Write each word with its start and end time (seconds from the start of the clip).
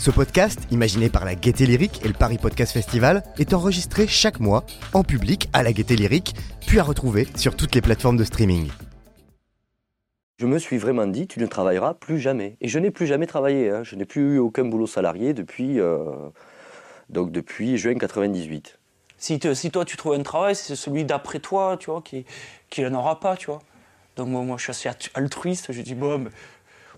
Ce 0.00 0.10
podcast, 0.10 0.58
imaginé 0.70 1.10
par 1.10 1.26
la 1.26 1.34
Gaieté 1.34 1.66
Lyrique 1.66 2.00
et 2.04 2.08
le 2.08 2.14
Paris 2.14 2.38
Podcast 2.38 2.72
Festival, 2.72 3.22
est 3.38 3.52
enregistré 3.52 4.06
chaque 4.06 4.40
mois 4.40 4.64
en 4.94 5.02
public 5.04 5.50
à 5.52 5.62
la 5.62 5.74
Gaieté 5.74 5.94
Lyrique, 5.94 6.34
puis 6.66 6.78
à 6.78 6.82
retrouver 6.82 7.28
sur 7.36 7.54
toutes 7.54 7.74
les 7.74 7.82
plateformes 7.82 8.16
de 8.16 8.24
streaming. 8.24 8.70
Je 10.38 10.46
me 10.46 10.58
suis 10.58 10.78
vraiment 10.78 11.06
dit, 11.06 11.26
tu 11.26 11.38
ne 11.38 11.44
travailleras 11.46 11.92
plus 11.92 12.18
jamais. 12.18 12.56
Et 12.62 12.68
je 12.68 12.78
n'ai 12.78 12.90
plus 12.90 13.06
jamais 13.06 13.26
travaillé. 13.26 13.68
hein. 13.68 13.82
Je 13.84 13.94
n'ai 13.94 14.06
plus 14.06 14.36
eu 14.36 14.38
aucun 14.38 14.64
boulot 14.64 14.86
salarié 14.86 15.34
depuis, 15.34 15.78
euh, 15.78 15.98
donc 17.10 17.30
depuis 17.30 17.76
juin 17.76 17.94
98. 17.98 18.78
Si, 19.18 19.38
te- 19.38 19.52
si 19.52 19.70
toi 19.70 19.84
tu 19.84 19.98
trouves 19.98 20.14
un 20.14 20.22
travail, 20.22 20.56
c'est 20.56 20.76
celui 20.76 21.04
d'après 21.04 21.40
toi, 21.40 21.76
tu 21.78 21.90
vois, 21.90 22.00
qui, 22.00 22.24
qui 22.70 22.80
n'en 22.82 23.00
aura 23.00 23.20
pas, 23.20 23.36
tu 23.36 23.48
vois. 23.48 23.60
Donc 24.16 24.28
moi, 24.28 24.42
moi 24.44 24.56
je 24.56 24.62
suis 24.62 24.70
assez 24.70 24.88
alt- 24.88 25.10
altruiste, 25.12 25.72
je 25.74 25.82
dis 25.82 25.94
bon, 25.94 26.18
mais, 26.20 26.30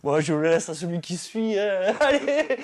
moi 0.02 0.20
je 0.20 0.34
le 0.34 0.42
laisse 0.42 0.68
à 0.68 0.74
celui 0.74 1.00
qui 1.00 1.16
suit, 1.16 1.58
hein. 1.58 1.94
allez 2.00 2.58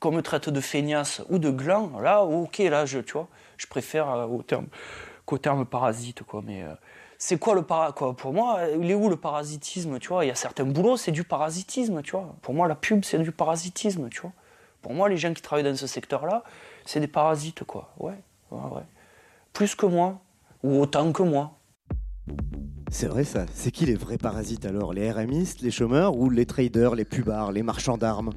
Qu'on 0.00 0.12
me 0.12 0.22
traite 0.22 0.48
de 0.48 0.60
feignasse 0.60 1.22
ou 1.28 1.38
de 1.38 1.50
gland, 1.50 1.98
là, 2.00 2.22
ok, 2.22 2.58
là, 2.58 2.86
je, 2.86 3.00
tu 3.00 3.14
vois, 3.14 3.28
je 3.56 3.66
préfère 3.66 4.08
euh, 4.10 4.26
au 4.26 4.42
terme, 4.42 4.66
qu'au 5.26 5.38
terme 5.38 5.64
parasite, 5.66 6.22
quoi, 6.22 6.42
mais... 6.44 6.62
euh, 6.62 6.74
c'est 7.20 7.36
quoi 7.38 7.56
le 7.56 7.62
para 7.62 7.90
quoi 7.92 8.14
Pour 8.14 8.32
moi, 8.32 8.60
il 8.80 8.88
est 8.90 8.94
où 8.94 9.08
le 9.08 9.16
parasitisme, 9.16 9.98
tu 9.98 10.08
vois? 10.08 10.24
Il 10.24 10.28
y 10.28 10.30
a 10.30 10.36
certains 10.36 10.64
boulots, 10.64 10.96
c'est 10.96 11.10
du 11.10 11.24
parasitisme, 11.24 12.00
tu 12.00 12.12
vois. 12.12 12.36
Pour 12.42 12.54
moi, 12.54 12.68
la 12.68 12.76
pub, 12.76 13.04
c'est 13.04 13.18
du 13.18 13.32
parasitisme, 13.32 14.08
tu 14.08 14.20
vois. 14.20 14.30
Pour 14.82 14.94
moi, 14.94 15.08
les 15.08 15.16
gens 15.16 15.34
qui 15.34 15.42
travaillent 15.42 15.64
dans 15.64 15.76
ce 15.76 15.88
secteur-là, 15.88 16.44
c'est 16.84 17.00
des 17.00 17.08
parasites, 17.08 17.64
quoi. 17.64 17.92
Ouais, 17.98 18.14
ouais, 18.52 18.70
ouais. 18.70 18.82
Plus 19.52 19.74
que 19.74 19.84
moi, 19.84 20.20
ou 20.62 20.80
autant 20.80 21.10
que 21.12 21.24
moi. 21.24 21.57
C'est 22.90 23.06
vrai 23.06 23.24
ça. 23.24 23.44
C'est 23.52 23.70
qui 23.70 23.84
les 23.84 23.94
vrais 23.94 24.18
parasites 24.18 24.64
alors? 24.64 24.94
Les 24.94 25.10
RMistes, 25.12 25.60
les 25.60 25.70
chômeurs 25.70 26.16
ou 26.16 26.30
les 26.30 26.46
traders, 26.46 26.94
les 26.94 27.04
pubards, 27.04 27.52
les 27.52 27.62
marchands 27.62 27.98
d'armes? 27.98 28.30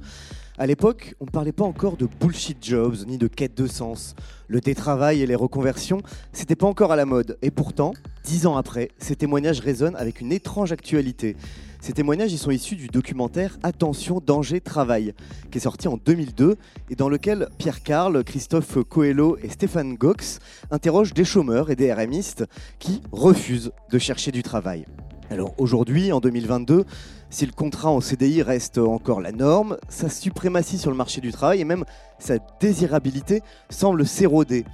À 0.57 0.67
l'époque, 0.67 1.15
on 1.19 1.25
ne 1.25 1.29
parlait 1.31 1.53
pas 1.53 1.63
encore 1.63 1.95
de 1.97 2.07
bullshit 2.19 2.63
jobs 2.63 2.97
ni 3.07 3.17
de 3.17 3.27
quête 3.27 3.57
de 3.57 3.65
sens. 3.65 4.15
Le 4.47 4.59
télétravail 4.59 5.21
et 5.21 5.25
les 5.25 5.35
reconversions, 5.35 6.01
c'était 6.33 6.57
pas 6.57 6.67
encore 6.67 6.91
à 6.91 6.95
la 6.95 7.05
mode. 7.05 7.37
Et 7.41 7.49
pourtant, 7.49 7.93
dix 8.25 8.45
ans 8.45 8.57
après, 8.57 8.89
ces 8.97 9.15
témoignages 9.15 9.61
résonnent 9.61 9.95
avec 9.95 10.19
une 10.21 10.31
étrange 10.31 10.71
actualité. 10.71 11.37
Ces 11.81 11.93
témoignages, 11.93 12.35
sont 12.35 12.51
issus 12.51 12.75
du 12.75 12.87
documentaire 12.89 13.57
Attention, 13.63 14.21
danger, 14.23 14.61
travail, 14.61 15.15
qui 15.49 15.57
est 15.57 15.61
sorti 15.61 15.87
en 15.87 15.97
2002 15.97 16.55
et 16.91 16.95
dans 16.95 17.09
lequel 17.09 17.49
Pierre 17.57 17.81
Carl, 17.81 18.23
Christophe 18.23 18.77
Coelho 18.87 19.35
et 19.41 19.49
Stéphane 19.49 19.95
Gox 19.95 20.37
interrogent 20.69 21.15
des 21.15 21.25
chômeurs 21.25 21.71
et 21.71 21.75
des 21.75 21.91
RMistes 21.91 22.45
qui 22.77 23.01
refusent 23.11 23.71
de 23.89 23.97
chercher 23.97 24.31
du 24.31 24.43
travail. 24.43 24.85
Alors 25.31 25.55
aujourd'hui, 25.57 26.11
en 26.11 26.19
2022, 26.19 26.85
si 27.31 27.47
le 27.47 27.51
contrat 27.51 27.89
en 27.89 27.99
CDI 27.99 28.43
reste 28.43 28.77
encore 28.77 29.19
la 29.19 29.31
norme, 29.31 29.77
sa 29.89 30.07
suprématie 30.07 30.77
sur 30.77 30.91
le 30.91 30.97
marché 30.97 31.19
du 31.19 31.31
travail 31.31 31.61
et 31.61 31.65
même 31.65 31.85
sa 32.19 32.35
désirabilité 32.59 33.41
semble 33.71 34.05
s'éroder. 34.05 34.65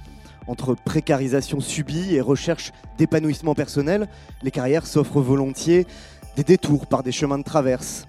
Entre 0.46 0.74
précarisation 0.74 1.60
subie 1.60 2.14
et 2.14 2.22
recherche 2.22 2.72
d'épanouissement 2.96 3.54
personnel, 3.54 4.08
les 4.42 4.50
carrières 4.50 4.86
s'offrent 4.86 5.20
volontiers 5.20 5.86
des 6.36 6.44
détours 6.44 6.86
par 6.86 7.02
des 7.02 7.12
chemins 7.12 7.38
de 7.38 7.44
traverse. 7.44 8.06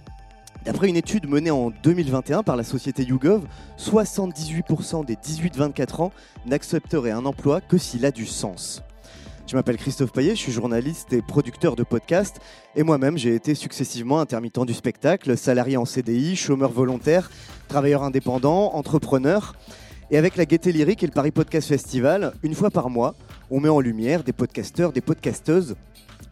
D'après 0.66 0.90
une 0.90 0.98
étude 0.98 1.28
menée 1.28 1.52
en 1.52 1.72
2021 1.72 2.44
par 2.44 2.56
la 2.56 2.64
société 2.64 3.04
YouGov, 3.04 3.46
78% 3.78 5.06
des 5.06 5.16
18-24 5.16 6.02
ans 6.02 6.12
n'accepteraient 6.46 7.12
un 7.12 7.26
emploi 7.26 7.62
que 7.62 7.78
s'il 7.78 8.06
a 8.06 8.12
du 8.12 8.26
sens. 8.26 8.84
Je 9.48 9.56
m'appelle 9.56 9.78
Christophe 9.78 10.12
Payet, 10.12 10.36
je 10.36 10.42
suis 10.42 10.52
journaliste 10.52 11.12
et 11.12 11.24
producteur 11.24 11.76
de 11.76 11.82
podcasts 11.82 12.40
et 12.76 12.84
moi-même 12.84 13.18
j'ai 13.18 13.34
été 13.34 13.56
successivement 13.56 14.20
intermittent 14.20 14.64
du 14.64 14.76
spectacle, 14.76 15.36
salarié 15.38 15.76
en 15.76 15.86
CDI, 15.86 16.36
chômeur 16.36 16.72
volontaire, 16.72 17.32
travailleur 17.68 18.04
indépendant, 18.04 18.76
entrepreneur. 18.76 19.56
Et 20.12 20.18
avec 20.18 20.36
la 20.36 20.46
Gaieté 20.46 20.72
Lyrique 20.72 21.04
et 21.04 21.08
le 21.08 21.14
Paris 21.14 21.32
Podcast 21.32 21.68
Festival, 21.68 22.34
une 22.44 22.54
fois 22.54 22.70
par 22.70 22.92
mois, 22.92 23.16
on 23.50 23.60
met 23.60 23.70
en 23.70 23.80
lumière 23.80 24.24
des 24.24 24.34
podcasteurs, 24.34 24.92
des 24.92 25.02
podcasteuses 25.02 25.76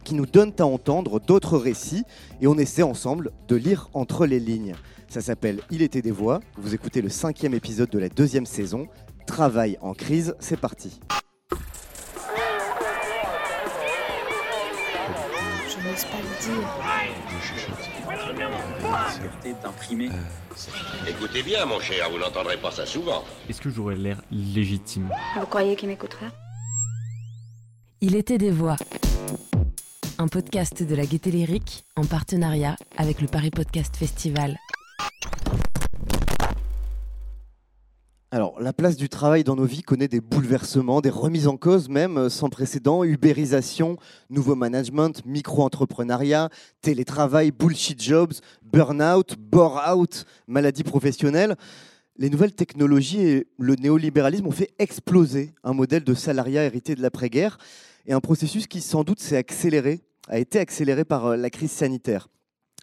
qui 0.04 0.14
nous 0.14 0.26
donnent 0.26 0.54
à 0.58 0.64
entendre 0.64 1.20
d'autres 1.20 1.58
récits 1.58 2.04
et 2.40 2.46
on 2.46 2.56
essaie 2.58 2.82
ensemble 2.82 3.30
de 3.48 3.56
lire 3.56 3.90
entre 3.94 4.26
les 4.26 4.40
lignes. 4.40 4.74
Ça 5.08 5.20
s'appelle 5.20 5.60
Il 5.70 5.82
était 5.82 6.02
des 6.02 6.10
voix, 6.10 6.40
vous 6.56 6.74
écoutez 6.74 7.00
le 7.02 7.08
cinquième 7.08 7.54
épisode 7.54 7.90
de 7.90 7.98
la 7.98 8.08
deuxième 8.08 8.46
saison, 8.46 8.88
Travail 9.26 9.76
en 9.82 9.92
crise, 9.92 10.34
c'est 10.40 10.58
parti. 10.58 11.00
Je 15.68 15.86
n'ose 15.86 16.04
pas 16.04 16.18
le 16.18 16.32
dire. 16.42 16.68
d'imprimer. 19.62 20.08
Écoutez 21.06 21.42
bien, 21.42 21.66
mon 21.66 21.78
cher, 21.80 22.10
vous 22.10 22.18
n'entendrez 22.18 22.56
pas 22.56 22.70
ça 22.70 22.86
souvent. 22.86 23.22
Est-ce 23.48 23.60
que 23.60 23.70
j'aurais 23.70 23.96
l'air 23.96 24.22
légitime? 24.30 25.10
Vous 25.38 25.46
croyez 25.46 25.76
qu'il 25.76 25.88
m'écouterait 25.88 26.30
Il 28.00 28.16
était 28.16 28.38
des 28.38 28.50
voix. 28.50 28.76
Un 30.20 30.26
podcast 30.26 30.82
de 30.82 30.96
la 30.96 31.06
Gaieté 31.06 31.30
Lyrique 31.30 31.84
en 31.94 32.04
partenariat 32.04 32.74
avec 32.96 33.20
le 33.20 33.28
Paris 33.28 33.52
Podcast 33.52 33.96
Festival. 33.96 34.58
Alors, 38.32 38.60
la 38.60 38.72
place 38.72 38.96
du 38.96 39.08
travail 39.08 39.44
dans 39.44 39.54
nos 39.54 39.64
vies 39.64 39.82
connaît 39.82 40.08
des 40.08 40.20
bouleversements, 40.20 41.00
des 41.00 41.08
remises 41.08 41.46
en 41.46 41.56
cause 41.56 41.88
même 41.88 42.18
euh, 42.18 42.28
sans 42.30 42.48
précédent, 42.48 43.04
ubérisation, 43.04 43.96
nouveau 44.28 44.56
management, 44.56 45.24
micro-entrepreneuriat, 45.24 46.48
télétravail, 46.82 47.52
bullshit 47.52 48.02
jobs, 48.02 48.34
burn-out, 48.64 49.36
bore-out, 49.38 50.24
maladie 50.48 50.82
professionnelle. 50.82 51.54
Les 52.16 52.28
nouvelles 52.28 52.56
technologies 52.56 53.20
et 53.20 53.46
le 53.56 53.76
néolibéralisme 53.76 54.48
ont 54.48 54.50
fait 54.50 54.72
exploser 54.80 55.54
un 55.62 55.74
modèle 55.74 56.02
de 56.02 56.14
salariat 56.14 56.64
hérité 56.64 56.96
de 56.96 57.02
l'après-guerre 57.02 57.56
et 58.08 58.12
un 58.14 58.20
processus 58.20 58.66
qui 58.66 58.80
sans 58.80 59.04
doute 59.04 59.20
s'est 59.20 59.36
accéléré, 59.36 60.00
a 60.28 60.38
été 60.38 60.58
accéléré 60.58 61.04
par 61.04 61.26
euh, 61.26 61.36
la 61.36 61.50
crise 61.50 61.72
sanitaire. 61.72 62.28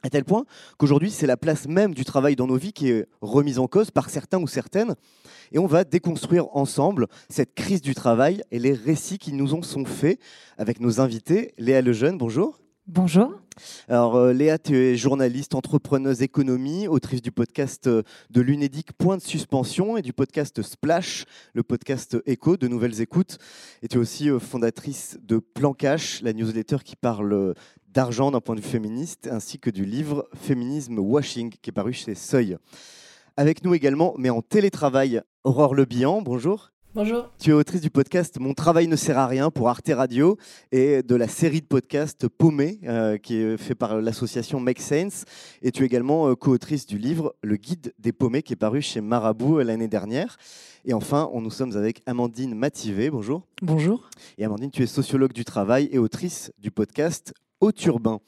À 0.03 0.09
tel 0.09 0.23
point 0.23 0.45
qu'aujourd'hui, 0.77 1.09
c'est 1.09 1.25
la 1.25 1.37
place 1.37 1.67
même 1.67 1.95
du 1.95 2.05
travail 2.05 2.35
dans 2.35 2.45
nos 2.45 2.57
vies 2.57 2.73
qui 2.73 2.91
est 2.91 3.07
remise 3.21 3.57
en 3.57 3.67
cause 3.67 3.89
par 3.89 4.09
certains 4.09 4.39
ou 4.39 4.45
certaines. 4.45 4.93
Et 5.51 5.57
on 5.57 5.65
va 5.65 5.83
déconstruire 5.83 6.55
ensemble 6.55 7.07
cette 7.29 7.55
crise 7.55 7.81
du 7.81 7.95
travail 7.95 8.43
et 8.51 8.59
les 8.59 8.73
récits 8.73 9.17
qui 9.17 9.33
nous 9.33 9.53
en 9.55 9.63
sont 9.63 9.85
faits 9.85 10.19
avec 10.57 10.79
nos 10.79 10.99
invités. 10.99 11.53
Léa 11.57 11.81
Lejeune, 11.81 12.17
bonjour. 12.17 12.59
Bonjour. 12.87 13.44
Alors 13.87 14.15
euh, 14.15 14.33
Léa, 14.33 14.57
tu 14.57 14.75
es 14.75 14.97
journaliste, 14.97 15.55
entrepreneuse 15.55 16.21
économie, 16.21 16.87
autrice 16.87 17.21
du 17.21 17.31
podcast 17.31 17.87
euh, 17.87 18.03
de 18.29 18.41
l'UNEDIC 18.41 18.93
Point 18.93 19.17
de 19.17 19.21
suspension 19.21 19.97
et 19.97 20.01
du 20.01 20.13
podcast 20.13 20.61
Splash, 20.61 21.25
le 21.53 21.63
podcast 21.63 22.17
écho 22.25 22.57
de 22.57 22.67
Nouvelles 22.67 23.01
Écoutes. 23.01 23.37
Et 23.81 23.87
tu 23.87 23.97
es 23.97 23.99
aussi 23.99 24.29
euh, 24.29 24.39
fondatrice 24.39 25.17
de 25.21 25.37
Plan 25.37 25.73
Cash, 25.73 26.21
la 26.21 26.33
newsletter 26.33 26.77
qui 26.83 26.95
parle 26.95 27.55
d'argent 27.87 28.31
d'un 28.31 28.41
point 28.41 28.55
de 28.55 28.61
vue 28.61 28.67
féministe, 28.67 29.29
ainsi 29.31 29.59
que 29.59 29.69
du 29.69 29.85
livre 29.85 30.27
Féminisme 30.33 30.99
Washing 30.99 31.49
qui 31.49 31.69
est 31.69 31.73
paru 31.73 31.93
chez 31.93 32.15
Seuil. 32.15 32.57
Avec 33.37 33.63
nous 33.63 33.73
également, 33.73 34.15
mais 34.17 34.29
en 34.29 34.41
télétravail, 34.41 35.21
Aurore 35.43 35.75
Le 35.75 35.85
Bihan, 35.85 36.21
bonjour. 36.21 36.71
Bonjour. 36.95 37.29
Tu 37.39 37.49
es 37.49 37.53
autrice 37.53 37.81
du 37.81 37.89
podcast 37.89 38.39
Mon 38.39 38.53
travail 38.53 38.87
ne 38.87 38.95
sert 38.95 39.17
à 39.17 39.27
rien 39.27 39.51
pour 39.51 39.67
Arte 39.67 39.91
Radio 39.93 40.37
et 40.71 41.03
de 41.03 41.15
la 41.15 41.27
série 41.27 41.59
de 41.59 41.65
podcasts 41.65 42.29
Paumé, 42.29 42.79
euh, 42.85 43.17
qui 43.17 43.35
est 43.35 43.57
fait 43.57 43.75
par 43.75 43.99
l'association 43.99 44.61
Make 44.61 44.79
Sense. 44.79 45.25
Et 45.61 45.73
tu 45.73 45.83
es 45.83 45.85
également 45.87 46.29
euh, 46.29 46.35
co-autrice 46.35 46.85
du 46.85 46.97
livre 46.97 47.35
Le 47.43 47.57
guide 47.57 47.93
des 47.99 48.13
paumés 48.13 48.43
qui 48.43 48.53
est 48.53 48.55
paru 48.55 48.81
chez 48.81 49.01
Marabout 49.01 49.59
euh, 49.59 49.65
l'année 49.65 49.89
dernière. 49.89 50.37
Et 50.85 50.93
enfin, 50.93 51.29
on, 51.33 51.41
nous 51.41 51.51
sommes 51.51 51.75
avec 51.75 52.01
Amandine 52.05 52.55
Mativé. 52.55 53.09
Bonjour. 53.09 53.45
Bonjour. 53.61 54.09
Et 54.37 54.45
Amandine, 54.45 54.71
tu 54.71 54.81
es 54.81 54.87
sociologue 54.87 55.33
du 55.33 55.43
travail 55.43 55.89
et 55.91 55.97
autrice 55.97 56.53
du 56.59 56.71
podcast 56.71 57.33
Au 57.59 57.73
Turbin. 57.73 58.21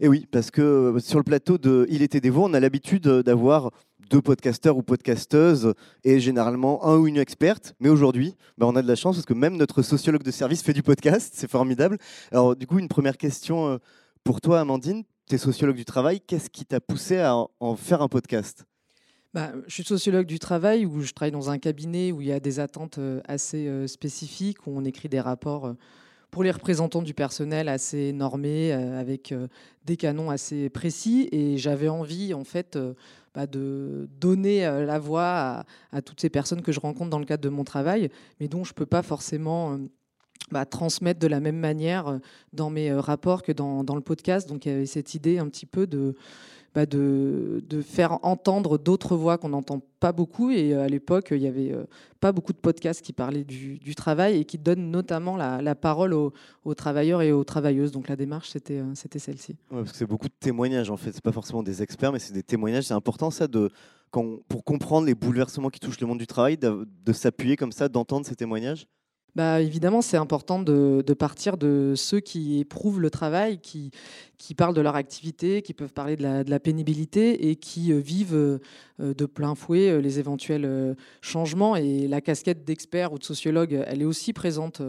Et 0.00 0.08
oui, 0.08 0.26
parce 0.28 0.50
que 0.50 0.96
sur 0.98 1.18
le 1.18 1.24
plateau 1.24 1.58
de 1.58 1.86
Il 1.90 2.02
était 2.02 2.20
des 2.20 2.30
voix, 2.30 2.48
on 2.48 2.54
a 2.54 2.60
l'habitude 2.60 3.06
d'avoir 3.06 3.70
deux 4.10 4.20
podcasteurs 4.20 4.76
ou 4.76 4.82
podcasteuses 4.82 5.72
et 6.02 6.18
généralement 6.18 6.84
un 6.84 6.96
ou 6.98 7.06
une 7.06 7.16
experte. 7.16 7.74
Mais 7.78 7.88
aujourd'hui, 7.88 8.34
bah, 8.58 8.66
on 8.68 8.74
a 8.74 8.82
de 8.82 8.88
la 8.88 8.96
chance 8.96 9.16
parce 9.16 9.24
que 9.24 9.34
même 9.34 9.56
notre 9.56 9.82
sociologue 9.82 10.24
de 10.24 10.32
service 10.32 10.62
fait 10.62 10.72
du 10.72 10.82
podcast. 10.82 11.32
C'est 11.34 11.48
formidable. 11.48 11.96
Alors, 12.32 12.56
du 12.56 12.66
coup, 12.66 12.78
une 12.80 12.88
première 12.88 13.16
question 13.16 13.68
euh, 13.68 13.78
pour 14.24 14.40
toi, 14.40 14.60
Amandine. 14.60 15.04
Tu 15.28 15.36
es 15.36 15.38
sociologue 15.38 15.76
du 15.76 15.84
travail. 15.84 16.20
Qu'est-ce 16.20 16.50
qui 16.50 16.64
t'a 16.64 16.80
poussé 16.80 17.18
à 17.18 17.36
en- 17.60 17.76
faire 17.76 18.02
un 18.02 18.08
podcast? 18.08 18.64
Bah, 19.32 19.52
je 19.68 19.74
suis 19.74 19.84
sociologue 19.84 20.26
du 20.26 20.40
travail 20.40 20.84
où 20.84 21.02
je 21.02 21.12
travaille 21.12 21.30
dans 21.30 21.50
un 21.50 21.58
cabinet 21.58 22.10
où 22.10 22.20
il 22.20 22.26
y 22.26 22.32
a 22.32 22.40
des 22.40 22.58
attentes 22.58 22.98
euh, 22.98 23.20
assez 23.28 23.68
euh, 23.68 23.86
spécifiques, 23.86 24.66
où 24.66 24.72
on 24.76 24.84
écrit 24.84 25.08
des 25.08 25.20
rapports 25.20 25.72
pour 26.32 26.42
les 26.44 26.50
représentants 26.50 27.02
du 27.02 27.12
personnel 27.12 27.68
assez 27.68 28.12
normés, 28.12 28.70
avec 28.72 29.34
des 29.84 29.96
canons 29.96 30.30
assez 30.30 30.68
précis. 30.70 31.28
Et 31.32 31.58
j'avais 31.58 31.88
envie, 31.88 32.34
en 32.34 32.44
fait, 32.44 32.78
bah, 33.34 33.46
de 33.46 34.08
donner 34.18 34.66
euh, 34.66 34.84
la 34.84 34.98
voix 34.98 35.64
à, 35.92 36.02
toutes 36.02 36.20
ces 36.20 36.30
personnes 36.30 36.62
que 36.62 36.72
je 36.72 36.80
rencontre 36.80 37.10
dans 37.10 37.18
le 37.18 37.24
cadre 37.24 37.42
de 37.42 37.48
mon 37.48 37.62
travail, 37.62 38.10
mais 38.40 38.48
dont 38.48 38.64
je 38.64 38.70
ne 38.70 38.74
peux 38.74 38.86
pas 38.86 39.02
forcément 39.02 39.74
euh, 39.74 39.76
bah, 40.50 40.66
transmettre 40.66 41.20
de 41.20 41.28
la 41.28 41.38
même 41.38 41.58
manière 41.58 42.08
euh, 42.08 42.18
dans 42.52 42.70
mes 42.70 42.92
rapports 42.92 43.42
que 43.42 43.52
dans, 43.52 43.84
dans 43.84 43.94
le 43.94 44.00
podcast. 44.00 44.48
Donc 44.48 44.66
il 44.66 44.72
y 44.72 44.74
avait 44.74 44.86
cette 44.86 45.14
idée 45.14 45.38
un 45.38 45.48
petit 45.48 45.66
peu 45.66 45.86
de, 45.86 46.16
bah, 46.74 46.86
de, 46.86 47.64
de 47.68 47.82
faire 47.82 48.24
entendre 48.24 48.78
d'autres 48.78 49.16
voix 49.16 49.38
qu'on 49.38 49.48
n'entend 49.48 49.82
pas 49.98 50.12
beaucoup. 50.12 50.50
Et 50.50 50.72
euh, 50.72 50.84
à 50.84 50.88
l'époque, 50.88 51.28
il 51.32 51.40
n'y 51.40 51.48
avait 51.48 51.72
euh, 51.72 51.84
pas 52.20 52.30
beaucoup 52.30 52.52
de 52.52 52.58
podcasts 52.58 53.02
qui 53.02 53.12
parlaient 53.12 53.44
du, 53.44 53.94
travail 53.96 54.38
et 54.38 54.44
qui 54.44 54.56
donnent 54.56 54.90
notamment 54.90 55.36
la, 55.36 55.60
la 55.60 55.74
parole 55.74 56.14
aux, 56.14 56.32
travailleurs 56.76 57.22
et 57.22 57.32
aux 57.32 57.42
travailleuses. 57.42 57.90
Donc 57.90 58.08
la 58.08 58.14
démarche, 58.14 58.50
c'était 58.50 58.78
euh, 58.78 58.94
c'était 58.94 59.18
celle-ci. 59.18 59.56
Parce 59.68 59.90
que 59.90 59.98
c'est 59.98 60.06
beaucoup 60.06 60.28
de 60.28 60.34
témoignages 60.38 60.90
en 60.90 60.96
fait. 60.96 61.12
C'est 61.12 61.24
pas 61.24 61.32
forcément 61.32 61.62
des 61.64 61.82
experts, 61.82 62.12
mais 62.12 62.20
c'est 62.20 62.34
des 62.34 62.44
témoignages. 62.44 62.84
C'est 62.84 62.94
important 62.94 63.30
ça 63.30 63.48
de 63.48 63.70
quand 64.10 64.38
pour 64.48 64.64
comprendre 64.64 65.06
les 65.06 65.14
bouleversements 65.14 65.70
qui 65.70 65.80
touchent 65.80 66.00
le 66.00 66.06
monde 66.06 66.18
du 66.18 66.26
travail, 66.26 66.56
de 66.56 67.12
s'appuyer 67.12 67.56
comme 67.56 67.72
ça, 67.72 67.88
d'entendre 67.88 68.26
ces 68.26 68.36
témoignages. 68.36 68.86
Bah, 69.36 69.60
évidemment, 69.60 70.02
c'est 70.02 70.16
important 70.16 70.60
de, 70.60 71.02
partir 71.14 71.56
de 71.56 71.94
ceux 71.96 72.20
qui 72.20 72.58
éprouvent 72.58 73.00
le 73.00 73.10
travail, 73.10 73.60
qui, 73.60 73.92
parlent 74.56 74.74
de 74.74 74.80
leur 74.80 74.96
activité, 74.96 75.62
qui 75.62 75.72
peuvent 75.72 75.92
parler 75.92 76.16
de 76.16 76.50
la, 76.50 76.60
pénibilité 76.60 77.48
et 77.48 77.56
qui 77.56 77.92
euh, 77.92 77.98
vivent 77.98 78.34
euh, 78.34 78.58
de 78.98 79.26
plein 79.26 79.54
fouet 79.54 79.90
euh, 79.90 80.00
les 80.00 80.18
éventuels 80.18 80.96
changements. 81.20 81.76
Et 81.76 82.08
la 82.08 82.20
casquette 82.20 82.64
d'expert 82.64 83.12
ou 83.12 83.18
de 83.18 83.24
sociologue, 83.24 83.84
elle 83.86 84.02
est 84.02 84.06
aussi 84.06 84.32
présente 84.32 84.82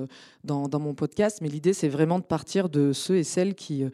dans, 0.44 0.68
mon 0.80 0.96
podcast. 0.96 1.40
Mais 1.42 1.50
l'idée, 1.50 1.74
c'est 1.74 1.90
vraiment 1.90 2.18
de 2.18 2.24
partir 2.24 2.70
de 2.70 2.94
ceux 2.94 3.18
et 3.18 3.24
celles 3.24 3.54
qui, 3.54 3.86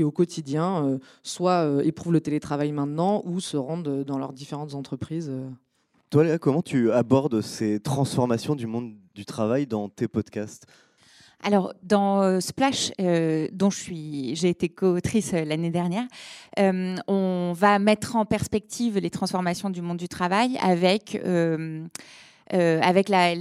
au 0.00 0.10
quotidien, 0.12 1.00
soit 1.22 1.84
éprouvent 1.84 2.12
le 2.12 2.20
télétravail 2.20 2.70
maintenant 2.70 3.22
ou 3.24 3.40
se 3.40 3.56
rendent 3.56 4.04
dans 4.04 4.18
leurs 4.18 4.32
différentes 4.32 4.74
entreprises. 4.74 5.32
Toi, 6.08 6.22
Léa, 6.22 6.38
comment 6.38 6.62
tu 6.62 6.92
abordes 6.92 7.40
ces 7.40 7.80
transformations 7.80 8.54
du 8.54 8.68
monde 8.68 8.94
du 9.16 9.24
travail 9.24 9.66
dans 9.66 9.88
tes 9.88 10.06
podcasts? 10.06 10.64
Alors, 11.42 11.74
dans 11.82 12.22
euh, 12.22 12.38
Splash, 12.38 12.92
euh, 13.00 13.48
dont 13.52 13.70
j'ai 13.70 14.48
été 14.48 14.68
co-autrice 14.68 15.34
euh, 15.34 15.44
l'année 15.44 15.70
dernière, 15.70 16.06
on 16.56 17.52
va 17.56 17.80
mettre 17.80 18.14
en 18.14 18.24
perspective 18.24 18.98
les 18.98 19.10
transformations 19.10 19.68
du 19.68 19.82
monde 19.82 19.98
du 19.98 20.08
travail 20.08 20.56
avec. 20.62 21.20
Euh, 22.54 22.80
avec 22.80 23.08
la, 23.08 23.34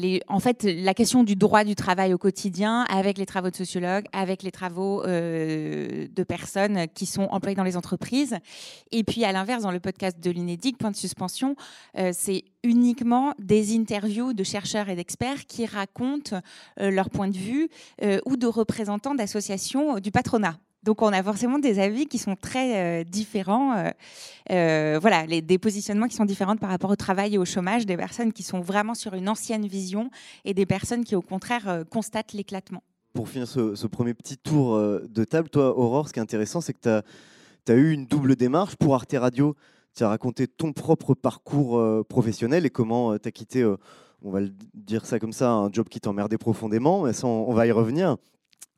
question 0.94 1.24
du 1.24 1.36
droit 1.36 1.64
du 1.64 1.76
travail 1.76 2.14
au 2.14 2.18
quotidien, 2.18 2.86
avec 2.90 3.18
les 3.18 3.26
travaux 3.26 3.50
de 3.50 3.56
sociologues, 3.56 4.06
avec 4.14 4.44
les 4.44 4.52
travaux 4.52 5.04
euh, 5.04 6.08
de 6.14 6.24
personnes 6.24 6.88
qui 6.94 7.06
sont 7.06 7.28
employées 7.32 7.56
dans 7.56 7.64
les 7.64 7.78
entreprises. 7.78 8.38
Et 8.92 9.04
puis, 9.04 9.24
à 9.24 9.32
l'inverse, 9.32 9.64
dans 9.64 9.72
le 9.72 9.80
podcast 9.80 10.20
de 10.20 10.32
l'Inédic, 10.32 10.78
Point 10.78 10.92
de 10.92 10.96
suspension, 10.96 11.56
euh, 11.98 12.12
c'est 12.14 12.44
uniquement 12.64 13.34
des 13.38 13.76
interviews 13.76 14.34
de 14.34 14.44
chercheurs 14.44 14.90
et 14.90 14.96
d'experts 14.96 15.46
qui 15.46 15.66
racontent 15.68 16.42
leur 16.78 17.12
point 17.12 17.28
de 17.28 17.38
vue 17.38 17.70
ou 18.26 18.38
de 18.38 18.48
représentants 18.48 19.14
d'associations 19.14 20.00
du 20.00 20.10
patronat. 20.10 20.58
Donc 20.86 21.02
on 21.02 21.08
a 21.08 21.24
forcément 21.24 21.58
des 21.58 21.80
avis 21.80 22.06
qui 22.06 22.20
sont 22.20 22.36
très 22.36 23.02
euh, 23.02 23.04
différents, 23.04 23.76
euh, 23.76 23.90
euh, 24.52 25.00
voilà, 25.02 25.26
les, 25.26 25.42
des 25.42 25.58
positionnements 25.58 26.08
qui 26.08 26.16
sont 26.16 26.26
différents 26.26 26.56
par 26.58 26.70
rapport 26.70 26.92
au 26.92 26.96
travail 26.96 27.34
et 27.34 27.38
au 27.40 27.46
chômage, 27.46 27.88
des 27.88 27.98
personnes 27.98 28.32
qui 28.32 28.44
sont 28.44 28.62
vraiment 28.62 28.94
sur 28.94 29.16
une 29.16 29.28
ancienne 29.28 29.66
vision 29.66 30.12
et 30.46 30.54
des 30.54 30.68
personnes 30.68 31.04
qui 31.04 31.16
au 31.16 31.24
contraire 31.24 31.84
constatent 31.90 32.34
l'éclatement. 32.34 32.84
Pour 33.14 33.28
finir 33.28 33.48
ce, 33.48 33.88
premier 33.88 34.14
petit 34.14 34.38
tour 34.38 34.78
de 34.78 35.24
table, 35.24 35.50
toi, 35.50 35.76
Aurore, 35.76 36.08
ce 36.08 36.14
qui 36.14 36.20
est 36.20 36.22
intéressant, 36.22 36.62
c'est 36.62 36.74
que 36.74 37.02
tu 37.66 37.72
as, 37.72 37.76
eu 37.76 37.92
une 37.92 38.06
double 38.06 38.36
démarche. 38.36 38.76
Pour 38.76 38.94
Arte 38.94 39.16
Radio, 39.18 39.56
tu 39.96 40.04
as 40.04 40.10
raconté 40.10 40.48
ton 40.48 40.72
propre 40.72 41.16
parcours 41.16 41.82
professionnel 42.08 42.66
et 42.66 42.70
comment 42.70 43.18
tu 43.18 43.28
as 43.28 43.32
quitté, 43.32 43.66
on 44.22 44.30
va 44.30 44.42
dire 44.74 45.06
ça 45.06 45.18
comme 45.18 45.34
ça, 45.34 45.50
un 45.50 45.72
job 45.72 45.88
qui 45.88 46.00
t'emmerdait 46.00 46.38
profondément. 46.38 47.04
Mais 47.04 47.14
ça, 47.14 47.26
on 47.26 47.54
va 47.54 47.66
y 47.66 47.72
revenir. 47.72 48.18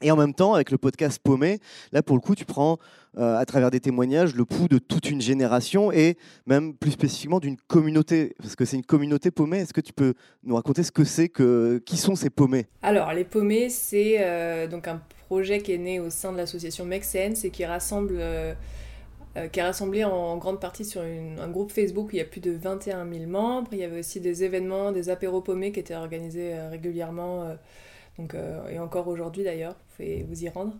Et 0.01 0.11
en 0.11 0.15
même 0.15 0.35
temps, 0.35 0.53
avec 0.53 0.69
le 0.69 0.77
podcast 0.77 1.19
Paumé, 1.23 1.59
là, 1.91 2.03
pour 2.03 2.15
le 2.15 2.21
coup, 2.21 2.35
tu 2.35 2.45
prends, 2.45 2.77
euh, 3.17 3.35
à 3.35 3.45
travers 3.45 3.71
des 3.71 3.79
témoignages, 3.79 4.35
le 4.35 4.45
pouls 4.45 4.67
de 4.67 4.77
toute 4.77 5.09
une 5.09 5.21
génération 5.21 5.91
et 5.91 6.17
même 6.45 6.75
plus 6.75 6.91
spécifiquement 6.91 7.39
d'une 7.39 7.57
communauté. 7.57 8.35
Parce 8.39 8.55
que 8.55 8.63
c'est 8.63 8.77
une 8.77 8.85
communauté 8.85 9.31
paumée. 9.31 9.57
Est-ce 9.57 9.73
que 9.73 9.81
tu 9.81 9.93
peux 9.93 10.13
nous 10.43 10.53
raconter 10.55 10.83
ce 10.83 10.91
que 10.91 11.03
c'est 11.03 11.29
que 11.29 11.81
Qui 11.83 11.97
sont 11.97 12.15
ces 12.15 12.29
paumés? 12.29 12.67
Alors, 12.83 13.11
les 13.11 13.23
paumés, 13.23 13.69
c'est 13.69 14.17
euh, 14.19 14.67
donc 14.67 14.87
un 14.87 15.01
projet 15.27 15.61
qui 15.61 15.71
est 15.73 15.79
né 15.79 15.99
au 15.99 16.11
sein 16.11 16.31
de 16.31 16.37
l'association 16.37 16.85
Make 16.85 17.03
Sense 17.03 17.43
et 17.43 17.49
qui 17.49 17.65
rassemble. 17.65 18.17
euh, 18.19 18.53
qui 19.51 19.59
est 19.59 19.63
rassemblé 19.63 20.03
en 20.03 20.35
grande 20.37 20.59
partie 20.59 20.83
sur 20.83 21.01
un 21.01 21.47
groupe 21.49 21.71
Facebook 21.71 22.07
où 22.07 22.09
il 22.13 22.17
y 22.17 22.21
a 22.21 22.25
plus 22.25 22.39
de 22.41 22.51
21 22.51 23.07
000 23.07 23.29
membres. 23.29 23.69
Il 23.71 23.77
y 23.77 23.83
avait 23.83 23.99
aussi 23.99 24.19
des 24.19 24.43
événements, 24.43 24.91
des 24.91 25.09
apéros 25.09 25.41
paumés 25.41 25.71
qui 25.71 25.79
étaient 25.79 25.93
organisés 25.95 26.55
régulièrement, 26.71 27.55
euh, 28.33 28.67
et 28.69 28.79
encore 28.79 29.07
aujourd'hui 29.07 29.43
d'ailleurs, 29.43 29.73
vous 29.73 29.95
pouvez 29.95 30.25
vous 30.27 30.43
y 30.43 30.49
rendre. 30.49 30.73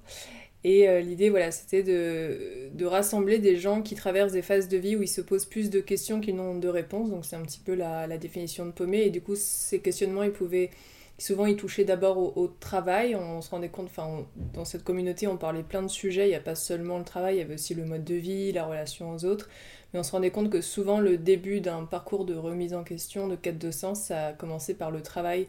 Et 0.63 0.89
euh, 0.89 0.99
l'idée, 0.99 1.29
voilà, 1.29 1.51
c'était 1.51 1.83
de, 1.83 2.85
rassembler 2.85 3.39
des 3.39 3.57
gens 3.57 3.81
qui 3.81 3.95
traversent 3.95 4.33
des 4.33 4.41
phases 4.41 4.67
de 4.67 4.77
vie 4.77 4.95
où 4.95 5.03
ils 5.03 5.07
se 5.07 5.21
posent 5.21 5.45
plus 5.45 5.69
de 5.69 5.79
questions 5.79 6.19
qu'ils 6.19 6.35
n'ont 6.35 6.57
de 6.57 6.67
réponses. 6.67 7.09
Donc 7.09 7.25
c'est 7.25 7.35
un 7.35 7.43
petit 7.43 7.59
peu 7.59 7.73
la, 7.75 8.07
définition 8.17 8.65
de 8.65 8.71
paumé. 8.71 9.03
Et 9.03 9.09
du 9.09 9.21
coup, 9.21 9.35
ces 9.35 9.79
questionnements, 9.79 10.23
ils 10.23 10.31
pouvaient 10.31 10.71
Souvent, 11.19 11.47
ils 11.47 11.55
touchaient 11.55 11.83
d'abord 11.83 12.37
au, 12.37 12.47
travail. 12.47 13.15
On, 13.15 13.41
se 13.41 13.49
rendait 13.49 13.69
compte, 13.69 13.87
enfin, 13.87 14.05
on- 14.07 14.25
dans 14.53 14.65
cette 14.65 14.83
communauté, 14.83 15.25
on 15.25 15.35
parlait 15.35 15.63
plein 15.63 15.81
de 15.81 15.87
sujets. 15.87 16.27
Il 16.27 16.29
n'y 16.29 16.35
a 16.35 16.39
pas 16.39 16.53
seulement 16.53 16.99
le 16.99 17.03
travail, 17.03 17.35
il 17.35 17.39
y 17.39 17.41
avait 17.41 17.55
aussi 17.55 17.73
le 17.73 17.85
mode 17.85 18.03
de 18.03 18.13
vie, 18.13 18.51
la 18.51 18.65
relation 18.67 19.11
aux 19.11 19.25
autres. 19.25 19.49
Mais 19.93 19.99
on 19.99 20.03
se 20.03 20.11
rendait 20.11 20.29
compte 20.29 20.51
que 20.51 20.61
souvent, 20.61 20.99
le 20.99 21.17
début 21.17 21.59
d'un 21.59 21.85
parcours 21.85 22.25
de 22.25 22.35
remise 22.35 22.75
en 22.75 22.83
question, 22.83 23.27
de 23.27 23.35
quête 23.35 23.57
de 23.57 23.71
sens, 23.71 24.01
ça 24.01 24.27
a 24.27 24.33
commencé 24.33 24.75
par 24.75 24.91
le 24.91 25.01
travail. 25.01 25.47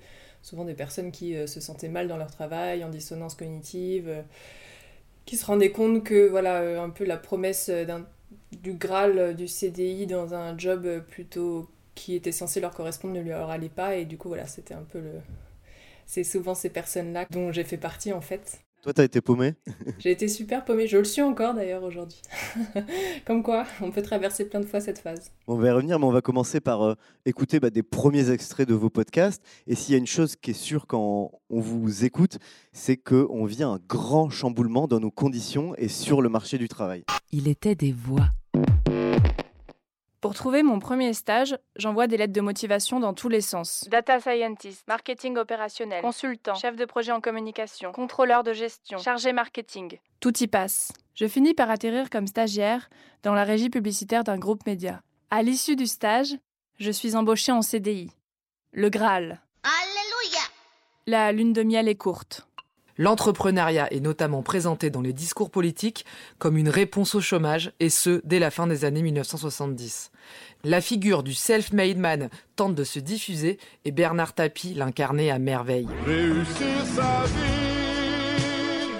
Souvent, 0.48 0.64
des 0.64 0.72
personnes 0.72 1.12
qui 1.12 1.36
euh, 1.36 1.46
se 1.46 1.60
sentaient 1.60 1.88
mal 1.90 2.08
dans 2.08 2.16
leur 2.16 2.30
travail, 2.30 2.82
en 2.82 2.88
dissonance 2.88 3.34
cognitive, 3.34 4.08
euh, 4.08 4.22
qui 5.26 5.36
se 5.36 5.44
rendaient 5.44 5.72
compte 5.72 6.04
que, 6.04 6.26
voilà, 6.26 6.62
euh, 6.62 6.80
un 6.80 6.88
peu 6.88 7.04
la 7.04 7.18
promesse 7.18 7.70
du 8.52 8.72
Graal 8.72 9.36
du 9.36 9.46
CDI 9.46 10.06
dans 10.06 10.32
un 10.32 10.56
job 10.56 11.02
plutôt 11.10 11.68
qui 11.94 12.14
était 12.14 12.32
censé 12.32 12.60
leur 12.60 12.72
correspondre 12.74 13.12
ne 13.14 13.20
leur 13.20 13.50
allait 13.50 13.68
pas. 13.68 13.96
Et 13.96 14.06
du 14.06 14.16
coup, 14.16 14.28
voilà, 14.28 14.46
c'était 14.46 14.72
un 14.72 14.84
peu 14.84 15.00
le 15.00 15.12
c'est 16.06 16.24
souvent 16.24 16.54
ces 16.54 16.70
personnes-là 16.70 17.26
dont 17.30 17.52
j'ai 17.52 17.64
fait 17.64 17.76
partie 17.76 18.14
en 18.14 18.22
fait. 18.22 18.60
Toi, 18.88 18.94
tu 18.94 19.00
as 19.02 19.04
été 19.04 19.20
paumé 19.20 19.52
J'ai 19.98 20.12
été 20.12 20.28
super 20.28 20.64
paumée, 20.64 20.86
je 20.86 20.96
le 20.96 21.04
suis 21.04 21.20
encore 21.20 21.52
d'ailleurs 21.52 21.82
aujourd'hui. 21.82 22.22
Comme 23.26 23.42
quoi, 23.42 23.66
on 23.82 23.90
peut 23.90 24.00
traverser 24.00 24.48
plein 24.48 24.60
de 24.60 24.64
fois 24.64 24.80
cette 24.80 24.98
phase. 24.98 25.30
On 25.46 25.56
va 25.56 25.68
y 25.68 25.70
revenir, 25.70 25.98
mais 25.98 26.06
on 26.06 26.10
va 26.10 26.22
commencer 26.22 26.58
par 26.58 26.80
euh, 26.80 26.94
écouter 27.26 27.60
bah, 27.60 27.68
des 27.68 27.82
premiers 27.82 28.30
extraits 28.30 28.66
de 28.66 28.72
vos 28.72 28.88
podcasts. 28.88 29.44
Et 29.66 29.74
s'il 29.74 29.92
y 29.92 29.94
a 29.96 29.98
une 29.98 30.06
chose 30.06 30.36
qui 30.36 30.52
est 30.52 30.54
sûre 30.54 30.86
quand 30.86 31.32
on 31.50 31.60
vous 31.60 32.06
écoute, 32.06 32.38
c'est 32.72 32.96
qu'on 32.96 33.44
vit 33.44 33.62
un 33.62 33.78
grand 33.90 34.30
chamboulement 34.30 34.88
dans 34.88 35.00
nos 35.00 35.10
conditions 35.10 35.74
et 35.76 35.88
sur 35.88 36.22
le 36.22 36.30
marché 36.30 36.56
du 36.56 36.68
travail. 36.68 37.04
Il 37.30 37.46
était 37.46 37.74
des 37.74 37.92
voix. 37.92 38.30
Pour 40.20 40.34
trouver 40.34 40.64
mon 40.64 40.80
premier 40.80 41.12
stage, 41.12 41.56
j'envoie 41.76 42.08
des 42.08 42.16
lettres 42.16 42.32
de 42.32 42.40
motivation 42.40 42.98
dans 42.98 43.14
tous 43.14 43.28
les 43.28 43.40
sens. 43.40 43.84
Data 43.88 44.18
scientist, 44.18 44.82
marketing 44.88 45.36
opérationnel, 45.36 46.02
consultant, 46.02 46.56
chef 46.56 46.74
de 46.74 46.84
projet 46.84 47.12
en 47.12 47.20
communication, 47.20 47.92
contrôleur 47.92 48.42
de 48.42 48.52
gestion, 48.52 48.98
chargé 48.98 49.32
marketing. 49.32 49.98
Tout 50.18 50.36
y 50.42 50.48
passe. 50.48 50.92
Je 51.14 51.28
finis 51.28 51.54
par 51.54 51.70
atterrir 51.70 52.10
comme 52.10 52.26
stagiaire 52.26 52.90
dans 53.22 53.34
la 53.34 53.44
régie 53.44 53.70
publicitaire 53.70 54.24
d'un 54.24 54.38
groupe 54.38 54.66
média. 54.66 55.02
À 55.30 55.42
l'issue 55.42 55.76
du 55.76 55.86
stage, 55.86 56.36
je 56.80 56.90
suis 56.90 57.14
embauchée 57.14 57.52
en 57.52 57.62
CDI. 57.62 58.10
Le 58.72 58.88
Graal. 58.88 59.40
Alléluia 59.62 60.42
La 61.06 61.30
lune 61.30 61.52
de 61.52 61.62
miel 61.62 61.88
est 61.88 61.94
courte. 61.94 62.47
L'entrepreneuriat 62.98 63.92
est 63.92 64.00
notamment 64.00 64.42
présenté 64.42 64.90
dans 64.90 65.00
les 65.00 65.12
discours 65.12 65.50
politiques 65.50 66.04
comme 66.38 66.56
une 66.56 66.68
réponse 66.68 67.14
au 67.14 67.20
chômage, 67.20 67.72
et 67.78 67.90
ce, 67.90 68.20
dès 68.24 68.40
la 68.40 68.50
fin 68.50 68.66
des 68.66 68.84
années 68.84 69.02
1970. 69.02 70.10
La 70.64 70.80
figure 70.80 71.22
du 71.22 71.32
self-made 71.32 71.96
man 71.96 72.28
tente 72.56 72.74
de 72.74 72.82
se 72.82 72.98
diffuser, 72.98 73.58
et 73.84 73.92
Bernard 73.92 74.34
Tapie 74.34 74.74
l'incarnait 74.74 75.30
à 75.30 75.38
merveille. 75.38 75.86
Réussir 76.04 76.84
sa 76.96 77.24
vie, 77.24 78.90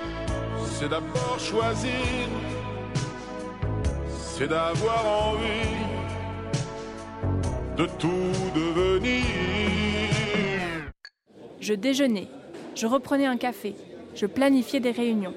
c'est 0.79 0.89
d'abord 0.89 1.37
choisir, 1.41 1.91
c'est 4.15 4.47
d'avoir 4.47 5.33
envie 5.33 5.99
de 7.77 7.87
tout 7.99 8.33
devenir. 8.55 9.25
Je 11.61 11.75
déjeunais, 11.75 12.29
je 12.77 12.87
reprenais 12.87 13.27
un 13.27 13.37
café, 13.37 13.75
je 14.19 14.27
planifiais 14.27 14.81
des 14.81 14.91
réunions, 14.91 15.35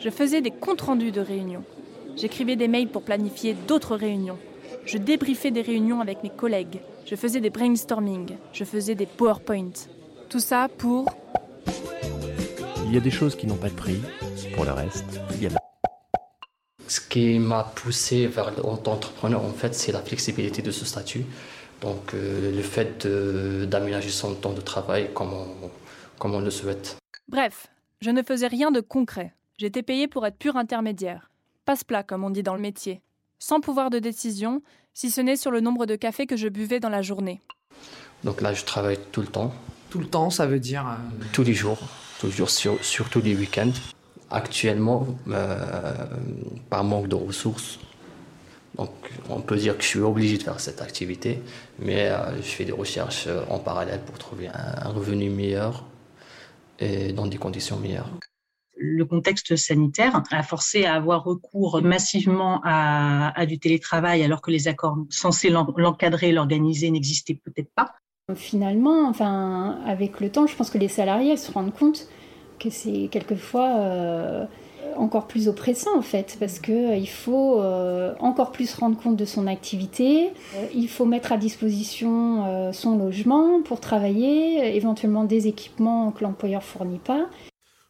je 0.00 0.10
faisais 0.10 0.40
des 0.40 0.50
comptes 0.50 0.80
rendus 0.80 1.12
de 1.12 1.20
réunions, 1.20 1.62
j'écrivais 2.16 2.56
des 2.56 2.66
mails 2.66 2.88
pour 2.88 3.02
planifier 3.02 3.54
d'autres 3.54 3.94
réunions, 3.94 4.38
je 4.86 4.98
débriefais 4.98 5.52
des 5.52 5.62
réunions 5.62 6.00
avec 6.00 6.24
mes 6.24 6.30
collègues, 6.30 6.80
je 7.06 7.14
faisais 7.14 7.40
des 7.40 7.50
brainstorming, 7.50 8.36
je 8.52 8.64
faisais 8.64 8.96
des 8.96 9.06
PowerPoint. 9.06 9.70
Tout 10.28 10.40
ça 10.40 10.68
pour 10.78 11.14
Il 12.86 12.92
y 12.92 12.96
a 12.96 13.00
des 13.00 13.12
choses 13.12 13.36
qui 13.36 13.46
n'ont 13.46 13.56
pas 13.56 13.68
de 13.68 13.74
prix. 13.74 14.00
Pour 14.54 14.64
le 14.64 14.72
reste, 14.72 15.04
il 15.36 15.44
y 15.44 15.46
a. 15.46 15.50
Ce 16.88 17.00
qui 17.00 17.38
m'a 17.38 17.62
poussé 17.62 18.26
vers 18.26 18.50
l'entrepreneur, 18.60 19.44
en 19.44 19.52
fait, 19.52 19.76
c'est 19.76 19.92
la 19.92 20.00
flexibilité 20.00 20.60
de 20.60 20.72
ce 20.72 20.84
statut. 20.84 21.24
Donc, 21.80 22.14
euh, 22.14 22.52
le 22.52 22.62
fait 22.62 23.06
d'aménager 23.06 24.10
son 24.10 24.34
temps 24.34 24.52
de 24.52 24.60
travail 24.60 25.10
comme 25.14 25.32
on, 25.32 25.70
comme 26.18 26.34
on 26.34 26.40
le 26.40 26.50
souhaite. 26.50 26.96
Bref, 27.28 27.68
je 28.04 28.10
ne 28.10 28.22
faisais 28.22 28.48
rien 28.48 28.70
de 28.70 28.80
concret. 28.80 29.32
J'étais 29.56 29.82
payé 29.82 30.08
pour 30.08 30.26
être 30.26 30.36
pur 30.36 30.58
intermédiaire. 30.58 31.30
Passe-plat, 31.64 32.02
comme 32.02 32.22
on 32.22 32.28
dit 32.28 32.42
dans 32.42 32.54
le 32.54 32.60
métier. 32.60 33.00
Sans 33.38 33.60
pouvoir 33.60 33.88
de 33.88 33.98
décision, 33.98 34.60
si 34.92 35.10
ce 35.10 35.22
n'est 35.22 35.36
sur 35.36 35.50
le 35.50 35.60
nombre 35.62 35.86
de 35.86 35.96
cafés 35.96 36.26
que 36.26 36.36
je 36.36 36.48
buvais 36.48 36.80
dans 36.80 36.90
la 36.90 37.00
journée. 37.00 37.40
Donc 38.22 38.42
là, 38.42 38.52
je 38.52 38.62
travaille 38.66 38.98
tout 39.10 39.22
le 39.22 39.26
temps. 39.26 39.54
Tout 39.88 40.00
le 40.00 40.06
temps, 40.06 40.28
ça 40.28 40.44
veut 40.44 40.60
dire 40.60 40.86
euh, 40.86 41.24
Tous 41.32 41.44
les 41.44 41.54
jours, 41.54 41.78
tous 42.20 42.26
les 42.26 42.32
jours, 42.32 42.50
sur, 42.50 42.84
surtout 42.84 43.22
les 43.22 43.34
week-ends. 43.34 43.72
Actuellement, 44.30 45.06
euh, 45.28 45.56
par 46.68 46.84
manque 46.84 47.08
de 47.08 47.14
ressources, 47.14 47.78
donc 48.76 48.90
on 49.30 49.40
peut 49.40 49.56
dire 49.56 49.78
que 49.78 49.82
je 49.82 49.88
suis 49.88 50.00
obligé 50.00 50.36
de 50.36 50.42
faire 50.42 50.60
cette 50.60 50.82
activité, 50.82 51.40
mais 51.78 52.10
euh, 52.10 52.36
je 52.36 52.48
fais 52.48 52.66
des 52.66 52.72
recherches 52.72 53.28
en 53.48 53.58
parallèle 53.58 54.00
pour 54.00 54.18
trouver 54.18 54.48
un, 54.48 54.88
un 54.88 54.88
revenu 54.90 55.30
meilleur 55.30 55.84
et 56.78 57.12
dans 57.12 57.26
des 57.26 57.36
conditions 57.38 57.78
meilleures. 57.78 58.10
Le 58.76 59.04
contexte 59.04 59.54
sanitaire 59.56 60.22
a 60.30 60.42
forcé 60.42 60.84
à 60.84 60.94
avoir 60.94 61.22
recours 61.22 61.80
massivement 61.82 62.60
à, 62.64 63.32
à 63.38 63.46
du 63.46 63.58
télétravail 63.58 64.24
alors 64.24 64.40
que 64.42 64.50
les 64.50 64.66
accords 64.66 64.98
censés 65.10 65.48
l'en- 65.48 65.72
l'encadrer, 65.76 66.32
l'organiser 66.32 66.90
n'existaient 66.90 67.38
peut-être 67.44 67.70
pas. 67.74 67.94
Finalement, 68.34 69.08
enfin, 69.08 69.78
avec 69.86 70.20
le 70.20 70.30
temps, 70.30 70.46
je 70.46 70.56
pense 70.56 70.70
que 70.70 70.78
les 70.78 70.88
salariés 70.88 71.36
se 71.36 71.52
rendent 71.52 71.74
compte 71.74 72.08
que 72.58 72.70
c'est 72.70 73.08
quelquefois 73.12 73.76
euh, 73.78 74.46
encore 74.96 75.26
plus 75.26 75.48
oppressant 75.48 75.96
en 75.96 76.02
fait, 76.02 76.36
parce 76.38 76.58
que 76.58 76.72
euh, 76.72 76.96
il 76.96 77.08
faut 77.08 77.60
euh, 77.60 78.14
encore 78.20 78.52
plus 78.52 78.74
rendre 78.74 78.96
compte 78.96 79.16
de 79.16 79.24
son 79.24 79.46
activité. 79.46 80.30
Euh, 80.56 80.66
il 80.74 80.88
faut 80.88 81.04
mettre 81.04 81.32
à 81.32 81.36
disposition 81.36 82.72
son 82.72 82.96
logement 82.96 83.62
pour 83.62 83.80
travailler, 83.80 84.76
éventuellement 84.76 85.24
des 85.24 85.46
équipements 85.46 86.10
que 86.12 86.24
l'employeur 86.24 86.62
fournit 86.62 86.98
pas. 86.98 87.28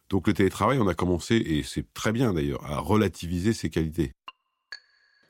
Donc 0.09 0.27
le 0.27 0.33
télétravail, 0.33 0.77
on 0.79 0.87
a 0.87 0.93
commencé, 0.93 1.35
et 1.35 1.63
c'est 1.63 1.93
très 1.93 2.11
bien 2.11 2.33
d'ailleurs, 2.33 2.63
à 2.65 2.79
relativiser 2.79 3.53
ses 3.53 3.69
qualités. 3.69 4.11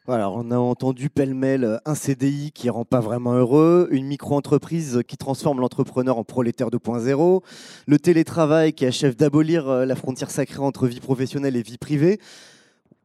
Voilà, 0.07 0.29
on 0.29 0.51
a 0.51 0.57
entendu 0.57 1.09
pêle-mêle 1.09 1.63
euh, 1.63 1.77
un 1.83 1.95
CDI 1.95 2.51
qui 2.51 2.69
rend 2.69 2.85
pas 2.85 2.99
vraiment 2.99 3.33
heureux, 3.33 3.87
une 3.89 4.05
micro-entreprise 4.05 5.01
qui 5.07 5.17
transforme 5.17 5.59
l'entrepreneur 5.59 6.19
en 6.19 6.23
prolétaire 6.23 6.69
2.0, 6.69 7.41
le 7.87 7.97
télétravail 7.97 8.73
qui 8.73 8.85
achève 8.85 9.15
d'abolir 9.15 9.67
euh, 9.67 9.83
la 9.83 9.95
frontière 9.95 10.29
sacrée 10.29 10.59
entre 10.59 10.85
vie 10.85 10.99
professionnelle 10.99 11.55
et 11.55 11.63
vie 11.63 11.79
privée. 11.79 12.19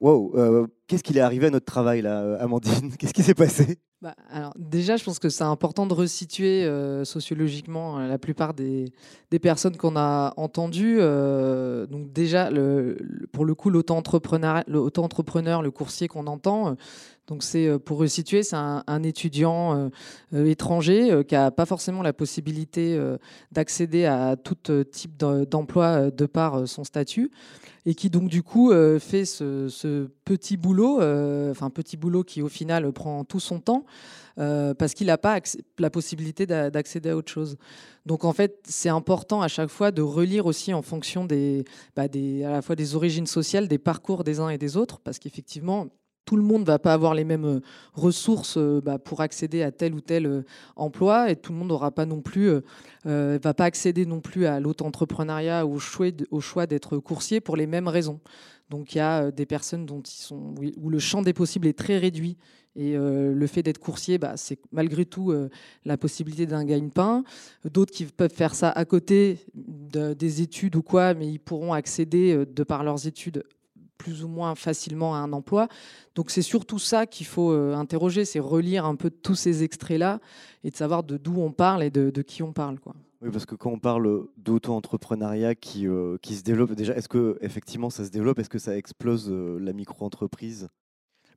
Wow, 0.01 0.33
euh, 0.35 0.67
qu'est-ce 0.87 1.03
qu'il 1.03 1.19
est 1.19 1.21
arrivé 1.21 1.49
à 1.49 1.51
notre 1.51 1.67
travail 1.67 2.01
là, 2.01 2.23
euh, 2.23 2.39
Amandine? 2.41 2.93
Qu'est-ce 2.99 3.13
qui 3.13 3.23
s'est 3.23 3.35
passé? 3.35 3.79
Bah, 4.01 4.15
alors 4.31 4.55
déjà, 4.59 4.97
je 4.97 5.05
pense 5.05 5.19
que 5.19 5.29
c'est 5.29 5.45
important 5.45 5.87
de 5.87 5.93
resituer 5.93 6.65
euh, 6.65 7.05
sociologiquement 7.05 7.99
la 7.99 8.17
plupart 8.17 8.55
des, 8.55 8.87
personnes 9.43 9.77
qu'on 9.77 9.97
a 9.97 10.33
entendues. 10.39 11.01
donc 11.01 12.11
déjà, 12.15 12.49
pour 13.31 13.45
le 13.45 13.55
coup, 13.55 13.69
l'auto-entrepreneur, 13.69 14.63
le, 14.67 15.65
le 15.65 15.71
coursier 15.71 16.09
qu'on 16.09 16.27
entend, 16.27 16.77
donc 17.27 17.43
c'est 17.43 17.79
pour 17.79 17.99
resituer, 17.99 18.43
c'est 18.43 18.57
un, 18.57 19.03
étudiant 19.03 19.91
étranger 20.33 21.23
qui 21.29 21.37
a 21.37 21.51
pas 21.51 21.67
forcément 21.67 22.03
la 22.03 22.15
possibilité 22.15 22.99
d'accéder 23.53 24.07
à 24.07 24.37
tout 24.37 24.57
type 24.91 25.19
d'em- 25.19 25.45
d'emploi 25.45 26.11
de 26.11 26.25
par 26.25 26.67
son 26.67 26.85
statut 26.85 27.31
et 27.87 27.95
qui 27.95 28.11
donc 28.11 28.29
du 28.29 28.43
coup 28.43 28.71
euh, 28.71 28.99
fait 28.99 29.25
ce, 29.25 30.09
petit 30.25 30.57
boulot, 30.57 31.01
euh, 31.01 31.51
enfin 31.51 31.71
petit 31.71 31.97
boulot 31.97 32.25
qui 32.25 32.43
au 32.43 32.49
final 32.49 32.91
prend 32.93 33.25
tout 33.25 33.41
son 33.41 33.61
temps 33.61 33.85
euh, 34.39 34.75
parce 34.75 34.95
qu'il 34.95 35.09
n'a 35.09 35.19
pas 35.19 35.39
la 35.79 35.91
possibilité 35.91 36.47
d'a- 36.47 36.71
d'accéder 36.71 37.11
à 37.11 37.17
autre 37.17 37.31
chose. 37.31 37.57
Donc 38.07 38.25
en 38.25 38.33
fait, 38.33 38.59
c'est 38.65 38.89
important 38.89 39.43
à 39.43 39.49
chaque 39.49 39.69
fois 39.69 39.91
de 39.91 40.03
relire 40.03 40.47
aussi 40.47 40.73
en 40.73 40.83
fonction 40.83 41.25
des, 41.25 41.65
bah, 41.97 42.05
à 42.05 42.51
la 42.51 42.63
fois 42.63 42.77
des 42.77 42.95
origines 42.95 43.27
sociales, 43.27 43.69
des 43.69 43.79
parcours 43.79 44.25
des 44.25 44.41
uns 44.41 44.49
et 44.49 44.59
des 44.59 44.77
autres, 44.77 45.01
parce 45.01 45.19
qu'effectivement, 45.19 45.89
tout 46.31 46.37
le 46.37 46.43
monde 46.45 46.61
ne 46.61 46.67
va 46.67 46.79
pas 46.79 46.93
avoir 46.93 47.15
les 47.15 47.25
mêmes 47.25 47.45
euh, 47.45 47.61
ressources 47.93 48.57
euh, 48.57 48.81
bah, 48.81 49.01
pour 49.01 49.21
accéder 49.21 49.63
à 49.63 49.73
tel 49.73 49.95
ou 49.95 50.01
tel 50.01 50.27
euh, 50.27 50.43
emploi 50.77 51.29
et 51.29 51.35
tout 51.35 51.51
le 51.51 51.59
monde 51.59 51.67
n'aura 51.71 51.91
pas 51.91 52.07
non 52.07 52.21
plus, 52.21 52.53
va 53.05 53.55
pas 53.55 53.65
accéder 53.65 54.07
non 54.07 54.21
plus 54.21 54.47
à 54.47 54.61
l'auto-entrepreneuriat 54.61 55.67
ou 55.67 55.81
au 56.31 56.41
choix, 56.41 56.67
d'être 56.69 56.99
coursier 56.99 57.41
pour 57.41 57.57
les 57.57 57.67
mêmes 57.67 57.89
raisons. 57.89 58.21
Donc 58.69 58.95
il 58.95 58.99
y 58.99 59.01
a 59.01 59.33
des 59.33 59.45
personnes 59.45 59.87
dont 59.87 60.03
ils 60.03 60.73
où 60.77 60.89
le 60.89 60.99
champ 61.01 61.23
des 61.23 61.33
possibles 61.33 61.67
est 61.67 61.77
très 61.77 61.99
réduit 61.99 62.37
et 62.77 62.95
le 62.97 63.47
fait 63.49 63.65
d'être 63.65 63.79
coursier, 63.81 64.19
bah, 64.19 64.35
c'est 64.37 64.61
malgré 64.71 65.05
tout 65.05 65.35
la 65.85 65.97
possibilité 65.97 66.47
d'un 66.47 66.65
gagne-pain. 66.65 67.25
D'autres 67.65 67.93
qui 67.93 68.05
peuvent 68.05 68.33
faire 68.33 68.55
ça 68.55 68.71
à 68.71 68.85
côté 68.85 69.41
de- 69.55 70.15
des 70.15 70.43
études 70.43 70.77
ou 70.77 70.83
quoi, 70.83 71.15
mais 71.15 71.27
ils 71.27 71.41
pourront 71.41 71.73
accéder 71.73 72.45
de 72.47 72.63
par 72.63 72.85
leurs 72.85 73.07
études 73.09 73.43
plus 74.01 74.25
ou 74.25 74.29
moins 74.29 74.55
facilement 74.55 75.15
à 75.15 75.19
un 75.19 75.33
emploi. 75.35 75.69
Donc 76.15 76.31
c'est 76.31 76.43
surtout 76.43 76.79
ça 76.79 77.07
qu'il 77.07 77.27
faut 77.27 77.53
euh, 77.53 77.75
interroger, 77.75 78.25
c'est 78.25 78.41
relire 78.41 78.87
un 78.87 78.97
peu 78.97 79.11
tous 79.11 79.35
ces 79.35 79.63
extraits-là 79.63 80.21
et 80.65 80.71
de 80.71 80.77
savoir 80.77 81.03
de 81.03 81.19
d'où 81.19 81.39
on 81.39 81.53
parle 81.53 81.83
et 81.83 81.91
de, 81.91 82.23
qui 82.23 82.43
on 82.43 82.53
parle. 82.55 82.81
Quoi. 82.81 82.95
Oui, 83.21 83.31
parce 83.31 83.45
que 83.45 83.55
quand 83.55 83.71
on 83.71 83.79
parle 83.79 84.27
d'auto-entrepreneuriat 84.39 85.55
qui, 85.55 85.87
euh, 85.87 86.17
qui 86.23 86.35
se 86.35 86.43
développe, 86.43 86.73
déjà, 86.73 86.95
est-ce 86.97 87.11
que 87.11 87.37
effectivement 87.43 87.91
ça 87.91 88.07
se 88.07 88.11
développe? 88.11 88.39
Est-ce 88.39 88.49
que 88.49 88.59
ça 88.59 88.75
explose 88.75 89.29
euh, 89.31 89.59
la 89.61 89.75
micro-entreprise? 89.75 90.69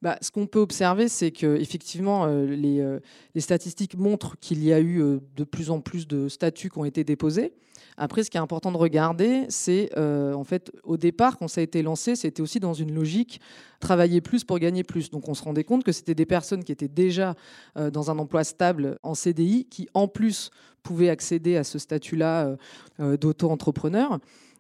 Bah, 0.04 0.18
ce 0.20 0.32
qu'on 0.32 0.48
peut 0.48 0.60
observer, 0.60 1.08
c'est 1.08 1.32
que 1.32 1.56
effectivement, 1.56 2.26
euh, 2.26 2.46
les, 2.46 2.82
euh, 2.82 3.00
les 3.36 3.40
statistiques 3.40 3.98
montrent 3.98 4.38
qu'il 4.38 4.62
y 4.62 4.74
a 4.74 4.80
eu 4.82 5.02
euh, 5.02 5.22
de 5.38 5.46
plus 5.46 5.70
en 5.70 5.80
plus 5.80 6.10
de 6.10 6.28
statuts 6.28 6.70
qui 6.70 6.78
ont 6.78 6.84
été 6.84 7.06
déposés. 7.06 7.54
Après, 7.96 8.26
ce 8.26 8.30
qui 8.30 8.36
est 8.36 8.42
important 8.42 8.74
de 8.74 8.78
regarder, 8.78 9.46
c'est 9.48 9.92
euh, 9.96 10.34
en 10.34 10.44
fait, 10.44 10.74
au 10.84 10.98
départ, 10.98 11.38
quand 11.38 11.48
ça 11.48 11.62
a 11.62 11.64
été 11.64 11.82
lancé, 11.82 12.18
c'était 12.18 12.42
aussi 12.42 12.60
dans 12.60 12.74
une 12.74 12.94
logique 12.94 13.40
travailler 13.80 14.20
plus 14.20 14.44
pour 14.44 14.60
gagner 14.60 14.84
plus. 14.84 15.10
Donc, 15.10 15.30
on 15.30 15.34
se 15.34 15.44
rendait 15.44 15.64
compte 15.64 15.86
que 15.86 15.94
c'était 15.94 16.16
des 16.16 16.26
personnes 16.26 16.66
qui 16.66 16.74
étaient 16.74 16.90
déjà 16.90 17.36
dans 17.78 18.12
un 18.12 18.20
emploi 18.20 18.44
stable 18.44 18.98
en 19.04 19.14
CDI, 19.14 19.68
qui 19.70 19.88
en 19.94 20.10
plus 20.10 20.52
pouvaient 20.82 21.10
accéder 21.10 21.56
à 21.56 21.64
ce 21.64 21.80
statut-là 21.80 22.58
d'auto-entrepreneur. 23.00 24.20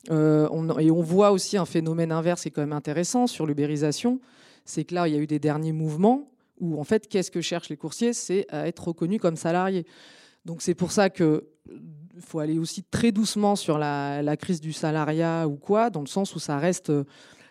Et 0.09 0.11
on 0.11 1.01
voit 1.01 1.31
aussi 1.31 1.57
un 1.57 1.65
phénomène 1.65 2.11
inverse 2.11 2.43
qui 2.43 2.49
est 2.49 2.51
quand 2.51 2.61
même 2.61 2.73
intéressant 2.73 3.27
sur 3.27 3.45
l'ubérisation 3.45 4.19
c'est 4.65 4.83
que 4.83 4.95
là, 4.95 5.07
il 5.07 5.13
y 5.13 5.17
a 5.17 5.19
eu 5.19 5.27
des 5.27 5.39
derniers 5.39 5.71
mouvements 5.71 6.29
où, 6.59 6.79
en 6.79 6.83
fait, 6.83 7.07
qu'est-ce 7.07 7.31
que 7.31 7.41
cherchent 7.41 7.69
les 7.69 7.77
coursiers? 7.77 8.13
C'est 8.13 8.45
à 8.49 8.67
être 8.67 8.87
reconnus 8.87 9.19
comme 9.19 9.35
salariés. 9.35 9.85
Donc, 10.45 10.61
c'est 10.61 10.75
pour 10.75 10.91
ça 10.91 11.09
que 11.09 11.47
faut 12.19 12.39
aller 12.39 12.59
aussi 12.59 12.83
très 12.83 13.11
doucement 13.11 13.55
sur 13.55 13.77
la, 13.77 14.37
crise 14.37 14.61
du 14.61 14.73
salariat 14.73 15.47
ou 15.47 15.55
quoi, 15.55 15.89
dans 15.89 16.01
le 16.01 16.07
sens 16.07 16.35
où 16.35 16.39
ça 16.39 16.57
reste 16.57 16.89
euh, 16.89 17.05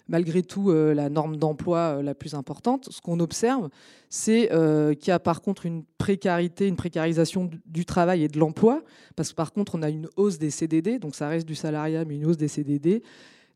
malgré 0.08 0.42
tout 0.42 0.70
euh, 0.70 0.94
la 0.94 1.08
norme 1.08 1.36
d'emploi 1.36 1.78
euh, 1.78 2.02
la 2.02 2.14
plus 2.14 2.34
importante. 2.34 2.88
Ce 2.90 3.00
qu'on 3.00 3.20
observe, 3.20 3.68
c'est 4.08 4.52
euh, 4.52 4.94
qu'il 4.94 5.08
y 5.08 5.10
a 5.10 5.18
par 5.18 5.40
contre 5.40 5.66
une 5.66 5.84
précarité, 5.98 6.68
une 6.68 6.76
précarisation 6.76 7.50
du 7.66 7.84
travail 7.84 8.22
et 8.22 8.28
de 8.28 8.38
l'emploi, 8.38 8.82
parce 9.16 9.30
que 9.30 9.34
par 9.34 9.52
contre, 9.52 9.74
on 9.74 9.82
a 9.82 9.88
une 9.88 10.08
hausse 10.16 10.38
des 10.38 10.50
CDD, 10.50 10.98
donc 10.98 11.14
ça 11.14 11.28
reste 11.28 11.46
du 11.46 11.54
salariat, 11.54 12.04
mais 12.04 12.16
une 12.16 12.26
hausse 12.26 12.36
des 12.36 12.48
CDD 12.48 13.02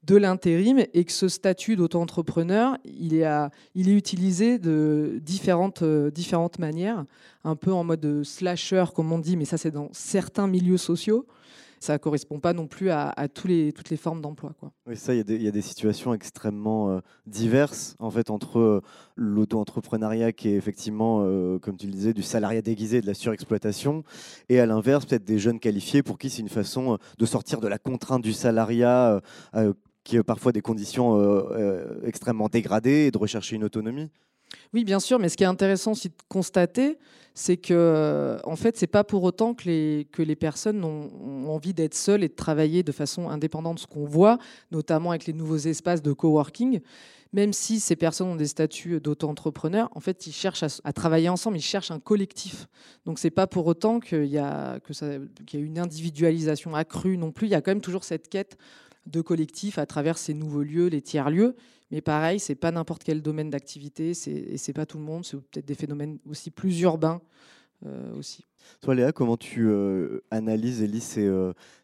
de 0.07 0.17
l'intérim 0.17 0.85
et 0.95 1.05
que 1.05 1.13
ce 1.13 1.29
statut 1.29 1.77
d'auto-entrepreneur, 1.77 2.79
il 2.85 3.15
est, 3.15 3.27
utilisé 3.75 4.59
de 4.59 5.21
différentes, 5.23 5.83
euh, 5.83 6.11
différentes 6.11 6.59
manières, 6.59 7.05
un 7.45 7.57
peu 7.57 7.73
en 7.73 7.83
mode 7.83 8.23
slasher, 8.23 8.85
comme 8.95 9.11
on 9.13 9.19
dit, 9.19 9.37
mais 9.37 9.45
ça 9.45 9.59
c'est 9.59 9.73
dans 9.73 9.89
certains 9.93 10.47
milieux 10.47 10.77
sociaux. 10.77 11.27
Ça 11.79 11.93
ne 11.93 11.99
correspond 11.99 12.41
pas 12.41 12.55
non 12.55 12.67
plus 12.67 12.91
à, 12.91 13.13
tous 13.33 13.49
les, 13.49 13.71
toutes 13.71 13.91
les 13.91 13.99
formes 13.99 14.23
d'emploi. 14.23 14.55
Oui, 14.87 14.97
ça, 14.97 15.13
il 15.13 15.19
y, 15.19 15.47
a 15.47 15.51
des- 15.51 15.61
situations 15.61 16.15
extrêmement 16.15 16.91
euh, 16.91 17.01
diverses, 17.27 17.97
en 17.99 18.11
fait, 18.11 18.31
entre 18.31 18.59
euh, 18.59 18.81
l'auto-entrepreneuriat 19.15 20.33
qui 20.33 20.49
est 20.49 20.57
effectivement, 20.57 21.21
comme 21.61 21.77
tu 21.77 21.87
le 21.87 21.93
disais, 21.93 22.15
du 22.15 22.23
salariat 22.23 22.63
déguisé, 22.63 23.03
de 23.03 23.07
la 23.07 23.13
surexploitation, 23.13 24.05
et 24.49 24.59
à 24.59 24.65
l'inverse, 24.65 25.05
peut-être 25.05 25.25
des 25.25 25.39
jeunes 25.39 25.61
qualifiés 25.61 26.03
pour 26.03 26.17
qui 26.17 26.31
c'est 26.31 26.41
une 26.41 26.49
façon 26.49 26.97
de 27.19 27.27
sortir 27.27 27.61
de 27.61 27.69
la 27.69 27.79
contrainte 27.79 28.23
du 28.23 28.33
salariat, 28.33 29.21
qui 30.07 30.17
est 30.17 30.23
parfois 30.23 30.53
des 30.53 30.63
conditions 30.63 31.17
euh, 31.17 31.43
euh, 31.51 32.07
extrêmement 32.07 32.49
dégradées, 32.49 33.07
et 33.07 33.11
de 33.11 33.19
rechercher 33.19 33.57
une 33.57 33.65
autonomie. 33.65 34.09
Oui, 34.73 34.85
bien 34.85 35.01
sûr, 35.01 35.19
mais 35.19 35.29
ce 35.29 35.37
qui 35.37 35.43
est 35.43 35.49
intéressant 35.49 35.93
aussi 35.93 36.11
de 36.11 36.15
constater, 36.29 36.97
c'est 37.35 37.57
que, 37.57 37.75
euh, 37.75 38.39
en 38.45 38.55
fait, 38.55 38.77
c'est 38.77 38.87
pas 38.87 39.03
pour 39.03 39.25
autant 39.25 39.53
que 39.53 39.65
les, 39.65 40.07
que 40.13 40.23
les 40.23 40.37
personnes 40.37 40.85
ont, 40.85 41.49
envie 41.49 41.75
d'être 41.75 41.95
seules 41.95 42.23
et 42.23 42.29
de 42.29 42.35
travailler 42.35 42.85
de 42.85 42.93
façon 42.93 43.29
indépendante. 43.29 43.81
Ce 43.81 43.87
qu'on 43.89 44.05
voit, 44.05 44.39
notamment 44.71 45.11
avec 45.11 45.27
les 45.27 45.33
nouveaux 45.33 45.57
espaces 45.57 46.03
de 46.03 46.13
coworking, 46.13 46.81
même 47.33 47.53
si 47.53 47.81
ces 47.81 47.97
personnes 47.97 48.29
ont 48.29 48.37
des 48.37 48.47
statuts 48.47 49.01
d'auto-entrepreneurs, 49.01 49.89
en 49.97 50.01
fait, 50.01 50.29
ils 50.29 50.33
cherchent 50.33 50.63
à, 50.63 50.93
travailler 50.93 51.29
ensemble, 51.29 51.57
ils 51.57 51.63
cherchent 51.63 51.91
un 51.91 51.99
collectif. 51.99 52.69
Donc, 53.07 53.19
c'est 53.19 53.31
pas 53.31 53.49
pour 53.49 53.67
autant 53.67 53.99
qu'il 53.99 54.27
y, 54.27 54.39
a, 54.39 54.79
qu'il 55.47 55.61
y 55.61 55.63
a 55.63 55.67
une 55.67 55.81
individualisation 55.81 56.77
accrue 56.77 57.19
non 57.19 57.33
plus. 57.33 57.49
Il 57.49 57.51
y 57.51 57.57
a 57.57 57.61
quand 57.61 57.73
même 57.73 57.81
toujours 57.81 58.05
cette 58.05 58.29
quête 58.29 58.57
de 59.07 59.21
collectif 59.21 59.79
à 59.79 59.87
travers 59.87 60.19
ces 60.19 60.35
nouveaux 60.35 60.63
lieux, 60.63 60.87
les 60.89 61.03
tiers-lieux. 61.03 61.57
Mais 61.91 62.01
pareil, 62.01 62.41
c'est 62.41 62.57
pas 62.57 62.73
n'importe 62.73 63.05
quel 63.05 63.23
domaine 63.23 63.49
d'activité, 63.51 64.11
et 64.11 64.57
c'est 64.57 64.73
pas 64.73 64.87
tout 64.87 64.99
le 64.99 65.05
monde, 65.05 65.25
c'est 65.25 65.37
peut-être 65.37 65.67
des 65.67 65.75
phénomènes 65.75 66.19
aussi 66.29 66.51
plus 66.51 66.81
urbains 66.81 67.21
aussi. 68.19 68.45
Toi, 68.81 68.97
Léa, 68.97 69.13
comment 69.13 69.37
tu 69.37 69.71
analyses 70.33 70.83
et 70.83 70.89
lis 70.89 71.01
ces, 71.01 71.31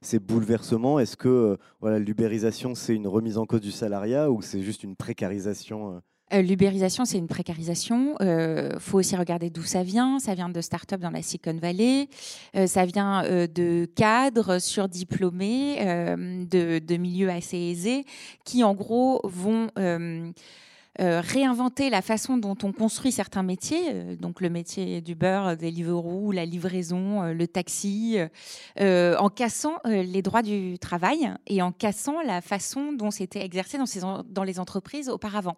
ces 0.00 0.18
bouleversements? 0.18 0.98
Est-ce 0.98 1.16
que 1.16 1.56
voilà, 1.80 2.00
l'ubérisation, 2.00 2.74
c'est 2.74 2.96
une 2.96 3.06
remise 3.06 3.38
en 3.38 3.46
cause 3.46 3.60
du 3.60 3.70
salariat 3.70 4.28
ou 4.28 4.42
c'est 4.42 4.62
juste 4.62 4.82
une 4.82 4.96
précarisation 4.96 6.02
L'ubérisation, 6.32 7.04
c'est 7.04 7.18
une 7.18 7.28
précarisation. 7.28 8.16
Il 8.20 8.26
euh, 8.26 8.78
faut 8.78 8.98
aussi 8.98 9.16
regarder 9.16 9.50
d'où 9.50 9.62
ça 9.62 9.82
vient. 9.82 10.18
Ça 10.18 10.34
vient 10.34 10.48
de 10.48 10.60
start-up 10.62 10.98
dans 10.98 11.10
la 11.10 11.20
Silicon 11.20 11.58
Valley. 11.60 12.08
Euh, 12.56 12.66
ça 12.66 12.86
vient 12.86 13.22
euh, 13.24 13.46
de 13.46 13.84
cadres 13.94 14.58
surdiplômés, 14.58 15.76
de, 15.82 16.96
milieux 16.96 17.28
assez 17.28 17.58
aisés, 17.58 18.04
qui 18.44 18.64
en 18.64 18.74
gros 18.74 19.20
vont 19.24 19.68
réinventer 20.98 21.90
la 21.90 22.02
façon 22.02 22.36
dont 22.36 22.56
on 22.62 22.72
construit 22.72 23.12
certains 23.12 23.42
métiers, 23.42 24.16
donc 24.20 24.40
le 24.40 24.50
métier 24.50 25.00
du 25.00 25.14
beurre, 25.14 25.56
des 25.56 25.70
Deliveroo, 25.70 26.32
la 26.32 26.44
livraison, 26.44 27.32
le 27.32 27.46
taxi, 27.46 28.18
en 28.78 29.28
cassant 29.30 29.76
les 29.84 30.22
droits 30.22 30.42
du 30.42 30.78
travail 30.78 31.32
et 31.46 31.62
en 31.62 31.72
cassant 31.72 32.20
la 32.22 32.40
façon 32.40 32.92
dont 32.92 33.10
c'était 33.10 33.44
exercé 33.44 33.78
dans 33.78 34.44
les 34.44 34.60
entreprises 34.60 35.08
auparavant. 35.08 35.56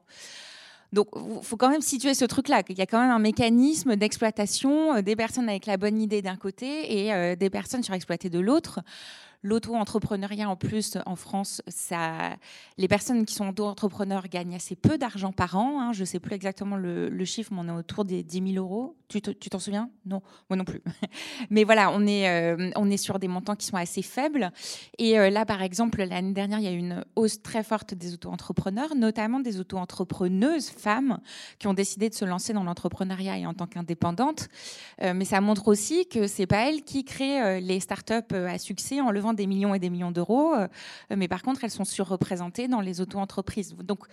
Donc, 0.94 1.08
il 1.16 1.42
faut 1.42 1.56
quand 1.56 1.70
même 1.70 1.82
situer 1.82 2.14
ce 2.14 2.24
truc-là. 2.24 2.62
Il 2.68 2.78
y 2.78 2.80
a 2.80 2.86
quand 2.86 3.00
même 3.00 3.10
un 3.10 3.18
mécanisme 3.18 3.96
d'exploitation 3.96 4.94
euh, 4.94 5.02
des 5.02 5.16
personnes 5.16 5.48
avec 5.48 5.66
la 5.66 5.76
bonne 5.76 6.00
idée 6.00 6.22
d'un 6.22 6.36
côté 6.36 7.00
et 7.00 7.12
euh, 7.12 7.34
des 7.34 7.50
personnes 7.50 7.82
surexploitées 7.82 8.30
de 8.30 8.38
l'autre. 8.38 8.80
L'auto-entrepreneuriat, 9.44 10.48
en 10.48 10.56
plus, 10.56 10.96
en 11.04 11.16
France, 11.16 11.60
les 12.78 12.88
personnes 12.88 13.26
qui 13.26 13.34
sont 13.34 13.50
auto-entrepreneurs 13.50 14.28
gagnent 14.28 14.54
assez 14.54 14.74
peu 14.74 14.96
d'argent 14.96 15.32
par 15.32 15.54
an. 15.56 15.82
Hein. 15.82 15.92
Je 15.92 16.00
ne 16.00 16.04
sais 16.06 16.18
plus 16.18 16.34
exactement 16.34 16.78
le, 16.78 17.24
chiffre, 17.26 17.52
mais 17.52 17.60
on 17.60 17.68
est 17.68 17.78
autour 17.78 18.06
des 18.06 18.22
10 18.22 18.54
000 18.54 18.64
euros. 18.64 18.96
Tu 19.08 19.20
t'en 19.20 19.58
souviens? 19.58 19.90
Non, 20.06 20.22
moi 20.48 20.56
non 20.56 20.64
plus. 20.64 20.80
mais 21.50 21.64
voilà, 21.64 21.90
on 21.92 22.06
est, 22.06 22.28
euh, 22.28 22.70
on 22.74 22.90
est 22.90 22.96
sur 22.96 23.18
des 23.18 23.28
montants 23.28 23.54
qui 23.54 23.66
sont 23.66 23.76
assez 23.76 24.00
faibles. 24.00 24.50
Et 24.96 25.18
euh, 25.18 25.28
là, 25.28 25.44
par 25.44 25.60
exemple, 25.60 26.02
l'année 26.02 26.32
dernière, 26.32 26.58
il 26.58 26.64
y 26.64 26.68
a 26.68 26.72
eu 26.72 26.78
une 26.78 27.04
hausse 27.14 27.42
très 27.42 27.62
forte 27.62 27.92
des 27.92 28.14
auto-entrepreneurs, 28.14 28.94
notamment 28.96 29.40
des 29.40 29.60
auto-entrepreneuses 29.60 30.70
femmes 30.70 31.18
qui 31.58 31.66
ont 31.66 31.74
décidé 31.74 32.08
de 32.08 32.14
se 32.14 32.24
lancer 32.24 32.54
dans 32.54 32.64
l'entrepreneuriat 32.64 33.36
et 33.36 33.46
en 33.46 33.52
tant 33.52 33.66
qu'indépendantes. 33.66 34.48
Euh, 35.02 35.12
mais 35.14 35.26
ça 35.26 35.42
montre 35.42 35.68
aussi 35.68 36.08
que 36.08 36.26
c'est 36.26 36.46
pas 36.46 36.70
elles 36.70 36.82
qui 36.82 37.04
créent 37.04 37.60
les 37.60 37.80
startups 37.80 38.34
à 38.34 38.56
succès 38.56 39.02
en 39.02 39.10
levant 39.10 39.33
des 39.34 39.46
millions 39.46 39.74
et 39.74 39.78
des 39.78 39.90
millions 39.90 40.10
d'euros, 40.10 40.54
euh, 40.54 40.68
mais 41.14 41.28
par 41.28 41.42
contre, 41.42 41.64
elles 41.64 41.70
sont 41.70 41.84
surreprésentées 41.84 42.68
dans 42.68 42.80
les 42.80 43.00
auto-entreprises. 43.00 43.74
Donc, 43.82 44.06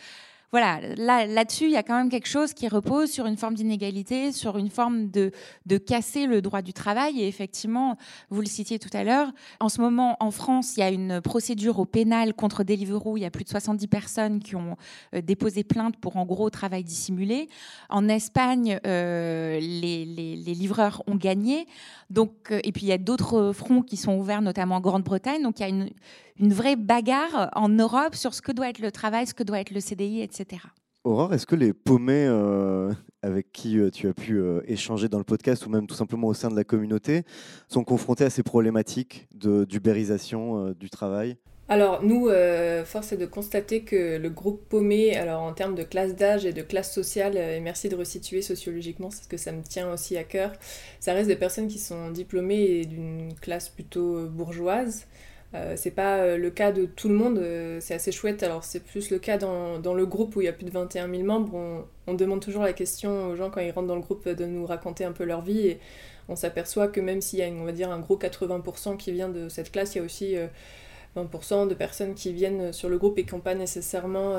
voilà, 0.51 0.81
là, 0.97 1.25
là-dessus, 1.25 1.65
il 1.65 1.71
y 1.71 1.77
a 1.77 1.83
quand 1.83 1.97
même 1.97 2.09
quelque 2.09 2.27
chose 2.27 2.53
qui 2.53 2.67
repose 2.67 3.09
sur 3.09 3.25
une 3.25 3.37
forme 3.37 3.53
d'inégalité, 3.53 4.33
sur 4.33 4.57
une 4.57 4.69
forme 4.69 5.09
de, 5.09 5.31
de 5.65 5.77
casser 5.77 6.25
le 6.25 6.41
droit 6.41 6.61
du 6.61 6.73
travail. 6.73 7.21
Et 7.21 7.27
effectivement, 7.27 7.97
vous 8.29 8.41
le 8.41 8.47
citiez 8.47 8.77
tout 8.77 8.89
à 8.91 9.05
l'heure, 9.05 9.31
en 9.61 9.69
ce 9.69 9.79
moment, 9.79 10.17
en 10.19 10.29
France, 10.31 10.75
il 10.75 10.81
y 10.81 10.83
a 10.83 10.89
une 10.89 11.21
procédure 11.21 11.79
au 11.79 11.85
pénal 11.85 12.33
contre 12.33 12.63
Deliveroo. 12.63 13.15
Il 13.15 13.21
y 13.21 13.25
a 13.25 13.31
plus 13.31 13.45
de 13.45 13.49
70 13.49 13.87
personnes 13.87 14.39
qui 14.39 14.57
ont 14.57 14.75
euh, 15.15 15.21
déposé 15.21 15.63
plainte 15.63 15.95
pour, 15.97 16.17
en 16.17 16.25
gros, 16.25 16.49
travail 16.49 16.83
dissimulé. 16.83 17.47
En 17.89 18.09
Espagne, 18.09 18.79
euh, 18.85 19.57
les, 19.59 20.05
les, 20.05 20.35
les, 20.35 20.53
livreurs 20.53 21.01
ont 21.07 21.15
gagné. 21.15 21.65
Donc, 22.09 22.51
euh, 22.51 22.59
et 22.63 22.73
puis, 22.73 22.83
il 22.83 22.89
y 22.89 22.93
a 22.93 22.97
d'autres 22.97 23.53
fronts 23.53 23.83
qui 23.83 23.95
sont 23.95 24.17
ouverts, 24.17 24.41
notamment 24.41 24.75
en 24.75 24.81
Grande-Bretagne. 24.81 25.41
Donc, 25.43 25.59
il 25.59 25.61
y 25.61 25.65
a 25.65 25.69
une, 25.69 25.89
une 26.41 26.53
vraie 26.53 26.75
bagarre 26.75 27.51
en 27.55 27.69
Europe 27.69 28.15
sur 28.15 28.33
ce 28.33 28.41
que 28.41 28.51
doit 28.51 28.69
être 28.69 28.79
le 28.79 28.91
travail, 28.91 29.27
ce 29.27 29.33
que 29.33 29.43
doit 29.43 29.59
être 29.59 29.71
le 29.71 29.79
CDI, 29.79 30.21
etc. 30.21 30.63
Aurore, 31.03 31.33
est-ce 31.33 31.45
que 31.45 31.55
les 31.55 31.73
paumés 31.73 32.25
euh, 32.27 32.91
avec 33.21 33.51
qui 33.51 33.79
euh, 33.79 33.89
tu 33.89 34.07
as 34.07 34.13
pu 34.13 34.37
euh, 34.37 34.61
échanger 34.67 35.07
dans 35.07 35.17
le 35.17 35.23
podcast 35.23 35.65
ou 35.65 35.69
même 35.69 35.87
tout 35.87 35.95
simplement 35.95 36.27
au 36.27 36.33
sein 36.33 36.49
de 36.49 36.55
la 36.55 36.63
communauté 36.63 37.23
sont 37.67 37.83
confrontés 37.83 38.23
à 38.23 38.29
ces 38.29 38.43
problématiques 38.43 39.27
d'ubérisation 39.31 40.71
du 40.71 40.89
travail? 40.89 41.37
Alors 41.69 42.03
nous, 42.03 42.29
force 42.85 43.13
est 43.13 43.17
de 43.17 43.25
constater 43.25 43.83
que 43.83 44.17
le 44.17 44.29
groupe 44.29 44.67
paumé, 44.67 45.15
alors 45.15 45.41
en 45.41 45.53
termes 45.53 45.73
de 45.73 45.83
classe 45.83 46.15
d'âge 46.15 46.45
et 46.45 46.51
de 46.51 46.61
classe 46.61 46.93
sociale, 46.93 47.37
et 47.37 47.61
merci 47.61 47.87
de 47.87 47.95
resituer 47.95 48.41
sociologiquement, 48.41 49.07
parce 49.07 49.27
que 49.27 49.37
ça 49.37 49.53
me 49.53 49.63
tient 49.63 49.91
aussi 49.91 50.17
à 50.17 50.25
cœur, 50.25 50.51
ça 50.99 51.13
reste 51.13 51.29
des 51.29 51.37
personnes 51.37 51.69
qui 51.69 51.79
sont 51.79 52.11
diplômées 52.11 52.81
et 52.81 52.85
d'une 52.85 53.33
classe 53.39 53.69
plutôt 53.69 54.27
bourgeoise, 54.27 55.07
euh, 55.53 55.73
c'est 55.75 55.91
pas 55.91 56.19
euh, 56.19 56.37
le 56.37 56.49
cas 56.49 56.71
de 56.71 56.85
tout 56.85 57.09
le 57.09 57.15
monde, 57.15 57.37
euh, 57.37 57.79
c'est 57.81 57.93
assez 57.93 58.11
chouette. 58.11 58.41
Alors, 58.43 58.63
c'est 58.63 58.79
plus 58.83 59.09
le 59.09 59.19
cas 59.19 59.37
dans, 59.37 59.93
le 59.93 60.05
groupe 60.05 60.35
où 60.35 60.41
il 60.41 60.45
y 60.45 60.47
a 60.47 60.53
plus 60.53 60.65
de 60.65 60.71
21 60.71 61.09
000 61.09 61.23
membres. 61.23 61.85
On, 62.07 62.13
demande 62.13 62.41
toujours 62.41 62.63
la 62.63 62.73
question 62.73 63.27
aux 63.29 63.35
gens 63.35 63.49
quand 63.49 63.61
ils 63.61 63.71
rentrent 63.71 63.87
dans 63.87 63.95
le 63.95 64.01
groupe 64.01 64.27
de 64.27 64.45
nous 64.45 64.65
raconter 64.65 65.03
un 65.05 65.11
peu 65.11 65.23
leur 65.23 65.41
vie. 65.41 65.67
Et 65.67 65.79
on 66.29 66.35
s'aperçoit 66.35 66.87
que 66.87 67.01
même 67.01 67.21
s'il 67.21 67.39
y 67.39 67.43
a, 67.43 67.47
on 67.47 67.65
va 67.65 67.71
dire, 67.71 67.91
un 67.91 67.99
gros 67.99 68.17
80% 68.17 68.97
qui 68.97 69.11
vient 69.11 69.29
de 69.29 69.49
cette 69.49 69.71
classe, 69.71 69.95
il 69.95 69.99
y 69.99 70.01
a 70.01 70.03
aussi 70.03 70.35
20% 71.15 71.67
de 71.69 71.73
personnes 71.73 72.15
qui 72.15 72.33
viennent 72.33 72.73
sur 72.73 72.89
le 72.89 72.97
groupe 72.97 73.17
et 73.17 73.23
qui 73.23 73.33
n'ont 73.33 73.41
pas 73.41 73.55
nécessairement. 73.55 74.35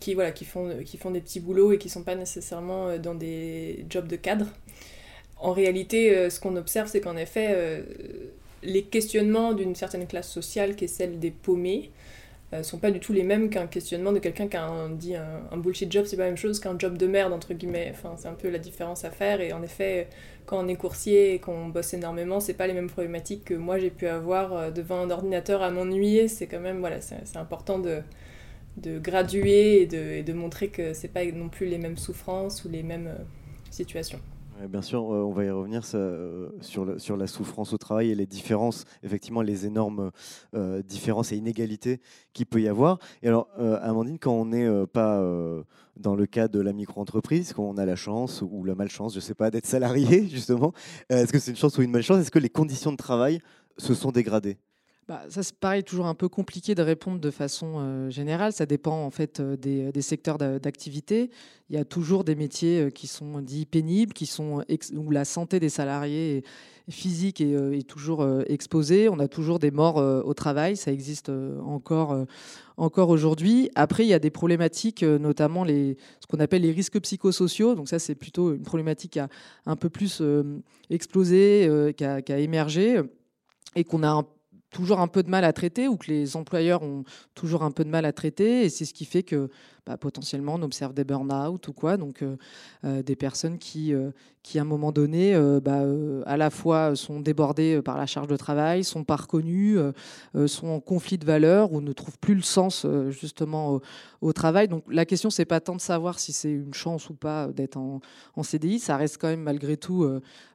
qui, 0.00 0.14
voilà, 0.14 0.32
qui, 0.32 0.44
font, 0.44 0.78
qui 0.84 0.96
font 0.96 1.12
des 1.12 1.20
petits 1.20 1.40
boulots 1.40 1.72
et 1.72 1.78
qui 1.78 1.88
sont 1.88 2.02
pas 2.02 2.16
nécessairement 2.16 2.98
dans 2.98 3.14
des 3.14 3.84
jobs 3.88 4.08
de 4.08 4.16
cadre. 4.16 4.46
En 5.38 5.52
réalité, 5.52 6.28
ce 6.28 6.40
qu'on 6.40 6.56
observe, 6.56 6.88
c'est 6.88 7.00
qu'en 7.00 7.16
effet 7.16 7.84
les 8.62 8.82
questionnements 8.82 9.52
d'une 9.52 9.74
certaine 9.74 10.06
classe 10.06 10.30
sociale 10.30 10.76
qui 10.76 10.84
est 10.84 10.88
celle 10.88 11.18
des 11.18 11.30
paumés 11.30 11.90
euh, 12.52 12.64
sont 12.64 12.78
pas 12.78 12.90
du 12.90 12.98
tout 12.98 13.12
les 13.12 13.22
mêmes 13.22 13.48
qu'un 13.48 13.68
questionnement 13.68 14.12
de 14.12 14.18
quelqu'un 14.18 14.48
qui 14.48 14.56
a 14.56 14.64
un, 14.64 14.90
dit 14.90 15.14
un, 15.14 15.56
bullshit 15.56 15.90
job, 15.90 16.04
c'est 16.06 16.16
pas 16.16 16.24
la 16.24 16.30
même 16.30 16.36
chose 16.36 16.58
qu'un 16.58 16.76
job 16.76 16.98
de 16.98 17.06
merde, 17.06 17.32
entre 17.32 17.54
guillemets. 17.54 17.94
C'est 18.16 18.26
un 18.26 18.34
peu 18.34 18.50
la 18.50 18.58
différence 18.58 19.04
à 19.04 19.10
faire. 19.10 19.40
Et 19.40 19.52
en 19.52 19.62
effet, 19.62 20.08
quand 20.46 20.64
on 20.64 20.66
est 20.66 20.74
coursier 20.74 21.34
et 21.34 21.38
qu'on 21.38 21.68
bosse 21.68 21.94
énormément, 21.94 22.40
c'est 22.40 22.54
pas 22.54 22.66
les 22.66 22.72
mêmes 22.72 22.90
problématiques 22.90 23.44
que 23.44 23.54
moi 23.54 23.78
j'ai 23.78 23.90
pu 23.90 24.08
avoir 24.08 24.52
euh, 24.52 24.70
devant 24.72 25.00
un 25.00 25.10
ordinateur 25.10 25.62
à 25.62 25.70
m'ennuyer. 25.70 26.26
C'est 26.26 26.48
quand 26.48 26.60
même, 26.60 26.80
voilà, 26.80 27.00
c'est 27.00 27.36
important 27.36 27.78
de, 27.78 28.00
de 28.78 28.98
graduer 28.98 29.82
et 29.82 29.86
de, 29.86 29.98
et 29.98 30.22
de 30.24 30.32
montrer 30.32 30.68
que 30.68 30.92
c'est 30.92 31.08
pas 31.08 31.24
non 31.24 31.48
plus 31.48 31.66
les 31.66 31.78
mêmes 31.78 31.98
souffrances 31.98 32.64
ou 32.64 32.68
les 32.68 32.82
mêmes 32.82 33.06
euh, 33.06 33.22
situations 33.70 34.20
bien 34.68 34.82
sûr, 34.82 35.00
euh, 35.00 35.22
on 35.22 35.32
va 35.32 35.44
y 35.44 35.50
revenir 35.50 35.82
euh, 35.94 36.50
sur, 36.60 37.16
la 37.16 37.26
souffrance 37.26 37.72
au 37.72 37.78
travail 37.78 38.10
et 38.10 38.14
les 38.14 38.26
différences, 38.26 38.84
effectivement, 39.02 39.42
les 39.42 39.66
énormes 39.66 40.10
euh, 40.54 40.82
différences 40.82 41.32
et 41.32 41.36
inégalités 41.36 42.00
qu'il 42.32 42.46
peut 42.46 42.60
y 42.60 42.68
avoir. 42.68 42.98
Et 43.22 43.28
alors, 43.28 43.48
Amandine, 43.58 44.18
quand 44.18 44.32
on 44.32 44.46
n'est 44.46 44.86
pas 44.86 45.22
dans 45.96 46.14
le 46.14 46.26
cas 46.26 46.48
de 46.48 46.60
la 46.60 46.72
micro-entreprise, 46.72 47.52
quand 47.52 47.64
on 47.64 47.76
a 47.76 47.84
la 47.84 47.96
chance 47.96 48.42
ou 48.42 48.64
la 48.64 48.74
malchance, 48.74 49.12
je 49.12 49.18
ne 49.18 49.22
sais 49.22 49.34
pas, 49.34 49.50
d'être 49.50 49.66
salarié, 49.66 50.26
justement, 50.30 50.72
est-ce 51.08 51.32
que 51.32 51.38
c'est 51.38 51.50
une 51.50 51.56
chance 51.56 51.76
ou 51.78 51.82
une 51.82 51.90
malchance? 51.90 52.20
Est-ce 52.20 52.30
que 52.30 52.38
les 52.38 52.50
conditions 52.50 52.92
de 52.92 52.96
travail 52.96 53.40
se 53.78 53.94
sont 53.94 54.12
dégradées? 54.12 54.58
Bah, 55.10 55.22
ça, 55.28 55.42
c'est 55.42 55.56
pareil, 55.56 55.82
toujours 55.82 56.06
un 56.06 56.14
peu 56.14 56.28
compliqué 56.28 56.76
de 56.76 56.82
répondre 56.82 57.18
de 57.18 57.32
façon 57.32 57.78
euh, 57.78 58.10
générale. 58.10 58.52
Ça 58.52 58.64
dépend 58.64 59.04
en 59.04 59.10
fait 59.10 59.40
euh, 59.40 59.56
des, 59.56 59.90
des 59.90 60.02
secteurs 60.02 60.38
d'activité. 60.38 61.32
Il 61.68 61.74
y 61.74 61.80
a 61.80 61.84
toujours 61.84 62.22
des 62.22 62.36
métiers 62.36 62.82
euh, 62.82 62.90
qui 62.90 63.08
sont 63.08 63.40
dits 63.40 63.66
pénibles, 63.66 64.12
qui 64.12 64.26
sont 64.26 64.64
où 64.94 65.10
la 65.10 65.24
santé 65.24 65.58
des 65.58 65.68
salariés 65.68 66.36
est, 66.36 66.44
physique 66.92 67.40
est, 67.40 67.88
toujours 67.88 68.24
exposée. 68.46 69.08
On 69.08 69.18
a 69.18 69.26
toujours 69.26 69.58
des 69.58 69.72
morts 69.72 69.96
au 69.96 70.34
travail. 70.34 70.76
Ça 70.76 70.92
existe 70.92 71.30
encore, 71.64 72.16
encore 72.76 73.10
aujourd'hui. 73.10 73.70
Après, 73.76 74.04
il 74.04 74.08
y 74.08 74.14
a 74.14 74.18
des 74.18 74.30
problématiques, 74.30 75.02
notamment 75.02 75.62
les, 75.62 75.96
ce 76.20 76.26
qu'on 76.26 76.40
appelle 76.40 76.62
les 76.62 76.72
risques 76.72 77.00
psychosociaux. 77.00 77.76
Donc 77.76 77.88
ça, 77.88 78.00
c'est 78.00 78.16
plutôt 78.16 78.54
une 78.54 78.62
problématique 78.62 79.12
qui 79.12 79.20
a 79.20 79.28
un 79.66 79.76
peu 79.76 79.88
plus 79.88 80.20
explosé, 80.88 81.94
qui 81.96 82.04
a, 82.04 82.22
qui 82.22 82.32
a 82.32 82.38
émergé 82.38 83.02
et 83.76 83.84
qu'on 83.84 84.02
a 84.02 84.24
toujours 84.70 85.00
un 85.00 85.08
peu 85.08 85.22
de 85.22 85.30
mal 85.30 85.44
à 85.44 85.52
traiter 85.52 85.88
ou 85.88 85.96
que 85.96 86.06
les 86.06 86.36
employeurs 86.36 86.82
ont 86.82 87.04
toujours 87.34 87.62
un 87.62 87.70
peu 87.70 87.84
de 87.84 87.90
mal 87.90 88.04
à 88.04 88.12
traiter. 88.12 88.64
Et 88.64 88.68
c'est 88.68 88.84
ce 88.84 88.94
qui 88.94 89.04
fait 89.04 89.22
que 89.22 89.50
bah, 89.86 89.96
potentiellement 89.96 90.54
on 90.54 90.62
observe 90.62 90.92
des 90.94 91.04
burn-out 91.04 91.68
ou 91.68 91.72
quoi. 91.72 91.96
Donc 91.96 92.22
euh, 92.22 92.36
euh, 92.84 93.02
des 93.02 93.16
personnes 93.16 93.58
qui, 93.58 93.94
euh, 93.94 94.10
qui, 94.42 94.58
à 94.58 94.62
un 94.62 94.64
moment 94.64 94.92
donné, 94.92 95.38
bah, 95.62 95.82
à 96.24 96.36
la 96.38 96.48
fois 96.48 96.96
sont 96.96 97.20
débordées 97.20 97.82
par 97.82 97.98
la 97.98 98.06
charge 98.06 98.26
de 98.26 98.36
travail, 98.36 98.84
sont 98.84 99.04
pas 99.04 99.16
reconnues, 99.16 99.76
sont 100.46 100.68
en 100.68 100.80
conflit 100.80 101.18
de 101.18 101.26
valeurs 101.26 101.72
ou 101.72 101.82
ne 101.82 101.92
trouvent 101.92 102.18
plus 102.18 102.34
le 102.34 102.42
sens 102.42 102.86
justement 103.10 103.80
au, 104.22 104.32
travail. 104.32 104.66
Donc 104.68 104.84
la 104.88 105.04
question, 105.04 105.28
c'est 105.28 105.44
pas 105.44 105.60
tant 105.60 105.76
de 105.76 105.80
savoir 105.80 106.18
si 106.18 106.32
c'est 106.32 106.52
une 106.52 106.72
chance 106.72 107.10
ou 107.10 107.14
pas 107.14 107.48
d'être 107.48 107.76
en, 107.76 108.00
en, 108.34 108.42
CDI. 108.42 108.78
Ça 108.78 108.96
reste 108.96 109.18
quand 109.20 109.28
même 109.28 109.42
malgré 109.42 109.76
tout 109.76 110.08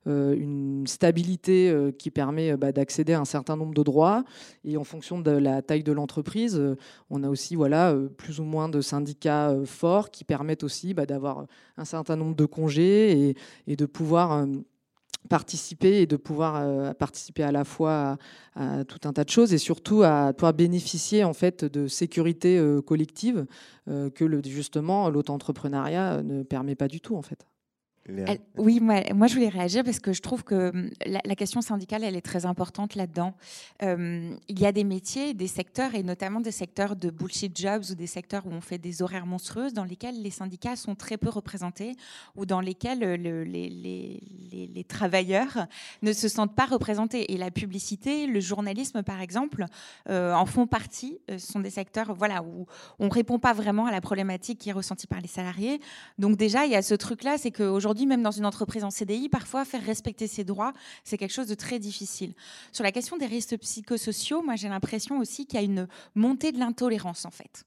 une 0.07 0.87
stabilité 0.87 1.91
qui 1.99 2.09
permet 2.09 2.57
bah, 2.57 2.71
d'accéder 2.71 3.13
à 3.13 3.19
un 3.19 3.25
certain 3.25 3.55
nombre 3.55 3.75
de 3.75 3.83
droits. 3.83 4.23
Et 4.63 4.77
en 4.77 4.83
fonction 4.83 5.19
de 5.19 5.29
la 5.29 5.61
taille 5.61 5.83
de 5.83 5.91
l'entreprise, 5.91 6.59
on 7.11 7.23
a 7.23 7.29
aussi 7.29 7.55
voilà, 7.55 7.95
plus 8.17 8.39
ou 8.39 8.45
moins 8.45 8.67
de 8.67 8.81
syndicats 8.81 9.14
euh, 9.25 9.65
forts 9.65 10.11
qui 10.11 10.23
permettent 10.23 10.63
aussi 10.63 10.93
bah, 10.93 11.05
d'avoir 11.05 11.45
un 11.77 11.85
certain 11.85 12.15
nombre 12.15 12.35
de 12.35 12.45
congés 12.45 13.35
et, 13.67 13.75
de 13.75 13.85
pouvoir 13.85 14.31
euh, 14.33 14.45
participer 15.29 16.01
et 16.01 16.05
de 16.05 16.17
pouvoir 16.17 16.95
participer 16.97 17.41
à 17.41 17.51
la 17.51 17.63
fois 17.63 18.17
à, 18.53 18.85
tout 18.85 18.99
un 19.05 19.13
tas 19.13 19.23
de 19.23 19.29
choses 19.29 19.53
et 19.53 19.57
surtout 19.57 20.03
à 20.03 20.33
pouvoir 20.33 20.53
bénéficier 20.53 21.23
en 21.23 21.33
fait 21.33 21.65
de 21.65 21.87
sécurité 21.87 22.63
collective 22.85 23.47
que 23.87 24.23
le, 24.23 24.41
justement 24.45 25.09
l'auto-entrepreneuriat 25.09 26.21
ne 26.21 26.43
permet 26.43 26.75
pas 26.75 26.87
du 26.87 27.01
tout 27.01 27.15
en 27.15 27.23
fait 27.23 27.47
oui, 28.57 28.79
moi, 28.79 29.01
moi, 29.15 29.25
je 29.27 29.33
voulais 29.33 29.49
réagir 29.49 29.83
parce 29.83 29.99
que 29.99 30.13
je 30.13 30.21
trouve 30.21 30.43
que 30.43 30.69
hum, 30.69 30.89
la, 31.05 31.35
question 31.35 31.61
syndicale, 31.61 32.03
elle 32.03 32.15
est 32.15 32.21
très 32.21 32.45
importante 32.45 32.95
là-dedans. 32.95 33.33
Hum, 33.81 34.37
il 34.47 34.59
y 34.59 34.65
a 34.65 34.71
des 34.71 34.83
métiers, 34.83 35.33
des 35.33 35.47
secteurs, 35.47 35.95
et 35.95 36.03
notamment 36.03 36.39
des 36.39 36.51
secteurs 36.51 36.95
de 36.95 37.09
bullshit 37.09 37.57
jobs 37.57 37.83
ou 37.89 37.95
des 37.95 38.07
secteurs 38.07 38.45
où 38.45 38.51
on 38.51 38.61
fait 38.61 38.77
des 38.77 39.01
horaires 39.01 39.25
monstrueuses, 39.25 39.73
dans 39.73 39.83
lesquels 39.83 40.21
les 40.21 40.29
syndicats 40.29 40.75
sont 40.75 40.93
très 40.93 41.17
peu 41.17 41.29
représentés 41.29 41.95
ou 42.35 42.45
dans 42.45 42.61
lesquels 42.61 43.03
euh, 43.03 43.17
le, 43.17 43.43
les, 43.43 43.69
les, 43.69 44.69
les, 44.73 44.83
travailleurs 44.83 45.65
ne 46.03 46.13
se 46.13 46.27
sentent 46.27 46.55
pas 46.55 46.65
représentés. 46.65 47.33
Et 47.33 47.37
la 47.37 47.49
publicité, 47.49 48.27
le 48.27 48.39
journalisme, 48.39 49.01
par 49.01 49.19
exemple, 49.19 49.65
euh, 50.09 50.33
en 50.33 50.45
font 50.45 50.67
partie. 50.67 51.17
Euh, 51.31 51.39
ce 51.39 51.51
sont 51.51 51.59
des 51.59 51.71
secteurs 51.71 52.13
voilà, 52.13 52.43
où 52.43 52.67
on 52.99 53.05
ne 53.05 53.11
répond 53.11 53.39
pas 53.39 53.53
vraiment 53.53 53.87
à 53.87 53.91
la 53.91 54.01
problématique 54.01 54.59
qui 54.59 54.69
est 54.69 54.73
ressentie 54.73 55.07
par 55.07 55.21
les 55.21 55.27
salariés. 55.27 55.79
Donc 56.19 56.37
déjà, 56.37 56.65
il 56.65 56.71
y 56.71 56.75
a 56.75 56.83
ce 56.83 56.93
truc-là, 56.93 57.37
c'est 57.39 57.51
qu'aujourd'hui, 57.51 57.94
même 58.05 58.21
dans 58.21 58.31
une 58.31 58.45
entreprise 58.45 58.83
en 58.83 58.91
CDI, 58.91 59.29
parfois 59.29 59.63
faire 59.63 59.83
respecter 59.83 60.27
ses 60.27 60.43
droits, 60.43 60.73
c'est 61.03 61.17
quelque 61.17 61.33
chose 61.33 61.47
de 61.47 61.55
très 61.55 61.79
difficile. 61.79 62.33
Sur 62.71 62.83
la 62.83 62.91
question 62.91 63.17
des 63.17 63.25
risques 63.25 63.57
psychosociaux, 63.57 64.41
moi 64.43 64.55
j'ai 64.55 64.69
l'impression 64.69 65.19
aussi 65.19 65.45
qu'il 65.45 65.59
y 65.59 65.63
a 65.63 65.65
une 65.65 65.87
montée 66.15 66.51
de 66.51 66.59
l'intolérance 66.59 67.25
en 67.25 67.31
fait. 67.31 67.65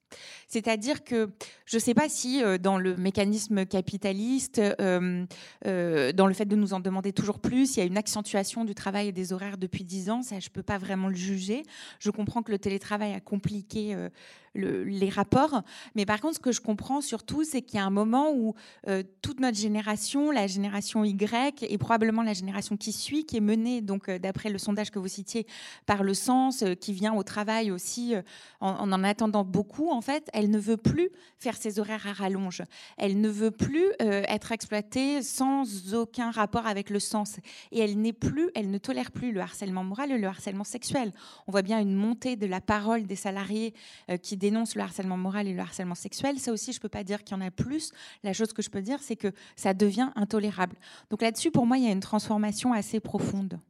C'est-à-dire 0.49 1.05
que 1.05 1.31
je 1.67 1.77
ne 1.77 1.81
sais 1.81 1.95
pas 1.95 2.09
si 2.09 2.43
euh, 2.43 2.59
dans 2.59 2.79
le 2.79 2.97
mécanisme 2.97 3.67
capitaliste, 3.67 4.59
euh, 4.59 5.25
euh, 5.67 6.12
dans 6.12 6.27
le 6.27 6.35
fait 6.35 6.47
de 6.47 6.57
nous 6.57 6.73
en 6.75 6.81
demander 6.81 7.12
toujours 7.12 7.38
plus, 7.38 7.77
il 7.77 7.81
y 7.81 7.83
a 7.83 7.87
une 7.87 7.99
accentuation 7.99 8.64
du 8.64 8.75
travail 8.75 9.09
et 9.09 9.12
des 9.12 9.33
horaires 9.33 9.59
depuis 9.59 9.85
dix 9.85 10.11
ans, 10.11 10.23
ça 10.23 10.41
je 10.41 10.49
ne 10.49 10.53
peux 10.53 10.62
pas 10.62 10.79
vraiment 10.79 11.09
le 11.09 11.14
juger. 11.14 11.62
Je 12.01 12.11
comprends 12.11 12.43
que 12.43 12.51
le 12.51 12.59
télétravail 12.59 13.12
a 13.14 13.21
compliqué 13.21 13.97
les 14.59 15.09
rapports. 15.09 15.62
Mais 15.94 16.07
par 16.07 16.21
contre, 16.21 16.37
ce 16.37 16.40
que 16.40 16.53
je 16.53 16.61
comprends 16.61 17.01
surtout, 17.01 17.44
c'est 17.44 17.62
qu'il 17.62 17.79
y 17.79 17.83
a 17.83 17.87
un 17.87 17.90
moment 17.90 18.33
où 18.33 18.55
euh, 18.88 19.03
toute 19.23 19.40
notre 19.40 19.57
génération, 19.57 20.31
la 20.31 20.47
génération 20.47 21.05
Y, 21.05 21.62
et 21.68 21.79
probablement 21.79 22.23
la 22.23 22.33
génération 22.33 22.77
qui 22.77 22.92
suit, 22.92 23.25
qui 23.25 23.37
est 23.37 23.40
menée, 23.40 23.81
donc 23.81 24.09
euh, 24.09 24.18
d'après 24.18 24.51
le 24.51 24.59
sondage 24.59 24.90
que 24.90 24.99
vous 24.99 25.09
citiez, 25.09 25.47
par 25.87 26.03
le 26.03 26.14
sens, 26.14 26.62
euh, 26.62 26.75
qui 26.75 26.92
vient 26.92 27.14
au 27.14 27.23
travail 27.23 27.71
aussi 27.71 28.14
en, 28.61 28.90
en, 28.90 29.05
attendant 29.05 29.44
beaucoup, 29.44 29.90
en 29.90 30.01
fait, 30.01 30.29
elle 30.33 30.51
ne 30.51 30.59
veut 30.59 30.77
plus 30.77 31.11
faire 31.38 31.57
ses 31.57 31.79
horaires 31.79 32.07
à 32.07 32.12
rallonge. 32.12 32.62
Elle 32.97 33.21
ne 33.21 33.29
veut 33.29 33.51
plus 33.51 33.87
être 34.01 34.53
exploitée 34.53 35.23
sans 35.23 35.94
aucun 35.94 36.31
rapport 36.31 36.66
avec 36.66 36.90
le 36.90 36.99
sens. 36.99 37.37
Et 37.71 37.81
elle 37.81 38.01
n'est 38.01 38.12
plus, 38.12 38.51
elle 38.55 38.71
ne 38.71 38.79
tolère 38.79 39.12
plus 39.12 39.33
le 39.33 39.40
harcèlement 39.40 39.85
moral 39.85 40.11
et 40.11 40.18
le 40.18 40.27
harcèlement 40.27 40.64
sexuel. 40.64 41.12
On 41.47 41.53
voit 41.53 41.62
bien 41.62 41.79
une 41.79 41.94
montée 41.94 42.37
de 42.37 42.47
la 42.47 42.61
parole 42.61 43.07
des 43.07 43.16
salariés 43.16 43.73
qui 44.23 44.37
dénonce 44.50 44.74
le 44.74 44.82
harcèlement 44.82 45.16
moral 45.16 45.46
et 45.46 45.54
le 45.54 45.61
harcèlement 45.61 45.94
sexuel. 45.94 46.38
Ça 46.38 46.52
aussi, 46.52 46.72
je 46.72 46.78
ne 46.78 46.82
peux 46.82 46.88
pas 46.88 47.04
dire 47.04 47.24
qu'il 47.24 47.37
y 47.37 47.40
en 47.40 47.44
a 47.44 47.50
plus. 47.50 47.92
La 48.22 48.32
chose 48.32 48.52
que 48.52 48.62
je 48.62 48.70
peux 48.70 48.82
dire, 48.82 48.98
c'est 49.00 49.16
que 49.16 49.32
ça 49.56 49.74
devient 49.74 50.11
intolérable. 50.16 50.76
Donc 51.11 51.22
là-dessus, 51.22 51.50
pour 51.50 51.66
moi, 51.66 51.78
il 51.78 51.84
y 51.84 51.88
a 51.88 51.92
une 51.92 52.00
transformation 52.00 52.72
assez 52.72 53.00
profonde. 53.00 53.61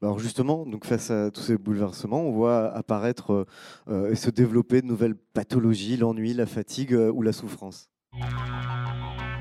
Bah 0.00 0.08
alors 0.08 0.18
justement, 0.18 0.66
donc 0.66 0.84
face 0.84 1.10
à 1.10 1.30
tous 1.30 1.40
ces 1.40 1.56
bouleversements, 1.56 2.20
on 2.20 2.32
voit 2.32 2.70
apparaître 2.76 3.46
euh, 3.88 4.10
et 4.10 4.14
se 4.14 4.28
développer 4.28 4.82
de 4.82 4.86
nouvelles 4.86 5.16
pathologies, 5.16 5.96
l'ennui, 5.96 6.34
la 6.34 6.44
fatigue 6.44 6.92
euh, 6.92 7.10
ou 7.10 7.22
la 7.22 7.32
souffrance. 7.32 7.88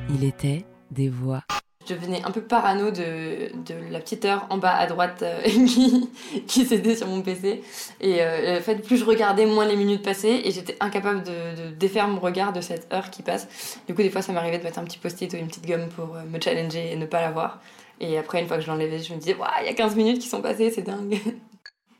Il 0.09 0.23
était 0.23 0.65
des 0.91 1.09
voix 1.09 1.43
je 1.89 1.95
devenais 1.95 2.21
un 2.23 2.31
peu 2.31 2.41
parano 2.41 2.91
de, 2.91 3.51
de, 3.65 3.91
la 3.91 3.99
petite 3.99 4.25
heure 4.25 4.45
en 4.49 4.57
bas 4.57 4.73
à 4.73 4.85
droite 4.87 5.23
euh, 5.23 5.41
qui, 5.43 6.09
qui 6.47 6.65
s'était 6.65 6.95
sur 6.95 7.07
mon 7.07 7.21
PC. 7.21 7.63
Et 8.01 8.21
euh, 8.21 8.59
en 8.59 8.61
fait, 8.61 8.75
plus 8.75 8.97
je 8.97 9.05
regardais, 9.05 9.45
moins 9.45 9.65
les 9.65 9.75
minutes 9.75 10.03
passaient 10.03 10.47
et 10.47 10.51
j'étais 10.51 10.77
incapable 10.79 11.23
de, 11.23 11.71
défaire 11.71 12.07
mon 12.07 12.19
regard 12.19 12.53
de 12.53 12.61
cette 12.61 12.91
heure 12.93 13.09
qui 13.09 13.23
passe. 13.23 13.79
Du 13.87 13.95
coup, 13.95 14.01
des 14.01 14.09
fois, 14.09 14.21
ça 14.21 14.33
m'arrivait 14.33 14.59
de 14.59 14.63
mettre 14.63 14.79
un 14.79 14.83
petit 14.83 14.99
post-it 14.99 15.33
ou 15.33 15.37
une 15.37 15.47
petite 15.47 15.67
gomme 15.67 15.89
pour 15.89 16.15
euh, 16.15 16.23
me 16.29 16.39
challenger 16.39 16.91
et 16.91 16.95
ne 16.95 17.05
pas 17.05 17.21
la 17.21 17.31
voir. 17.31 17.59
Et 17.99 18.17
après, 18.17 18.41
une 18.41 18.47
fois 18.47 18.57
que 18.57 18.63
je 18.63 18.67
l'enlevais, 18.67 18.99
je 18.99 19.13
me 19.13 19.19
disais, 19.19 19.35
il 19.61 19.65
y 19.65 19.69
a 19.69 19.73
15 19.73 19.95
minutes 19.95 20.19
qui 20.19 20.27
sont 20.27 20.41
passées, 20.41 20.71
c'est 20.71 20.83
dingue. 20.83 21.19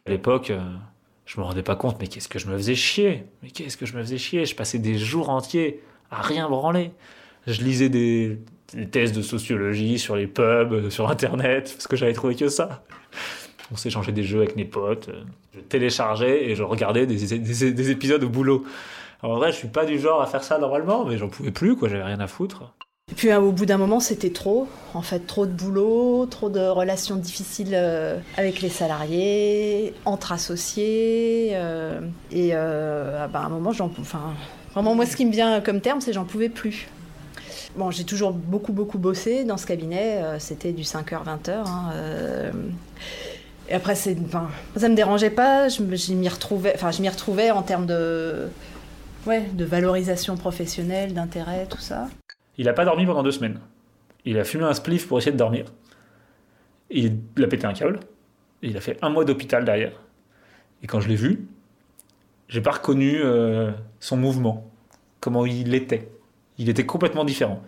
À 0.05 0.11
l'époque, 0.11 0.51
je 1.25 1.39
me 1.39 1.45
rendais 1.45 1.61
pas 1.61 1.75
compte, 1.75 1.97
mais 1.99 2.07
qu'est-ce 2.07 2.29
que 2.29 2.39
je 2.39 2.47
me 2.47 2.57
faisais 2.57 2.73
chier? 2.73 3.25
Mais 3.43 3.51
qu'est-ce 3.51 3.77
que 3.77 3.85
je 3.85 3.95
me 3.95 4.01
faisais 4.01 4.17
chier? 4.17 4.45
Je 4.45 4.55
passais 4.55 4.79
des 4.79 4.97
jours 4.97 5.29
entiers 5.29 5.83
à 6.09 6.23
rien 6.23 6.49
branler. 6.49 6.91
Je 7.45 7.61
lisais 7.61 7.89
des, 7.89 8.39
des 8.73 8.87
tests 8.87 9.15
de 9.15 9.21
sociologie 9.21 9.99
sur 9.99 10.15
les 10.15 10.27
pubs, 10.27 10.73
euh, 10.73 10.89
sur 10.89 11.09
Internet, 11.09 11.71
parce 11.73 11.87
que 11.87 11.95
j'avais 11.95 12.13
trouvé 12.13 12.35
que 12.35 12.49
ça. 12.49 12.83
On 13.71 13.77
s'échangeait 13.77 14.11
des 14.11 14.23
jeux 14.23 14.39
avec 14.39 14.55
mes 14.55 14.65
potes. 14.65 15.09
Euh, 15.09 15.23
je 15.55 15.59
téléchargeais 15.61 16.45
et 16.45 16.55
je 16.55 16.63
regardais 16.63 17.05
des, 17.05 17.39
des, 17.39 17.91
épisodes 17.91 18.23
au 18.23 18.29
boulot. 18.29 18.65
en 19.21 19.35
vrai, 19.35 19.51
je 19.51 19.57
suis 19.57 19.67
pas 19.67 19.85
du 19.85 19.99
genre 19.99 20.21
à 20.21 20.27
faire 20.27 20.43
ça 20.43 20.57
normalement, 20.57 21.05
mais 21.05 21.17
j'en 21.17 21.27
pouvais 21.27 21.51
plus, 21.51 21.75
quoi. 21.75 21.89
J'avais 21.89 22.03
rien 22.03 22.19
à 22.19 22.27
foutre. 22.27 22.73
Et 23.11 23.15
puis 23.15 23.33
au 23.33 23.51
bout 23.51 23.65
d'un 23.65 23.77
moment, 23.77 23.99
c'était 23.99 24.29
trop. 24.29 24.67
En 24.93 25.01
fait, 25.01 25.25
trop 25.25 25.47
de 25.47 25.51
boulot, 25.51 26.27
trop 26.27 26.49
de 26.49 26.59
relations 26.59 27.15
difficiles 27.15 27.73
euh, 27.73 28.19
avec 28.37 28.61
les 28.61 28.69
salariés, 28.69 29.93
entre 30.05 30.31
associés. 30.31 31.53
et 32.31 32.53
à 32.53 33.27
bah, 33.27 33.41
un 33.45 33.49
moment, 33.49 33.71
j'en, 33.71 33.91
enfin, 33.99 34.33
vraiment, 34.73 34.93
moi, 34.93 35.07
ce 35.07 35.15
qui 35.15 35.25
me 35.25 35.31
vient 35.31 35.59
comme 35.59 35.81
terme, 35.81 36.01
c'est 36.01 36.13
j'en 36.13 36.25
pouvais 36.25 36.49
plus. 36.49 36.87
Bon, 37.75 37.91
j'ai 37.91 38.03
toujours 38.03 38.31
beaucoup, 38.31 38.73
beaucoup 38.73 38.97
bossé 38.97 39.43
dans 39.43 39.57
ce 39.57 39.65
cabinet. 39.65 40.23
Euh, 40.23 40.39
c'était 40.39 40.71
du 40.71 40.83
5h, 40.83 41.23
20h. 41.23 41.51
Hein, 41.51 41.91
euh. 41.93 42.51
et 43.69 43.73
après, 43.73 43.95
c'est, 43.95 44.17
enfin, 44.25 44.49
ça 44.75 44.89
me 44.89 44.95
dérangeait 44.95 45.29
pas. 45.29 45.69
Je, 45.69 46.13
m'y 46.13 46.29
retrouvais, 46.29 46.73
enfin, 46.75 46.91
je 46.91 47.01
m'y 47.01 47.09
retrouvais 47.09 47.51
en 47.51 47.61
termes 47.61 47.85
de, 47.85 48.47
ouais, 49.27 49.43
de 49.53 49.65
valorisation 49.65 50.35
professionnelle, 50.35 51.13
d'intérêt, 51.13 51.67
tout 51.69 51.79
ça. 51.79 52.07
Il 52.57 52.65
n'a 52.65 52.73
pas 52.73 52.85
dormi 52.85 53.05
pendant 53.05 53.23
deux 53.23 53.31
semaines. 53.31 53.59
Il 54.25 54.37
a 54.39 54.43
fumé 54.43 54.65
un 54.65 54.73
spliff 54.73 55.07
pour 55.07 55.19
essayer 55.19 55.31
de 55.31 55.37
dormir. 55.37 55.65
Il 56.89 57.21
a 57.37 57.47
pété 57.47 57.65
un 57.65 57.73
câble. 57.73 57.99
il 58.63 58.75
a 58.75 58.81
fait 58.81 58.97
un 59.01 59.09
mois 59.09 59.25
d'hôpital 59.25 59.63
derrière. 59.63 59.93
Et 60.81 60.87
quand 60.87 60.99
je 60.99 61.07
l'ai 61.07 61.15
vu, 61.15 61.47
j'ai 62.47 62.61
pas 62.61 62.71
reconnu 62.71 63.19
euh, 63.21 63.71
son 63.99 64.17
mouvement, 64.17 64.69
comment 65.19 65.45
il 65.45 65.75
était 65.75 66.09
il 66.59 66.69
était 66.69 66.85
complètement 66.85 67.25
différent. 67.25 67.63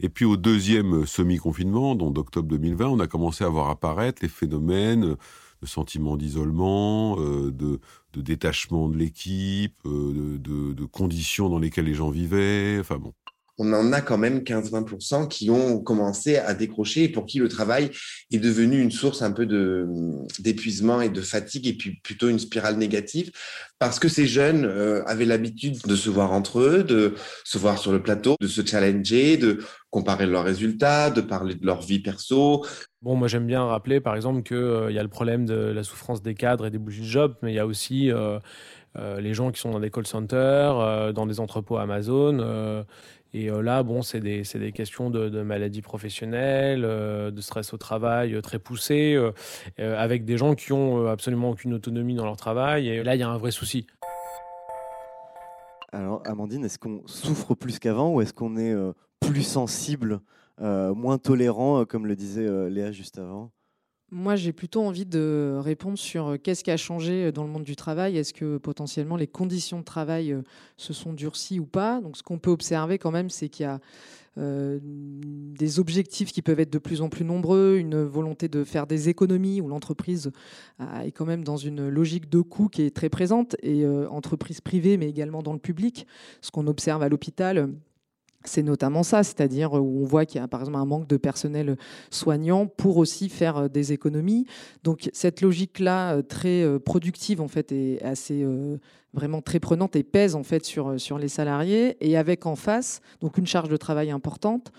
Et 0.00 0.08
puis 0.08 0.24
au 0.24 0.36
deuxième 0.36 1.06
semi-confinement, 1.06 1.94
donc 1.94 2.14
d'octobre 2.14 2.48
2020, 2.48 2.88
on 2.88 2.98
a 2.98 3.06
commencé 3.06 3.44
à 3.44 3.48
voir 3.48 3.70
apparaître 3.70 4.20
les 4.22 4.28
phénomènes 4.28 5.16
de 5.62 5.66
sentiment 5.66 6.16
d'isolement, 6.16 7.16
euh, 7.20 7.52
de, 7.52 7.78
détachement 8.20 8.88
de 8.88 8.96
l'équipe, 8.96 9.78
euh, 9.86 10.38
de, 10.38 10.72
de, 10.72 10.84
conditions 10.86 11.48
dans 11.48 11.60
lesquelles 11.60 11.84
les 11.84 11.94
gens 11.94 12.10
vivaient. 12.10 12.78
Enfin 12.80 12.98
bon 12.98 13.12
on 13.58 13.72
en 13.72 13.92
a 13.92 14.00
quand 14.00 14.18
même 14.18 14.40
15-20% 14.40 15.28
qui 15.28 15.50
ont 15.50 15.80
commencé 15.80 16.36
à 16.36 16.54
décrocher 16.54 17.04
et 17.04 17.08
pour 17.08 17.26
qui 17.26 17.38
le 17.38 17.48
travail 17.48 17.90
est 18.32 18.38
devenu 18.38 18.80
une 18.80 18.90
source 18.90 19.22
un 19.22 19.30
peu 19.30 19.46
d'épuisement 20.38 21.00
et 21.00 21.10
de 21.10 21.20
fatigue 21.20 21.66
et 21.66 21.74
puis 21.74 22.00
plutôt 22.02 22.28
une 22.28 22.38
spirale 22.38 22.76
négative 22.76 23.30
parce 23.78 23.98
que 23.98 24.08
ces 24.08 24.26
jeunes 24.26 24.64
euh, 24.64 25.04
avaient 25.06 25.24
l'habitude 25.24 25.76
de 25.86 25.96
se 25.96 26.08
voir 26.08 26.32
entre 26.32 26.60
eux, 26.60 26.84
de 26.84 27.14
se 27.44 27.58
voir 27.58 27.78
sur 27.78 27.92
le 27.92 28.00
plateau, 28.00 28.36
de 28.40 28.46
se 28.46 28.64
challenger, 28.64 29.36
de 29.36 29.58
comparer 29.90 30.26
leurs 30.26 30.44
résultats, 30.44 31.10
de 31.10 31.20
parler 31.20 31.54
de 31.54 31.66
leur 31.66 31.82
vie 31.82 31.98
perso. 31.98 32.64
Bon, 33.02 33.16
moi 33.16 33.28
j'aime 33.28 33.46
bien 33.46 33.64
rappeler 33.64 34.00
par 34.00 34.16
exemple 34.16 34.42
qu'il 34.42 34.56
euh, 34.56 34.92
y 34.92 34.98
a 34.98 35.02
le 35.02 35.08
problème 35.08 35.44
de 35.44 35.54
la 35.54 35.82
souffrance 35.82 36.22
des 36.22 36.34
cadres 36.34 36.66
et 36.66 36.70
des 36.70 36.78
de 36.78 36.90
jobs, 36.90 37.34
mais 37.42 37.52
il 37.52 37.56
y 37.56 37.58
a 37.58 37.66
aussi 37.66 38.10
euh, 38.10 38.38
les 39.18 39.34
gens 39.34 39.50
qui 39.50 39.60
sont 39.60 39.72
dans 39.72 39.80
des 39.80 39.90
call 39.90 40.06
centers, 40.06 41.12
dans 41.12 41.26
des 41.26 41.40
entrepôts 41.40 41.76
Amazon 41.76 42.84
et 43.34 43.50
euh, 43.50 43.62
là, 43.62 43.82
bon, 43.82 44.02
c'est 44.02 44.20
des, 44.20 44.42
des, 44.42 44.72
questions 44.72 45.08
de, 45.08 45.28
de 45.28 45.42
maladies 45.42 45.80
professionnelles, 45.80 46.84
euh, 46.84 47.30
de 47.30 47.40
stress 47.40 47.72
au 47.72 47.78
travail 47.78 48.34
euh, 48.34 48.42
très 48.42 48.58
poussé, 48.58 49.18
avec 49.78 50.24
des 50.24 50.36
gens 50.36 50.54
qui 50.54 50.72
ont 50.72 51.06
absolument 51.06 51.50
aucune 51.50 51.74
autonomie 51.74 52.14
dans 52.14 52.24
leur 52.24 52.36
travail. 52.36 52.88
Et 52.88 53.02
là, 53.02 53.14
il 53.14 53.20
y 53.20 53.22
a 53.22 53.28
un 53.28 53.38
vrai 53.38 53.50
souci. 53.50 53.86
Alors, 55.92 56.22
Amandine, 56.26 56.64
est-ce 56.64 56.78
qu'on 56.78 57.02
souffre 57.06 57.54
plus 57.54 57.78
qu'avant 57.78 58.14
ou 58.14 58.20
est-ce 58.20 58.32
qu'on 58.32 58.56
est 58.56 58.74
plus 59.20 59.42
sensible, 59.42 60.20
moins 60.58 61.18
tolérant, 61.18 61.84
comme 61.84 62.06
le 62.06 62.16
disait 62.16 62.48
Léa 62.70 62.92
juste 62.92 63.18
avant? 63.18 63.50
Moi, 64.12 64.36
j'ai 64.36 64.52
plutôt 64.52 64.82
envie 64.82 65.06
de 65.06 65.56
répondre 65.58 65.96
sur 65.96 66.28
euh, 66.28 66.36
qu'est-ce 66.36 66.62
qui 66.62 66.70
a 66.70 66.76
changé 66.76 67.24
euh, 67.24 67.32
dans 67.32 67.44
le 67.44 67.48
monde 67.48 67.64
du 67.64 67.76
travail? 67.76 68.18
Est-ce 68.18 68.34
que 68.34 68.58
potentiellement 68.58 69.16
les 69.16 69.26
conditions 69.26 69.78
de 69.78 69.84
travail 69.84 70.32
euh, 70.32 70.42
se 70.76 70.92
sont 70.92 71.14
durcies 71.14 71.58
ou 71.58 71.64
pas? 71.64 71.98
Donc, 72.02 72.18
ce 72.18 72.22
qu'on 72.22 72.38
peut 72.38 72.50
observer 72.50 72.98
quand 72.98 73.10
même, 73.10 73.30
c'est 73.30 73.48
qu'il 73.48 73.64
y 73.64 73.68
a 73.68 73.80
des 74.34 75.78
objectifs 75.78 76.32
qui 76.32 76.40
peuvent 76.40 76.58
être 76.58 76.72
de 76.72 76.78
plus 76.78 77.02
en 77.02 77.10
plus 77.10 77.22
nombreux, 77.22 77.76
une 77.76 78.02
volonté 78.02 78.48
de 78.48 78.64
faire 78.64 78.86
des 78.86 79.10
économies 79.10 79.60
où 79.60 79.68
l'entreprise 79.68 80.32
est 81.04 81.12
quand 81.12 81.26
même 81.26 81.44
dans 81.44 81.58
une 81.58 81.86
logique 81.90 82.30
de 82.30 82.40
coût 82.40 82.70
qui 82.70 82.80
est 82.80 82.96
très 82.96 83.10
présente, 83.10 83.56
et 83.62 83.86
entreprise 83.86 84.62
privée, 84.62 84.96
mais 84.96 85.06
également 85.06 85.42
dans 85.42 85.52
le 85.52 85.58
public. 85.58 86.06
Ce 86.40 86.50
qu'on 86.50 86.66
observe 86.66 87.02
à 87.02 87.10
l'hôpital 87.10 87.74
c'est 88.44 88.62
notamment 88.62 89.02
ça, 89.02 89.22
c'est-à-dire 89.22 89.72
où 89.74 90.02
on 90.02 90.04
voit 90.04 90.26
qu'il 90.26 90.40
y 90.40 90.44
a 90.44 90.48
par 90.48 90.60
exemple 90.60 90.78
un 90.78 90.84
manque 90.84 91.08
de 91.08 91.16
personnel 91.16 91.76
soignant 92.10 92.66
pour 92.66 92.96
aussi 92.96 93.28
faire 93.28 93.68
des 93.70 93.92
économies. 93.92 94.46
Donc 94.84 95.10
cette 95.12 95.40
logique-là, 95.40 96.22
très 96.22 96.78
productive 96.80 97.40
en 97.40 97.48
fait, 97.48 97.72
est 97.72 98.02
assez 98.02 98.46
vraiment 99.14 99.42
très 99.42 99.60
prenante 99.60 99.94
et 99.96 100.02
pèse 100.02 100.34
en 100.34 100.42
fait 100.42 100.64
sur, 100.64 100.98
sur 100.98 101.18
les 101.18 101.28
salariés, 101.28 101.96
et 102.00 102.16
avec 102.16 102.46
en 102.46 102.56
face 102.56 103.00
donc 103.20 103.38
une 103.38 103.46
charge 103.46 103.68
de 103.68 103.76
travail 103.76 104.10
importante 104.10 104.72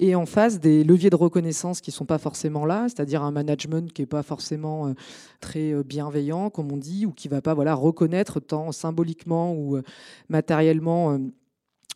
et 0.00 0.16
en 0.16 0.26
face 0.26 0.58
des 0.58 0.82
leviers 0.82 1.10
de 1.10 1.16
reconnaissance 1.16 1.80
qui 1.80 1.90
ne 1.90 1.94
sont 1.94 2.04
pas 2.04 2.18
forcément 2.18 2.66
là, 2.66 2.86
c'est-à-dire 2.88 3.22
un 3.22 3.30
management 3.30 3.92
qui 3.92 4.02
n'est 4.02 4.06
pas 4.06 4.24
forcément 4.24 4.92
très 5.40 5.72
bienveillant, 5.84 6.50
comme 6.50 6.72
on 6.72 6.76
dit, 6.76 7.06
ou 7.06 7.12
qui 7.12 7.28
va 7.28 7.40
pas 7.40 7.54
voilà, 7.54 7.74
reconnaître 7.74 8.40
tant 8.40 8.72
symboliquement 8.72 9.54
ou 9.54 9.78
matériellement 10.28 11.16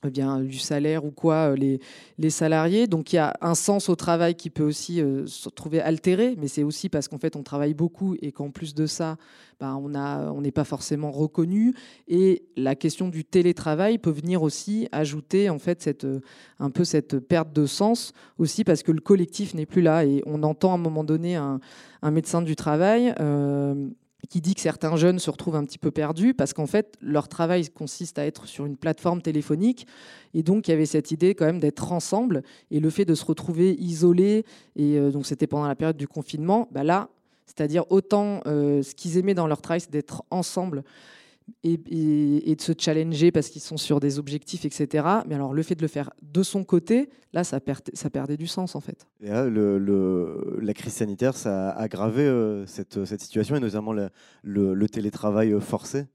eh 0.06 0.10
bien, 0.10 0.40
du 0.40 0.58
salaire 0.58 1.04
ou 1.04 1.10
quoi, 1.10 1.50
euh, 1.50 1.56
les, 1.56 1.80
les, 2.18 2.30
salariés. 2.30 2.86
Donc 2.86 3.12
il 3.12 3.16
y 3.16 3.18
a 3.18 3.34
un 3.40 3.56
sens 3.56 3.88
au 3.88 3.96
travail 3.96 4.36
qui 4.36 4.48
peut 4.48 4.62
aussi 4.62 5.00
euh, 5.00 5.26
se 5.26 5.48
trouver 5.48 5.80
altéré, 5.80 6.36
mais 6.38 6.46
c'est 6.46 6.62
aussi 6.62 6.88
parce 6.88 7.08
qu'en 7.08 7.18
fait 7.18 7.34
on 7.34 7.42
travaille 7.42 7.74
beaucoup 7.74 8.14
et 8.22 8.30
qu'en 8.30 8.50
plus 8.50 8.74
de 8.74 8.86
ça, 8.86 9.16
ben, 9.58 9.74
on 9.74 9.88
n'est 9.88 10.48
on 10.48 10.52
pas 10.52 10.62
forcément 10.62 11.10
reconnu. 11.10 11.74
Et 12.06 12.44
la 12.56 12.76
question 12.76 13.08
du 13.08 13.24
télétravail 13.24 13.98
peut 13.98 14.10
venir 14.10 14.42
aussi 14.42 14.88
ajouter 14.92 15.50
en 15.50 15.58
fait 15.58 15.82
cette, 15.82 16.04
euh, 16.04 16.20
un 16.60 16.70
peu 16.70 16.84
cette 16.84 17.18
perte 17.18 17.52
de 17.52 17.66
sens 17.66 18.12
aussi 18.38 18.62
parce 18.62 18.84
que 18.84 18.92
le 18.92 19.00
collectif 19.00 19.54
n'est 19.54 19.66
plus 19.66 19.82
là. 19.82 20.04
Et 20.04 20.22
on 20.26 20.44
entend 20.44 20.70
à 20.70 20.74
un 20.74 20.78
moment 20.78 21.02
donné 21.02 21.34
un, 21.34 21.58
un 22.02 22.10
médecin 22.12 22.40
du 22.40 22.54
travail 22.54 23.12
qui 24.28 24.40
dit 24.40 24.54
que 24.54 24.60
certains 24.60 24.96
jeunes 24.96 25.18
se 25.18 25.30
retrouvent 25.30 25.56
un 25.56 25.64
petit 25.64 25.78
peu 25.78 25.90
perdus 25.90 26.34
parce 26.34 26.52
qu'en 26.52 26.66
fait, 26.66 26.96
leur 27.00 27.28
travail 27.28 27.68
consiste 27.68 28.18
à 28.18 28.26
être 28.26 28.46
sur 28.46 28.66
une 28.66 28.76
plateforme 28.76 29.22
téléphonique. 29.22 29.86
Et 30.34 30.42
donc, 30.42 30.68
il 30.68 30.72
y 30.72 30.74
avait 30.74 30.86
cette 30.86 31.10
idée 31.10 31.34
quand 31.34 31.46
même 31.46 31.60
d'être 31.60 31.92
ensemble. 31.92 32.42
Et 32.70 32.80
le 32.80 32.90
fait 32.90 33.04
de 33.04 33.14
se 33.14 33.24
retrouver 33.24 33.74
isolé, 33.74 34.44
et 34.76 34.98
euh, 34.98 35.10
donc 35.10 35.26
c'était 35.26 35.46
pendant 35.46 35.68
la 35.68 35.76
période 35.76 35.96
du 35.96 36.08
confinement, 36.08 36.68
bah 36.72 36.84
là, 36.84 37.08
c'est-à-dire 37.46 37.84
autant 37.90 38.42
euh, 38.46 38.82
ce 38.82 38.94
qu'ils 38.94 39.16
aimaient 39.16 39.34
dans 39.34 39.46
leur 39.46 39.62
travail, 39.62 39.80
c'est 39.80 39.90
d'être 39.90 40.24
ensemble 40.30 40.84
et, 41.62 42.54
de 42.54 42.60
se 42.60 42.72
challenger 42.78 43.30
parce 43.32 43.48
qu'ils 43.48 43.62
sont 43.62 43.76
sur 43.76 44.00
des 44.00 44.18
objectifs, 44.18 44.64
etc. 44.64 45.04
Mais 45.26 45.34
alors 45.34 45.52
le 45.52 45.62
fait 45.62 45.74
de 45.74 45.82
le 45.82 45.88
faire 45.88 46.10
de 46.22 46.42
son 46.42 46.64
côté, 46.64 47.10
là, 47.32 47.44
ça, 47.44 47.60
ça 47.94 48.10
perdait 48.10 48.36
du 48.36 48.46
sens 48.46 48.74
en 48.74 48.80
fait. 48.80 49.06
Et 49.20 49.28
là, 49.28 49.46
le, 49.46 50.58
la 50.60 50.74
crise 50.74 50.94
sanitaire, 50.94 51.36
ça 51.36 51.70
a 51.70 51.82
aggravé 51.82 52.22
euh, 52.22 52.66
cette, 52.66 53.04
cette, 53.04 53.20
situation 53.20 53.56
et 53.56 53.60
notamment 53.60 53.92
le, 53.92 54.88
télétravail 54.88 55.52
euh, 55.52 55.60
forcé 55.60 56.06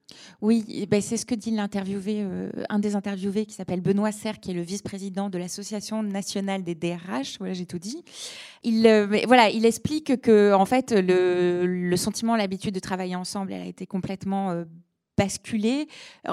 Oui, 0.42 0.88
ben 0.90 1.02
c'est 1.02 1.18
ce 1.18 1.26
que 1.26 1.36
dit 1.36 1.52
l'interviewé, 1.52 2.22
euh, 2.22 2.50
un 2.70 2.80
des 2.80 2.96
interviewés 2.96 3.46
qui 3.46 3.54
s'appelle 3.54 3.82
Benoît 3.82 4.12
Serre, 4.12 4.40
qui 4.40 4.52
est 4.52 4.56
le 4.56 4.62
vice-président 4.62 5.30
de 5.30 5.38
l'Association 5.38 6.02
nationale 6.04 6.64
des 6.64 6.76
DRH. 6.76 7.38
Voilà, 7.40 7.54
j'ai 7.54 7.66
tout 7.66 7.80
dit. 7.80 8.04
Il, 8.64 8.84
voilà, 9.28 9.50
il 9.50 9.66
explique 9.66 10.22
que 10.22 10.54
en 10.54 10.66
fait, 10.66 10.92
le, 10.92 11.66
le 11.66 11.98
sentiment, 11.98 12.36
l'habitude 12.36 12.74
de 12.74 12.80
travailler 12.80 13.16
ensemble, 13.16 13.54
elle 13.54 13.62
a 13.62 13.68
été 13.68 13.86
complètement 13.86 14.64
basculer. 15.18 15.88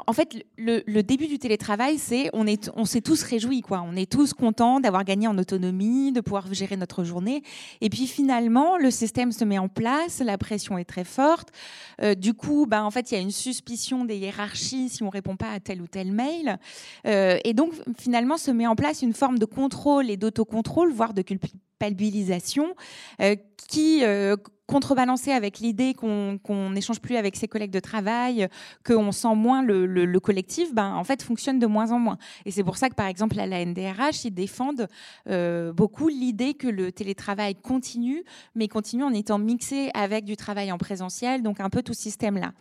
En 0.06 0.12
fait, 0.12 0.36
le, 0.56 1.02
début 1.02 1.26
du 1.26 1.38
télétravail, 1.38 1.98
c'est 1.98 2.30
on 2.32 2.46
est, 2.46 2.70
on 2.74 2.84
s'est 2.84 3.00
tous 3.00 3.22
réjouis, 3.22 3.60
quoi. 3.60 3.84
On 3.86 3.94
est 3.94 4.10
tous 4.10 4.32
contents 4.32 4.80
d'avoir 4.80 5.04
gagné 5.04 5.26
en 5.26 5.36
autonomie, 5.38 6.12
de 6.12 6.20
pouvoir 6.20 6.52
gérer 6.52 6.76
notre 6.76 7.04
journée. 7.04 7.42
Et 7.80 7.90
puis 7.90 8.06
finalement, 8.06 8.78
le 8.78 8.90
système 8.90 9.32
se 9.32 9.44
met 9.44 9.58
en 9.58 9.68
place, 9.68 10.20
la 10.20 10.38
pression 10.38 10.78
est 10.78 10.84
très 10.84 11.04
forte. 11.04 11.50
Euh, 12.02 12.14
du 12.14 12.34
coup, 12.34 12.66
ben, 12.66 12.84
en 12.84 12.90
fait, 12.90 13.10
il 13.10 13.14
y 13.14 13.18
a 13.18 13.20
une 13.20 13.30
suspicion 13.30 14.04
des 14.04 14.16
hiérarchies 14.16 14.88
si 14.88 15.02
on 15.02 15.10
répond 15.10 15.36
pas 15.36 15.52
à 15.52 15.60
tel 15.60 15.82
ou 15.82 15.86
tel 15.86 16.12
mail. 16.12 16.58
Euh, 17.06 17.38
et 17.44 17.52
donc, 17.52 17.72
finalement, 17.98 18.38
se 18.38 18.50
met 18.50 18.66
en 18.66 18.76
place 18.76 19.02
une 19.02 19.14
forme 19.14 19.38
de 19.38 19.44
contrôle 19.44 20.10
et 20.10 20.16
d'autocontrôle, 20.16 20.92
voire 20.92 21.12
de 21.12 21.22
culpabilisation, 21.22 22.74
euh, 23.20 23.36
qui 23.68 24.02
contrebalancé 24.70 25.32
avec 25.32 25.58
l'idée 25.58 25.94
qu'on 25.94 26.70
n'échange 26.70 27.00
plus 27.00 27.16
avec 27.16 27.34
ses 27.34 27.48
collègues 27.48 27.72
de 27.72 27.80
travail, 27.80 28.48
qu'on 28.86 29.10
sent 29.10 29.34
moins 29.34 29.62
le, 29.64 30.18
collectif, 30.20 30.72
ben, 30.72 30.94
en 30.94 31.02
fait, 31.02 31.22
fonctionne 31.22 31.58
de 31.58 31.66
moins 31.66 31.90
en 31.90 31.98
moins. 31.98 32.18
Et 32.44 32.52
c'est 32.52 32.62
pour 32.62 32.76
ça 32.76 32.88
que, 32.88 32.94
par 32.94 33.08
exemple, 33.08 33.38
à 33.40 33.46
la 33.46 33.64
NDRH, 33.64 34.24
ils 34.26 34.30
défendent 34.30 34.86
euh, 35.28 35.72
beaucoup 35.72 36.08
l'idée 36.08 36.54
que 36.54 36.68
le 36.68 36.92
télétravail 36.92 37.56
continue, 37.56 38.22
mais 38.54 38.68
continue 38.68 39.02
en 39.02 39.12
étant 39.12 39.38
mixé 39.38 39.90
avec 39.92 40.24
du 40.24 40.36
travail 40.36 40.70
en 40.70 40.78
présentiel, 40.78 41.42
donc 41.42 41.58
un 41.58 41.68
peu 41.68 41.82
tout 41.82 41.94
ce 41.94 42.02
système-là. 42.02 42.52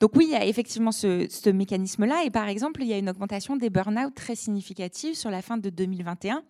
Donc 0.00 0.12
oui, 0.16 0.28
il 0.28 0.32
y 0.32 0.36
a 0.36 0.46
effectivement 0.46 0.92
ce, 0.92 1.26
ce 1.28 1.50
mécanisme-là. 1.50 2.24
Et 2.24 2.30
par 2.30 2.48
exemple, 2.48 2.80
il 2.82 2.88
y 2.88 2.94
a 2.94 2.98
une 2.98 3.10
augmentation 3.10 3.56
des 3.56 3.68
burn-out 3.68 4.14
très 4.14 4.34
significative 4.34 5.14
sur 5.14 5.30
la 5.30 5.42
fin 5.42 5.58
de 5.58 5.68
2021. 5.68 6.42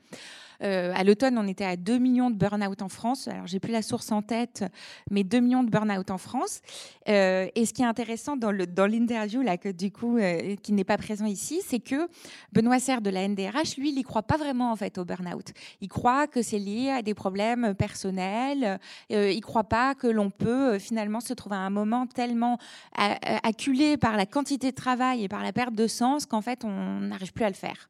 Euh, 0.63 0.93
à 0.95 1.05
l'automne, 1.05 1.39
on 1.39 1.47
était 1.47 1.65
à 1.65 1.77
2 1.77 1.99
millions 1.99 2.31
de 2.31 2.37
burn-out 2.37 2.83
en 2.83 2.89
France. 2.89 3.29
Alors, 3.29 3.47
j'ai 3.47 3.61
plus 3.61 3.73
la 3.73 3.83
source 3.83 4.13
en 4.13 4.23
tête, 4.23 4.65
mais 5.11 5.25
2 5.25 5.41
millions 5.41 5.63
de 5.63 5.71
burn-out 5.71 6.11
en 6.11 6.19
France. 6.19 6.61
Euh, 7.09 7.49
et 7.55 7.67
ce 7.67 7.73
qui 7.73 7.83
est 7.83 7.87
intéressant 7.87 8.37
dans 8.37 8.51
l'interview, 8.87 9.43
là, 9.43 9.57
que 9.57 9.69
du 9.69 9.91
coup, 9.91 10.19
euh, 10.19 10.57
qui 10.63 10.73
n'est 10.73 10.85
pas 10.85 10.99
présent 10.99 11.27
ici, 11.27 11.61
c'est 11.67 11.81
que 11.81 12.09
Benoît 12.53 12.79
Serre 12.79 13.01
de 13.01 13.11
la 13.11 13.27
NDRH, 13.27 13.77
lui, 13.79 13.91
il 13.91 13.95
n'y 13.95 14.03
croit 14.03 14.23
pas 14.23 14.37
vraiment 14.37 14.73
en 14.73 14.77
fait 14.77 14.99
au 14.99 15.05
burn-out. 15.05 15.53
Il 15.81 15.89
croit 15.89 16.27
que 16.27 16.43
c'est 16.43 16.59
lié 16.59 16.91
à 16.91 17.03
des 17.03 17.15
problèmes 17.15 17.75
personnels. 17.75 18.79
il 19.09 19.17
ne 19.17 19.41
croit 19.41 19.65
pas 19.65 19.95
que 19.95 20.07
l'on 20.07 20.31
peut 20.31 20.79
finalement 20.79 21.21
se 21.21 21.33
trouver 21.35 21.57
à 21.57 21.61
un 21.61 21.71
moment 21.71 22.07
tellement 22.07 22.59
acculé 22.95 23.97
par 23.97 24.17
la 24.17 24.27
quantité 24.27 24.71
de 24.71 24.77
travail 24.77 25.25
et 25.25 25.29
par 25.29 25.43
la 25.43 25.53
perte 25.53 25.75
de 25.75 25.87
sens 25.87 26.27
qu'en 26.27 26.41
fait, 26.41 26.65
on 26.65 27.01
n'arrive 27.01 27.33
plus 27.33 27.45
à 27.45 27.49
le 27.49 27.55
faire. 27.55 27.89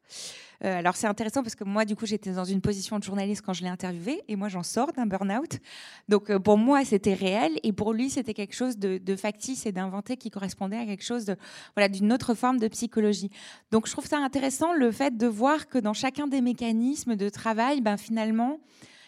Euh, 0.63 0.77
alors 0.77 0.95
c'est 0.95 1.07
intéressant 1.07 1.41
parce 1.41 1.55
que 1.55 1.63
moi, 1.63 1.85
du 1.85 1.95
coup, 1.95 2.05
j'étais 2.05 2.31
dans 2.31 2.43
une 2.43 2.61
position 2.61 2.99
de 2.99 3.03
journaliste 3.03 3.41
quand 3.43 3.53
je 3.53 3.63
l'ai 3.63 3.69
interviewé 3.69 4.21
et 4.27 4.35
moi, 4.35 4.47
j'en 4.47 4.63
sors 4.63 4.91
d'un 4.93 5.05
burn-out. 5.05 5.59
Donc 6.07 6.29
euh, 6.29 6.39
pour 6.39 6.57
moi, 6.57 6.85
c'était 6.85 7.13
réel 7.13 7.59
et 7.63 7.73
pour 7.73 7.93
lui, 7.93 8.09
c'était 8.09 8.33
quelque 8.33 8.55
chose 8.55 8.77
de, 8.77 9.15
factice 9.15 9.65
et 9.65 9.71
d'inventé 9.71 10.17
qui 10.17 10.29
correspondait 10.29 10.77
à 10.77 10.85
quelque 10.85 11.03
chose 11.03 11.35
voilà, 11.75 11.89
d'une 11.89 12.13
autre 12.13 12.33
forme 12.33 12.59
de 12.59 12.67
psychologie. 12.67 13.29
Donc 13.71 13.87
je 13.87 13.91
trouve 13.91 14.05
ça 14.05 14.17
intéressant 14.17 14.73
le 14.73 14.91
fait 14.91 15.17
de 15.17 15.27
voir 15.27 15.67
que 15.67 15.77
dans 15.77 15.93
chacun 15.93 16.27
des 16.27 16.41
mécanismes 16.41 17.15
de 17.15 17.29
travail, 17.29 17.81
ben, 17.81 17.97
finalement, 17.97 18.59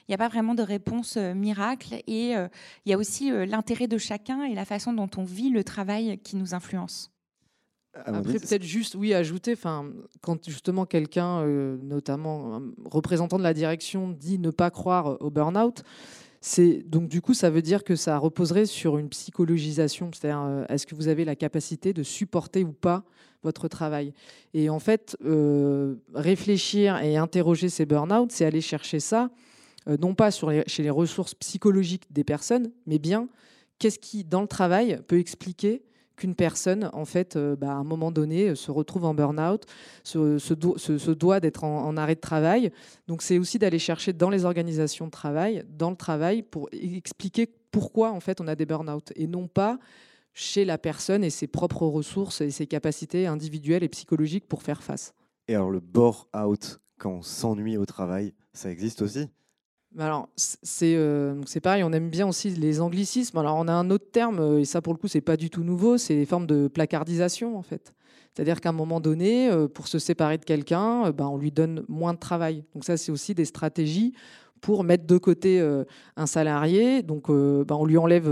il 0.08 0.12
n'y 0.12 0.16
a 0.16 0.18
pas 0.18 0.28
vraiment 0.28 0.56
de 0.56 0.64
réponse 0.64 1.16
euh, 1.18 1.34
miracle 1.34 1.96
et 2.08 2.32
il 2.32 2.90
y 2.90 2.94
a 2.94 2.98
aussi 2.98 3.32
l'intérêt 3.32 3.88
de 3.88 3.98
chacun 3.98 4.44
et 4.44 4.54
la 4.54 4.66
façon 4.66 4.92
dont 4.92 5.10
on 5.18 5.24
vit 5.24 5.50
le 5.50 5.64
travail 5.64 6.20
qui 6.20 6.36
nous 6.36 6.54
influence. 6.54 7.13
Après, 7.94 8.40
peut-être 8.40 8.64
juste, 8.64 8.96
oui, 8.96 9.14
ajouter, 9.14 9.56
quand 10.22 10.50
justement 10.50 10.86
quelqu'un, 10.86 11.42
euh, 11.42 11.78
notamment 11.84 12.56
un 12.56 12.64
représentant 12.86 13.38
de 13.38 13.44
la 13.44 13.54
direction, 13.54 14.10
dit 14.10 14.40
ne 14.40 14.50
pas 14.50 14.72
croire 14.72 15.22
au 15.22 15.30
burn-out, 15.30 15.84
c'est 16.42 16.82
donc 16.90 17.08
du 17.08 17.22
coup, 17.22 17.36
ça 17.36 17.52
veut 17.52 17.62
dire 17.62 17.84
que 17.84 17.96
ça 17.96 18.18
reposerait 18.18 18.66
sur 18.66 18.98
une 18.98 19.10
psychologisation, 19.10 20.10
c'est-à-dire 20.12 20.42
euh, 20.42 20.66
est-ce 20.70 20.88
que 20.88 20.96
vous 20.96 21.08
avez 21.08 21.24
la 21.24 21.36
capacité 21.36 21.94
de 21.94 22.02
supporter 22.02 22.64
ou 22.64 22.74
pas 22.74 23.04
votre 23.44 23.68
travail? 23.68 24.14
Et 24.56 24.70
en 24.70 24.80
fait, 24.80 25.16
euh, 25.24 25.96
réfléchir 26.16 26.98
et 26.98 27.16
interroger 27.16 27.70
ces 27.70 27.86
burn-out, 27.86 28.32
c'est 28.32 28.46
aller 28.46 28.62
chercher 28.62 29.00
ça, 29.00 29.30
non 30.00 30.16
pas 30.16 30.32
sur 30.32 30.52
chez 30.66 30.82
les 30.82 30.90
ressources 30.90 31.36
psychologiques 31.36 32.06
des 32.10 32.24
personnes, 32.24 32.72
mais 32.88 33.00
bien 33.00 33.28
qu'est-ce 33.78 34.00
qui, 34.00 34.24
dans 34.24 34.42
le 34.42 34.48
travail, 34.48 35.00
peut 35.08 35.20
expliquer 35.20 35.84
qu'une 36.16 36.36
personne, 36.36 36.90
en 36.94 37.06
fait, 37.06 37.36
euh, 37.36 37.56
bah, 37.56 37.72
à 37.72 37.76
un 37.76 37.84
moment 37.84 38.12
donné, 38.12 38.50
euh, 38.50 38.56
se 38.56 38.72
retrouve 38.72 39.06
en 39.06 39.14
burn-out, 39.14 39.66
se, 40.04 41.12
doit 41.14 41.40
d'être 41.40 41.64
en, 41.64 41.98
arrêt 41.98 42.16
de 42.16 42.20
travail. 42.22 42.72
Donc, 43.08 43.22
c'est 43.22 43.38
aussi 43.38 43.60
d'aller 43.60 43.80
chercher 43.80 44.14
dans 44.14 44.30
les 44.30 44.46
organisations 44.46 45.06
de 45.06 45.12
travail, 45.12 45.64
dans 45.70 45.90
le 45.90 45.96
travail, 45.96 46.44
pour 46.44 46.70
expliquer 46.72 47.48
pourquoi, 47.72 48.12
en 48.12 48.20
fait, 48.20 48.42
on 48.42 48.48
a 48.48 48.56
des 48.56 48.66
burn-out 48.66 49.12
et 49.16 49.28
non 49.28 49.48
pas 49.48 49.80
chez 50.34 50.66
la 50.66 50.78
personne 50.78 51.24
et 51.24 51.30
ses 51.30 51.48
propres 51.48 51.86
ressources 51.86 52.42
et 52.42 52.52
ses 52.52 52.68
capacités 52.68 53.28
individuelles 53.28 53.84
et 53.84 53.90
psychologiques 53.90 54.48
pour 54.48 54.64
faire 54.64 54.84
face. 54.84 55.14
Et 55.48 55.56
alors, 55.56 55.72
le 55.72 55.80
bore-out, 55.80 56.80
quand 56.98 57.12
on 57.12 57.22
s'ennuie 57.22 57.78
au 57.78 57.86
travail, 57.86 58.34
ça 58.54 58.72
existe 58.72 59.02
aussi? 59.02 59.28
Alors, 60.00 60.30
euh, 60.82 61.42
c'est 61.46 61.60
pareil, 61.60 61.84
on 61.84 61.92
aime 61.92 62.10
bien 62.10 62.28
aussi 62.28 62.50
les 62.50 62.82
anglicismes. 62.82 63.38
Alors, 63.38 63.58
on 63.58 63.68
a 63.68 63.74
un 63.74 63.90
autre 63.92 64.10
terme, 64.12 64.40
euh, 64.40 64.60
et 64.60 64.66
ça, 64.66 64.82
pour 64.82 64.94
le 64.94 64.98
coup, 64.98 65.08
c'est 65.08 65.22
pas 65.22 65.38
du 65.38 65.50
tout 65.50 65.64
nouveau, 65.64 65.98
c'est 65.98 66.16
les 66.16 66.26
formes 66.26 66.48
de 66.48 66.68
placardisation, 66.68 67.58
en 67.58 67.62
fait. 67.62 67.94
C'est-à-dire 68.34 68.60
qu'à 68.60 68.70
un 68.70 68.74
moment 68.74 69.00
donné, 69.00 69.52
euh, 69.52 69.68
pour 69.68 69.88
se 69.88 70.00
séparer 70.00 70.40
de 70.40 70.46
quelqu'un, 70.46 71.12
ben, 71.12 71.28
on 71.28 71.38
lui 71.38 71.52
donne 71.52 71.86
moins 71.88 72.14
de 72.14 72.20
travail. 72.20 72.64
Donc, 72.74 72.86
ça, 72.86 72.98
c'est 72.98 73.12
aussi 73.12 73.36
des 73.36 73.46
stratégies 73.46 74.14
pour 74.64 74.84
mettre 74.84 75.06
de 75.06 75.18
côté 75.18 75.62
un 76.16 76.26
salarié. 76.26 77.04
Donc, 77.04 77.28
ben, 77.28 77.76
on 77.76 77.86
lui 77.86 77.98
enlève, 77.98 78.32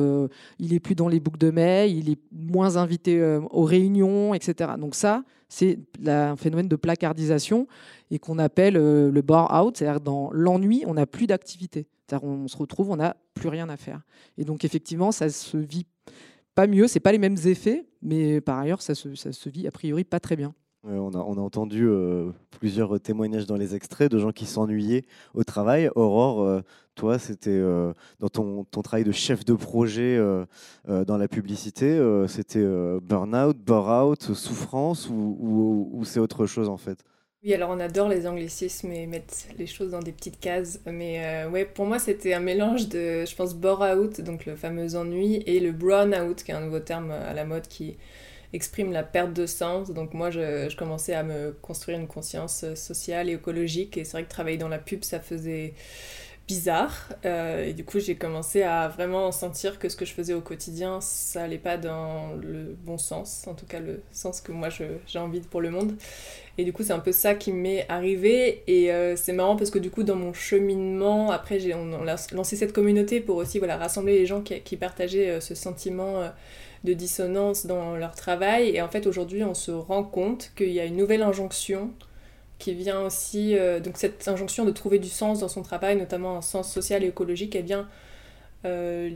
il 0.59 0.73
est 0.73 0.79
plus 0.79 0.95
dans 0.95 1.09
les 1.09 1.19
boucles 1.19 1.37
de 1.37 1.51
mail, 1.51 1.91
il 1.91 2.09
est 2.09 2.19
moins 2.31 2.77
invité 2.77 3.21
aux 3.51 3.63
réunions, 3.63 4.33
etc. 4.33 4.71
Donc, 4.79 4.95
ça, 4.95 5.23
c'est 5.51 5.79
un 6.07 6.37
phénomène 6.37 6.69
de 6.69 6.77
placardisation 6.77 7.67
et 8.09 8.19
qu'on 8.19 8.39
appelle 8.39 8.77
euh, 8.77 9.11
le 9.11 9.21
bar 9.21 9.65
out, 9.65 9.75
c'est-à-dire 9.75 9.99
dans 9.99 10.31
l'ennui, 10.31 10.85
on 10.87 10.93
n'a 10.93 11.05
plus 11.05 11.27
d'activité. 11.27 11.87
C'est-à-dire 12.07 12.27
on 12.27 12.47
se 12.47 12.55
retrouve, 12.55 12.89
on 12.89 12.95
n'a 12.95 13.17
plus 13.33 13.49
rien 13.49 13.67
à 13.67 13.75
faire. 13.75 14.01
Et 14.37 14.45
donc 14.45 14.63
effectivement, 14.63 15.11
ça 15.11 15.29
se 15.29 15.57
vit 15.57 15.85
pas 16.55 16.67
mieux, 16.67 16.87
c'est 16.87 17.01
pas 17.01 17.11
les 17.11 17.17
mêmes 17.17 17.37
effets, 17.45 17.85
mais 18.01 18.39
par 18.39 18.59
ailleurs, 18.59 18.81
ça 18.81 18.95
se, 18.95 19.13
ça 19.15 19.33
se 19.33 19.49
vit 19.49 19.67
a 19.67 19.71
priori 19.71 20.05
pas 20.05 20.21
très 20.21 20.37
bien. 20.37 20.53
Euh, 20.87 20.97
on, 20.97 21.13
a, 21.13 21.41
entendu 21.41 21.87
euh, 21.87 22.31
plusieurs 22.59 22.99
témoignages 22.99 23.45
dans 23.45 23.55
les 23.55 23.75
extraits 23.75 24.11
de 24.11 24.17
gens 24.17 24.31
qui 24.31 24.47
s'ennuyaient 24.47 25.05
au 25.35 25.43
travail. 25.43 25.91
Aurore, 25.95 26.41
euh, 26.41 26.61
toi, 26.95 27.19
c'était 27.19 27.61
dans 28.19 28.29
ton, 28.29 28.65
travail 28.65 29.03
de 29.03 29.11
chef 29.11 29.45
de 29.45 29.53
projet 29.53 30.19
dans 30.87 31.17
la 31.17 31.27
publicité, 31.27 31.97
c'était 32.27 32.65
burn-out, 33.01 33.57
bore-out, 33.57 34.33
souffrance 34.33 35.09
ou, 35.09 36.01
c'est 36.03 36.19
autre 36.19 36.45
chose 36.45 36.67
en 36.67 36.77
fait? 36.77 36.99
Oui, 37.43 37.53
alors 37.53 37.71
on 37.71 37.79
adore 37.79 38.07
les 38.09 38.27
anglicismes 38.27 38.91
et 38.91 39.07
mettre 39.07 39.33
les 39.57 39.65
choses 39.65 39.91
dans 39.91 40.01
des 40.01 40.11
petites 40.11 40.39
cases. 40.39 40.81
Mais 40.85 41.45
ouais, 41.45 41.63
pour 41.63 41.85
moi, 41.85 41.97
c'était 41.97 42.33
un 42.33 42.41
mélange 42.41 42.89
de, 42.89 43.25
je 43.25 43.35
pense, 43.35 43.55
bore-out, 43.55 44.19
donc 44.19 44.45
le 44.45 44.55
fameux 44.55 44.95
ennui, 44.95 45.37
et 45.45 45.61
le 45.61 45.71
brown-out, 45.71 46.43
qui 46.43 46.51
est 46.51 46.55
un 46.55 46.61
nouveau 46.61 46.81
terme 46.81 47.11
à 47.11 47.33
la 47.33 47.45
mode 47.45 47.67
qui 47.67 47.97
exprime 48.53 48.91
la 48.91 49.03
perte 49.03 49.33
de 49.33 49.45
sens. 49.45 49.91
Donc 49.91 50.13
moi, 50.13 50.29
je, 50.29 50.75
commençais 50.75 51.13
à 51.13 51.23
me 51.23 51.51
construire 51.61 51.99
une 51.99 52.07
conscience 52.07 52.63
euh, 52.63 52.75
sociale 52.75 53.29
et 53.29 53.33
écologique. 53.33 53.97
Et 53.97 54.03
c'est 54.03 54.13
vrai 54.13 54.23
que 54.23 54.29
travailler 54.29 54.57
dans 54.57 54.69
la 54.69 54.79
pub, 54.79 55.03
ça 55.03 55.19
faisait 55.19 55.73
bizarre. 56.47 57.09
Euh, 57.25 57.65
et 57.65 57.73
du 57.73 57.85
coup, 57.85 57.99
j'ai 57.99 58.15
commencé 58.15 58.63
à 58.63 58.89
vraiment 58.89 59.31
sentir 59.31 59.79
que 59.79 59.87
ce 59.87 59.95
que 59.95 60.03
je 60.03 60.13
faisais 60.13 60.33
au 60.33 60.41
quotidien, 60.41 60.99
ça 60.99 61.43
allait 61.43 61.57
pas 61.57 61.77
dans 61.77 62.33
le 62.33 62.75
bon 62.83 62.97
sens, 62.97 63.45
en 63.47 63.53
tout 63.53 63.65
cas 63.65 63.79
le 63.79 64.01
sens 64.11 64.41
que 64.41 64.51
moi 64.51 64.67
j'ai 64.69 65.19
envie 65.19 65.39
pour 65.39 65.61
le 65.61 65.69
monde. 65.69 65.95
Et 66.57 66.65
du 66.65 66.73
coup, 66.73 66.83
c'est 66.83 66.93
un 66.93 66.99
peu 66.99 67.13
ça 67.13 67.35
qui 67.35 67.53
m'est 67.53 67.85
arrivé. 67.87 68.63
Et 68.67 68.91
euh, 68.91 69.15
c'est 69.15 69.31
marrant 69.31 69.55
parce 69.55 69.69
que 69.69 69.79
du 69.79 69.89
coup, 69.89 70.03
dans 70.03 70.17
mon 70.17 70.33
cheminement, 70.33 71.31
après, 71.31 71.59
j'ai, 71.59 71.73
on, 71.73 71.93
on 71.93 72.03
lancé 72.03 72.57
cette 72.57 72.73
communauté 72.73 73.21
pour 73.21 73.37
aussi 73.37 73.57
voilà, 73.57 73.77
rassembler 73.77 74.19
les 74.19 74.25
gens 74.25 74.41
qui, 74.41 74.75
partageaient 74.75 75.39
ce 75.39 75.55
sentiment 75.55 76.29
de 76.83 76.93
dissonance 76.93 77.65
dans 77.65 77.95
leur 77.95 78.15
travail. 78.15 78.69
Et 78.75 78.81
en 78.81 78.89
fait, 78.89 79.07
aujourd'hui, 79.07 79.43
on 79.43 79.53
se 79.53 79.71
rend 79.71 80.03
compte 80.03 80.51
qu'il 80.55 80.71
y 80.71 80.79
a 80.79 80.85
une 80.85 80.97
nouvelle 80.97 81.21
injonction 81.21 81.91
qui 82.61 82.73
vient 82.73 83.01
aussi, 83.01 83.57
euh, 83.57 83.79
donc 83.79 83.97
cette 83.97 84.27
injonction 84.27 84.65
de 84.65 84.71
trouver 84.71 84.99
du 84.99 85.09
sens 85.09 85.39
dans 85.39 85.47
son 85.47 85.63
travail, 85.63 85.97
notamment 85.97 86.37
un 86.37 86.41
sens 86.41 86.71
social 86.71 87.03
et 87.03 87.07
écologique, 87.07 87.55
elle 87.55 87.65
vient 87.65 87.87
euh, 88.65 89.09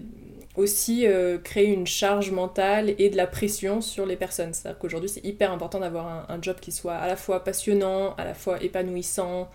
aussi 0.56 1.06
euh, 1.06 1.38
créer 1.38 1.68
une 1.68 1.86
charge 1.86 2.32
mentale 2.32 2.96
et 2.98 3.10
de 3.12 3.18
la 3.18 3.28
pression 3.28 3.82
sur 3.82 4.08
les 4.08 4.16
personnes. 4.16 4.54
C'est-à-dire 4.54 4.80
qu'aujourd'hui, 4.80 5.10
c'est 5.10 5.24
hyper 5.24 5.52
important 5.52 5.80
d'avoir 5.80 6.26
un, 6.30 6.42
job 6.42 6.58
qui 6.60 6.72
soit 6.72 6.96
à 6.96 7.08
la 7.08 7.16
fois 7.16 7.44
passionnant, 7.44 8.16
à 8.16 8.26
la 8.26 8.34
fois 8.34 8.62
épanouissant, 8.62 9.50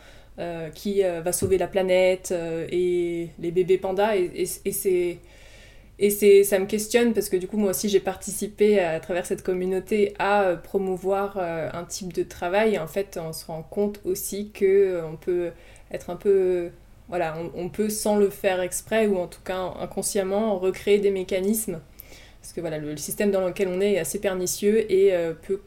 qui 0.75 1.03
va 1.03 1.33
sauver 1.33 1.59
la 1.59 1.67
planète 1.67 2.33
et 2.33 3.29
les 3.39 3.51
bébés 3.51 3.77
pandas. 3.77 4.17
Et 4.17 4.47
c'est 4.47 5.19
et 6.03 6.09
c'est, 6.09 6.45
ça 6.45 6.59
me 6.59 6.65
questionne 6.65 7.13
parce 7.13 7.29
que 7.29 7.37
du 7.37 7.47
coup, 7.47 7.59
moi 7.59 7.71
aussi, 7.71 7.91
j'ai 7.91 8.01
participé 8.01 8.81
à, 8.81 8.99
travers 9.01 9.27
cette 9.27 9.43
communauté 9.43 10.15
à 10.19 10.45
euh, 10.45 10.57
promouvoir 10.57 11.37
euh, 11.37 11.69
un 11.75 11.85
type 11.85 12.15
de 12.15 12.23
travail. 12.23 12.79
En 12.79 12.87
fait, 12.87 13.21
on 13.23 13.35
se 13.35 13.45
rend 13.45 13.63
compte 13.63 14.01
aussi 14.07 14.51
que 14.51 14.65
euh, 14.65 15.07
on 15.07 15.17
peut 15.17 15.51
être 15.93 16.09
un 16.09 16.17
peu. 16.17 16.71
Voilà, 17.11 17.37
on, 17.55 17.69
peut 17.69 17.91
sans 17.91 18.17
le 18.17 18.31
faire 18.31 18.61
exprès 18.61 19.09
ou 19.09 19.19
en 19.19 19.27
tout 19.27 19.43
cas 19.45 19.75
inconsciemment 19.81 20.59
recréer 20.59 21.01
des 21.01 21.11
mécanismes. 21.11 21.81
Parce 22.41 22.55
que 22.55 22.61
voilà, 22.63 22.79
le, 22.79 22.97
système 22.97 23.31
dans 23.31 23.45
lequel 23.45 23.69
on 23.69 23.81
est 23.81 23.95
est 23.95 23.99
assez 23.99 24.21
pernicieux 24.21 24.91
et 24.91 25.13
peut 25.43 25.61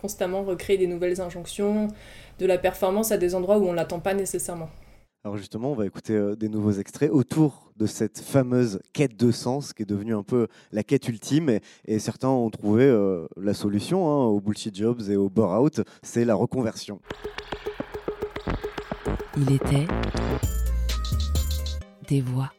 constamment 0.00 0.44
recréer 0.44 0.78
des 0.78 0.86
nouvelles 0.86 1.20
injonctions, 1.20 1.88
de 2.38 2.46
la 2.46 2.56
performance 2.56 3.10
à 3.10 3.18
des 3.18 3.34
endroits 3.34 3.58
où 3.58 3.66
on 3.66 3.72
ne 3.72 3.76
l'attend 3.76 3.98
pas 3.98 4.14
nécessairement. 4.14 4.70
Alors 5.26 5.38
justement, 5.38 5.72
on 5.72 5.74
va 5.74 5.86
écouter 5.86 6.12
euh, 6.12 6.36
des 6.36 6.48
nouveaux 6.48 6.70
extraits 6.70 7.10
autour 7.10 7.72
de 7.76 7.86
cette 7.86 8.20
fameuse 8.20 8.78
quête 8.92 9.16
de 9.16 9.32
sens 9.32 9.72
qui 9.72 9.82
est 9.82 9.84
devenue 9.84 10.14
un 10.14 10.22
peu 10.22 10.46
la 10.70 10.84
quête 10.84 11.08
ultime. 11.08 11.50
Et, 11.50 11.62
et 11.84 11.98
certains 11.98 12.28
ont 12.28 12.48
trouvé 12.48 12.84
euh, 12.84 13.26
la 13.36 13.52
solution 13.52 14.06
hein, 14.06 14.26
aux 14.26 14.40
bullshit 14.40 14.76
jobs 14.76 15.02
et 15.10 15.16
au 15.16 15.28
bore-out, 15.28 15.80
c'est 16.00 16.24
la 16.24 16.36
reconversion. 16.36 17.00
Il 19.36 19.50
était 19.52 19.88
des 22.06 22.20
voix. 22.20 22.52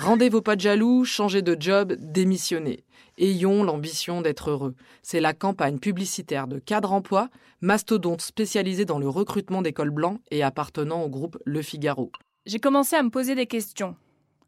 Rendez 0.00 0.30
vos 0.30 0.40
pas 0.40 0.56
de 0.56 0.62
jaloux, 0.62 1.04
changez 1.04 1.42
de 1.42 1.56
job, 1.60 1.92
démissionnez. 1.92 2.82
Ayons 3.22 3.64
l'ambition 3.64 4.22
d'être 4.22 4.48
heureux. 4.48 4.74
C'est 5.02 5.20
la 5.20 5.34
campagne 5.34 5.78
publicitaire 5.78 6.46
de 6.46 6.58
Cadre 6.58 6.90
Emploi, 6.90 7.28
mastodonte 7.60 8.22
spécialisé 8.22 8.86
dans 8.86 8.98
le 8.98 9.10
recrutement 9.10 9.60
d'écoles 9.60 9.90
blancs 9.90 10.22
et 10.30 10.42
appartenant 10.42 11.02
au 11.02 11.10
groupe 11.10 11.36
Le 11.44 11.60
Figaro. 11.60 12.10
J'ai 12.46 12.60
commencé 12.60 12.96
à 12.96 13.02
me 13.02 13.10
poser 13.10 13.34
des 13.34 13.44
questions. 13.44 13.94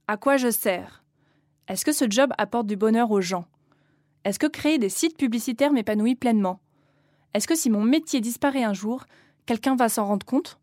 À 0.08 0.16
quoi 0.16 0.38
je 0.38 0.50
sers? 0.50 1.04
Est-ce 1.68 1.84
que 1.84 1.92
ce 1.92 2.06
job 2.08 2.32
apporte 2.38 2.66
du 2.66 2.76
bonheur 2.76 3.10
aux 3.10 3.20
gens? 3.20 3.44
Est-ce 4.24 4.38
que 4.38 4.46
créer 4.46 4.78
des 4.78 4.88
sites 4.88 5.18
publicitaires 5.18 5.72
m'épanouit 5.72 6.14
pleinement? 6.14 6.58
Est-ce 7.34 7.46
que 7.46 7.54
si 7.54 7.68
mon 7.68 7.82
métier 7.82 8.22
disparaît 8.22 8.64
un 8.64 8.72
jour, 8.72 9.04
quelqu'un 9.44 9.76
va 9.76 9.90
s'en 9.90 10.06
rendre 10.06 10.24
compte? 10.24 10.58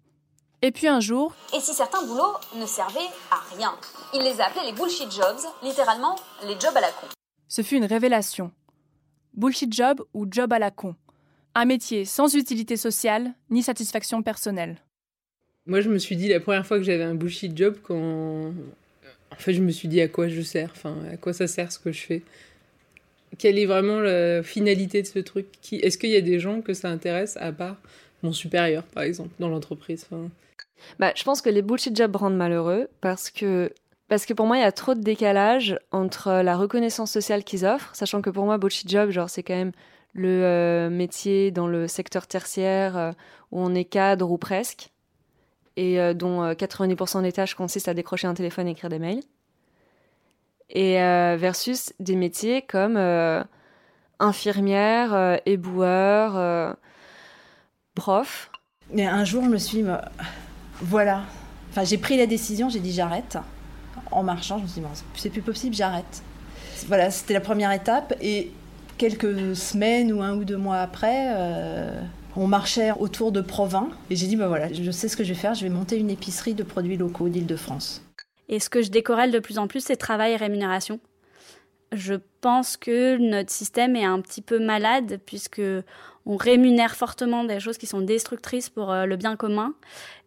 Et 0.64 0.72
puis 0.72 0.88
un 0.88 1.00
jour, 1.00 1.36
Et 1.56 1.60
si 1.60 1.76
certains 1.76 2.04
boulots 2.08 2.38
ne 2.56 2.66
servaient 2.66 3.00
à 3.30 3.56
rien? 3.56 3.76
Ils 4.16 4.24
les 4.24 4.42
appelaient 4.42 4.66
les 4.66 4.74
bullshit 4.74 5.12
jobs, 5.12 5.38
littéralement 5.62 6.16
les 6.48 6.60
jobs 6.60 6.76
à 6.76 6.82
la 6.82 6.90
con. 6.90 7.08
Ce 7.50 7.62
fut 7.62 7.76
une 7.76 7.86
révélation. 7.86 8.52
Bullshit 9.34 9.74
job 9.74 10.02
ou 10.14 10.26
job 10.30 10.54
à 10.54 10.60
la 10.60 10.72
con. 10.72 10.96
Un 11.56 11.66
métier 11.66 12.06
sans 12.06 12.34
utilité 12.36 12.78
sociale 12.78 13.34
ni 13.50 13.64
satisfaction 13.64 14.24
personnelle. 14.24 14.78
Moi, 15.66 15.82
je 15.82 15.90
me 15.90 15.98
suis 15.98 16.16
dit 16.16 16.30
la 16.30 16.40
première 16.40 16.66
fois 16.66 16.78
que 16.78 16.84
j'avais 16.84 17.04
un 17.04 17.16
bullshit 17.16 17.58
job 17.58 17.78
quand. 17.84 18.54
En 19.32 19.36
fait, 19.36 19.54
je 19.54 19.62
me 19.62 19.72
suis 19.72 19.88
dit 19.88 20.00
à 20.02 20.08
quoi 20.08 20.28
je 20.28 20.42
sers, 20.42 20.72
enfin, 20.72 20.96
à 21.12 21.18
quoi 21.18 21.34
ça 21.34 21.48
sert 21.48 21.72
ce 21.72 21.80
que 21.80 21.92
je 21.92 22.02
fais. 22.02 22.22
Quelle 23.38 23.60
est 23.60 23.68
vraiment 23.68 24.00
la 24.00 24.42
finalité 24.42 25.02
de 25.02 25.08
ce 25.08 25.20
truc? 25.20 25.48
Qui... 25.62 25.76
Est-ce 25.78 25.98
qu'il 25.98 26.10
y 26.10 26.16
a 26.16 26.22
des 26.22 26.40
gens 26.40 26.62
que 26.62 26.74
ça 26.74 26.90
intéresse 26.90 27.38
à 27.38 27.52
part 27.52 27.78
mon 28.24 28.34
supérieur, 28.34 28.84
par 28.84 29.04
exemple, 29.04 29.30
dans 29.40 29.50
l'entreprise? 29.50 30.08
Enfin... 30.10 30.30
Bah, 30.98 31.14
je 31.16 31.24
pense 31.24 31.42
que 31.42 31.50
les 31.50 31.62
bullshit 31.62 31.96
jobs 31.96 32.16
rendent 32.16 32.38
malheureux 32.38 32.90
parce 33.02 33.30
que, 33.30 33.72
parce 34.10 34.26
que 34.26 34.34
pour 34.34 34.48
moi, 34.48 34.58
il 34.58 34.62
y 34.62 34.64
a 34.64 34.72
trop 34.72 34.96
de 34.96 35.02
décalage 35.02 35.78
entre 35.92 36.42
la 36.42 36.58
reconnaissance 36.58 37.12
sociale 37.12 37.44
qu'ils 37.44 37.66
offrent, 37.66 37.96
sachant 37.96 38.22
que 38.22 38.30
pour 38.30 38.46
moi, 38.46 38.58
bullshit 38.58 38.90
job, 38.90 39.12
genre, 39.12 39.30
c'est 39.30 39.44
quand 39.44 39.56
même 39.56 39.72
le 40.14 40.44
euh, 40.44 40.90
métier 40.90 41.52
dans 41.52 41.68
le 41.68 41.88
secteur 41.88 42.26
tertiaire 42.26 42.98
euh, 42.98 43.12
où 43.52 43.62
on 43.62 43.76
est 43.76 43.86
cadre 43.86 44.32
ou 44.32 44.38
presque, 44.40 44.90
et 45.78 46.00
euh, 46.00 46.16
dont 46.16 46.44
euh, 46.44 46.54
90% 46.54 47.22
des 47.22 47.32
tâches 47.32 47.54
consistent 47.54 47.88
à 47.88 47.94
décrocher 47.94 48.28
un 48.28 48.34
téléphone 48.34 48.68
et 48.68 48.72
écrire 48.72 48.90
des 48.90 49.00
mails. 49.00 49.22
Et 50.72 51.02
euh, 51.02 51.36
versus 51.40 51.94
des 52.00 52.16
métiers 52.16 52.64
comme 52.64 52.98
euh, 52.98 53.44
infirmière, 54.20 55.14
euh, 55.14 55.38
éboueur, 55.46 56.36
euh, 56.36 56.74
prof. 57.96 58.52
Mais 58.92 59.06
un 59.06 59.24
jour, 59.24 59.44
je 59.44 59.50
me 59.50 59.58
suis 59.58 59.78
dit, 59.78 59.84
bah, 59.84 60.10
voilà. 60.82 61.24
Enfin, 61.70 61.84
j'ai 61.84 61.98
pris 62.00 62.18
la 62.18 62.26
décision, 62.26 62.70
j'ai 62.70 62.80
dit 62.80 62.92
j'arrête. 62.92 63.38
En 64.12 64.24
marchant, 64.24 64.58
je 64.58 64.64
me 64.64 64.68
suis 64.68 64.82
dit, 64.82 64.88
c'est 65.16 65.30
plus 65.30 65.42
possible, 65.42 65.76
j'arrête. 65.76 66.24
Voilà, 66.88 67.12
c'était 67.12 67.34
la 67.34 67.42
première 67.42 67.72
étape. 67.72 68.16
Et 68.22 68.52
quelques 68.98 69.56
semaines 69.56 70.12
ou 70.12 70.22
un 70.22 70.36
ou 70.36 70.44
deux 70.44 70.58
mois 70.58 70.78
après, 70.78 71.28
euh, 71.30 72.02
on 72.36 72.48
marchait 72.48 72.92
autour 72.92 73.32
de 73.32 73.42
Provins. 73.42 73.90
Et 74.10 74.16
j'ai 74.16 74.28
dit, 74.28 74.36
bah 74.36 74.48
voilà, 74.48 74.72
je 74.72 74.92
sais 74.92 75.08
ce 75.08 75.18
que 75.18 75.24
je 75.24 75.30
vais 75.30 75.40
faire, 75.40 75.54
je 75.54 75.64
vais 75.64 75.70
monter 75.70 75.98
une 75.98 76.10
épicerie 76.10 76.54
de 76.54 76.64
produits 76.64 76.98
locaux 76.98 77.30
d'Île-de-France. 77.30 78.04
Et 78.48 78.60
ce 78.60 78.70
que 78.70 78.82
je 78.82 78.90
décorrèle 78.90 79.32
de 79.32 79.40
plus 79.40 79.60
en 79.60 79.68
plus, 79.68 79.84
c'est 79.84 79.96
travail 79.96 80.34
et 80.34 80.36
rémunération. 80.36 81.00
Je 81.92 82.16
pense 82.42 82.78
que 82.78 83.18
notre 83.18 83.52
système 83.52 83.96
est 83.96 84.06
un 84.06 84.22
petit 84.22 84.42
peu 84.42 84.60
malade 84.60 85.20
puisque 85.26 85.62
on 86.26 86.38
rémunère 86.38 86.96
fortement 86.96 87.44
des 87.44 87.60
choses 87.60 87.78
qui 87.78 87.88
sont 87.88 88.02
destructrices 88.02 88.70
pour 88.70 88.92
euh, 88.92 89.06
le 89.06 89.16
bien 89.16 89.36
commun. 89.36 89.74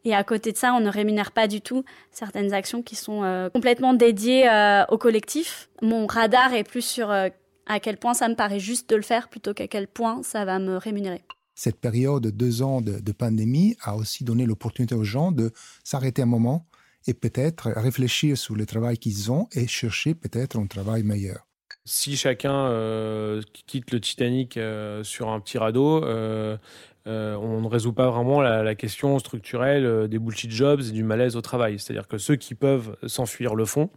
Et 0.04 0.14
à 0.14 0.24
côté 0.24 0.52
de 0.52 0.56
ça, 0.56 0.74
on 0.74 0.80
ne 0.80 0.88
rémunère 0.88 1.32
pas 1.32 1.46
du 1.46 1.60
tout 1.60 1.84
certaines 2.10 2.52
actions 2.52 2.82
qui 2.82 2.96
sont 2.96 3.22
euh, 3.22 3.50
complètement 3.50 3.94
dédiées 3.94 4.48
euh, 4.48 4.84
au 4.88 4.98
collectif. 4.98 5.68
Mon 5.80 6.06
radar 6.06 6.54
est 6.54 6.64
plus 6.64 6.84
sur 6.84 7.10
euh, 7.10 7.28
à 7.66 7.80
quel 7.80 7.96
point 7.96 8.14
ça 8.14 8.28
me 8.28 8.34
paraît 8.34 8.60
juste 8.60 8.90
de 8.90 8.96
le 8.96 9.02
faire 9.02 9.28
plutôt 9.28 9.54
qu'à 9.54 9.68
quel 9.68 9.86
point 9.86 10.22
ça 10.22 10.44
va 10.44 10.58
me 10.58 10.76
rémunérer. 10.76 11.22
Cette 11.54 11.80
période 11.80 12.22
de 12.22 12.30
deux 12.30 12.62
ans 12.62 12.80
de, 12.80 12.98
de 12.98 13.12
pandémie 13.12 13.76
a 13.82 13.96
aussi 13.96 14.24
donné 14.24 14.46
l'opportunité 14.46 14.94
aux 14.94 15.04
gens 15.04 15.30
de 15.30 15.52
s'arrêter 15.84 16.22
un 16.22 16.26
moment 16.26 16.66
et 17.06 17.14
peut-être 17.14 17.70
réfléchir 17.70 18.36
sur 18.38 18.56
le 18.56 18.66
travail 18.66 18.98
qu'ils 18.98 19.30
ont 19.30 19.48
et 19.52 19.66
chercher 19.66 20.14
peut-être 20.14 20.58
un 20.58 20.66
travail 20.66 21.02
meilleur. 21.02 21.46
Si 21.84 22.16
chacun 22.16 22.66
euh, 22.66 23.42
quitte 23.66 23.90
le 23.90 24.00
Titanic 24.00 24.56
euh, 24.56 25.02
sur 25.02 25.30
un 25.30 25.40
petit 25.40 25.58
radeau, 25.58 26.04
euh, 26.04 26.56
euh, 27.06 27.34
on 27.36 27.60
ne 27.60 27.68
résout 27.68 27.92
pas 27.92 28.10
vraiment 28.10 28.40
la, 28.40 28.62
la 28.62 28.74
question 28.74 29.18
structurelle 29.18 29.84
euh, 29.84 30.06
des 30.06 30.18
bullshit 30.18 30.50
jobs 30.50 30.80
et 30.80 30.92
du 30.92 31.02
malaise 31.02 31.36
au 31.36 31.40
travail. 31.40 31.78
C'est-à-dire 31.78 32.06
que 32.06 32.18
ceux 32.18 32.36
qui 32.36 32.54
peuvent 32.54 32.96
s'enfuir 33.06 33.54
le 33.54 33.64
font. 33.64 33.90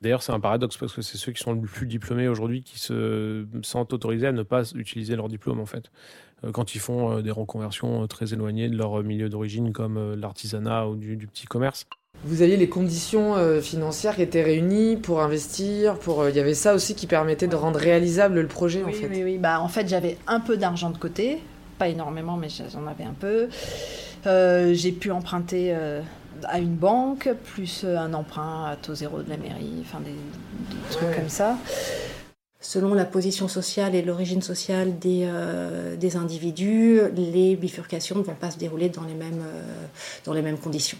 D'ailleurs, 0.00 0.22
c'est 0.22 0.32
un 0.32 0.40
paradoxe 0.40 0.76
parce 0.76 0.92
que 0.92 1.02
c'est 1.02 1.16
ceux 1.16 1.32
qui 1.32 1.42
sont 1.42 1.52
le 1.52 1.60
plus 1.60 1.86
diplômés 1.86 2.26
aujourd'hui 2.26 2.62
qui 2.62 2.78
se 2.78 3.46
sentent 3.62 3.92
autorisés 3.92 4.26
à 4.26 4.32
ne 4.32 4.42
pas 4.42 4.68
utiliser 4.72 5.14
leur 5.14 5.28
diplôme 5.28 5.60
en 5.60 5.66
fait. 5.66 5.92
quand 6.52 6.74
ils 6.74 6.80
font 6.80 7.20
des 7.20 7.30
reconversions 7.30 8.04
très 8.08 8.32
éloignées 8.32 8.68
de 8.68 8.76
leur 8.76 9.00
milieu 9.04 9.28
d'origine, 9.28 9.72
comme 9.72 10.14
l'artisanat 10.14 10.88
ou 10.88 10.96
du, 10.96 11.28
petit 11.28 11.46
commerce. 11.46 11.86
Vous 12.24 12.42
aviez 12.42 12.56
les 12.56 12.68
conditions 12.68 13.36
financières 13.60 14.16
qui 14.16 14.22
étaient 14.22 14.42
réunies 14.42 14.96
pour 14.96 15.22
investir, 15.22 15.96
pour 16.00 16.28
il 16.28 16.34
y 16.34 16.40
avait 16.40 16.54
ça 16.54 16.74
aussi 16.74 16.96
qui 16.96 17.06
permettait 17.06 17.46
de 17.46 17.54
rendre 17.54 17.78
réalisable 17.78 18.40
le 18.40 18.48
projet 18.48 18.82
oui, 18.82 18.90
en 18.90 18.92
fait. 18.94 19.08
Oui, 19.08 19.22
oui, 19.22 19.38
bah 19.38 19.60
en 19.60 19.68
fait 19.68 19.86
j'avais 19.86 20.18
un 20.26 20.40
peu 20.40 20.56
d'argent 20.56 20.90
de 20.90 20.98
côté, 20.98 21.38
pas 21.82 21.88
énormément, 21.88 22.36
mais 22.36 22.48
j'en 22.48 22.86
avais 22.86 23.02
un 23.02 23.14
peu. 23.18 23.48
j'ai 24.72 24.92
pu 24.92 25.10
emprunter 25.10 25.74
à 26.44 26.58
une 26.58 26.76
banque, 26.76 27.28
plus 27.44 27.84
un 27.84 28.14
emprunt 28.14 28.66
à 28.66 28.76
taux 28.76 28.94
zéro 28.94 29.22
de 29.22 29.28
la 29.28 29.36
mairie, 29.36 29.78
enfin 29.80 30.00
des, 30.00 30.14
trucs 30.90 31.14
comme 31.16 31.28
ça. 31.28 31.58
Selon 32.60 32.94
la 32.94 33.04
position 33.04 33.48
sociale 33.48 33.96
et 33.96 34.02
l'origine 34.02 34.40
sociale 34.40 34.98
des, 35.00 35.24
euh, 35.24 35.96
des, 35.96 36.16
individus, 36.16 37.00
les 37.16 37.56
bifurcations 37.56 38.16
ne 38.16 38.22
vont 38.22 38.36
pas 38.36 38.52
se 38.52 38.58
dérouler 38.58 38.88
dans 38.88 39.02
les 39.02 39.14
mêmes, 39.14 39.42
euh, 39.42 39.86
dans 40.24 40.32
les 40.32 40.42
mêmes 40.42 40.58
conditions. 40.58 40.98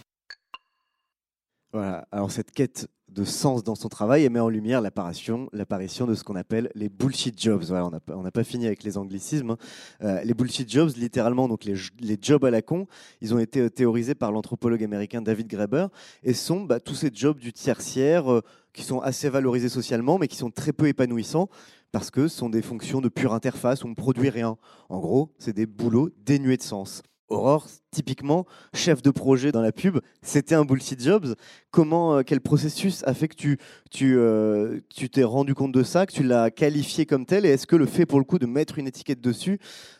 Voilà, 1.72 2.06
alors 2.10 2.32
cette 2.32 2.50
quête 2.50 2.88
de 3.12 3.24
sens 3.24 3.62
dans 3.62 3.74
son 3.74 3.88
travail 3.88 4.24
et 4.24 4.28
met 4.28 4.40
en 4.40 4.48
lumière 4.48 4.80
l'apparition, 4.80 5.48
l'apparition 5.52 6.06
de 6.06 6.14
ce 6.14 6.24
qu'on 6.24 6.36
appelle 6.36 6.70
les 6.74 6.88
bullshit 6.88 7.40
jobs. 7.40 7.64
On 7.70 8.22
n'a 8.22 8.30
pas 8.30 8.44
fini 8.44 8.66
avec 8.66 8.82
les 8.82 8.96
anglicismes. 8.96 9.50
Hein. 9.50 9.56
Euh, 10.02 10.22
les 10.22 10.34
bullshit 10.34 10.70
jobs, 10.70 10.90
littéralement, 10.96 11.48
donc 11.48 11.64
les, 11.64 11.74
les, 12.00 12.18
jobs 12.20 12.44
à 12.44 12.50
la 12.50 12.62
con, 12.62 12.86
ils 13.20 13.34
ont 13.34 13.38
été 13.38 13.60
euh, 13.60 13.70
théorisés 13.70 14.14
par 14.14 14.32
l'anthropologue 14.32 14.82
américain 14.82 15.20
David 15.20 15.48
Graeber 15.48 15.86
et 16.22 16.32
sont 16.32 16.62
bah, 16.62 16.80
tous 16.80 16.94
ces 16.94 17.10
jobs 17.12 17.38
du 17.38 17.52
tertiaire 17.52 18.32
euh, 18.32 18.40
qui 18.72 18.82
sont 18.82 19.00
assez 19.00 19.28
valorisés 19.28 19.68
socialement, 19.68 20.18
mais 20.18 20.28
qui 20.28 20.36
sont 20.36 20.50
très 20.50 20.72
peu 20.72 20.88
épanouissants 20.88 21.48
parce 21.92 22.10
que 22.10 22.26
ce 22.26 22.38
sont 22.38 22.48
des 22.48 22.62
fonctions 22.62 23.02
de 23.02 23.10
pure 23.10 23.34
interface 23.34 23.84
où 23.84 23.86
on 23.86 23.90
ne 23.90 23.94
produit 23.94 24.30
rien. 24.30 24.56
En 24.88 24.98
gros, 24.98 25.34
c'est 25.38 25.52
des 25.52 25.66
boulots 25.66 26.08
dénués 26.24 26.56
de 26.56 26.62
sens. 26.62 27.02
Aurore, 27.32 27.66
typiquement, 27.90 28.46
chef 28.74 29.02
de 29.02 29.10
projet 29.10 29.52
dans 29.52 29.62
la 29.62 29.72
pub, 29.72 29.98
c'était 30.20 30.54
un 30.54 30.64
bullshit 30.64 31.02
jobs. 31.02 31.34
Comment, 31.70 32.16
euh, 32.16 32.22
quel 32.22 32.40
processus 32.40 33.02
a 33.04 33.14
fait 33.14 33.28
que 33.28 33.34
tu, 33.34 33.58
tu, 33.90 34.16
euh, 34.18 34.80
tu 34.94 35.08
t'es 35.08 35.24
rendu 35.24 35.54
compte 35.54 35.72
de 35.72 35.82
ça, 35.82 36.06
que 36.06 36.12
tu 36.12 36.22
l'as 36.22 36.50
qualifié 36.50 37.06
comme 37.06 37.26
tel 37.26 37.46
Et 37.46 37.48
est-ce 37.48 37.66
que 37.66 37.76
le 37.76 37.86
fait, 37.86 38.06
pour 38.06 38.18
le 38.18 38.24
coup, 38.24 38.38
de 38.38 38.46
mettre 38.46 38.78
une 38.78 38.86
étiquette 38.86 39.20
dessus, 39.20 39.58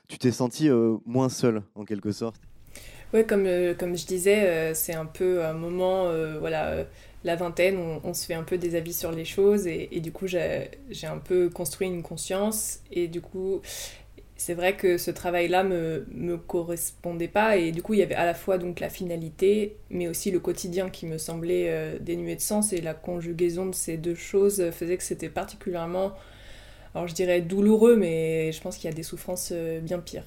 tu 0.09 0.19
t'es 0.19 0.31
senti 0.31 0.69
euh, 0.69 0.97
moins 1.07 1.29
seul, 1.29 1.63
en 1.75 1.85
quelque 1.85 2.13
sorte? 2.13 2.37
Oui, 3.15 3.27
comme, 3.27 3.47
comme 3.79 3.97
je 3.97 4.07
disais, 4.07 4.73
c'est 4.75 4.95
un 4.95 5.05
peu 5.05 5.45
un 5.45 5.53
moment, 5.53 6.11
voilà 6.41 6.87
la 7.25 7.37
vingtaine, 7.37 7.79
on, 8.03 8.15
se 8.15 8.27
fait 8.27 8.35
un 8.35 8.43
peu 8.43 8.59
des 8.59 8.75
avis 8.75 8.93
sur 8.93 9.13
les 9.13 9.25
choses 9.25 9.67
et, 9.67 9.89
et 9.93 10.01
du 10.01 10.11
coup 10.11 10.27
j'ai 10.27 10.71
un 11.05 11.19
peu 11.19 11.51
construit 11.51 11.87
une 11.87 12.03
conscience 12.03 12.81
et 12.91 13.07
du 13.07 13.21
coup 13.21 13.61
c'est 14.43 14.55
vrai 14.55 14.77
que 14.77 14.99
ce 14.99 15.13
travail-là 15.13 15.63
me, 15.63 16.05
me 16.11 16.37
correspondait 16.37 17.29
pas 17.29 17.57
et 17.57 17.71
du 17.71 17.81
coup 17.81 17.95
il 17.95 18.01
y 18.01 18.03
avait 18.03 18.17
à 18.17 18.25
la 18.27 18.35
fois 18.35 18.59
donc 18.59 18.81
la 18.81 18.89
finalité 18.89 19.77
mais 19.89 20.09
aussi 20.09 20.33
le 20.33 20.41
quotidien 20.41 20.91
qui 20.91 21.07
me 21.07 21.17
semblait 21.17 21.67
euh, 21.69 21.97
dénué 22.01 22.35
de 22.35 22.41
sens 22.41 22.73
et 22.73 22.81
la 22.81 22.93
conjugaison 22.93 23.67
de 23.67 23.75
ces 23.75 23.97
deux 23.97 24.17
choses 24.17 24.71
faisait 24.73 24.97
que 24.97 25.05
c'était 25.05 25.29
particulièrement 25.29 26.13
alors 26.93 27.07
je 27.07 27.15
dirais 27.15 27.41
douloureux 27.41 27.95
mais 27.95 28.51
je 28.51 28.61
pense 28.61 28.77
qu'il 28.79 28.91
y 28.91 28.93
a 28.93 28.97
des 28.97 29.05
souffrances 29.05 29.51
euh, 29.53 29.79
bien 29.79 30.01
pires. 30.01 30.25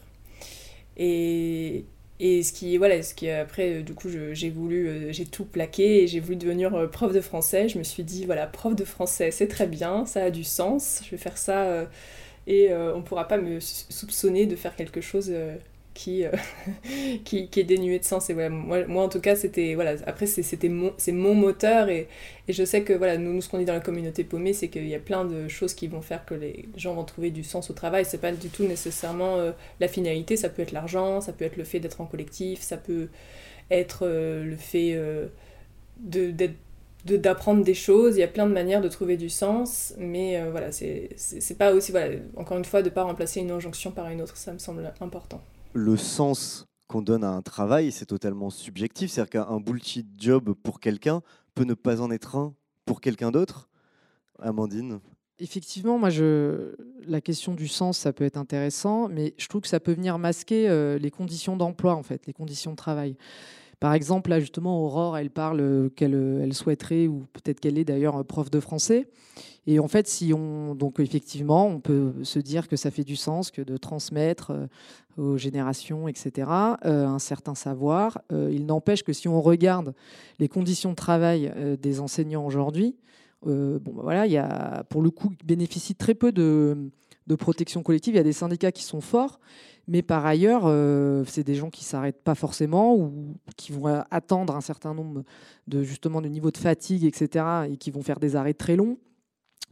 Et, 0.96 1.84
et 2.22 2.42
ce 2.44 2.54
qui 2.54 2.78
voilà 2.78 3.04
ce 3.04 3.14
qui 3.14 3.30
après 3.30 3.82
du 3.84 3.94
coup 3.94 4.08
j'ai 4.32 4.50
voulu 4.50 4.88
euh, 4.88 5.12
j'ai 5.12 5.26
tout 5.26 5.44
plaqué 5.44 6.04
et 6.04 6.08
j'ai 6.08 6.22
voulu 6.22 6.38
devenir 6.38 6.90
prof 6.90 7.12
de 7.14 7.20
français. 7.20 7.68
Je 7.68 7.78
me 7.78 7.84
suis 7.84 8.04
dit 8.06 8.26
voilà 8.26 8.48
prof 8.48 8.76
de 8.76 8.86
français 8.86 9.32
c'est 9.32 9.50
très 9.50 9.68
bien 9.68 10.06
ça 10.06 10.24
a 10.24 10.30
du 10.32 10.46
sens 10.46 11.02
je 11.04 11.12
vais 11.12 11.18
faire 11.18 11.38
ça 11.38 11.86
et 12.48 12.72
euh, 12.72 12.94
on 12.94 12.98
ne 13.00 13.04
pourra 13.04 13.28
pas 13.28 13.38
me 13.38 13.60
soupçonner 13.60 14.46
de 14.46 14.56
faire 14.56 14.76
quelque 14.76 15.02
chose 15.02 15.30
euh, 15.32 15.56
qui, 15.96 16.26
euh, 16.26 16.32
qui, 17.26 17.48
qui, 17.50 17.60
est 17.60 17.64
dénué 17.64 17.98
de 17.98 18.04
sens. 18.04 18.30
Et 18.30 18.34
moi, 18.50 18.86
moi 18.86 19.04
en 19.04 19.10
tout 19.10 19.20
cas, 19.20 19.36
c'était 19.36 19.74
voilà, 19.74 19.96
après 20.06 20.28
c'était 20.28 20.70
mon, 20.70 20.94
c'est 20.98 21.12
mon 21.12 21.34
moteur 21.34 21.90
et, 21.90 22.08
et, 22.48 22.54
je 22.54 22.64
sais 22.64 22.84
que 22.84 22.94
voilà, 22.94 23.18
nous, 23.18 23.34
nous 23.34 23.42
ce 23.42 23.50
qu'on 23.50 23.58
dit 23.58 23.66
dans 23.66 23.74
la 23.74 23.80
communauté 23.80 24.24
paumée, 24.24 24.54
c'est 24.54 24.68
qu'il 24.68 24.88
y 24.88 24.96
a 24.96 25.00
plein 25.00 25.26
de 25.26 25.48
choses 25.48 25.74
qui 25.74 25.88
vont 25.88 26.02
faire 26.02 26.26
que 26.26 26.36
les 26.36 26.68
gens 26.78 26.94
vont 26.94 27.04
trouver 27.04 27.32
du 27.32 27.44
sens 27.44 27.70
au 27.72 27.74
travail. 27.74 28.06
C'est 28.06 28.22
pas 28.22 28.32
du 28.32 28.50
tout 28.50 28.64
nécessairement 28.64 29.38
la 29.80 29.88
finalité, 29.88 30.38
ça 30.38 30.50
peut 30.50 30.62
être 30.62 30.72
l'argent, 30.72 31.22
ça 31.22 31.34
peut 31.34 31.46
être 31.46 31.58
le 31.58 31.64
fait 31.64 31.80
d'être 31.80 32.02
en 32.02 32.06
collectif, 32.06 32.62
ça 32.62 32.78
peut 32.78 33.08
être 33.72 34.06
le 34.08 34.56
fait 34.58 35.00
d'être 35.98 36.54
d'apprendre 37.06 37.64
des 37.64 37.74
choses, 37.74 38.16
il 38.16 38.20
y 38.20 38.24
a 38.24 38.28
plein 38.28 38.48
de 38.48 38.54
manières 38.54 38.82
de 38.82 38.90
trouver 38.90 39.16
du 39.16 39.30
sens, 39.30 39.94
mais 39.98 40.42
euh, 40.42 40.50
voilà, 40.50 40.72
c'est 40.72 41.58
pas 41.58 41.74
aussi, 41.74 41.92
voilà, 41.92 42.16
encore 42.36 42.58
une 42.58 42.66
fois, 42.66 42.82
de 42.82 42.90
ne 42.90 42.94
pas 42.94 43.04
remplacer 43.04 43.42
une 43.42 43.52
injonction 43.52 43.92
par 43.92 44.10
une 44.10 44.22
autre, 44.22 44.36
ça 44.38 44.52
me 44.52 44.58
semble 44.58 44.92
important. 45.00 45.42
Le 45.74 45.98
sens 45.98 46.66
qu'on 46.88 47.02
donne 47.02 47.24
à 47.24 47.30
un 47.30 47.42
travail, 47.42 47.92
c'est 47.92 48.08
totalement 48.08 48.50
subjectif, 48.50 49.12
c'est-à-dire 49.12 49.46
qu'un 49.46 49.60
bullshit 49.60 50.08
job 50.18 50.54
pour 50.64 50.80
quelqu'un 50.80 51.22
peut 51.54 51.64
ne 51.64 51.74
pas 51.74 52.02
en 52.02 52.10
être 52.12 52.36
un 52.36 52.54
pour 52.86 53.02
quelqu'un 53.02 53.32
d'autre. 53.32 53.70
Amandine 54.40 55.00
Effectivement, 55.38 55.98
moi, 55.98 56.10
je... 56.10 56.76
la 57.06 57.20
question 57.20 57.54
du 57.54 57.68
sens, 57.68 57.98
ça 57.98 58.14
peut 58.14 58.24
être 58.24 58.38
intéressant, 58.38 59.10
mais 59.10 59.34
je 59.38 59.48
trouve 59.48 59.62
que 59.62 59.68
ça 59.68 59.82
peut 59.82 59.92
venir 59.92 60.18
masquer 60.18 60.70
euh, 60.70 60.98
les 60.98 61.12
conditions 61.12 61.58
d'emploi, 61.58 61.94
en 61.94 62.04
fait, 62.04 62.26
les 62.26 62.34
conditions 62.34 62.72
de 62.72 62.78
travail. 62.78 63.18
Par 63.80 63.94
exemple, 63.94 64.30
là 64.30 64.40
justement, 64.40 64.84
Aurore, 64.84 65.18
elle 65.18 65.30
parle 65.30 65.60
euh, 65.60 65.90
qu'elle 65.90 66.16
euh, 66.16 66.52
souhaiterait, 66.52 67.08
ou 67.08 67.26
peut-être 67.34 67.60
qu'elle 67.60 67.78
est 67.78 67.86
d'ailleurs 67.86 68.24
prof 68.26 68.50
de 68.50 68.60
français. 68.60 69.08
Et 69.68 69.80
en 69.80 69.88
fait, 69.88 70.08
si 70.08 70.34
on, 70.34 70.76
donc 70.76 71.00
effectivement, 71.00 71.68
on 71.68 71.80
peut 71.80 72.14
se 72.24 72.40
dire 72.40 72.68
que 72.68 72.76
ça 72.76 72.92
fait 72.92 73.04
du 73.04 73.16
sens 73.16 73.52
que 73.52 73.62
de 73.62 73.78
transmettre 73.78 74.52
euh, 74.52 74.68
aux 75.18 75.38
générations, 75.38 76.08
etc., 76.08 76.50
un 76.84 77.20
certain 77.20 77.56
savoir. 77.56 78.22
il 78.32 78.66
n'empêche 78.66 79.02
que 79.02 79.14
si 79.14 79.30
on 79.30 79.42
regarde 79.42 79.94
les 80.40 80.50
conditions 80.50 80.90
de 80.90 80.96
travail 80.96 81.54
des 81.82 82.02
enseignants 82.02 82.46
aujourd'hui, 82.46 82.98
bon, 83.46 83.80
bah 83.86 84.02
voilà, 84.04 84.26
il 84.26 84.34
y 84.34 84.38
a, 84.38 84.84
pour 84.90 85.02
le 85.02 85.12
coup, 85.12 85.32
ils 85.40 85.46
bénéficient 85.46 85.96
très 85.96 86.16
peu 86.16 86.34
de, 86.34 86.92
de 87.28 87.36
protection 87.36 87.84
collective. 87.84 88.14
Il 88.14 88.18
y 88.18 88.20
a 88.20 88.24
des 88.24 88.34
syndicats 88.34 88.72
qui 88.72 88.84
sont 88.84 89.02
forts, 89.02 89.40
mais 89.88 90.02
par 90.02 90.26
ailleurs, 90.26 90.64
euh, 90.66 91.24
c'est 91.26 91.44
des 91.44 91.56
gens 91.56 91.70
qui 91.70 91.84
s'arrêtent 91.84 92.22
pas 92.24 92.36
forcément 92.36 92.96
ou 92.96 93.36
qui 93.56 93.72
vont 93.72 94.04
attendre 94.12 94.56
un 94.56 94.62
certain 94.62 94.94
nombre 94.94 95.24
de 95.68 95.84
justement 95.84 96.22
de 96.22 96.28
niveaux 96.28 96.52
de 96.52 96.58
fatigue, 96.58 97.06
etc., 97.06 97.46
et 97.70 97.78
qui 97.78 97.92
vont 97.92 98.02
faire 98.02 98.20
des 98.20 98.36
arrêts 98.36 98.54
très 98.54 98.76
longs. 98.76 98.98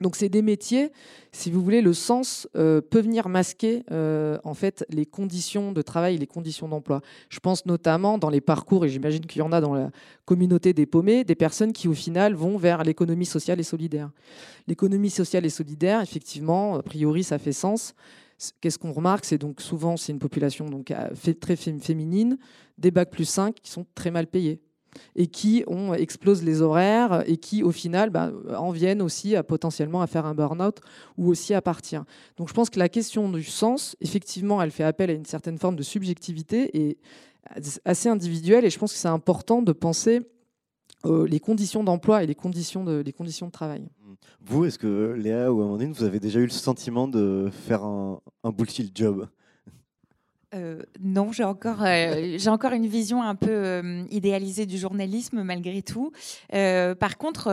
Donc 0.02 0.16
c'est 0.16 0.30
des 0.30 0.42
métiers, 0.42 0.92
si 1.32 1.52
vous 1.52 1.64
voulez, 1.64 1.82
le 1.82 1.94
sens 1.94 2.48
euh, 2.56 2.82
peut 2.82 3.00
venir 3.00 3.30
masquer 3.30 3.84
euh, 3.92 4.38
en 4.44 4.54
fait 4.54 4.86
les 4.90 5.06
conditions 5.06 5.72
de 5.72 5.82
travail, 5.82 6.18
les 6.18 6.28
conditions 6.28 6.68
d'emploi. 6.68 7.02
Je 7.30 7.40
pense 7.40 7.66
notamment 7.66 8.18
dans 8.18 8.30
les 8.30 8.42
parcours, 8.42 8.86
et 8.86 8.90
j'imagine 8.90 9.26
qu'il 9.26 9.40
y 9.40 9.44
en 9.44 9.52
a 9.52 9.62
dans 9.62 9.74
la 9.74 9.92
communauté 10.26 10.74
des 10.74 10.86
paumés, 10.86 11.24
des 11.24 11.36
personnes 11.36 11.74
qui 11.74 11.88
au 11.88 11.94
final 11.94 12.34
vont 12.34 12.58
vers 12.58 12.84
l'économie 12.84 13.26
sociale 13.26 13.60
et 13.60 13.64
solidaire. 13.64 14.10
L'économie 14.68 15.12
sociale 15.12 15.46
et 15.46 15.50
solidaire, 15.50 16.02
effectivement, 16.02 16.76
a 16.76 16.84
priori, 16.84 17.24
ça 17.24 17.38
fait 17.38 17.54
sens. 17.54 17.94
Qu'est-ce 18.60 18.80
qu'on 18.80 18.92
remarque? 18.92 19.26
C'est 19.26 19.38
donc 19.38 19.62
souvent 19.62 19.96
c'est 19.96 20.12
une 20.12 20.20
population 20.20 20.66
donc 20.66 20.92
très 21.40 21.56
féminine, 21.56 22.38
des 22.78 22.92
bacs 22.92 23.12
plus 23.12 23.26
5 23.26 23.56
qui 23.56 23.72
sont 23.72 23.86
très 23.96 24.12
mal 24.12 24.28
payés 24.28 24.60
et 25.16 25.28
qui 25.28 25.64
ont 25.68 25.94
explosent 25.94 26.44
les 26.44 26.62
horaires 26.62 27.24
et 27.28 27.38
qui 27.38 27.64
au 27.64 27.72
final 27.72 28.10
bah, 28.10 28.32
en 28.58 28.72
viennent 28.72 29.02
aussi 29.02 29.36
à 29.36 29.44
potentiellement 29.44 30.02
à 30.02 30.08
faire 30.08 30.26
un 30.26 30.34
burn-out 30.34 30.80
ou 31.18 31.30
aussi 31.30 31.54
à 31.54 31.62
partir. 31.62 32.04
Donc 32.38 32.50
je 32.50 32.54
pense 32.54 32.70
que 32.70 32.80
la 32.80 32.90
question 32.90 33.30
du 33.30 33.44
sens, 33.44 33.96
effectivement, 34.02 34.62
elle 34.62 34.72
fait 34.72 34.84
appel 34.84 35.10
à 35.10 35.14
une 35.14 35.26
certaine 35.26 35.58
forme 35.58 35.76
de 35.76 35.84
subjectivité 35.84 36.78
et 36.78 36.98
assez 37.86 38.10
individuelle 38.10 38.66
et 38.66 38.70
je 38.70 38.80
pense 38.80 38.94
que 38.94 39.00
c'est 39.00 39.08
important 39.08 39.62
de 39.62 39.72
penser 39.74 40.22
euh, 41.06 41.28
les 41.28 41.40
conditions 41.40 41.84
d'emploi 41.84 42.24
et 42.24 42.28
les 42.28 42.36
conditions 42.36 42.84
de, 42.84 43.02
les 43.06 43.12
conditions 43.12 43.48
de 43.48 43.52
travail. 43.52 43.90
Vous, 44.46 44.66
est-ce 44.66 44.80
que 44.80 45.14
Léa 45.18 45.52
ou 45.52 45.62
Amandine, 45.62 45.92
vous 45.92 46.04
avez 46.04 46.20
déjà 46.20 46.40
eu 46.40 46.46
le 46.46 46.50
sentiment 46.50 47.08
de 47.08 47.50
faire 47.52 47.84
un, 47.84 48.22
un 48.44 48.52
bullshit 48.52 48.96
job? 48.96 49.28
Euh, 50.54 50.82
non, 51.00 51.32
j'ai 51.32 51.44
encore, 51.44 51.84
euh, 51.84 52.36
j'ai 52.38 52.50
encore 52.50 52.74
une 52.74 52.88
vision 52.88 53.24
un 53.24 53.36
peu 53.36 53.50
euh, 53.50 54.04
idéalisée 54.10 54.66
du 54.66 54.78
journalisme 54.78 55.44
malgré 55.44 55.82
tout. 55.82 56.12
par 56.52 57.18
contre, 57.18 57.52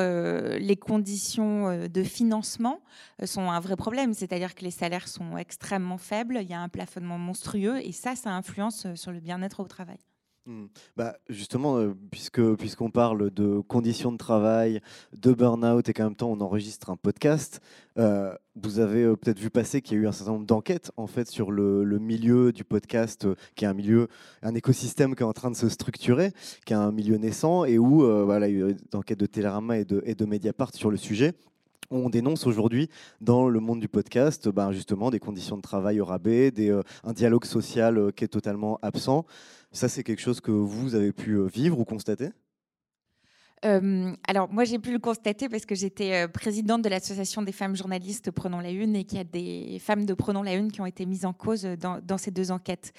les 0.59 0.77
conditions 0.77 1.89
de 1.89 2.03
financement 2.03 2.81
sont 3.25 3.51
un 3.51 3.61
vrai 3.61 3.77
problème, 3.77 4.15
c'est-à-dire 4.15 4.55
que 4.55 4.65
les 4.65 4.71
salaires 4.71 5.09
sont 5.09 5.37
extrêmement 5.37 5.99
faibles, 5.99 6.39
il 6.41 6.49
y 6.49 6.55
a 6.55 6.61
un 6.61 6.69
plafonnement 6.69 7.19
monstrueux 7.19 7.79
et 7.83 7.93
ça, 7.93 8.17
ça 8.17 8.31
influence 8.31 8.87
sur 8.95 9.13
le 9.13 9.21
bien-être 9.21 9.61
au 9.61 9.67
travail. 9.67 9.99
Mmh. 10.47 10.67
Bah, 10.97 11.17
justement, 11.29 11.77
euh, 11.77 11.95
puisque 12.11 12.43
puisqu'on 12.55 12.91
parle 12.91 13.31
de 13.31 13.61
conditions 13.61 14.11
de 14.11 14.17
travail, 14.17 14.81
de 15.15 15.35
burn-out 15.35 15.87
et 15.89 15.93
qu'en 15.93 16.05
même 16.05 16.17
temps 16.17 16.31
on 16.31 16.41
enregistre 16.41 16.89
un 16.89 16.97
podcast, 16.97 17.61
euh, 17.99 18.35
vous 18.57 18.79
avez 18.79 19.03
euh, 19.03 19.17
peut-être 19.17 19.39
vu 19.39 19.51
passer 19.51 19.83
qu'il 19.83 19.99
y 19.99 20.01
a 20.01 20.05
eu 20.05 20.07
un 20.07 20.13
certain 20.13 20.33
nombre 20.33 20.47
d'enquêtes 20.47 20.93
en 20.97 21.07
fait 21.07 21.29
sur 21.29 21.51
le, 21.51 21.85
milieu 21.99 22.53
du 22.53 22.65
podcast, 22.65 23.27
qui 23.55 23.67
est 23.67 23.69
un 23.69 23.75
milieu, 23.75 24.09
un 24.43 24.55
écosystème 24.55 25.15
qui 25.15 25.23
est 25.23 25.27
en 25.27 25.35
train 25.35 25.51
de 25.51 25.57
se 25.57 25.69
structurer, 25.69 26.33
qui 26.65 26.73
est 26.73 26.77
un 26.77 26.91
milieu 26.91 27.17
naissant 27.17 27.67
et 27.67 27.79
où 27.79 28.01
voilà, 28.25 28.49
il 28.49 28.59
y 28.59 28.63
a 28.63 28.69
eu 28.69 28.75
des 28.75 28.97
enquêtes 28.97 29.21
de 29.21 29.27
Télérama 29.27 29.77
et 29.77 29.85
de, 29.85 30.03
et 30.07 30.15
de 30.15 30.25
Mediapart 30.25 30.75
sur 30.75 30.91
le 30.91 30.97
sujet 30.97 31.35
on 31.91 32.09
dénonce 32.09 32.47
aujourd'hui 32.47 32.89
dans 33.21 33.49
le 33.49 33.61
monde 33.61 33.81
du 33.81 33.89
podcast 33.89 34.49
ben 34.49 34.73
justement 34.73 35.11
des 35.11 35.19
conditions 35.19 35.57
de 35.57 35.63
travail 35.63 36.01
au 36.01 36.05
rabais, 36.05 36.53
euh, 36.59 36.83
un 37.05 37.13
dialogue 37.13 37.45
social 37.45 37.99
euh, 37.99 38.11
qui 38.11 38.25
est 38.25 38.29
totalement 38.29 38.79
absent. 38.83 39.27
Ça, 39.73 39.89
c'est 39.89 40.03
quelque 40.03 40.21
chose 40.21 40.41
que 40.41 40.51
vous 40.51 40.95
avez 40.95 41.13
pu 41.13 41.33
euh, 41.33 41.47
vivre 41.47 41.79
ou 41.79 41.85
constater? 41.85 42.31
Alors 43.63 44.51
moi 44.51 44.65
j'ai 44.65 44.79
pu 44.79 44.91
le 44.91 44.99
constater 44.99 45.51
parce 45.51 45.67
que 45.67 45.75
j'étais 45.75 46.27
présidente 46.29 46.81
de 46.81 46.89
l'association 46.89 47.43
des 47.43 47.53
femmes 47.53 47.77
journalistes 47.77 48.31
Prenons 48.31 48.59
la 48.59 48.71
Une 48.71 48.97
et 48.97 49.05
qu'il 49.05 49.19
y 49.19 49.21
a 49.21 49.25
des 49.25 49.79
femmes 49.79 50.07
de 50.07 50.15
Prenons 50.15 50.43
la 50.43 50.55
Une 50.55 50.73
qui 50.73 50.81
ont 50.81 50.87
été 50.87 51.05
mises 51.05 51.27
en 51.27 51.35
cause 51.35 51.65
dans, 51.79 52.01
dans 52.03 52.17
ces 52.17 52.31
deux 52.31 52.53
enquêtes. 52.53 52.95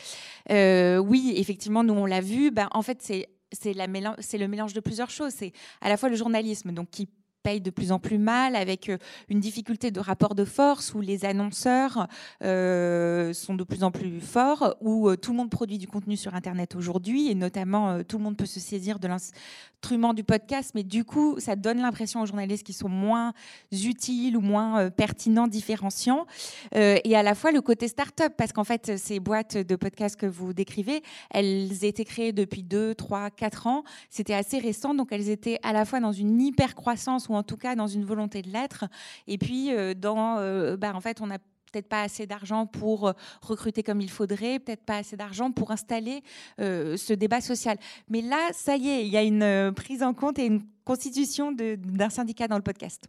oui, 0.51 1.33
effectivement, 1.35 1.83
nous 1.83 1.95
on 1.95 2.05
l'a 2.05 2.21
vu. 2.21 2.51
Ben, 2.51 2.67
en 2.73 2.83
fait, 2.83 2.99
c'est 3.01 3.27
c'est 3.51 3.73
le 3.73 4.47
mélange 4.47 4.73
de 4.73 4.79
plusieurs 4.79 5.09
choses. 5.09 5.33
C'est 5.35 5.51
à 5.81 5.89
la 5.89 5.97
fois 5.97 6.09
le 6.09 6.15
journalisme, 6.15 6.71
donc 6.73 6.91
qui 6.91 7.09
paye 7.41 7.61
de 7.61 7.69
plus 7.69 7.91
en 7.91 7.99
plus 7.99 8.17
mal, 8.17 8.55
avec 8.55 8.89
euh, 8.89 8.97
une 9.29 9.39
difficulté 9.39 9.91
de 9.91 9.99
rapport 9.99 10.35
de 10.35 10.45
force 10.45 10.93
où 10.93 11.01
les 11.01 11.25
annonceurs 11.25 12.07
euh, 12.43 13.33
sont 13.33 13.55
de 13.55 13.63
plus 13.63 13.83
en 13.83 13.91
plus 13.91 14.19
forts, 14.19 14.75
où 14.81 15.09
euh, 15.09 15.17
tout 15.17 15.31
le 15.31 15.37
monde 15.37 15.49
produit 15.49 15.77
du 15.77 15.87
contenu 15.87 16.17
sur 16.17 16.35
Internet 16.35 16.75
aujourd'hui, 16.75 17.29
et 17.29 17.35
notamment 17.35 18.03
tout 18.03 18.17
le 18.17 18.23
monde 18.23 18.37
peut 18.37 18.45
se 18.45 18.59
saisir 18.59 18.99
de 18.99 19.07
l'instrument 19.07 20.13
du 20.13 20.23
podcast, 20.23 20.71
mais 20.75 20.83
du 20.83 21.03
coup, 21.03 21.39
ça 21.39 21.55
donne 21.55 21.79
l'impression 21.79 22.21
aux 22.21 22.25
journalistes 22.25 22.65
qu'ils 22.65 22.75
sont 22.75 22.89
moins 22.89 23.33
utiles 23.71 24.37
ou 24.37 24.41
moins 24.41 24.89
pertinents, 24.89 25.47
différenciants, 25.47 26.25
et 26.73 27.15
à 27.15 27.23
la 27.23 27.35
fois 27.35 27.51
le 27.51 27.61
côté 27.61 27.87
start-up, 27.87 28.33
parce 28.37 28.53
qu'en 28.53 28.63
fait, 28.63 28.97
ces 28.97 29.19
boîtes 29.19 29.57
de 29.57 29.75
podcast 29.75 30.15
que 30.15 30.25
vous 30.25 30.53
décrivez, 30.53 31.01
elles 31.31 31.83
étaient 31.83 32.05
créées 32.05 32.31
depuis 32.31 32.63
2, 32.63 32.95
3, 32.95 33.29
4 33.31 33.67
ans, 33.67 33.83
c'était 34.09 34.33
assez 34.33 34.59
récent, 34.59 34.93
donc 34.93 35.11
elles 35.11 35.29
étaient 35.29 35.59
à 35.63 35.73
la 35.73 35.85
fois 35.85 35.99
dans 35.99 36.11
une 36.11 36.39
hyper 36.41 36.75
croissance 36.75 37.29
ou 37.31 37.35
en 37.35 37.43
tout 37.43 37.57
cas 37.57 37.75
dans 37.75 37.87
une 37.87 38.05
volonté 38.05 38.41
de 38.41 38.49
l'être. 38.49 38.85
Et 39.27 39.37
puis, 39.37 39.73
euh, 39.73 39.93
dans, 39.93 40.37
euh, 40.37 40.77
bah, 40.77 40.93
en 40.93 41.01
fait, 41.01 41.21
on 41.21 41.27
n'a 41.27 41.39
peut-être 41.71 41.87
pas 41.87 42.01
assez 42.01 42.27
d'argent 42.27 42.65
pour 42.65 43.07
euh, 43.07 43.13
recruter 43.41 43.81
comme 43.81 44.01
il 44.01 44.09
faudrait, 44.09 44.59
peut-être 44.59 44.83
pas 44.83 44.97
assez 44.97 45.15
d'argent 45.15 45.51
pour 45.51 45.71
installer 45.71 46.21
ce 46.57 47.13
débat 47.13 47.41
social. 47.41 47.77
Mais 48.09 48.21
là, 48.21 48.49
ça 48.53 48.75
y 48.75 48.89
est, 48.89 49.05
il 49.05 49.11
y 49.11 49.17
a 49.17 49.23
une 49.23 49.73
prise 49.73 50.03
en 50.03 50.13
compte 50.13 50.37
et 50.37 50.45
une 50.45 50.61
constitution 50.83 51.51
d'un 51.53 52.09
syndicat 52.09 52.47
dans 52.47 52.57
le 52.57 52.63
podcast. 52.63 53.07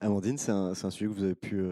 Amandine, 0.00 0.36
c'est 0.36 0.52
un, 0.52 0.72
un, 0.72 0.90
sujet 0.90 1.06
que 1.06 1.12
vous 1.12 1.24
avez 1.24 1.34
pu 1.34 1.64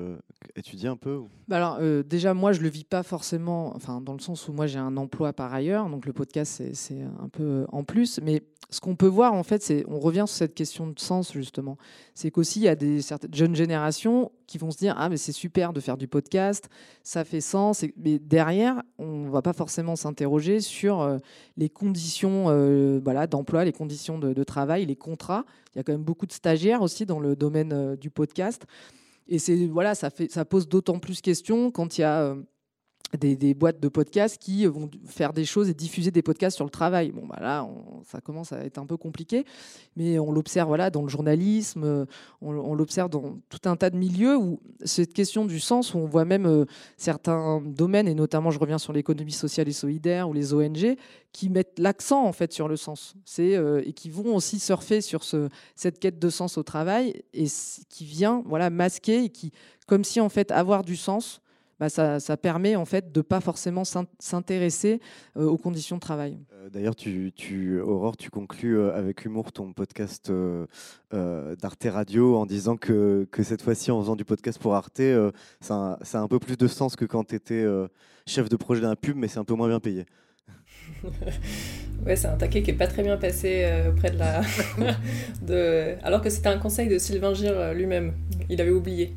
étudier 0.56 0.88
un 0.88 0.96
peu 0.96 1.20
bah 1.48 1.56
Alors, 1.56 2.04
déjà, 2.04 2.34
moi, 2.34 2.52
je 2.52 2.58
ne 2.58 2.64
le 2.64 2.70
vis 2.70 2.84
pas 2.84 3.02
forcément, 3.02 3.74
enfin, 3.74 4.00
dans 4.00 4.12
le 4.12 4.20
sens 4.20 4.48
où 4.48 4.52
moi, 4.52 4.66
j'ai 4.66 4.78
un 4.78 4.96
emploi 4.96 5.32
par 5.32 5.52
ailleurs, 5.52 5.88
donc 5.88 6.06
le 6.06 6.12
podcast, 6.12 6.62
c'est 6.72 7.02
un 7.22 7.28
peu 7.28 7.66
en 7.70 7.84
plus. 7.84 8.20
Mais 8.22 8.42
ce 8.70 8.80
qu'on 8.80 8.96
peut 8.96 9.06
voir, 9.06 9.34
en 9.34 9.42
fait, 9.42 9.62
c'est, 9.62 9.84
on 9.88 10.00
revient 10.00 10.24
sur 10.26 10.36
cette 10.36 10.54
question 10.54 10.86
de 10.86 10.98
sens, 10.98 11.32
justement. 11.32 11.78
C'est 12.14 12.30
qu'aussi, 12.30 12.60
il 12.60 12.64
y 12.64 12.68
a 12.68 12.74
des 12.74 13.02
certaines 13.02 13.34
jeunes 13.34 13.54
générations 13.54 14.32
qui 14.46 14.58
vont 14.58 14.70
se 14.70 14.78
dire 14.78 14.94
Ah, 14.98 15.08
mais 15.08 15.16
c'est 15.16 15.32
super 15.32 15.72
de 15.72 15.80
faire 15.80 15.96
du 15.96 16.08
podcast, 16.08 16.68
ça 17.02 17.24
fait 17.24 17.40
sens. 17.40 17.84
Mais 17.96 18.18
derrière, 18.18 18.82
on 18.98 19.26
ne 19.26 19.30
va 19.30 19.42
pas 19.42 19.52
forcément 19.52 19.96
s'interroger 19.96 20.60
sur 20.60 21.02
euh, 21.02 21.18
les 21.56 21.68
conditions 21.68 22.46
euh, 22.48 23.00
voilà, 23.02 23.26
d'emploi, 23.26 23.64
les 23.64 23.72
conditions 23.72 24.18
de, 24.18 24.44
travail, 24.44 24.86
les 24.86 24.96
contrats. 24.96 25.44
Il 25.74 25.78
y 25.78 25.80
a 25.80 25.84
quand 25.84 25.92
même 25.92 26.04
beaucoup 26.04 26.26
de 26.26 26.32
stagiaires 26.32 26.82
aussi 26.82 27.06
dans 27.06 27.20
le 27.20 27.36
domaine 27.36 27.72
euh, 27.72 27.96
du 27.96 28.10
podcast. 28.10 28.66
Et 29.26 29.38
c'est 29.38 29.66
voilà, 29.66 29.94
ça, 29.94 30.10
fait, 30.10 30.30
ça 30.30 30.44
pose 30.44 30.68
d'autant 30.68 30.98
plus 30.98 31.20
question 31.20 31.70
quand 31.70 31.98
il 31.98 32.02
y 32.02 32.04
a 32.04 32.36
des, 33.16 33.54
boîtes 33.54 33.80
de 33.80 33.88
podcasts 33.88 34.38
qui 34.38 34.66
vont 34.66 34.90
faire 35.06 35.32
des 35.32 35.44
choses 35.44 35.68
et 35.68 35.74
diffuser 35.74 36.10
des 36.10 36.22
podcasts 36.22 36.56
sur 36.56 36.64
le 36.64 36.70
travail. 36.70 37.12
Bon, 37.12 37.26
bah 37.26 37.38
là, 37.40 37.68
ça 38.04 38.20
commence 38.20 38.52
à 38.52 38.64
être 38.64 38.78
un 38.78 38.86
peu 38.86 38.96
compliqué, 38.96 39.44
mais 39.96 40.18
on 40.18 40.32
l'observe 40.32 40.68
voilà, 40.68 40.90
dans 40.90 41.02
le 41.02 41.08
journalisme, 41.08 42.06
on, 42.40 42.74
l'observe 42.74 43.10
dans 43.10 43.38
tout 43.48 43.68
un 43.68 43.76
tas 43.76 43.90
de 43.90 43.96
milieux 43.96 44.36
où 44.36 44.60
cette 44.84 45.12
question 45.12 45.44
du 45.44 45.60
sens, 45.60 45.94
où 45.94 45.98
on 45.98 46.06
voit 46.06 46.24
même 46.24 46.46
euh, 46.46 46.64
certains 46.96 47.60
domaines, 47.64 48.08
et 48.08 48.14
notamment 48.14 48.50
je 48.50 48.58
reviens 48.58 48.78
sur 48.78 48.92
l'économie 48.92 49.32
sociale 49.32 49.68
et 49.68 49.72
solidaire 49.72 50.28
ou 50.28 50.32
les 50.32 50.54
ONG, 50.54 50.96
qui 51.32 51.50
mettent 51.50 51.78
l'accent 51.78 52.24
en 52.24 52.32
fait 52.32 52.52
sur 52.52 52.68
le 52.68 52.76
sens 52.76 53.14
c'est, 53.24 53.56
euh, 53.56 53.82
et 53.84 53.92
qui 53.92 54.10
vont 54.10 54.34
aussi 54.34 54.58
surfer 54.58 55.00
sur 55.00 55.24
ce, 55.24 55.48
cette 55.74 55.98
quête 55.98 56.18
de 56.18 56.30
sens 56.30 56.58
au 56.58 56.62
travail 56.62 57.22
et 57.32 57.46
qui 57.88 58.04
vient 58.04 58.42
voilà, 58.46 58.70
masquer, 58.70 59.24
et 59.24 59.28
qui, 59.30 59.52
comme 59.86 60.04
si 60.04 60.20
en 60.20 60.28
fait 60.28 60.50
avoir 60.50 60.84
du 60.84 60.96
sens, 60.96 61.40
bah, 61.80 61.88
ça, 61.88 62.36
permet 62.36 62.76
en 62.76 62.84
fait 62.84 63.12
de 63.12 63.20
pas 63.20 63.40
forcément 63.40 63.82
s'intéresser 64.18 65.00
euh, 65.36 65.44
aux 65.44 65.58
conditions 65.58 65.96
de 65.96 66.00
travail. 66.00 66.38
Euh, 66.52 66.70
d'ailleurs, 66.70 66.94
tu, 66.94 67.32
tu, 67.34 67.80
Aurore, 67.80 68.16
tu 68.16 68.30
conclus 68.30 68.78
euh, 68.78 68.94
avec 68.94 69.24
humour 69.24 69.52
ton 69.52 69.72
podcast 69.72 70.32
d'Arte 71.10 71.86
Radio 71.86 72.36
en 72.36 72.46
disant 72.46 72.76
que, 72.76 73.26
que 73.30 73.42
cette 73.42 73.62
fois-ci, 73.62 73.90
en 73.90 74.00
faisant 74.00 74.16
du 74.16 74.24
podcast 74.24 74.58
pour 74.58 74.74
Arte, 74.74 75.02
ça, 75.60 75.98
ça, 76.02 76.18
a 76.18 76.22
un 76.22 76.28
peu 76.28 76.38
plus 76.38 76.56
de 76.56 76.66
sens 76.66 76.96
que 76.96 77.04
quand 77.04 77.24
tu 77.24 77.34
étais 77.34 77.64
chef 78.26 78.48
de 78.48 78.56
projet 78.56 78.80
d'un 78.80 78.96
pub, 78.96 79.16
mais 79.16 79.28
c'est 79.28 79.38
un 79.38 79.44
peu 79.44 79.54
moins 79.54 79.68
bien 79.68 79.80
payé. 79.80 80.06
ouais, 82.04 82.16
c'est 82.16 82.26
un 82.26 82.36
taquet 82.36 82.62
qui 82.62 82.70
est 82.70 82.74
pas 82.74 82.86
très 82.86 83.02
bien 83.02 83.16
passé 83.16 83.66
auprès 83.88 84.10
de 84.10 84.18
la. 84.18 84.42
de... 85.42 85.94
Alors 86.02 86.20
que 86.20 86.30
c'était 86.30 86.48
un 86.48 86.58
conseil 86.58 86.88
de 86.88 86.98
Sylvain 86.98 87.34
Gir 87.34 87.74
lui-même. 87.74 88.14
Il 88.48 88.60
avait 88.60 88.70
oublié. 88.70 89.14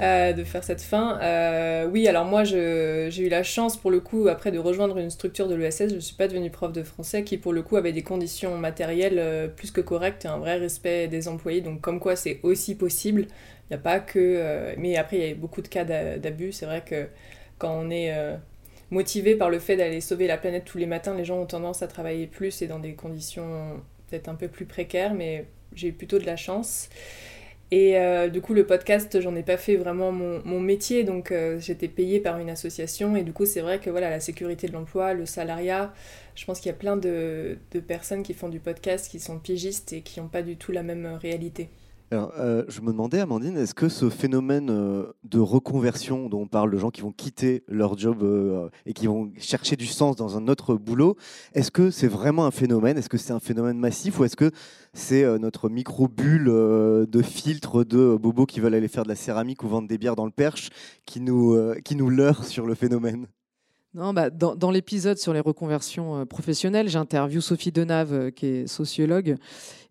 Euh, 0.00 0.32
de 0.32 0.42
faire 0.42 0.64
cette 0.64 0.80
fin. 0.82 1.20
Euh, 1.22 1.86
oui, 1.86 2.08
alors 2.08 2.24
moi 2.24 2.42
j'ai 2.42 3.16
eu 3.16 3.28
la 3.28 3.44
chance 3.44 3.76
pour 3.76 3.92
le 3.92 4.00
coup 4.00 4.26
après 4.26 4.50
de 4.50 4.58
rejoindre 4.58 4.98
une 4.98 5.08
structure 5.10 5.46
de 5.46 5.54
l'ESS, 5.54 5.90
je 5.90 5.94
ne 5.94 6.00
suis 6.00 6.16
pas 6.16 6.26
devenue 6.26 6.50
prof 6.50 6.72
de 6.72 6.82
français 6.82 7.22
qui 7.22 7.38
pour 7.38 7.52
le 7.52 7.62
coup 7.62 7.76
avait 7.76 7.92
des 7.92 8.02
conditions 8.02 8.58
matérielles 8.58 9.20
euh, 9.20 9.46
plus 9.46 9.70
que 9.70 9.80
correctes 9.80 10.24
et 10.24 10.28
un 10.28 10.38
vrai 10.38 10.56
respect 10.56 11.06
des 11.06 11.28
employés, 11.28 11.60
donc 11.60 11.80
comme 11.80 12.00
quoi 12.00 12.16
c'est 12.16 12.40
aussi 12.42 12.74
possible. 12.74 13.28
Il 13.70 13.74
n'y 13.74 13.76
a 13.76 13.78
pas 13.78 14.00
que... 14.00 14.74
mais 14.78 14.96
après 14.96 15.16
il 15.16 15.28
y 15.28 15.30
a 15.30 15.34
beaucoup 15.36 15.62
de 15.62 15.68
cas 15.68 15.84
d'abus, 15.84 16.50
c'est 16.50 16.66
vrai 16.66 16.82
que 16.84 17.06
quand 17.58 17.72
on 17.72 17.88
est 17.90 18.12
motivé 18.90 19.36
par 19.36 19.48
le 19.48 19.58
fait 19.60 19.76
d'aller 19.76 20.00
sauver 20.00 20.26
la 20.26 20.36
planète 20.36 20.64
tous 20.64 20.78
les 20.78 20.86
matins, 20.86 21.14
les 21.14 21.24
gens 21.24 21.38
ont 21.38 21.46
tendance 21.46 21.82
à 21.82 21.86
travailler 21.86 22.26
plus 22.26 22.62
et 22.62 22.66
dans 22.66 22.80
des 22.80 22.94
conditions 22.94 23.80
peut-être 24.10 24.28
un 24.28 24.34
peu 24.34 24.48
plus 24.48 24.66
précaires, 24.66 25.14
mais 25.14 25.46
j'ai 25.74 25.88
eu 25.88 25.92
plutôt 25.92 26.18
de 26.18 26.26
la 26.26 26.36
chance. 26.36 26.88
Et 27.70 27.98
euh, 27.98 28.28
du 28.28 28.40
coup, 28.40 28.54
le 28.54 28.66
podcast, 28.66 29.20
j'en 29.20 29.34
ai 29.34 29.42
pas 29.42 29.56
fait 29.56 29.76
vraiment 29.76 30.12
mon, 30.12 30.60
métier, 30.60 31.02
donc 31.02 31.32
euh, 31.32 31.58
j'étais 31.58 31.88
payée 31.88 32.20
par 32.20 32.38
une 32.38 32.50
association. 32.50 33.16
Et 33.16 33.22
du 33.22 33.32
coup, 33.32 33.46
c'est 33.46 33.60
vrai 33.60 33.80
que 33.80 33.90
voilà, 33.90 34.10
la 34.10 34.20
sécurité 34.20 34.68
de 34.68 34.72
l'emploi, 34.72 35.14
le 35.14 35.26
salariat, 35.26 35.92
je 36.34 36.44
pense 36.44 36.60
qu'il 36.60 36.70
y 36.70 36.74
a 36.74 36.78
plein 36.78 36.96
de, 36.96 37.58
de, 37.72 37.80
personnes 37.80 38.22
qui 38.22 38.34
font 38.34 38.48
du 38.48 38.60
podcast, 38.60 39.10
qui 39.10 39.18
sont 39.18 39.38
pigistes 39.38 39.92
et 39.92 40.02
qui 40.02 40.20
n'ont 40.20 40.28
pas 40.28 40.42
du 40.42 40.56
tout 40.56 40.72
la 40.72 40.82
même 40.82 41.06
réalité. 41.20 41.68
Alors, 42.10 42.32
euh, 42.38 42.64
je 42.68 42.80
me 42.82 42.92
demandais, 42.92 43.18
Amandine, 43.20 43.56
est-ce 43.56 43.74
que 43.74 43.88
ce 43.88 44.10
phénomène 44.10 44.68
euh, 44.70 45.12
de 45.24 45.38
reconversion 45.40 46.28
dont 46.28 46.42
on 46.42 46.46
parle, 46.46 46.70
de 46.70 46.76
gens 46.76 46.90
qui 46.90 47.00
vont 47.00 47.12
quitter 47.12 47.64
leur 47.66 47.98
job 47.98 48.22
euh, 48.22 48.68
et 48.84 48.92
qui 48.92 49.06
vont 49.06 49.32
chercher 49.38 49.74
du 49.74 49.86
sens 49.86 50.14
dans 50.14 50.36
un 50.36 50.46
autre 50.46 50.74
boulot, 50.74 51.16
est-ce 51.54 51.70
que 51.70 51.90
c'est 51.90 52.06
vraiment 52.06 52.44
un 52.44 52.50
phénomène? 52.50 52.98
Est-ce 52.98 53.08
que 53.08 53.16
c'est 53.16 53.32
un 53.32 53.40
phénomène 53.40 53.78
massif 53.78 54.20
ou 54.20 54.24
est-ce 54.24 54.36
que 54.36 54.50
c'est 54.92 55.24
notre 55.38 55.68
micro-bulle 55.68 56.44
de 56.44 57.22
filtre 57.22 57.84
de 57.84 58.16
bobos 58.16 58.46
qui 58.46 58.60
veulent 58.60 58.74
aller 58.74 58.88
faire 58.88 59.02
de 59.02 59.08
la 59.08 59.16
céramique 59.16 59.64
ou 59.64 59.68
vendre 59.68 59.88
des 59.88 59.98
bières 59.98 60.14
dans 60.14 60.26
le 60.26 60.30
perche 60.30 60.68
qui 61.06 61.20
nous, 61.20 61.58
qui 61.84 61.96
nous 61.96 62.10
leurre 62.10 62.44
sur 62.44 62.66
le 62.66 62.74
phénomène? 62.74 63.26
Non, 63.94 64.12
bah, 64.12 64.30
dans, 64.30 64.70
l'épisode 64.70 65.18
sur 65.18 65.32
les 65.32 65.40
reconversions 65.40 66.26
professionnelles, 66.26 66.88
j'interviewe 66.88 67.40
Sophie 67.40 67.72
Denave, 67.72 68.32
qui 68.32 68.46
est 68.46 68.66
sociologue, 68.66 69.36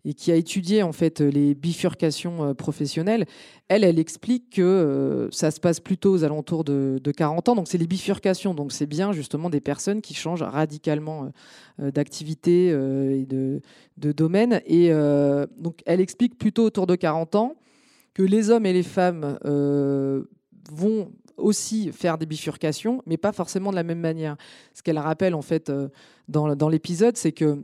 et 0.04 0.12
qui 0.14 0.30
a 0.30 0.34
étudié 0.34 0.82
en 0.82 0.92
fait 0.92 1.20
les 1.20 1.54
bifurcations 1.54 2.44
euh, 2.44 2.54
professionnelles, 2.54 3.24
elle, 3.68 3.84
elle 3.84 3.98
explique 3.98 4.50
que 4.50 4.62
euh, 4.62 5.30
ça 5.30 5.50
se 5.50 5.60
passe 5.60 5.80
plutôt 5.80 6.12
aux 6.12 6.24
alentours 6.24 6.64
de, 6.64 7.00
40 7.16 7.48
ans. 7.48 7.54
Donc 7.54 7.68
c'est 7.68 7.78
les 7.78 7.86
bifurcations. 7.86 8.54
Donc 8.54 8.72
c'est 8.72 8.86
bien 8.86 9.12
justement 9.12 9.48
des 9.48 9.60
personnes 9.60 10.02
qui 10.02 10.14
changent 10.14 10.42
radicalement 10.42 11.30
euh, 11.80 11.90
d'activité 11.90 12.68
et 12.68 13.26
de, 13.26 13.62
de, 13.96 14.12
domaine. 14.12 14.60
Et 14.66 14.90
donc 15.58 15.80
elle 15.86 16.00
explique 16.00 16.38
plutôt 16.38 16.64
autour 16.64 16.86
de 16.86 16.94
40 16.94 17.34
ans 17.36 17.54
que 18.12 18.22
les 18.22 18.50
hommes 18.50 18.66
et 18.66 18.72
les 18.72 18.82
femmes 18.82 19.38
vont 20.70 21.10
aussi 21.36 21.92
faire 21.92 22.18
des 22.18 22.26
bifurcations, 22.26 23.02
mais 23.06 23.16
pas 23.16 23.32
forcément 23.32 23.70
de 23.70 23.76
la 23.76 23.82
même 23.82 24.00
manière. 24.00 24.36
Ce 24.72 24.82
qu'elle 24.82 24.98
rappelle 24.98 25.34
en 25.34 25.42
fait 25.42 25.72
dans, 26.28 26.54
dans 26.56 26.68
l'épisode, 26.68 27.16
c'est 27.16 27.32
que 27.32 27.62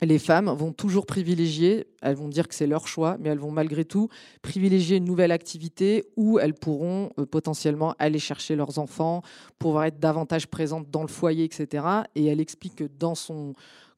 les 0.00 0.18
femmes 0.18 0.50
vont 0.50 0.72
toujours 0.72 1.06
privilégier, 1.06 1.86
elles 2.02 2.16
vont 2.16 2.28
dire 2.28 2.48
que 2.48 2.54
c'est 2.54 2.66
leur 2.66 2.88
choix, 2.88 3.16
mais 3.20 3.28
elles 3.28 3.38
vont 3.38 3.50
malgré 3.50 3.84
tout 3.84 4.08
privilégier 4.42 4.96
une 4.96 5.04
nouvelle 5.04 5.32
activité 5.32 6.04
où 6.16 6.38
elles 6.38 6.54
pourront 6.54 7.10
euh, 7.18 7.26
potentiellement 7.26 7.94
aller 7.98 8.18
chercher 8.18 8.56
leurs 8.56 8.78
enfants, 8.78 9.22
pouvoir 9.58 9.84
être 9.84 10.00
davantage 10.00 10.48
présentes 10.48 10.90
dans 10.90 11.02
le 11.02 11.08
foyer, 11.08 11.44
etc. 11.44 11.86
Et 12.14 12.26
elle 12.26 12.40
explique 12.40 12.76
que 12.76 12.84
dans 12.98 13.14
son 13.14 13.52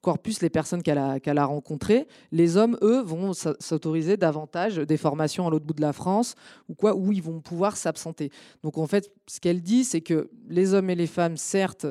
corpus, 0.05 0.41
les 0.43 0.51
personnes 0.51 0.83
qu'elle 0.83 0.99
a, 0.99 1.47
rencontrées, 1.47 2.07
les 2.31 2.57
hommes, 2.57 2.79
eux, 2.83 3.03
vont 3.03 3.33
s'autoriser 3.33 4.17
davantage 4.17 4.77
des 4.77 4.97
formations 4.97 5.47
à 5.49 5.51
l'autre 5.51 5.65
bout 5.65 5.75
de 5.75 5.81
la 5.81 5.93
France 5.93 6.37
ou 6.69 6.75
quoi, 6.75 6.95
où 6.95 7.11
ils 7.11 7.23
vont 7.23 7.41
pouvoir 7.41 7.77
s'absenter. 7.77 8.31
Donc 8.63 8.79
en 8.79 8.87
fait, 8.87 9.11
ce 9.27 9.41
qu'elle 9.41 9.63
dit, 9.63 9.83
c'est 9.83 10.03
que 10.03 10.31
les 10.49 10.75
hommes 10.75 10.91
et 10.91 10.95
les 10.95 11.09
femmes, 11.09 11.37
certes, 11.37 11.87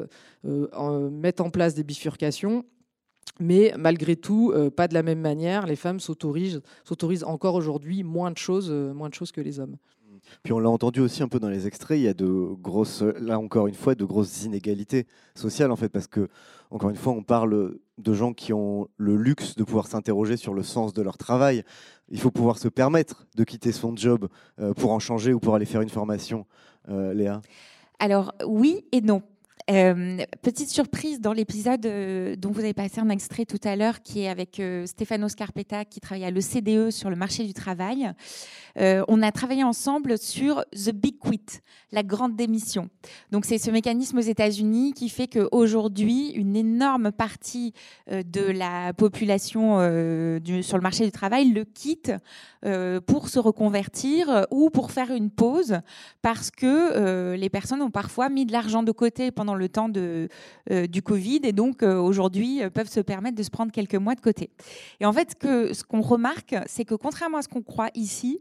euh, 0.45 1.09
mettent 1.09 1.41
en 1.41 1.49
place 1.49 1.73
des 1.73 1.83
bifurcations, 1.83 2.63
Mais 3.39 3.73
malgré 3.77 4.15
tout, 4.15 4.53
pas 4.75 4.87
de 4.87 4.93
la 4.93 5.01
même 5.01 5.19
manière, 5.19 5.65
les 5.65 5.75
femmes 5.75 5.99
s'autorisent, 5.99 6.61
encore 7.25 7.55
aujourd'hui 7.55 8.03
moins 8.03 8.31
de 8.31 8.37
choses, 8.37 8.71
moins 8.71 9.09
de 9.09 9.15
choses 9.15 9.31
que 9.31 9.41
les 9.41 9.59
hommes. 9.59 9.77
Puis 10.43 10.53
on 10.53 10.59
l'a 10.59 10.69
entendu 10.69 11.01
aussi 11.01 11.23
un 11.23 11.27
peu 11.27 11.39
dans 11.39 11.49
les 11.49 11.67
extraits, 11.67 11.97
il 11.97 12.03
y 12.03 12.07
a 12.07 12.13
de 12.13 12.53
grosses, 12.61 13.01
là 13.19 13.39
encore 13.39 13.67
une 13.67 13.73
fois, 13.73 13.95
de 13.95 14.05
grosses 14.05 14.43
inégalités 14.43 15.05
sociales 15.35 15.71
en 15.71 15.75
fait, 15.75 15.89
parce 15.89 16.07
que 16.07 16.29
encore 16.71 16.89
une 16.89 16.95
fois, 16.95 17.13
on 17.13 17.23
parle 17.23 17.77
de 17.97 18.13
gens 18.13 18.33
qui 18.33 18.53
ont 18.53 18.87
le 18.97 19.15
luxe 19.15 19.55
de 19.55 19.63
pouvoir 19.63 19.87
s'interroger 19.87 20.37
sur 20.37 20.53
le 20.53 20.63
sens 20.63 20.93
de 20.93 21.01
leur 21.01 21.17
travail. 21.17 21.63
Il 22.09 22.19
faut 22.19 22.31
pouvoir 22.31 22.57
se 22.57 22.67
permettre 22.67 23.25
de 23.35 23.43
quitter 23.43 23.71
son 23.71 23.95
job 23.95 24.27
euh, 24.59 24.73
pour 24.73 24.91
en 24.91 24.99
changer 24.99 25.33
ou 25.33 25.39
pour 25.39 25.55
aller 25.55 25.65
faire 25.65 25.81
une 25.81 25.89
formation. 25.89 26.45
Euh, 26.89 27.13
Léa 27.13 27.41
Alors 27.99 28.33
oui 28.45 28.85
et 28.91 29.01
non. 29.01 29.21
Euh, 29.71 30.17
petite 30.41 30.69
surprise 30.69 31.21
dans 31.21 31.31
l'épisode 31.31 31.85
euh, 31.85 32.35
dont 32.35 32.51
vous 32.51 32.59
avez 32.59 32.73
passé 32.73 32.99
un 32.99 33.07
extrait 33.07 33.45
tout 33.45 33.59
à 33.63 33.77
l'heure, 33.77 34.01
qui 34.01 34.21
est 34.21 34.27
avec 34.27 34.59
euh, 34.59 34.85
Stefano 34.85 35.29
Scarpetta, 35.29 35.85
qui 35.85 36.01
travaille 36.01 36.25
à 36.25 36.31
l'ECDE 36.31 36.91
sur 36.91 37.09
le 37.09 37.15
marché 37.15 37.45
du 37.45 37.53
travail. 37.53 38.11
on 38.75 39.21
a 39.21 39.31
travaillé 39.31 39.63
ensemble 39.63 40.17
sur 40.17 40.65
The 40.73 40.91
Big 40.91 41.17
Quit, 41.19 41.61
la 41.91 42.03
grande 42.03 42.35
démission. 42.35 42.89
Donc 43.31 43.45
c'est 43.45 43.57
ce 43.57 43.71
mécanisme 43.71 44.17
aux 44.17 44.21
États-Unis 44.21 44.93
qui 44.93 45.09
fait 45.09 45.27
qu'aujourd'hui, 45.27 46.31
une 46.31 46.55
énorme 46.55 47.11
partie 47.11 47.73
de 48.09 48.41
la 48.41 48.93
population 48.93 49.77
sur 50.61 50.77
le 50.77 50.81
marché 50.81 51.05
du 51.05 51.11
travail 51.11 51.51
le 51.51 51.65
quitte 51.65 52.11
pour 53.05 53.29
se 53.29 53.39
reconvertir 53.39 54.47
ou 54.49 54.69
pour 54.69 54.91
faire 54.91 55.11
une 55.11 55.29
pause, 55.29 55.79
parce 56.21 56.49
que 56.49 57.35
les 57.35 57.49
personnes 57.49 57.81
ont 57.81 57.91
parfois 57.91 58.29
mis 58.29 58.45
de 58.45 58.51
l'argent 58.51 58.81
de 58.81 58.91
côté 58.91 59.31
pendant 59.31 59.52
le 59.55 59.69
temps 59.69 59.89
de, 59.89 60.29
euh, 60.71 60.87
du 60.87 61.01
Covid 61.01 61.41
et 61.43 61.51
donc 61.51 61.83
euh, 61.83 61.99
aujourd'hui 61.99 62.63
euh, 62.63 62.69
peuvent 62.69 62.89
se 62.89 62.99
permettre 62.99 63.35
de 63.35 63.43
se 63.43 63.49
prendre 63.49 63.71
quelques 63.71 63.95
mois 63.95 64.15
de 64.15 64.21
côté. 64.21 64.49
Et 64.99 65.05
en 65.05 65.13
fait, 65.13 65.35
que, 65.35 65.73
ce 65.73 65.83
qu'on 65.83 66.01
remarque, 66.01 66.55
c'est 66.67 66.85
que 66.85 66.95
contrairement 66.95 67.39
à 67.39 67.41
ce 67.41 67.49
qu'on 67.49 67.61
croit 67.61 67.89
ici, 67.95 68.39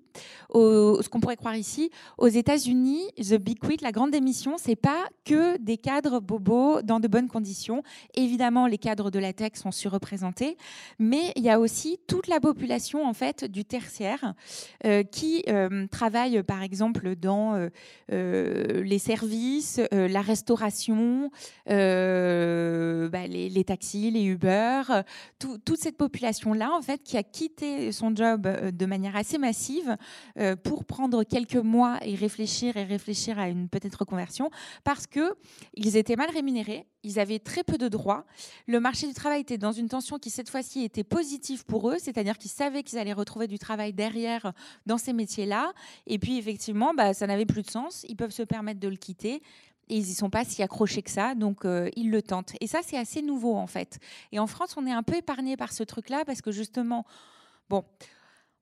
ce 0.54 1.08
qu'on 1.08 1.20
pourrait 1.20 1.36
croire 1.36 1.56
ici, 1.56 1.90
aux 2.18 2.28
États-Unis, 2.28 3.02
The 3.16 3.34
Big 3.34 3.58
Quit, 3.58 3.78
la 3.82 3.92
grande 3.92 4.10
démission, 4.10 4.56
c'est 4.58 4.76
pas 4.76 5.04
que 5.24 5.56
des 5.58 5.78
cadres 5.78 6.20
bobos 6.20 6.82
dans 6.82 7.00
de 7.00 7.08
bonnes 7.08 7.28
conditions. 7.28 7.82
Évidemment, 8.14 8.66
les 8.66 8.78
cadres 8.78 9.10
de 9.10 9.18
la 9.18 9.32
tech 9.32 9.52
sont 9.54 9.72
surreprésentés, 9.72 10.56
mais 10.98 11.32
il 11.36 11.42
y 11.42 11.50
a 11.50 11.58
aussi 11.58 11.98
toute 12.06 12.28
la 12.28 12.40
population 12.40 13.06
en 13.06 13.14
fait 13.14 13.44
du 13.44 13.64
tertiaire 13.64 14.34
qui 15.10 15.44
travaille 15.90 16.42
par 16.42 16.62
exemple 16.62 17.16
dans 17.16 17.68
les 18.08 18.98
services, 18.98 19.80
la 19.90 20.20
restauration 20.20 20.52
euh, 21.68 23.08
bah, 23.08 23.26
les, 23.26 23.64
taxis, 23.64 24.10
les 24.10 24.24
Uber, 24.24 24.82
toute 25.38 25.78
cette 25.78 25.96
population-là, 25.96 26.72
en 26.72 26.82
fait, 26.82 27.02
qui 27.02 27.16
a 27.16 27.22
quitté 27.22 27.92
son 27.92 28.14
job 28.14 28.46
euh, 28.46 28.70
de 28.70 28.86
manière 28.86 29.16
assez 29.16 29.38
massive 29.38 29.96
euh, 30.38 30.56
pour 30.56 30.84
prendre 30.84 31.24
quelques 31.24 31.56
mois 31.56 31.98
et 32.02 32.14
réfléchir 32.14 32.76
et 32.76 32.84
réfléchir 32.84 33.38
à 33.38 33.48
une 33.48 33.68
peut-être 33.68 34.00
reconversion, 34.00 34.50
parce 34.84 35.06
que 35.06 35.34
ils 35.74 35.96
étaient 35.96 36.16
mal 36.16 36.30
rémunérés, 36.30 36.86
ils 37.02 37.18
avaient 37.18 37.38
très 37.38 37.64
peu 37.64 37.78
de 37.78 37.88
droits. 37.88 38.24
Le 38.66 38.80
marché 38.80 39.06
du 39.06 39.14
travail 39.14 39.40
était 39.40 39.58
dans 39.58 39.72
une 39.72 39.88
tension 39.88 40.18
qui 40.18 40.30
cette 40.30 40.48
fois-ci 40.48 40.82
était 40.84 41.04
positive 41.04 41.64
pour 41.64 41.90
eux, 41.90 41.96
c'est-à-dire 41.98 42.38
qu'ils 42.38 42.50
savaient 42.50 42.82
qu'ils 42.82 42.98
allaient 42.98 43.12
retrouver 43.12 43.46
du 43.46 43.58
travail 43.58 43.92
derrière 43.92 44.52
dans 44.86 44.98
ces 44.98 45.12
métiers-là. 45.12 45.72
Et 46.06 46.18
puis 46.18 46.38
effectivement, 46.38 46.94
bah, 46.94 47.14
ça 47.14 47.26
n'avait 47.26 47.46
plus 47.46 47.62
de 47.62 47.70
sens. 47.70 48.04
Ils 48.08 48.16
peuvent 48.16 48.30
se 48.30 48.42
permettre 48.42 48.80
de 48.80 48.88
le 48.88 48.96
quitter 48.96 49.42
ils 49.96 50.04
n'y 50.04 50.14
sont 50.14 50.30
pas 50.30 50.44
si 50.44 50.62
accrochés 50.62 51.02
que 51.02 51.10
ça, 51.10 51.34
donc 51.34 51.64
euh, 51.64 51.88
ils 51.96 52.10
le 52.10 52.22
tentent. 52.22 52.52
Et 52.60 52.66
ça, 52.66 52.80
c'est 52.82 52.98
assez 52.98 53.22
nouveau 53.22 53.56
en 53.56 53.66
fait. 53.66 53.98
Et 54.32 54.38
en 54.38 54.46
France, 54.46 54.74
on 54.76 54.86
est 54.86 54.92
un 54.92 55.02
peu 55.02 55.16
épargné 55.16 55.56
par 55.56 55.72
ce 55.72 55.82
truc-là 55.82 56.24
parce 56.24 56.42
que 56.42 56.50
justement, 56.50 57.04
bon, 57.68 57.84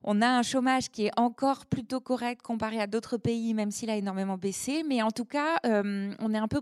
on 0.03 0.21
a 0.21 0.27
un 0.27 0.41
chômage 0.41 0.89
qui 0.89 1.05
est 1.05 1.19
encore 1.19 1.65
plutôt 1.65 1.99
correct 1.99 2.41
comparé 2.41 2.81
à 2.81 2.87
d'autres 2.87 3.17
pays, 3.17 3.53
même 3.53 3.71
s'il 3.71 3.89
a 3.89 3.95
énormément 3.95 4.37
baissé. 4.37 4.83
Mais 4.87 5.01
en 5.01 5.11
tout 5.11 5.25
cas, 5.25 5.59
euh, 5.65 6.13
on 6.19 6.33
est 6.33 6.37
un 6.37 6.47
peu 6.47 6.61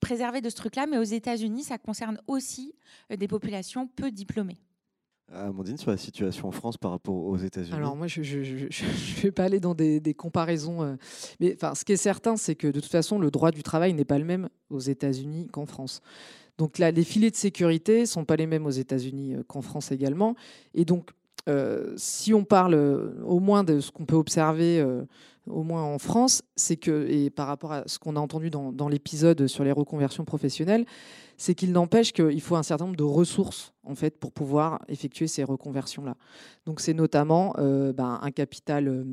préservé 0.00 0.40
de 0.40 0.50
ce 0.50 0.56
truc-là. 0.56 0.86
Mais 0.86 0.98
aux 0.98 1.02
États-Unis, 1.02 1.64
ça 1.64 1.78
concerne 1.78 2.20
aussi 2.26 2.74
euh, 3.12 3.16
des 3.16 3.28
populations 3.28 3.86
peu 3.86 4.10
diplômées. 4.10 4.58
Amandine, 5.32 5.76
sur 5.76 5.90
la 5.90 5.96
situation 5.96 6.48
en 6.48 6.52
France 6.52 6.76
par 6.78 6.90
rapport 6.90 7.14
aux 7.14 7.36
États-Unis 7.36 7.76
Alors 7.76 7.96
moi, 7.96 8.06
je 8.06 8.20
ne 8.20 9.22
vais 9.22 9.30
pas 9.30 9.44
aller 9.44 9.60
dans 9.60 9.74
des, 9.74 10.14
comparaisons. 10.14 10.82
Euh, 10.82 10.96
mais 11.40 11.56
ce 11.74 11.84
qui 11.84 11.92
est 11.92 11.96
certain, 11.96 12.36
c'est 12.36 12.54
que 12.54 12.66
de 12.66 12.80
toute 12.80 12.90
façon, 12.90 13.18
le 13.18 13.30
droit 13.30 13.50
du 13.50 13.62
travail 13.62 13.92
n'est 13.92 14.04
pas 14.04 14.18
le 14.18 14.24
même 14.24 14.48
aux 14.70 14.80
États-Unis 14.80 15.48
qu'en 15.48 15.66
France. 15.66 16.00
Donc 16.56 16.78
là, 16.78 16.90
les 16.90 17.04
filets 17.04 17.30
de 17.30 17.36
sécurité 17.36 18.06
sont 18.06 18.24
pas 18.24 18.36
les 18.36 18.46
mêmes 18.46 18.66
aux 18.66 18.70
États-Unis 18.70 19.34
euh, 19.34 19.42
qu'en 19.46 19.62
France 19.62 19.92
également. 19.92 20.34
Et 20.74 20.84
donc, 20.84 21.10
euh, 21.48 21.92
si 21.96 22.32
on 22.34 22.44
parle 22.44 22.74
au 23.24 23.40
moins 23.40 23.64
de 23.64 23.80
ce 23.80 23.90
qu'on 23.90 24.04
peut 24.04 24.16
observer 24.16 24.84
au 25.50 25.62
moins 25.62 25.82
en 25.82 25.98
France, 25.98 26.42
c'est 26.56 26.76
que, 26.76 27.06
et 27.08 27.30
par 27.30 27.46
rapport 27.46 27.72
à 27.72 27.82
ce 27.86 27.98
qu'on 27.98 28.16
a 28.16 28.20
entendu 28.20 28.50
dans, 28.50 28.88
l'épisode 28.88 29.46
sur 29.46 29.64
les 29.64 29.72
reconversions 29.72 30.24
professionnelles, 30.24 30.84
c'est 31.36 31.54
qu'il 31.54 31.72
n'empêche 31.72 32.12
qu'il 32.12 32.40
faut 32.40 32.56
un 32.56 32.62
certain 32.62 32.86
nombre 32.86 32.96
de 32.96 33.04
ressources 33.04 33.72
en 33.84 33.94
fait 33.94 34.18
pour 34.18 34.32
pouvoir 34.32 34.80
effectuer 34.88 35.26
ces 35.26 35.44
reconversions 35.44 36.04
là. 36.04 36.16
Donc 36.66 36.80
c'est 36.80 36.94
notamment 36.94 37.54
euh, 37.58 37.92
ben, 37.92 38.18
un 38.22 38.30
capital 38.30 38.88
euh, 38.88 39.04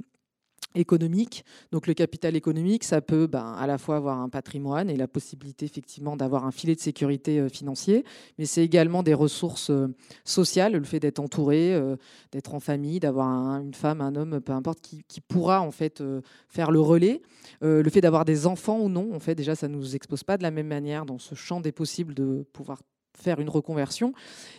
économique. 0.76 1.46
Donc 1.72 1.88
le 1.88 1.94
capital 1.94 2.36
économique, 2.36 2.84
ça 2.84 3.02
peut 3.02 3.28
ben, 3.28 3.56
à 3.58 3.68
la 3.68 3.78
fois 3.78 3.98
avoir 3.98 4.20
un 4.20 4.30
patrimoine 4.30 4.90
et 4.90 4.96
la 4.96 5.08
possibilité 5.08 5.66
effectivement 5.66 6.16
d'avoir 6.18 6.46
un 6.46 6.52
filet 6.52 6.76
de 6.76 6.80
sécurité 6.80 7.40
euh, 7.40 7.50
financier, 7.50 8.04
mais 8.38 8.46
c'est 8.46 8.64
également 8.64 9.04
des 9.04 9.14
ressources 9.14 9.70
euh, 9.70 9.88
sociales, 10.24 10.74
le 10.74 10.84
fait 10.84 11.00
d'être 11.00 11.20
entouré, 11.20 11.74
euh, 11.74 11.96
d'être 12.32 12.54
en 12.54 12.60
famille, 12.60 13.00
d'avoir 13.00 13.60
une 13.62 13.74
femme, 13.74 14.02
un 14.02 14.16
homme, 14.16 14.42
peu 14.42 14.54
importe, 14.54 14.82
qui, 14.82 15.04
qui 15.08 15.22
pourra 15.22 15.62
en 15.62 15.72
fait 15.72 16.04
faire 16.48 16.72
le 16.72 16.80
relais. 16.80 17.22
le 17.62 17.90
fait 17.90 18.02
d'avoir 18.02 18.26
des 18.26 18.48
enfants 18.48 18.80
ou 18.80 18.90
non, 18.90 19.14
en 19.14 19.20
fait 19.20 19.36
déjà 19.36 19.56
ça 19.56 19.68
ne 19.68 19.76
nous 19.76 19.96
expose 19.96 20.24
pas 20.24 20.38
de 20.38 20.44
la 20.44 20.52
même 20.52 20.68
manière 20.68 21.06
dans 21.06 21.20
ce 21.20 21.36
champ 21.36 21.62
des 21.62 21.72
possibles 21.72 22.14
de 22.14 22.46
pouvoir 22.54 22.82
faire 23.18 23.40
une 23.40 23.50
reconversion. 23.50 24.14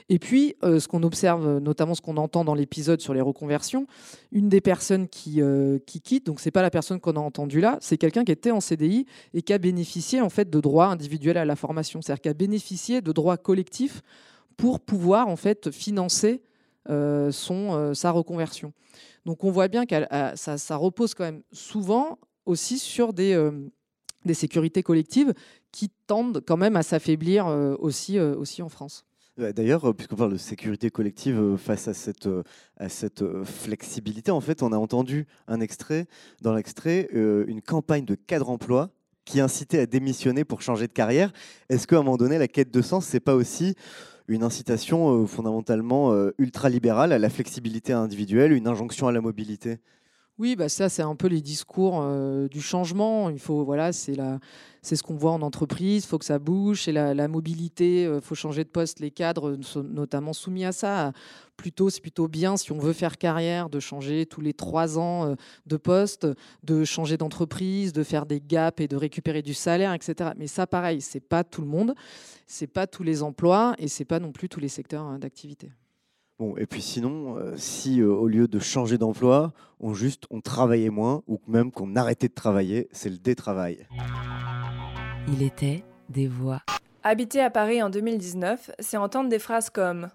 Et 0.08 0.18
puis, 0.18 0.54
euh, 0.62 0.78
ce 0.80 0.88
qu'on 0.88 1.02
observe, 1.02 1.58
notamment 1.58 1.94
ce 1.94 2.00
qu'on 2.00 2.16
entend 2.16 2.44
dans 2.44 2.54
l'épisode 2.54 3.00
sur 3.00 3.14
les 3.14 3.20
reconversions, 3.20 3.86
une 4.32 4.48
des 4.48 4.60
personnes 4.60 5.08
qui, 5.08 5.42
euh, 5.42 5.78
qui 5.86 6.00
quitte, 6.00 6.26
donc 6.26 6.40
c'est 6.40 6.50
pas 6.50 6.62
la 6.62 6.70
personne 6.70 7.00
qu'on 7.00 7.16
a 7.16 7.20
entendue 7.20 7.60
là, 7.60 7.78
c'est 7.80 7.98
quelqu'un 7.98 8.24
qui 8.24 8.32
était 8.32 8.50
en 8.50 8.60
CDI 8.60 9.06
et 9.34 9.42
qui 9.42 9.52
a 9.52 9.58
bénéficié 9.58 10.20
en 10.20 10.28
fait 10.28 10.48
de 10.48 10.60
droits 10.60 10.86
individuels 10.86 11.38
à 11.38 11.44
la 11.44 11.56
formation, 11.56 12.02
c'est-à-dire 12.02 12.22
qui 12.22 12.28
a 12.28 12.34
bénéficié 12.34 13.00
de 13.00 13.12
droits 13.12 13.36
collectifs 13.36 14.02
pour 14.56 14.80
pouvoir 14.80 15.28
en 15.28 15.36
fait 15.36 15.70
financer 15.70 16.42
euh, 16.88 17.32
son, 17.32 17.94
sa 17.94 18.10
reconversion. 18.10 18.72
Donc 19.24 19.42
on 19.44 19.50
voit 19.50 19.68
bien 19.68 19.86
que 19.86 19.96
ça, 20.36 20.56
ça, 20.56 20.76
repose 20.76 21.14
quand 21.14 21.24
même 21.24 21.42
souvent 21.52 22.18
aussi 22.46 22.78
sur 22.78 23.12
des 23.12 23.36
des 24.26 24.34
sécurités 24.34 24.82
collectives 24.82 25.32
qui 25.76 25.90
tendent 26.06 26.40
quand 26.40 26.56
même 26.56 26.74
à 26.74 26.82
s'affaiblir 26.82 27.48
euh, 27.48 27.76
aussi, 27.78 28.18
euh, 28.18 28.34
aussi 28.34 28.62
en 28.62 28.70
France. 28.70 29.04
D'ailleurs, 29.36 29.90
euh, 29.90 29.92
puisqu'on 29.92 30.16
parle 30.16 30.32
de 30.32 30.38
sécurité 30.38 30.88
collective 30.88 31.56
face 31.58 31.86
à 31.86 31.92
cette, 31.92 32.26
à 32.78 32.88
cette 32.88 33.22
flexibilité, 33.44 34.30
en 34.30 34.40
fait, 34.40 34.62
on 34.62 34.72
a 34.72 34.78
entendu 34.78 35.26
un 35.48 35.60
extrait, 35.60 36.06
dans 36.40 36.54
l'extrait, 36.54 37.10
une 37.12 37.60
campagne 37.60 38.06
de 38.06 38.14
cadre 38.14 38.48
emploi 38.48 38.88
qui 39.26 39.38
incitait 39.38 39.80
à 39.80 39.84
démissionner 39.84 40.46
pour 40.46 40.62
changer 40.62 40.86
de 40.86 40.94
carrière. 40.94 41.30
Est-ce 41.68 41.86
qu'à 41.86 41.96
un 41.96 42.02
moment 42.02 42.16
donné, 42.16 42.38
la 42.38 42.48
quête 42.48 42.72
de 42.72 42.80
sens, 42.80 43.04
c'est 43.04 43.20
pas 43.20 43.34
aussi 43.34 43.74
une 44.28 44.44
incitation 44.44 45.26
fondamentalement 45.26 46.16
ultralibérale 46.38 47.12
à 47.12 47.18
la 47.18 47.28
flexibilité 47.28 47.92
individuelle, 47.92 48.52
une 48.52 48.66
injonction 48.66 49.08
à 49.08 49.12
la 49.12 49.20
mobilité? 49.20 49.80
Oui, 50.38 50.54
bah 50.54 50.68
ça 50.68 50.90
c'est 50.90 51.02
un 51.02 51.16
peu 51.16 51.28
les 51.28 51.40
discours 51.40 52.00
euh, 52.02 52.46
du 52.48 52.60
changement. 52.60 53.30
Il 53.30 53.38
faut 53.38 53.64
voilà, 53.64 53.92
c'est 53.92 54.14
la, 54.14 54.38
c'est 54.82 54.94
ce 54.94 55.02
qu'on 55.02 55.16
voit 55.16 55.32
en 55.32 55.40
entreprise. 55.40 56.04
Il 56.04 56.06
faut 56.06 56.18
que 56.18 56.26
ça 56.26 56.38
bouge. 56.38 56.82
C'est 56.82 56.92
la, 56.92 57.28
mobilité. 57.28 58.02
Il 58.02 58.06
euh, 58.06 58.20
faut 58.20 58.34
changer 58.34 58.62
de 58.62 58.68
poste. 58.68 59.00
Les 59.00 59.10
cadres 59.10 59.56
sont 59.62 59.82
notamment 59.82 60.34
soumis 60.34 60.66
à 60.66 60.72
ça. 60.72 61.12
Plutôt, 61.56 61.88
c'est 61.88 62.02
plutôt 62.02 62.28
bien 62.28 62.58
si 62.58 62.70
on 62.70 62.78
veut 62.78 62.92
faire 62.92 63.16
carrière 63.16 63.70
de 63.70 63.80
changer 63.80 64.26
tous 64.26 64.42
les 64.42 64.52
trois 64.52 64.98
ans 64.98 65.24
euh, 65.24 65.34
de 65.64 65.78
poste, 65.78 66.26
de 66.62 66.84
changer 66.84 67.16
d'entreprise, 67.16 67.94
de 67.94 68.02
faire 68.02 68.26
des 68.26 68.42
gaps 68.42 68.82
et 68.82 68.88
de 68.88 68.96
récupérer 68.96 69.40
du 69.40 69.54
salaire, 69.54 69.94
etc. 69.94 70.32
Mais 70.36 70.48
ça, 70.48 70.66
pareil, 70.66 71.00
c'est 71.00 71.20
pas 71.20 71.44
tout 71.44 71.62
le 71.62 71.68
monde, 71.68 71.94
c'est 72.46 72.66
pas 72.66 72.86
tous 72.86 73.02
les 73.02 73.22
emplois 73.22 73.74
et 73.78 73.88
c'est 73.88 74.04
pas 74.04 74.20
non 74.20 74.32
plus 74.32 74.50
tous 74.50 74.60
les 74.60 74.68
secteurs 74.68 75.04
hein, 75.04 75.18
d'activité. 75.18 75.72
Bon, 76.38 76.54
et 76.58 76.66
puis 76.66 76.82
sinon, 76.82 77.38
euh, 77.38 77.54
si 77.56 78.02
euh, 78.02 78.12
au 78.12 78.26
lieu 78.26 78.46
de 78.46 78.58
changer 78.58 78.98
d'emploi, 78.98 79.54
on 79.80 79.94
juste 79.94 80.24
on 80.28 80.42
travaillait 80.42 80.90
moins 80.90 81.22
ou 81.26 81.40
même 81.46 81.72
qu'on 81.72 81.96
arrêtait 81.96 82.28
de 82.28 82.34
travailler, 82.34 82.88
c'est 82.92 83.08
le 83.08 83.16
détravail. 83.16 83.86
Il 85.28 85.42
était 85.42 85.82
des 86.10 86.28
voix. 86.28 86.60
Habiter 87.02 87.40
à 87.40 87.48
Paris 87.48 87.82
en 87.82 87.88
2019, 87.88 88.70
c'est 88.80 88.98
entendre 88.98 89.30
des 89.30 89.38
phrases 89.38 89.70
comme 89.70 90.10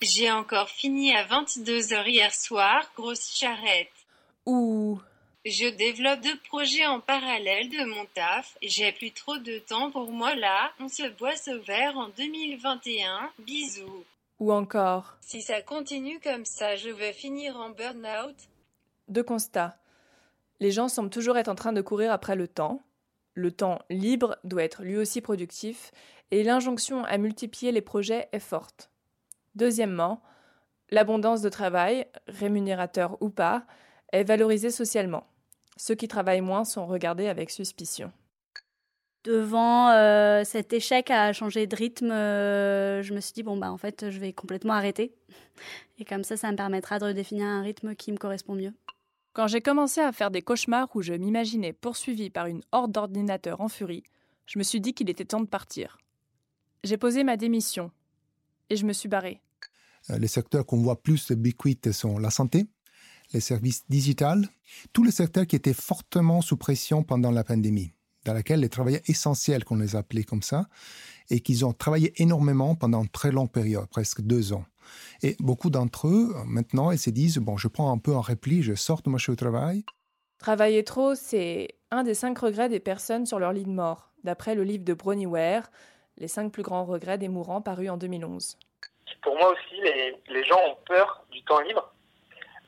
J'ai 0.00 0.30
encore 0.30 0.68
fini 0.68 1.12
à 1.12 1.24
22h 1.24 2.08
hier 2.08 2.32
soir, 2.32 2.88
grosse 2.96 3.34
charrette. 3.34 3.88
Ou 4.46 5.00
Je 5.44 5.68
développe 5.76 6.20
deux 6.20 6.38
projets 6.48 6.86
en 6.86 7.00
parallèle 7.00 7.68
de 7.68 7.84
mon 7.84 8.04
taf. 8.14 8.56
J'ai 8.62 8.92
plus 8.92 9.10
trop 9.10 9.38
de 9.38 9.58
temps 9.58 9.90
pour 9.90 10.12
moi 10.12 10.36
là. 10.36 10.70
On 10.78 10.88
se 10.88 11.08
boit 11.18 11.34
ce 11.34 11.50
verre 11.50 11.96
en 11.96 12.10
2021. 12.10 13.30
Bisous. 13.44 14.04
Ou 14.40 14.52
encore 14.52 15.16
Si 15.20 15.42
ça 15.42 15.62
continue 15.62 16.20
comme 16.20 16.44
ça, 16.44 16.76
je 16.76 16.90
vais 16.90 17.12
finir 17.12 17.56
en 17.56 17.70
burn-out. 17.70 18.36
Deux 19.08 19.24
constats. 19.24 19.78
Les 20.60 20.70
gens 20.70 20.88
semblent 20.88 21.10
toujours 21.10 21.38
être 21.38 21.48
en 21.48 21.54
train 21.54 21.72
de 21.72 21.80
courir 21.80 22.12
après 22.12 22.36
le 22.36 22.46
temps. 22.46 22.82
Le 23.34 23.50
temps 23.50 23.80
libre 23.90 24.36
doit 24.44 24.64
être 24.64 24.82
lui 24.82 24.96
aussi 24.96 25.20
productif 25.20 25.92
et 26.30 26.42
l'injonction 26.42 27.04
à 27.04 27.18
multiplier 27.18 27.72
les 27.72 27.80
projets 27.80 28.28
est 28.32 28.38
forte. 28.38 28.90
Deuxièmement, 29.54 30.22
l'abondance 30.90 31.42
de 31.42 31.48
travail, 31.48 32.06
rémunérateur 32.26 33.16
ou 33.20 33.30
pas, 33.30 33.64
est 34.12 34.24
valorisée 34.24 34.70
socialement. 34.70 35.26
Ceux 35.76 35.94
qui 35.94 36.08
travaillent 36.08 36.40
moins 36.40 36.64
sont 36.64 36.86
regardés 36.86 37.28
avec 37.28 37.50
suspicion. 37.50 38.12
Devant 39.24 39.90
euh, 39.90 40.44
cet 40.44 40.72
échec 40.72 41.10
à 41.10 41.32
changer 41.32 41.66
de 41.66 41.74
rythme, 41.74 42.10
euh, 42.10 43.02
je 43.02 43.12
me 43.14 43.20
suis 43.20 43.32
dit, 43.32 43.42
bon, 43.42 43.56
bah 43.56 43.70
en 43.70 43.76
fait, 43.76 44.10
je 44.10 44.18
vais 44.18 44.32
complètement 44.32 44.74
arrêter. 44.74 45.12
Et 45.98 46.04
comme 46.04 46.22
ça, 46.22 46.36
ça 46.36 46.50
me 46.50 46.56
permettra 46.56 46.98
de 46.98 47.12
définir 47.12 47.46
un 47.46 47.62
rythme 47.62 47.94
qui 47.94 48.12
me 48.12 48.16
correspond 48.16 48.54
mieux. 48.54 48.72
Quand 49.32 49.46
j'ai 49.46 49.60
commencé 49.60 50.00
à 50.00 50.12
faire 50.12 50.30
des 50.30 50.42
cauchemars 50.42 50.88
où 50.94 51.02
je 51.02 51.12
m'imaginais 51.12 51.72
poursuivi 51.72 52.30
par 52.30 52.46
une 52.46 52.62
horde 52.72 52.92
d'ordinateurs 52.92 53.60
en 53.60 53.68
furie, 53.68 54.04
je 54.46 54.58
me 54.58 54.64
suis 54.64 54.80
dit 54.80 54.94
qu'il 54.94 55.10
était 55.10 55.24
temps 55.24 55.40
de 55.40 55.46
partir. 55.46 55.98
J'ai 56.84 56.96
posé 56.96 57.24
ma 57.24 57.36
démission 57.36 57.90
et 58.70 58.76
je 58.76 58.86
me 58.86 58.92
suis 58.92 59.08
barré. 59.08 59.40
Euh, 60.10 60.18
les 60.18 60.28
secteurs 60.28 60.64
qu'on 60.64 60.78
voit 60.78 61.02
plus 61.02 61.30
ubiquites 61.30 61.92
sont 61.92 62.18
la 62.18 62.30
santé, 62.30 62.66
les 63.32 63.40
services 63.40 63.84
digitales, 63.88 64.48
tous 64.92 65.04
les 65.04 65.10
secteurs 65.10 65.46
qui 65.46 65.56
étaient 65.56 65.74
fortement 65.74 66.40
sous 66.40 66.56
pression 66.56 67.02
pendant 67.02 67.30
la 67.30 67.44
pandémie, 67.44 67.92
dans 68.24 68.34
laquelle 68.34 68.60
les 68.60 68.68
travailleurs 68.68 69.02
essentiels, 69.06 69.64
qu'on 69.64 69.76
les 69.76 69.96
appelait 69.96 70.24
comme 70.24 70.42
ça, 70.42 70.66
et 71.30 71.40
qu'ils 71.40 71.64
ont 71.64 71.72
travaillé 71.72 72.12
énormément 72.20 72.74
pendant 72.74 73.02
une 73.02 73.08
très 73.08 73.30
longue 73.30 73.50
période, 73.50 73.86
presque 73.88 74.20
deux 74.20 74.52
ans. 74.52 74.64
Et 75.22 75.36
beaucoup 75.40 75.70
d'entre 75.70 76.08
eux, 76.08 76.34
maintenant, 76.46 76.90
ils 76.90 76.98
se 76.98 77.10
disent, 77.10 77.38
bon, 77.38 77.56
je 77.56 77.68
prends 77.68 77.92
un 77.92 77.98
peu 77.98 78.14
un 78.14 78.20
repli, 78.20 78.62
je 78.62 78.74
sors 78.74 79.02
de 79.02 79.10
mon 79.10 79.18
au 79.28 79.34
travail. 79.36 79.84
Travailler 80.38 80.84
trop, 80.84 81.14
c'est 81.14 81.68
un 81.90 82.04
des 82.04 82.14
cinq 82.14 82.38
regrets 82.38 82.68
des 82.68 82.80
personnes 82.80 83.26
sur 83.26 83.38
leur 83.38 83.52
lit 83.52 83.64
de 83.64 83.70
mort, 83.70 84.10
d'après 84.24 84.54
le 84.54 84.62
livre 84.62 84.84
de 84.84 84.94
Bronnie 84.94 85.26
Ware, 85.26 85.70
Les 86.16 86.28
cinq 86.28 86.50
plus 86.52 86.62
grands 86.62 86.84
regrets 86.84 87.18
des 87.18 87.28
mourants, 87.28 87.60
paru 87.60 87.88
en 87.88 87.96
2011. 87.96 88.58
Pour 89.22 89.36
moi 89.36 89.52
aussi, 89.52 89.80
les, 89.82 90.16
les 90.28 90.44
gens 90.44 90.58
ont 90.68 90.76
peur 90.86 91.24
du 91.30 91.42
temps 91.44 91.60
libre. 91.60 91.92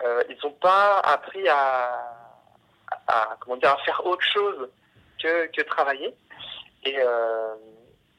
Euh, 0.02 0.22
ils 0.28 0.36
n'ont 0.44 0.54
pas 0.54 1.00
appris 1.00 1.46
à, 1.48 1.90
à, 3.06 3.36
comment 3.40 3.56
dire, 3.56 3.70
à 3.70 3.78
faire 3.78 4.04
autre 4.06 4.24
chose 4.32 4.68
que, 5.22 5.46
que 5.46 5.62
travailler. 5.62 6.14
Et, 6.84 6.96
euh, 6.98 7.54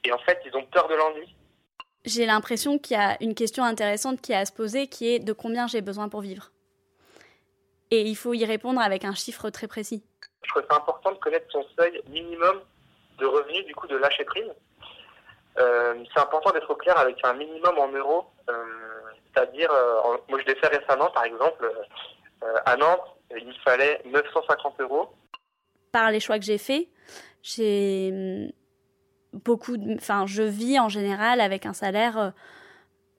et 0.04 0.12
en 0.12 0.20
fait, 0.20 0.42
ils 0.46 0.56
ont 0.56 0.66
peur 0.66 0.88
de 0.88 0.96
l'ennui. 0.96 1.36
J'ai 2.06 2.26
l'impression 2.26 2.80
qu'il 2.80 2.98
y 2.98 3.00
a 3.00 3.18
une 3.22 3.36
question 3.36 3.64
intéressante 3.64 4.22
qui 4.22 4.32
est 4.32 4.36
à 4.36 4.46
se 4.46 4.52
poser, 4.52 4.88
qui 4.88 5.14
est 5.14 5.20
de 5.20 5.34
combien 5.34 5.68
j'ai 5.68 5.82
besoin 5.82 6.10
pour 6.10 6.22
vivre. 6.22 6.52
Et 7.92 8.02
il 8.02 8.16
faut 8.16 8.34
y 8.34 8.46
répondre 8.46 8.82
avec 8.82 9.06
un 9.06 9.14
chiffre 9.14 9.50
très 9.50 9.68
précis. 9.68 10.04
Je 10.44 10.50
trouve 10.50 10.64
ça 10.70 10.78
important 10.78 11.12
de 11.12 11.18
connaître 11.18 11.46
son 11.52 11.64
seuil 11.78 12.02
minimum 12.10 12.62
de 13.20 13.26
revenus, 13.26 13.66
du 13.66 13.76
coup, 13.76 13.88
de 13.88 13.98
lâcher 13.98 14.26
prise. 14.26 14.50
Euh, 15.60 16.04
c'est 16.14 16.22
important 16.22 16.52
d'être 16.52 16.70
au 16.70 16.76
clair 16.76 16.98
avec 16.98 17.24
un 17.24 17.34
minimum 17.34 17.78
en 17.78 17.90
euros. 17.90 18.26
Euh, 18.50 18.54
C'est-à-dire, 19.34 19.70
euh, 19.72 20.18
moi 20.30 20.40
je 20.40 20.46
l'ai 20.46 20.56
fait 20.56 20.68
récemment, 20.68 21.10
par 21.12 21.26
exemple, 21.26 21.70
à 22.66 22.76
Nantes, 22.76 23.06
il 23.30 23.54
fallait 23.64 24.02
950 24.06 24.82
euros. 24.82 25.14
Par 25.92 26.12
les 26.12 26.20
choix 26.20 26.40
que 26.40 26.46
j'ai 26.46 26.58
faits, 26.58 26.88
j'ai 27.44 28.12
hum, 28.14 28.52
beaucoup. 29.44 29.76
Enfin, 29.96 30.26
je 30.26 30.44
vis 30.44 30.80
en 30.80 30.90
général 30.90 31.42
avec 31.42 31.66
un 31.66 31.74
salaire 31.74 32.18
euh, 32.18 32.32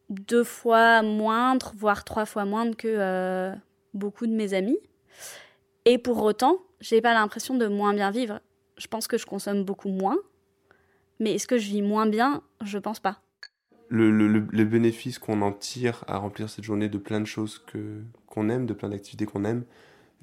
deux 0.08 0.44
fois 0.44 1.02
moindre, 1.02 1.72
voire 1.76 2.04
trois 2.04 2.26
fois 2.26 2.44
moindre 2.44 2.76
que 2.76 2.88
euh, 2.88 3.54
beaucoup 3.94 4.26
de 4.26 4.32
mes 4.32 4.54
amis. 4.54 4.78
Et 5.84 5.98
pour 5.98 6.22
autant, 6.22 6.58
j'ai 6.80 7.00
pas 7.00 7.14
l'impression 7.14 7.54
de 7.54 7.66
moins 7.66 7.94
bien 7.94 8.10
vivre. 8.10 8.40
Je 8.76 8.86
pense 8.86 9.06
que 9.06 9.18
je 9.18 9.26
consomme 9.26 9.64
beaucoup 9.64 9.88
moins, 9.88 10.16
mais 11.20 11.34
est-ce 11.34 11.46
que 11.46 11.58
je 11.58 11.68
vis 11.68 11.82
moins 11.82 12.06
bien? 12.06 12.42
Je 12.64 12.78
pense 12.78 13.00
pas. 13.00 13.20
Le, 13.88 14.10
le 14.10 14.64
bénéfice 14.64 15.18
qu'on 15.18 15.42
en 15.42 15.52
tire 15.52 16.02
à 16.06 16.16
remplir 16.16 16.48
cette 16.48 16.64
journée 16.64 16.88
de 16.88 16.96
plein 16.96 17.20
de 17.20 17.26
choses 17.26 17.58
que, 17.58 18.00
qu'on 18.26 18.48
aime, 18.48 18.64
de 18.64 18.72
plein 18.72 18.88
d'activités 18.88 19.26
qu'on 19.26 19.44
aime, 19.44 19.64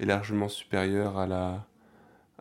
est 0.00 0.06
largement 0.06 0.48
supérieur 0.48 1.18
à 1.18 1.28
la, 1.28 1.68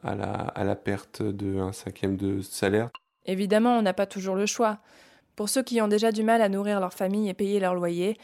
à 0.03 0.15
la, 0.15 0.31
à 0.31 0.63
la 0.63 0.75
perte 0.75 1.21
d'un 1.21 1.71
cinquième 1.71 2.17
de 2.17 2.41
salaire. 2.41 2.89
Évidemment, 3.25 3.77
on 3.77 3.81
n'a 3.81 3.93
pas 3.93 4.05
toujours 4.05 4.35
le 4.35 4.45
choix. 4.45 4.79
Pour 5.35 5.49
ceux 5.49 5.63
qui 5.63 5.81
ont 5.81 5.87
déjà 5.87 6.11
du 6.11 6.23
mal 6.23 6.41
à 6.41 6.49
nourrir 6.49 6.79
leur 6.79 6.93
famille 6.93 7.29
et 7.29 7.33
payer 7.33 7.59
leur 7.59 7.75
loyer, 7.75 8.17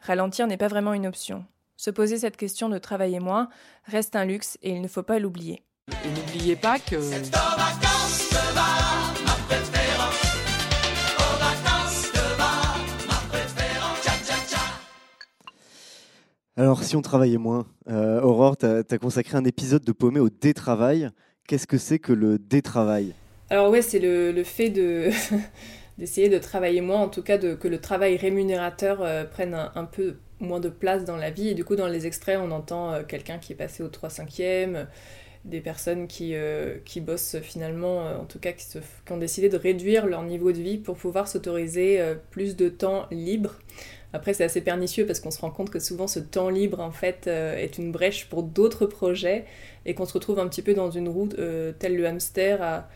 ralentir 0.00 0.46
n'est 0.46 0.56
pas 0.56 0.68
vraiment 0.68 0.92
une 0.92 1.06
option. 1.06 1.44
Se 1.76 1.90
poser 1.90 2.18
cette 2.18 2.36
question 2.36 2.68
de 2.68 2.78
travailler 2.78 3.20
moins 3.20 3.48
reste 3.84 4.16
un 4.16 4.24
luxe 4.24 4.58
et 4.62 4.70
il 4.70 4.82
ne 4.82 4.88
faut 4.88 5.02
pas 5.02 5.18
l'oublier. 5.18 5.62
Et 6.04 6.08
n'oubliez 6.08 6.56
pas 6.56 6.78
que... 6.78 6.96
Alors, 16.58 16.82
si 16.82 16.96
on 16.96 17.02
travaillait 17.02 17.38
moins, 17.38 17.68
euh, 17.88 18.20
Aurore, 18.20 18.56
tu 18.56 18.66
as, 18.66 18.98
consacré 18.98 19.38
un 19.38 19.44
épisode 19.44 19.84
de 19.84 19.92
Paumé 19.92 20.18
au 20.18 20.28
détravail. 20.28 21.08
Qu'est-ce 21.46 21.68
que 21.68 21.78
c'est 21.78 22.00
que 22.00 22.12
le 22.12 22.36
détravail? 22.36 23.14
Alors, 23.48 23.70
ouais, 23.70 23.80
c'est 23.80 24.00
le, 24.00 24.42
fait 24.42 24.68
de. 24.68 25.08
d'essayer 25.98 26.28
de 26.28 26.38
travailler 26.38 26.80
moins, 26.80 26.98
en 27.00 27.08
tout 27.08 27.22
cas 27.22 27.38
de, 27.38 27.54
que 27.54 27.68
le 27.68 27.80
travail 27.80 28.16
rémunérateur 28.16 29.02
euh, 29.02 29.24
prenne 29.24 29.54
un, 29.54 29.84
peu 29.84 30.16
moins 30.40 30.58
de 30.58 30.68
place 30.68 31.04
dans 31.04 31.16
la 31.16 31.30
vie. 31.30 31.46
Et 31.46 31.54
du 31.54 31.64
coup, 31.64 31.76
dans 31.76 31.86
les 31.86 32.08
extraits, 32.08 32.40
on 32.42 32.50
entend 32.50 32.92
euh, 32.92 33.02
quelqu'un 33.06 33.38
qui 33.38 33.52
est 33.52 33.56
passé 33.56 33.84
au 33.84 33.88
3 33.88 34.10
5 34.10 34.28
e 34.40 34.86
des 35.44 35.60
personnes 35.60 36.08
qui, 36.08 36.34
qui 36.84 37.00
bossent 37.00 37.38
finalement, 37.40 38.00
en 38.20 38.24
tout 38.24 38.40
cas 38.40 38.52
qui, 38.52 38.64
se, 38.64 38.80
qui, 38.80 39.12
ont 39.12 39.16
décidé 39.16 39.48
de 39.48 39.56
réduire 39.56 40.04
leur 40.06 40.22
niveau 40.24 40.50
de 40.50 40.58
vie 40.58 40.76
pour 40.76 40.96
pouvoir 40.96 41.28
s'autoriser 41.28 42.02
plus 42.30 42.56
de 42.56 42.68
temps 42.68 43.06
libre. 43.12 43.54
Après, 44.12 44.32
c'est 44.32 44.44
assez 44.44 44.62
pernicieux 44.62 45.06
parce 45.06 45.20
qu'on 45.20 45.30
se 45.30 45.40
rend 45.40 45.50
compte 45.50 45.70
que 45.70 45.78
souvent 45.78 46.06
ce 46.06 46.18
temps 46.18 46.48
libre, 46.48 46.80
en 46.80 46.90
fait, 46.90 47.26
euh, 47.26 47.56
est 47.56 47.78
une 47.78 47.92
brèche 47.92 48.28
pour 48.28 48.42
d'autres 48.42 48.86
projets 48.86 49.44
et 49.84 49.94
qu'on 49.94 50.06
se 50.06 50.14
retrouve 50.14 50.38
un 50.38 50.48
petit 50.48 50.62
peu 50.62 50.72
dans 50.72 50.90
une 50.90 51.08
route 51.08 51.34
euh, 51.38 51.72
telle 51.78 51.96
le 51.96 52.06
hamster 52.06 52.62
à, 52.62 52.88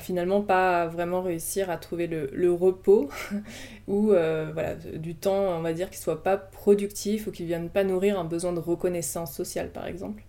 finalement 0.00 0.42
pas 0.42 0.88
vraiment 0.88 1.22
réussir 1.22 1.70
à 1.70 1.78
trouver 1.78 2.06
le, 2.06 2.52
repos 2.52 3.08
ou 3.88 4.12
euh, 4.12 4.50
voilà, 4.52 4.74
du 4.74 5.14
temps, 5.14 5.56
on 5.56 5.62
va 5.62 5.72
dire, 5.72 5.88
qui 5.88 5.98
soit 5.98 6.22
pas 6.22 6.36
productif 6.36 7.28
ou 7.28 7.30
qui 7.30 7.46
vienne 7.46 7.70
pas 7.70 7.82
nourrir 7.82 8.18
un 8.18 8.24
besoin 8.24 8.52
de 8.52 8.60
reconnaissance 8.60 9.32
sociale, 9.32 9.70
par 9.70 9.86
exemple. 9.86 10.22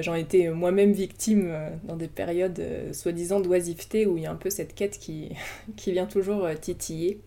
J'en 0.00 0.14
étais 0.14 0.48
moi-même 0.48 0.92
victime 0.92 1.52
dans 1.82 1.96
des 1.96 2.06
périodes 2.06 2.62
soi-disant 2.92 3.40
d'oisiveté 3.40 4.06
où 4.06 4.16
il 4.16 4.22
y 4.22 4.26
a 4.26 4.30
un 4.30 4.36
peu 4.36 4.48
cette 4.48 4.74
quête 4.76 4.96
qui, 4.98 5.30
qui 5.76 5.92
vient 5.92 6.06
toujours 6.06 6.48
titiller. 6.60 7.20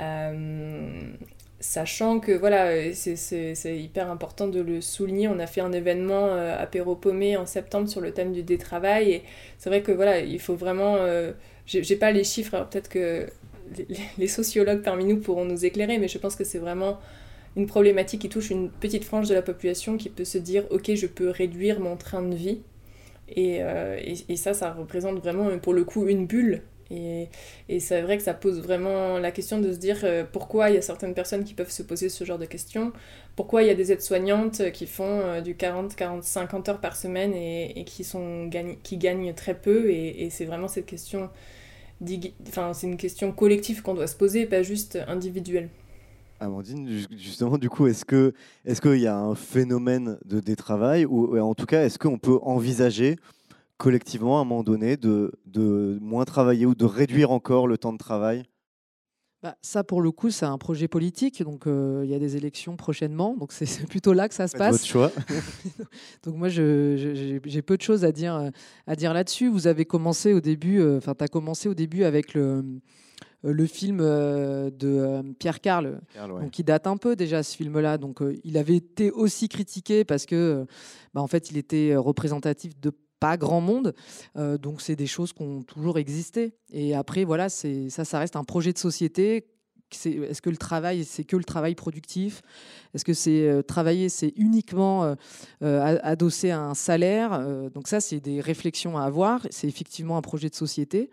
Euh, 0.00 1.12
sachant 1.60 2.20
que 2.20 2.32
voilà, 2.32 2.92
c'est 2.94 3.78
hyper 3.78 4.10
important 4.10 4.48
de 4.48 4.60
le 4.60 4.80
souligner. 4.80 5.28
On 5.28 5.38
a 5.38 5.46
fait 5.46 5.60
un 5.60 5.72
événement 5.72 6.28
euh, 6.28 6.56
apéro 6.58 6.96
paumé 6.96 7.36
en 7.36 7.46
septembre 7.46 7.88
sur 7.88 8.00
le 8.00 8.12
thème 8.12 8.32
du 8.32 8.42
détravail 8.42 9.10
et 9.10 9.22
c'est 9.58 9.68
vrai 9.68 9.82
que 9.82 9.92
voilà, 9.92 10.20
il 10.20 10.40
faut 10.40 10.56
vraiment. 10.56 10.96
Euh, 10.96 11.32
J'ai 11.66 11.96
pas 11.96 12.10
les 12.12 12.24
chiffres, 12.24 12.66
peut-être 12.70 12.88
que 12.88 13.28
les, 14.18 14.26
sociologues 14.26 14.82
parmi 14.82 15.04
nous 15.04 15.18
pourront 15.18 15.44
nous 15.44 15.64
éclairer, 15.64 15.98
mais 15.98 16.08
je 16.08 16.18
pense 16.18 16.34
que 16.34 16.44
c'est 16.44 16.58
vraiment 16.58 16.98
une 17.56 17.66
problématique 17.66 18.22
qui 18.22 18.28
touche 18.28 18.50
une 18.50 18.70
petite 18.70 19.04
frange 19.04 19.28
de 19.28 19.34
la 19.34 19.42
population 19.42 19.96
qui 19.96 20.08
peut 20.08 20.24
se 20.24 20.38
dire 20.38 20.64
ok, 20.70 20.94
je 20.94 21.06
peux 21.06 21.28
réduire 21.28 21.78
mon 21.80 21.96
train 21.96 22.22
de 22.22 22.34
vie. 22.34 22.60
Et, 23.28 23.58
euh, 23.60 23.96
et 24.28 24.36
ça, 24.36 24.54
ça 24.54 24.72
représente 24.72 25.20
vraiment 25.20 25.56
pour 25.58 25.72
le 25.72 25.84
coup 25.84 26.08
une 26.08 26.26
bulle 26.26 26.62
et, 26.90 27.28
et 27.68 27.80
c'est 27.80 28.02
vrai 28.02 28.16
que 28.16 28.22
ça 28.22 28.34
pose 28.34 28.60
vraiment 28.60 29.18
la 29.18 29.30
question 29.30 29.60
de 29.60 29.72
se 29.72 29.78
dire 29.78 29.98
euh, 30.04 30.24
pourquoi 30.30 30.70
il 30.70 30.74
y 30.74 30.78
a 30.78 30.82
certaines 30.82 31.14
personnes 31.14 31.44
qui 31.44 31.54
peuvent 31.54 31.70
se 31.70 31.82
poser 31.82 32.08
ce 32.08 32.24
genre 32.24 32.38
de 32.38 32.46
questions, 32.46 32.92
pourquoi 33.36 33.62
il 33.62 33.68
y 33.68 33.70
a 33.70 33.74
des 33.74 33.92
aides-soignantes 33.92 34.70
qui 34.72 34.86
font 34.86 35.20
euh, 35.20 35.40
du 35.40 35.54
40, 35.54 35.94
40, 35.94 36.24
50 36.24 36.68
heures 36.68 36.80
par 36.80 36.96
semaine 36.96 37.32
et, 37.34 37.78
et 37.78 37.84
qui, 37.84 38.02
sont, 38.02 38.50
qui 38.82 38.96
gagnent 38.96 39.32
très 39.34 39.54
peu? 39.54 39.90
Et, 39.90 40.24
et 40.24 40.30
c'est 40.30 40.44
vraiment 40.44 40.68
cette 40.68 40.86
question, 40.86 41.30
enfin, 42.48 42.72
c'est 42.74 42.88
une 42.88 42.96
question 42.96 43.32
collective 43.32 43.82
qu'on 43.82 43.94
doit 43.94 44.08
se 44.08 44.16
poser, 44.16 44.46
pas 44.46 44.62
juste 44.62 44.98
individuelle. 45.06 45.68
Amandine, 46.40 46.88
justement, 47.18 47.58
du 47.58 47.68
coup, 47.68 47.86
est-ce 47.86 48.06
que 48.06 48.32
est-ce 48.64 48.80
qu'il 48.80 48.98
y 49.00 49.06
a 49.06 49.16
un 49.16 49.34
phénomène 49.34 50.18
de 50.24 50.40
détravail 50.40 51.04
ou 51.04 51.38
en 51.38 51.54
tout 51.54 51.66
cas, 51.66 51.84
est-ce 51.84 51.98
qu'on 51.98 52.18
peut 52.18 52.38
envisager 52.42 53.16
collectivement 53.80 54.38
à 54.38 54.42
un 54.42 54.44
moment 54.44 54.62
donné 54.62 54.98
de, 54.98 55.32
de 55.46 55.98
moins 56.02 56.26
travailler 56.26 56.66
ou 56.66 56.74
de 56.74 56.84
réduire 56.84 57.30
encore 57.30 57.66
le 57.66 57.78
temps 57.78 57.92
de 57.92 57.98
travail 57.98 58.44
bah, 59.42 59.56
ça, 59.62 59.82
pour 59.84 60.02
le 60.02 60.10
coup, 60.10 60.28
c'est 60.28 60.44
un 60.44 60.58
projet 60.58 60.86
politique. 60.86 61.42
Donc, 61.42 61.62
il 61.64 61.72
euh, 61.72 62.04
y 62.04 62.12
a 62.12 62.18
des 62.18 62.36
élections 62.36 62.76
prochainement. 62.76 63.34
Donc, 63.34 63.52
c'est 63.52 63.86
plutôt 63.88 64.12
là 64.12 64.28
que 64.28 64.34
ça 64.34 64.46
se 64.48 64.54
passe. 64.54 64.72
Votre 64.72 64.84
choix. 64.84 65.10
donc, 66.24 66.36
moi, 66.36 66.50
j'ai 66.50 67.62
peu 67.62 67.78
de 67.78 67.82
choses 67.82 68.04
à 68.04 68.12
dire, 68.12 68.50
à 68.86 68.96
dire 68.96 69.14
là-dessus. 69.14 69.48
Vous 69.48 69.66
avez 69.66 69.86
commencé 69.86 70.34
au 70.34 70.40
début, 70.40 70.82
enfin, 70.82 71.12
euh, 71.12 71.14
tu 71.16 71.24
as 71.24 71.28
commencé 71.28 71.70
au 71.70 71.74
début 71.74 72.04
avec 72.04 72.34
le, 72.34 72.62
le 73.42 73.66
film 73.66 74.00
de 74.00 75.22
Pierre 75.38 75.62
Carl, 75.62 76.02
donc 76.18 76.50
qui 76.50 76.62
date 76.62 76.86
un 76.86 76.98
peu 76.98 77.16
déjà 77.16 77.42
ce 77.42 77.56
film-là. 77.56 77.96
Donc 77.96 78.22
il 78.44 78.58
avait 78.58 78.76
été 78.76 79.10
aussi 79.10 79.48
critiqué 79.48 80.04
parce 80.04 80.26
que, 80.26 80.66
bah, 81.14 81.22
en 81.22 81.28
fait, 81.28 81.50
il 81.50 81.56
était 81.56 81.96
représentatif 81.96 82.78
de 82.78 82.92
pas 83.20 83.36
grand 83.36 83.60
monde. 83.60 83.94
donc 84.34 84.80
c'est 84.80 84.96
des 84.96 85.06
choses 85.06 85.32
qui 85.32 85.42
ont 85.42 85.62
toujours 85.62 85.98
existé. 85.98 86.54
Et 86.72 86.94
après, 86.94 87.24
voilà, 87.24 87.48
ça, 87.48 88.04
ça 88.04 88.18
reste 88.18 88.36
un 88.36 88.44
projet 88.44 88.72
de 88.72 88.78
société 88.78 89.46
est-ce 89.92 90.42
que 90.42 90.50
le 90.50 90.56
travail, 90.56 91.04
c'est 91.04 91.24
que 91.24 91.36
le 91.36 91.44
travail 91.44 91.74
productif? 91.74 92.42
Est-ce 92.94 93.04
que 93.04 93.14
c'est 93.14 93.48
euh, 93.48 93.62
travailler, 93.62 94.08
c'est 94.08 94.32
uniquement 94.36 95.04
euh, 95.04 95.14
euh, 95.62 95.98
adossé 96.02 96.50
à 96.50 96.60
un 96.60 96.74
salaire? 96.74 97.70
Donc 97.74 97.88
ça, 97.88 98.00
c'est 98.00 98.20
des 98.20 98.40
réflexions 98.40 98.96
à 98.98 99.04
avoir. 99.04 99.46
C'est 99.50 99.68
effectivement 99.68 100.16
un 100.16 100.22
projet 100.22 100.48
de 100.48 100.54
société. 100.54 101.10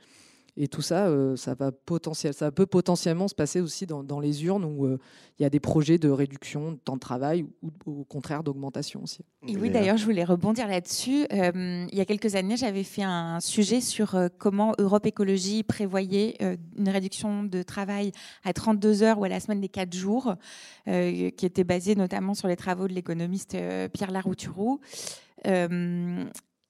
Et 0.60 0.68
tout 0.68 0.82
ça, 0.82 1.06
euh, 1.08 1.36
ça, 1.36 1.54
va 1.54 1.72
potentiel, 1.72 2.34
ça 2.34 2.52
peut 2.52 2.66
potentiellement 2.66 3.28
se 3.28 3.36
passer 3.36 3.62
aussi 3.62 3.86
dans, 3.86 4.04
dans 4.04 4.20
les 4.20 4.44
urnes 4.44 4.66
où 4.66 4.88
euh, 4.88 4.98
il 5.38 5.44
y 5.44 5.46
a 5.46 5.52
des 5.52 5.60
projets 5.60 6.00
de 6.00 6.10
réduction 6.10 6.72
de 6.72 6.78
temps 6.78 6.96
de 6.96 7.00
travail 7.00 7.46
ou 7.62 8.02
au 8.02 8.04
contraire 8.04 8.42
d'augmentation 8.42 9.04
aussi. 9.04 9.24
Et 9.48 9.56
oui, 9.56 9.70
d'ailleurs, 9.70 9.98
je 9.98 10.06
voulais 10.06 10.24
rebondir 10.24 10.68
là-dessus. 10.68 11.28
Euh, 11.32 11.86
il 11.92 11.98
y 11.98 12.02
a 12.02 12.06
quelques 12.06 12.34
années, 12.34 12.58
j'avais 12.58 12.84
fait 12.84 13.04
un 13.04 13.40
sujet 13.40 13.82
sur 13.82 14.18
comment 14.40 14.74
Europe 14.80 15.06
Écologie 15.06 15.62
prévoyait 15.62 16.38
une 16.76 16.90
réduction 16.90 17.44
de 17.44 17.62
travail 17.62 18.12
à 18.44 18.52
32 18.52 19.04
heures 19.04 19.20
ou 19.20 19.26
à 19.26 19.30
la 19.30 19.40
semaine 19.40 19.62
des 19.62 19.70
4 19.70 19.94
jours, 19.94 20.36
qui 20.86 21.46
était 21.46 21.64
basée 21.64 21.96
notamment 21.96 22.34
sur 22.34 22.48
les 22.48 22.56
travaux 22.56 22.88
de 22.88 22.94
l'économiste 22.94 23.56
Pierre 23.94 24.12
Larouturou. 24.12 24.82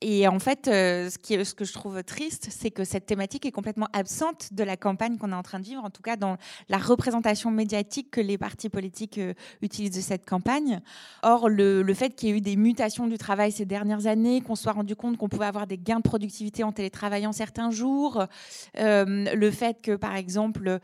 Et 0.01 0.27
en 0.27 0.37
fait, 0.37 0.67
euh, 0.67 1.09
ce, 1.09 1.53
que 1.55 1.65
je 1.65 1.73
trouve 1.73 2.03
triste, 2.03 2.49
c'est 2.51 2.69
que 2.69 2.83
cette 2.83 3.07
thématique 3.07 3.47
est 3.47 3.51
complètement 3.51 3.87
absente 3.93 4.53
de 4.53 4.63
la 4.63 4.77
campagne 4.77 5.17
qu'on 5.17 5.31
est 5.31 5.35
en 5.35 5.41
train 5.41 5.59
de 5.59 5.65
vivre, 5.65 5.83
en 5.83 5.89
tout 5.89 6.03
cas 6.03 6.15
dans 6.15 6.37
la 6.69 6.77
représentation 6.77 7.49
médiatique 7.49 8.11
que 8.11 8.21
les 8.21 8.37
partis 8.37 8.69
politiques 8.69 9.17
euh, 9.17 9.33
utilisent 9.63 9.95
de 9.95 10.01
cette 10.01 10.23
campagne. 10.23 10.81
Or, 11.23 11.49
le, 11.49 11.93
fait 11.95 12.11
qu'il 12.11 12.29
y 12.29 12.31
ait 12.31 12.37
eu 12.37 12.41
des 12.41 12.55
mutations 12.57 13.07
du 13.07 13.17
travail 13.17 13.51
ces 13.51 13.65
dernières 13.65 14.05
années, 14.05 14.41
qu'on 14.41 14.55
soit 14.55 14.73
rendu 14.73 14.95
compte 14.95 15.17
qu'on 15.17 15.29
pouvait 15.29 15.47
avoir 15.47 15.65
des 15.65 15.79
gains 15.79 15.97
de 15.97 16.03
productivité 16.03 16.63
en 16.63 16.71
télétravaillant 16.71 17.31
certains 17.31 17.71
jours, 17.71 18.23
euh, 18.77 19.25
le 19.33 19.51
fait 19.51 19.81
que, 19.81 19.95
par 19.95 20.15
exemple, 20.15 20.79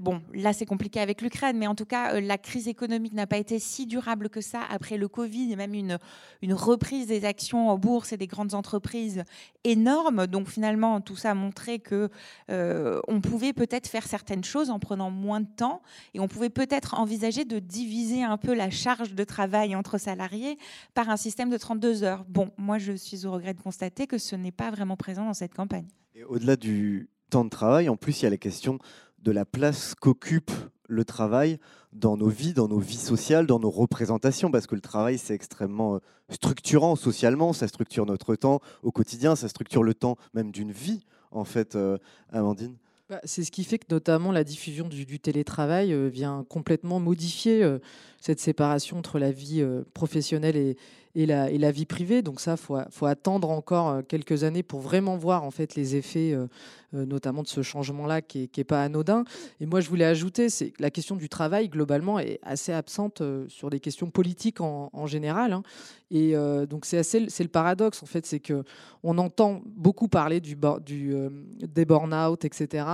bon, 0.00 0.20
là 0.34 0.52
c'est 0.52 0.66
compliqué 0.66 0.98
avec 0.98 1.22
l'Ukraine, 1.22 1.58
mais 1.58 1.68
en 1.68 1.76
tout 1.76 1.84
cas, 1.84 2.20
la 2.20 2.38
crise 2.38 2.66
économique 2.66 3.12
n'a 3.12 3.28
pas 3.28 3.38
été 3.38 3.60
si 3.60 3.86
durable 3.86 4.28
que 4.30 4.40
ça 4.40 4.62
après 4.68 4.96
le 4.96 5.06
Covid, 5.06 5.52
a 5.52 5.56
même 5.56 5.74
une, 5.74 5.98
une 6.40 6.54
reprise 6.54 7.06
des 7.06 7.24
actions 7.24 7.68
en 7.68 7.78
bourse 7.78 8.12
et 8.12 8.16
des 8.16 8.31
grandes 8.32 8.54
entreprises 8.54 9.22
énormes. 9.62 10.26
Donc 10.26 10.48
finalement, 10.48 11.00
tout 11.00 11.16
ça 11.16 11.30
a 11.30 11.34
montré 11.34 11.78
que 11.78 12.08
euh, 12.50 13.00
on 13.06 13.20
pouvait 13.20 13.52
peut-être 13.52 13.86
faire 13.86 14.06
certaines 14.06 14.42
choses 14.42 14.70
en 14.70 14.78
prenant 14.78 15.10
moins 15.10 15.40
de 15.40 15.46
temps 15.56 15.82
et 16.14 16.20
on 16.20 16.26
pouvait 16.26 16.50
peut-être 16.50 16.94
envisager 16.94 17.44
de 17.44 17.60
diviser 17.60 18.24
un 18.24 18.38
peu 18.38 18.54
la 18.54 18.70
charge 18.70 19.14
de 19.14 19.24
travail 19.24 19.76
entre 19.76 19.98
salariés 19.98 20.58
par 20.94 21.10
un 21.10 21.16
système 21.16 21.50
de 21.50 21.56
32 21.56 22.02
heures. 22.02 22.24
Bon, 22.28 22.50
moi 22.56 22.78
je 22.78 22.92
suis 22.92 23.26
au 23.26 23.32
regret 23.32 23.54
de 23.54 23.60
constater 23.60 24.06
que 24.06 24.18
ce 24.18 24.34
n'est 24.34 24.50
pas 24.50 24.70
vraiment 24.70 24.96
présent 24.96 25.24
dans 25.24 25.34
cette 25.34 25.54
campagne. 25.54 25.86
au-delà 26.28 26.56
du 26.56 27.08
temps 27.30 27.44
de 27.44 27.50
travail, 27.50 27.88
en 27.88 27.96
plus 27.96 28.20
il 28.20 28.24
y 28.24 28.26
a 28.26 28.30
la 28.30 28.36
question 28.36 28.78
de 29.18 29.30
la 29.30 29.44
place 29.44 29.94
qu'occupe 29.94 30.50
le 30.92 31.04
travail 31.04 31.58
dans 31.92 32.16
nos 32.16 32.28
vies, 32.28 32.52
dans 32.52 32.68
nos 32.68 32.78
vies 32.78 32.96
sociales, 32.96 33.46
dans 33.46 33.58
nos 33.58 33.70
représentations, 33.70 34.50
parce 34.50 34.66
que 34.66 34.74
le 34.74 34.80
travail, 34.80 35.18
c'est 35.18 35.34
extrêmement 35.34 35.96
euh, 35.96 35.98
structurant 36.30 36.96
socialement, 36.96 37.52
ça 37.52 37.68
structure 37.68 38.06
notre 38.06 38.36
temps 38.36 38.60
au 38.82 38.92
quotidien, 38.92 39.34
ça 39.36 39.48
structure 39.48 39.82
le 39.82 39.94
temps 39.94 40.16
même 40.34 40.52
d'une 40.52 40.72
vie, 40.72 41.04
en 41.30 41.44
fait, 41.44 41.76
euh, 41.76 41.98
Amandine. 42.30 42.76
Bah, 43.10 43.20
c'est 43.24 43.44
ce 43.44 43.50
qui 43.50 43.64
fait 43.64 43.78
que 43.78 43.86
notamment 43.90 44.32
la 44.32 44.44
diffusion 44.44 44.88
du, 44.88 45.18
télétravail 45.18 45.92
euh, 45.92 46.08
vient 46.08 46.44
complètement 46.48 47.00
modifier 47.00 47.78
cette 48.20 48.40
séparation 48.40 48.98
entre 48.98 49.18
la 49.18 49.32
vie 49.32 49.66
professionnelle 49.94 50.56
et, 50.56 50.76
et 51.14 51.26
la, 51.26 51.70
vie 51.70 51.84
privée. 51.84 52.22
Donc 52.22 52.40
ça, 52.40 52.56
faut, 52.56 52.78
faut 52.90 53.06
attendre 53.06 53.50
encore 53.50 53.88
euh, 53.88 54.02
quelques 54.02 54.44
années 54.44 54.62
pour 54.62 54.80
vraiment 54.80 55.16
voir 55.16 55.44
en 55.44 55.50
fait 55.50 55.74
les 55.74 55.96
effets, 55.96 56.32
euh, 56.32 56.46
euh, 56.94 57.04
notamment 57.04 57.42
de 57.42 57.48
ce 57.48 57.62
changement-là 57.62 58.22
qui 58.22 58.50
n'est 58.56 58.64
pas 58.64 58.82
anodin. 58.82 59.24
Et 59.60 59.66
moi, 59.66 59.80
je 59.80 59.88
voulais 59.88 60.04
ajouter, 60.04 60.48
c'est 60.48 60.70
que 60.70 60.82
la 60.82 60.90
question 60.90 61.16
du 61.16 61.28
travail 61.28 61.68
globalement 61.68 62.18
est 62.18 62.38
assez 62.42 62.72
absente 62.72 63.22
sur 63.48 63.68
des 63.68 63.80
questions 63.80 64.10
politiques 64.10 64.60
en, 64.60 65.06
général. 65.06 65.52
Hein. 65.52 65.62
Et 66.10 66.34
donc 66.68 66.84
c'est 66.84 66.98
assez, 66.98 67.28
c'est 67.28 67.42
le 67.42 67.48
paradoxe 67.48 68.02
en 68.02 68.06
fait, 68.06 68.24
c'est 68.24 68.38
que 68.38 68.62
on 69.02 69.18
entend 69.18 69.62
beaucoup 69.66 70.08
parler 70.08 70.40
du, 70.40 70.56
des 70.56 71.84
burn-out, 71.84 72.44
etc. 72.44 72.84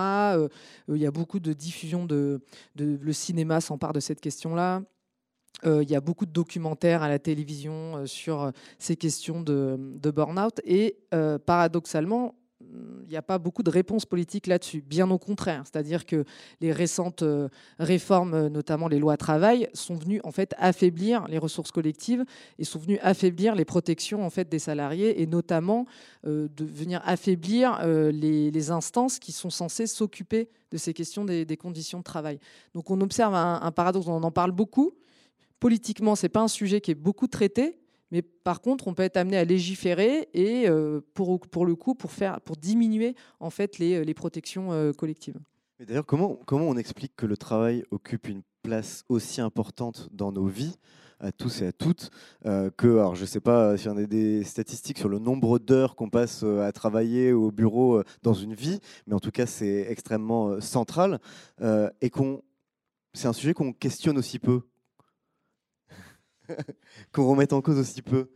Il 0.88 0.96
y 0.96 1.06
a 1.06 1.10
beaucoup 1.10 1.38
de 1.38 1.52
diffusion 1.52 2.06
de 2.06 2.40
le 2.76 3.12
cinéma 3.12 3.60
s'empare 3.60 3.92
de 3.92 4.00
cette 4.00 4.20
question-là. 4.20 4.82
Euh, 5.66 5.82
il 5.82 5.90
y 5.90 5.96
a 5.96 6.00
beaucoup 6.00 6.26
de 6.26 6.30
documentaires 6.30 7.02
à 7.02 7.08
la 7.08 7.18
télévision 7.18 7.96
euh, 7.96 8.06
sur 8.06 8.42
euh, 8.42 8.50
ces 8.78 8.96
questions 8.96 9.40
de, 9.40 9.76
burn-out 10.02 10.60
et 10.64 10.96
paradoxalement, 11.46 12.34
il 12.60 13.08
n'y 13.08 13.16
a 13.16 13.22
pas 13.22 13.38
beaucoup 13.38 13.62
de 13.62 13.70
réponses 13.70 14.04
politiques 14.04 14.46
là-dessus. 14.46 14.82
Bien 14.82 15.10
au 15.10 15.18
contraire, 15.18 15.62
c'est-à-dire 15.64 16.04
que 16.04 16.24
les 16.60 16.72
récentes 16.72 17.22
réformes, 17.78 18.48
notamment 18.48 18.88
les 18.88 18.98
lois 18.98 19.16
travail, 19.16 19.68
sont 19.74 19.94
venues 19.94 20.20
en 20.24 20.32
fait 20.32 20.54
affaiblir 20.58 21.26
les 21.28 21.38
ressources 21.38 21.70
collectives 21.70 22.24
et 22.58 22.64
sont 22.64 22.78
venues 22.78 22.98
affaiblir 23.00 23.54
les 23.54 23.64
protections 23.64 24.24
en 24.24 24.30
fait 24.30 24.48
des 24.48 24.58
salariés 24.58 25.22
et 25.22 25.26
notamment 25.26 25.86
de 26.24 26.64
venir 26.64 27.00
affaiblir 27.04 27.80
les, 27.86 28.70
instances 28.70 29.18
qui 29.18 29.32
sont 29.32 29.50
censées 29.50 29.86
s'occuper 29.86 30.50
de 30.70 30.78
ces 30.78 30.92
questions 30.92 31.24
des, 31.24 31.56
conditions 31.56 31.98
de 31.98 32.04
travail. 32.04 32.38
Donc 32.74 32.90
on 32.90 33.00
observe 33.00 33.34
un 33.34 33.70
paradoxe, 33.72 34.08
on 34.08 34.22
en 34.22 34.32
parle 34.32 34.52
beaucoup, 34.52 34.94
politiquement, 35.60 36.14
c'est 36.14 36.28
pas 36.28 36.40
un 36.40 36.48
sujet 36.48 36.80
qui 36.80 36.90
est 36.90 36.96
beaucoup 36.96 37.26
traité, 37.26 37.78
mais 38.10 38.22
par 38.22 38.60
contre, 38.60 38.88
on 38.88 38.94
peut 38.94 39.02
être 39.02 39.16
amené 39.16 39.36
à 39.36 39.44
légiférer 39.44 40.28
et 40.32 40.68
euh, 40.68 41.00
pour, 41.14 41.66
le 41.66 41.74
coup, 41.74 41.94
pour, 41.94 42.10
diminuer 42.56 43.14
en 43.40 43.50
fait 43.50 43.78
les, 43.78 44.14
protections 44.14 44.72
euh, 44.72 44.92
collectives. 44.92 45.38
D'ailleurs, 45.86 46.06
comment, 46.06 46.38
on 46.50 46.76
explique 46.76 47.14
que 47.16 47.26
le 47.26 47.36
travail 47.36 47.84
occupe 47.90 48.28
une 48.28 48.42
place 48.62 49.04
aussi 49.08 49.40
importante 49.40 50.08
dans 50.12 50.32
nos 50.32 50.46
vies 50.46 50.76
à 51.20 51.32
tous 51.32 51.62
et 51.62 51.66
à 51.66 51.72
toutes, 51.72 52.10
euh, 52.46 52.70
que, 52.76 52.86
alors 52.86 53.16
je 53.16 53.22
ne 53.22 53.26
sais 53.26 53.40
pas 53.40 53.76
si 53.76 53.88
on 53.88 53.96
a 53.96 54.04
des 54.04 54.44
statistiques 54.44 54.98
sur 54.98 55.08
le 55.08 55.18
nombre 55.18 55.58
d'heures 55.58 55.96
qu'on 55.96 56.10
passe 56.10 56.44
à 56.44 56.70
travailler 56.70 57.32
au 57.32 57.50
bureau 57.50 58.04
dans 58.22 58.34
une 58.34 58.54
vie, 58.54 58.78
mais 59.08 59.14
en 59.14 59.18
tout 59.18 59.32
cas 59.32 59.46
c'est 59.46 59.86
extrêmement 59.90 60.60
central, 60.60 61.18
et 61.60 62.12
c'est 63.14 63.26
un 63.26 63.32
sujet 63.32 63.52
qu'on 63.52 63.72
questionne 63.72 64.16
aussi 64.16 64.38
peu. 64.38 64.62
qu'on 67.12 67.28
remette 67.28 67.52
en 67.52 67.60
cause 67.60 67.78
aussi 67.78 68.02
peu 68.02 68.30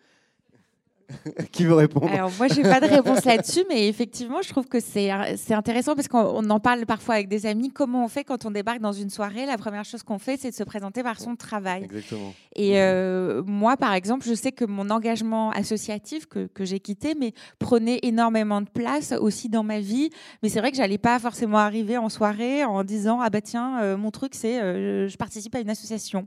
Qui 1.52 1.64
veut 1.64 1.74
répondre? 1.74 2.12
Alors 2.12 2.30
moi, 2.38 2.48
j'ai 2.48 2.62
pas 2.62 2.80
de 2.80 2.86
réponse 2.86 3.24
là-dessus, 3.24 3.64
mais 3.68 3.88
effectivement, 3.88 4.42
je 4.42 4.48
trouve 4.48 4.66
que 4.66 4.80
c'est 4.80 5.10
intéressant 5.50 5.94
parce 5.94 6.08
qu'on 6.08 6.48
en 6.50 6.60
parle 6.60 6.86
parfois 6.86 7.16
avec 7.16 7.28
des 7.28 7.46
amis. 7.46 7.70
Comment 7.70 8.04
on 8.04 8.08
fait 8.08 8.24
quand 8.24 8.44
on 8.44 8.50
débarque 8.50 8.80
dans 8.80 8.92
une 8.92 9.10
soirée? 9.10 9.46
La 9.46 9.58
première 9.58 9.84
chose 9.84 10.02
qu'on 10.02 10.18
fait, 10.18 10.36
c'est 10.36 10.50
de 10.50 10.54
se 10.54 10.64
présenter 10.64 11.02
par 11.02 11.20
son 11.20 11.36
travail. 11.36 11.84
Exactement. 11.84 12.34
Et 12.54 12.80
euh, 12.80 13.42
moi, 13.44 13.76
par 13.76 13.94
exemple, 13.94 14.26
je 14.26 14.34
sais 14.34 14.52
que 14.52 14.64
mon 14.64 14.90
engagement 14.90 15.50
associatif 15.50 16.26
que, 16.26 16.46
que 16.46 16.64
j'ai 16.64 16.80
quitté, 16.80 17.14
mais 17.18 17.32
prenait 17.58 18.00
énormément 18.02 18.60
de 18.60 18.68
place 18.68 19.12
aussi 19.12 19.48
dans 19.48 19.62
ma 19.62 19.80
vie. 19.80 20.10
Mais 20.42 20.48
c'est 20.48 20.60
vrai 20.60 20.70
que 20.70 20.76
j'allais 20.76 20.98
pas 20.98 21.18
forcément 21.18 21.58
arriver 21.58 21.96
en 21.96 22.08
soirée 22.08 22.64
en 22.64 22.84
disant 22.84 23.20
ah 23.20 23.30
bah 23.30 23.40
tiens, 23.40 23.80
euh, 23.82 23.96
mon 23.96 24.10
truc 24.10 24.34
c'est 24.34 24.60
euh, 24.60 25.08
je 25.08 25.16
participe 25.16 25.54
à 25.54 25.60
une 25.60 25.70
association. 25.70 26.26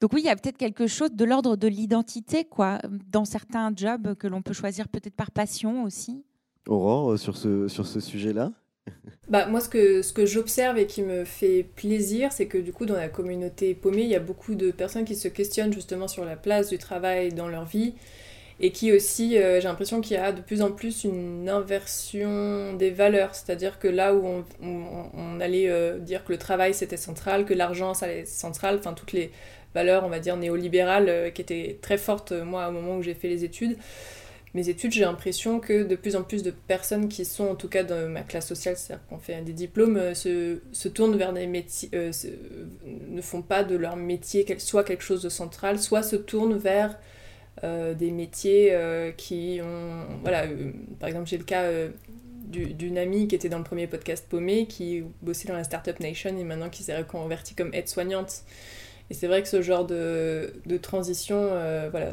Donc 0.00 0.12
oui, 0.12 0.22
il 0.22 0.26
y 0.26 0.30
a 0.30 0.36
peut-être 0.36 0.58
quelque 0.58 0.86
chose 0.86 1.12
de 1.12 1.24
l'ordre 1.24 1.56
de 1.56 1.68
l'identité 1.68 2.44
quoi 2.44 2.78
dans 3.10 3.24
certains 3.24 3.72
jobs 3.74 4.13
que 4.14 4.26
l'on 4.26 4.42
peut 4.42 4.52
choisir 4.52 4.88
peut-être 4.88 5.14
par 5.14 5.30
passion 5.30 5.84
aussi 5.84 6.24
Aurore, 6.66 7.12
euh, 7.12 7.16
sur 7.16 7.36
ce, 7.36 7.68
sur 7.68 7.86
ce 7.86 8.00
sujet-là 8.00 8.52
bah, 9.28 9.46
moi, 9.46 9.60
ce 9.60 9.68
que, 9.68 10.02
ce 10.02 10.12
que 10.12 10.26
j'observe 10.26 10.76
et 10.78 10.86
qui 10.86 11.02
me 11.02 11.24
fait 11.24 11.62
plaisir, 11.76 12.32
c'est 12.32 12.46
que 12.46 12.58
du 12.58 12.72
coup, 12.72 12.84
dans 12.84 12.96
la 12.96 13.08
communauté 13.08 13.74
paumée, 13.74 14.02
il 14.02 14.10
y 14.10 14.14
a 14.14 14.20
beaucoup 14.20 14.54
de 14.54 14.70
personnes 14.70 15.04
qui 15.04 15.16
se 15.16 15.28
questionnent 15.28 15.72
justement 15.72 16.08
sur 16.08 16.24
la 16.24 16.36
place 16.36 16.68
du 16.68 16.78
travail 16.78 17.32
dans 17.32 17.48
leur 17.48 17.64
vie 17.64 17.94
et 18.60 18.70
qui 18.70 18.92
aussi, 18.92 19.36
euh, 19.36 19.60
j'ai 19.60 19.66
l'impression 19.66 20.00
qu'il 20.00 20.16
y 20.16 20.20
a 20.20 20.32
de 20.32 20.40
plus 20.40 20.62
en 20.62 20.70
plus 20.70 21.04
une 21.04 21.48
inversion 21.48 22.74
des 22.74 22.90
valeurs, 22.90 23.34
c'est-à-dire 23.34 23.78
que 23.78 23.88
là 23.88 24.14
où 24.14 24.24
on, 24.24 24.44
on, 24.62 25.40
allait 25.40 25.68
euh, 25.68 25.98
dire 25.98 26.24
que 26.24 26.32
le 26.32 26.38
travail 26.38 26.72
c'était 26.72 26.96
central, 26.96 27.44
que 27.46 27.54
l'argent 27.54 27.94
ça 27.94 28.06
allait 28.06 28.24
central, 28.26 28.76
enfin 28.78 28.92
toutes 28.92 29.12
les 29.12 29.32
valeurs, 29.74 30.04
on 30.04 30.08
va 30.08 30.20
dire, 30.20 30.36
néolibérales 30.36 31.08
euh, 31.08 31.30
qui 31.30 31.42
étaient 31.42 31.78
très 31.82 31.98
fortes, 31.98 32.32
euh, 32.32 32.44
moi, 32.44 32.68
au 32.68 32.72
moment 32.72 32.96
où 32.96 33.02
j'ai 33.02 33.14
fait 33.14 33.28
les 33.28 33.44
études. 33.44 33.76
Mes 34.54 34.68
études, 34.68 34.92
j'ai 34.92 35.00
l'impression 35.00 35.58
que 35.58 35.82
de 35.82 35.96
plus 35.96 36.14
en 36.14 36.22
plus 36.22 36.44
de 36.44 36.52
personnes 36.52 37.08
qui 37.08 37.24
sont, 37.24 37.48
en 37.48 37.54
tout 37.56 37.68
cas 37.68 37.82
dans 37.82 38.08
ma 38.08 38.22
classe 38.22 38.46
sociale, 38.46 38.76
c'est-à-dire 38.76 39.04
qu'on 39.08 39.18
fait 39.18 39.42
des 39.42 39.52
diplômes, 39.52 39.96
euh, 39.96 40.14
se, 40.14 40.60
se, 40.70 40.88
tournent 40.88 41.16
vers 41.16 41.32
des 41.32 41.48
métiers, 41.48 41.90
ne 41.92 43.20
font 43.20 43.42
pas 43.42 43.64
de 43.64 43.74
leur 43.74 43.96
métier 43.96 44.46
soit 44.58 44.84
quelque 44.84 45.02
chose 45.02 45.22
de 45.22 45.28
central, 45.28 45.80
soit 45.80 46.04
se 46.04 46.16
tournent 46.16 46.56
vers 46.56 46.96
des 47.62 48.10
métiers 48.10 48.76
qui 49.16 49.58
ont... 49.62 50.04
Voilà, 50.22 50.44
par 51.00 51.08
exemple, 51.08 51.28
j'ai 51.28 51.38
le 51.38 51.44
cas 51.44 51.64
d'une 52.46 52.98
amie 52.98 53.26
qui 53.26 53.34
était 53.34 53.48
dans 53.48 53.58
le 53.58 53.64
premier 53.64 53.86
podcast 53.86 54.26
Paumé, 54.28 54.66
qui 54.66 55.02
bossait 55.22 55.48
dans 55.48 55.54
la 55.54 55.64
Startup 55.64 55.98
Nation 55.98 56.36
et 56.36 56.44
maintenant 56.44 56.68
qui 56.68 56.82
s'est 56.82 56.96
reconvertie 56.96 57.54
comme 57.54 57.72
aide-soignante. 57.72 58.42
Et 59.10 59.14
c'est 59.14 59.26
vrai 59.26 59.42
que 59.42 59.48
ce 59.48 59.60
genre 59.60 59.84
de, 59.84 60.52
transition, 60.80 61.36
euh, 61.38 61.88
voilà, 61.90 62.12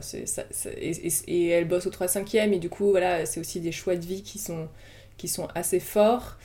et, 0.77 1.47
elle 1.47 1.67
bosse 1.67 1.87
au 1.87 1.89
3-5e, 1.89 2.51
et 2.51 2.59
du 2.59 2.69
coup, 2.69 2.89
voilà, 2.91 3.25
c'est 3.25 3.39
aussi 3.39 3.61
des 3.61 3.71
choix 3.71 3.95
de 3.95 4.05
vie 4.05 4.23
qui 4.23 4.39
sont, 4.39 4.67
qui 5.17 5.27
sont 5.27 5.47
assez 5.55 5.79
forts. 5.79 6.37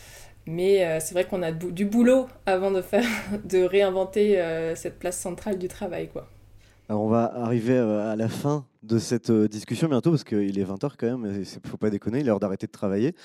Mais 0.49 0.86
euh, 0.86 0.99
c'est 1.01 1.14
vrai 1.14 1.24
qu'on 1.24 1.42
a 1.42 1.51
du 1.51 1.84
boulot 1.84 2.28
avant 2.47 2.70
de, 2.70 2.80
faire, 2.80 3.05
de 3.44 3.64
réinventer 3.64 4.40
euh, 4.40 4.76
cette 4.76 5.01
place 5.01 5.18
centrale 5.18 5.59
du 5.59 5.66
travail. 5.66 6.09
Quoi. 6.09 6.28
Alors 6.88 7.03
on 7.03 7.09
va 7.09 7.24
arriver 7.34 7.76
à 7.76 8.14
la 8.14 8.28
fin 8.28 8.64
de 8.84 9.01
cette 9.01 9.32
discussion 9.32 9.88
bientôt 9.88 10.11
parce 10.11 10.22
qu'il 10.22 10.57
est 10.57 10.64
20h 10.64 10.92
quand 10.97 11.18
même, 11.18 11.32
il 11.34 11.40
ne 11.40 11.68
faut 11.68 11.76
pas 11.76 11.90
déconner, 11.90 12.20
il 12.20 12.20
est 12.20 12.26
l'heure 12.26 12.38
d'arrêter 12.38 12.68
de 12.68 12.72
travailler. 12.72 13.16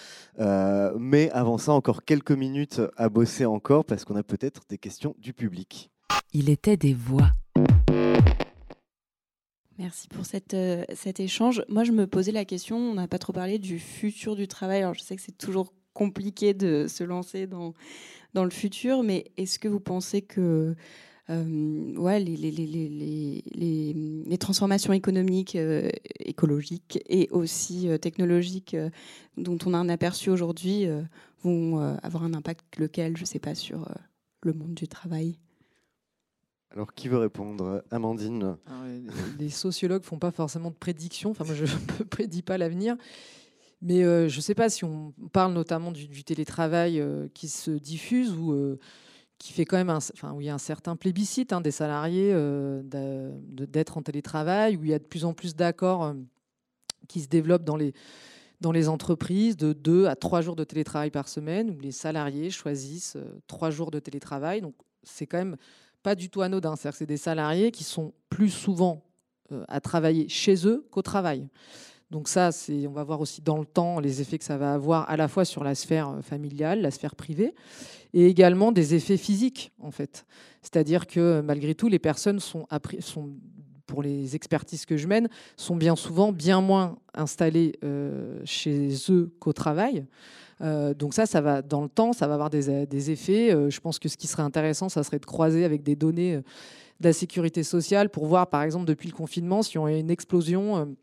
mais 0.97 1.29
avant 1.29 1.59
ça, 1.59 1.73
encore 1.73 2.03
quelques 2.03 2.31
minutes 2.31 2.81
à 2.97 3.09
bosser 3.09 3.45
encore 3.45 3.85
parce 3.85 4.03
qu'on 4.03 4.15
a 4.15 4.23
peut-être 4.23 4.63
des 4.67 4.79
questions 4.79 5.13
du 5.19 5.33
public. 5.33 5.91
Il 6.33 6.49
était 6.49 6.77
des 6.77 6.93
voix. 6.93 7.31
Merci 9.81 10.07
pour 10.09 10.23
euh, 10.53 10.85
cet 10.93 11.19
échange. 11.19 11.63
Moi, 11.67 11.83
je 11.83 11.91
me 11.91 12.05
posais 12.05 12.31
la 12.31 12.45
question, 12.45 12.77
on 12.77 12.93
n'a 12.93 13.07
pas 13.07 13.17
trop 13.17 13.33
parlé 13.33 13.57
du 13.57 13.79
futur 13.79 14.35
du 14.35 14.47
travail. 14.47 14.83
Alors, 14.83 14.93
je 14.93 15.01
sais 15.01 15.15
que 15.15 15.21
c'est 15.23 15.37
toujours 15.37 15.73
compliqué 15.93 16.53
de 16.53 16.85
se 16.87 17.03
lancer 17.03 17.47
dans, 17.47 17.73
le 18.35 18.49
futur, 18.51 19.01
mais 19.01 19.31
est-ce 19.37 19.57
que 19.57 19.67
vous 19.67 19.79
pensez 19.79 20.21
que 20.21 20.75
euh, 21.31 22.19
les, 23.49 24.37
transformations 24.39 24.93
économiques, 24.93 25.55
euh, 25.55 25.89
écologiques 26.19 26.99
et 27.09 27.27
aussi 27.31 27.89
technologiques 27.99 28.77
dont 29.37 29.57
on 29.65 29.73
a 29.73 29.77
un 29.77 29.89
aperçu 29.89 30.29
aujourd'hui 30.29 30.85
vont 31.43 31.79
avoir 32.03 32.23
un 32.23 32.35
impact 32.35 32.77
lequel, 32.77 33.17
je 33.17 33.23
ne 33.23 33.27
sais 33.27 33.39
pas, 33.39 33.55
sur 33.55 33.89
le 34.43 34.53
monde 34.53 34.75
du 34.75 34.87
travail? 34.87 35.39
Alors, 36.73 36.93
qui 36.93 37.09
veut 37.09 37.17
répondre? 37.17 37.83
Amandine 37.91 38.55
Les 39.39 39.49
sociologues 39.49 40.03
font 40.03 40.19
pas 40.19 40.31
forcément 40.31 40.69
de 40.69 40.75
prédictions. 40.75 41.31
Enfin, 41.31 41.43
moi, 41.43 41.53
je 41.53 41.65
ne 41.99 42.03
prédis 42.03 42.41
pas 42.41 42.57
l'avenir. 42.57 42.95
Mais 43.81 44.03
euh, 44.03 44.29
je 44.29 44.37
ne 44.37 44.41
sais 44.41 44.55
pas 44.55 44.69
si 44.69 44.85
on 44.85 45.13
parle 45.33 45.53
notamment 45.53 45.91
du, 45.91 46.23
télétravail 46.23 46.99
euh, 46.99 47.27
qui 47.33 47.47
se 47.47 47.71
diffuse 47.71 48.31
ou 48.33 48.53
euh, 48.53 48.79
qui 49.39 49.53
fait 49.53 49.65
quand 49.65 49.77
même 49.77 49.89
un, 49.89 49.99
où 50.33 50.41
il 50.41 50.45
y 50.45 50.49
a 50.49 50.53
un 50.53 50.59
certain 50.59 50.95
plébiscite 50.95 51.51
hein, 51.51 51.61
des 51.61 51.71
salariés 51.71 52.31
d'être 52.83 53.97
en 53.97 54.03
télétravail, 54.03 54.77
où 54.77 54.83
il 54.83 54.91
y 54.91 54.93
a 54.93 54.99
de 54.99 55.03
plus 55.03 55.25
en 55.25 55.33
plus 55.33 55.55
d'accords 55.55 56.13
qui 57.07 57.21
se 57.21 57.27
développent 57.27 57.63
dans 57.63 57.75
les, 57.75 57.93
dans 58.61 58.71
les 58.71 58.87
entreprises 58.87 59.57
de 59.57 59.73
2 59.73 60.05
à 60.05 60.15
3 60.15 60.41
jours 60.41 60.55
de 60.55 60.63
télétravail 60.63 61.09
par 61.09 61.27
semaine, 61.27 61.71
où 61.71 61.79
les 61.79 61.91
salariés 61.91 62.51
choisissent 62.51 63.17
3 63.47 63.71
jours 63.71 63.89
de 63.89 63.97
télétravail. 63.97 64.61
Donc 64.61 64.75
c'est 65.01 65.25
quand 65.25 65.39
même 65.39 65.57
pas 66.03 66.15
du 66.15 66.29
tout 66.29 66.41
anodin. 66.41 66.75
C'est-à-dire 66.75 66.93
que 66.93 66.97
c'est 66.97 67.05
des 67.05 67.17
salariés 67.17 67.71
qui 67.71 67.83
sont 67.83 68.13
plus 68.29 68.49
souvent 68.49 69.03
euh, 69.51 69.63
à 69.67 69.79
travailler 69.81 70.27
chez 70.29 70.67
eux 70.67 70.87
qu'au 70.91 71.01
travail. 71.01 71.47
Donc 72.11 72.27
ça, 72.27 72.51
c'est, 72.51 72.87
on 72.87 72.91
va 72.91 73.03
voir 73.05 73.21
aussi 73.21 73.41
dans 73.41 73.57
le 73.57 73.65
temps 73.65 73.99
les 73.99 74.19
effets 74.19 74.37
que 74.37 74.43
ça 74.43 74.57
va 74.57 74.73
avoir 74.73 75.09
à 75.09 75.15
la 75.15 75.29
fois 75.29 75.45
sur 75.45 75.63
la 75.63 75.75
sphère 75.75 76.09
euh, 76.09 76.21
familiale, 76.21 76.81
la 76.81 76.91
sphère 76.91 77.15
privée, 77.15 77.55
et 78.13 78.27
également 78.27 78.73
des 78.73 78.95
effets 78.95 79.17
physiques, 79.17 79.71
en 79.79 79.91
fait. 79.91 80.25
C'est-à-dire 80.61 81.07
que 81.07 81.41
malgré 81.41 81.73
tout, 81.73 81.87
les 81.87 81.99
personnes 81.99 82.39
sont, 82.39 82.67
pour 83.87 84.03
les 84.03 84.35
expertises 84.35 84.85
que 84.85 84.97
je 84.97 85.07
mène, 85.07 85.29
sont 85.55 85.75
bien 85.75 85.95
souvent 85.95 86.33
bien 86.33 86.59
moins 86.59 86.97
installées 87.13 87.77
euh, 87.83 88.41
chez 88.43 88.93
eux 89.09 89.33
qu'au 89.39 89.53
travail. 89.53 90.05
Euh, 90.61 90.93
donc 90.93 91.13
ça, 91.13 91.25
ça 91.25 91.41
va 91.41 91.61
dans 91.61 91.81
le 91.81 91.89
temps, 91.89 92.13
ça 92.13 92.27
va 92.27 92.35
avoir 92.35 92.49
des, 92.49 93.11
effets. 93.11 93.53
Euh, 93.53 93.69
je 93.69 93.79
pense 93.79 93.99
que 93.99 94.09
ce 94.09 94.17
qui 94.17 94.27
serait 94.27 94.43
intéressant, 94.43 94.89
ça 94.89 95.03
serait 95.03 95.19
de 95.19 95.25
croiser 95.25 95.65
avec 95.65 95.83
des 95.83 95.95
données 95.95 96.35
euh, 96.35 96.41
de 96.99 97.07
la 97.07 97.13
sécurité 97.13 97.63
sociale 97.63 98.09
pour 98.09 98.25
voir, 98.25 98.47
par 98.47 98.61
exemple, 98.61 98.85
depuis 98.85 99.09
le 99.09 99.15
confinement, 99.15 99.63
si 99.63 99.77
on 99.77 99.85
a 99.85 99.93
une 99.93 100.11
explosion 100.11 100.95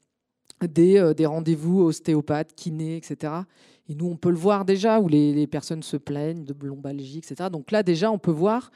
des, 0.63 1.27
rendez-vous 1.27 1.83
ostéopathes, 1.83 2.55
kinés, 2.55 2.97
etc. 2.97 3.33
Et 3.89 3.97
nous, 3.97 4.07
on 4.07 4.17
peut 4.17 4.31
le 4.31 4.37
voir 4.37 4.65
déjà, 4.65 5.01
où 5.01 5.09
les, 5.09 5.47
personnes 5.49 5.83
se 5.83 5.97
plaignent 5.97 6.45
de 6.45 6.55
lombalgie, 6.65 7.19
etc. 7.19 7.51
Donc 7.51 7.73
là, 7.73 7.83
déjà, 7.83 8.13
on 8.13 8.19
peut 8.19 8.31
voir 8.31 8.71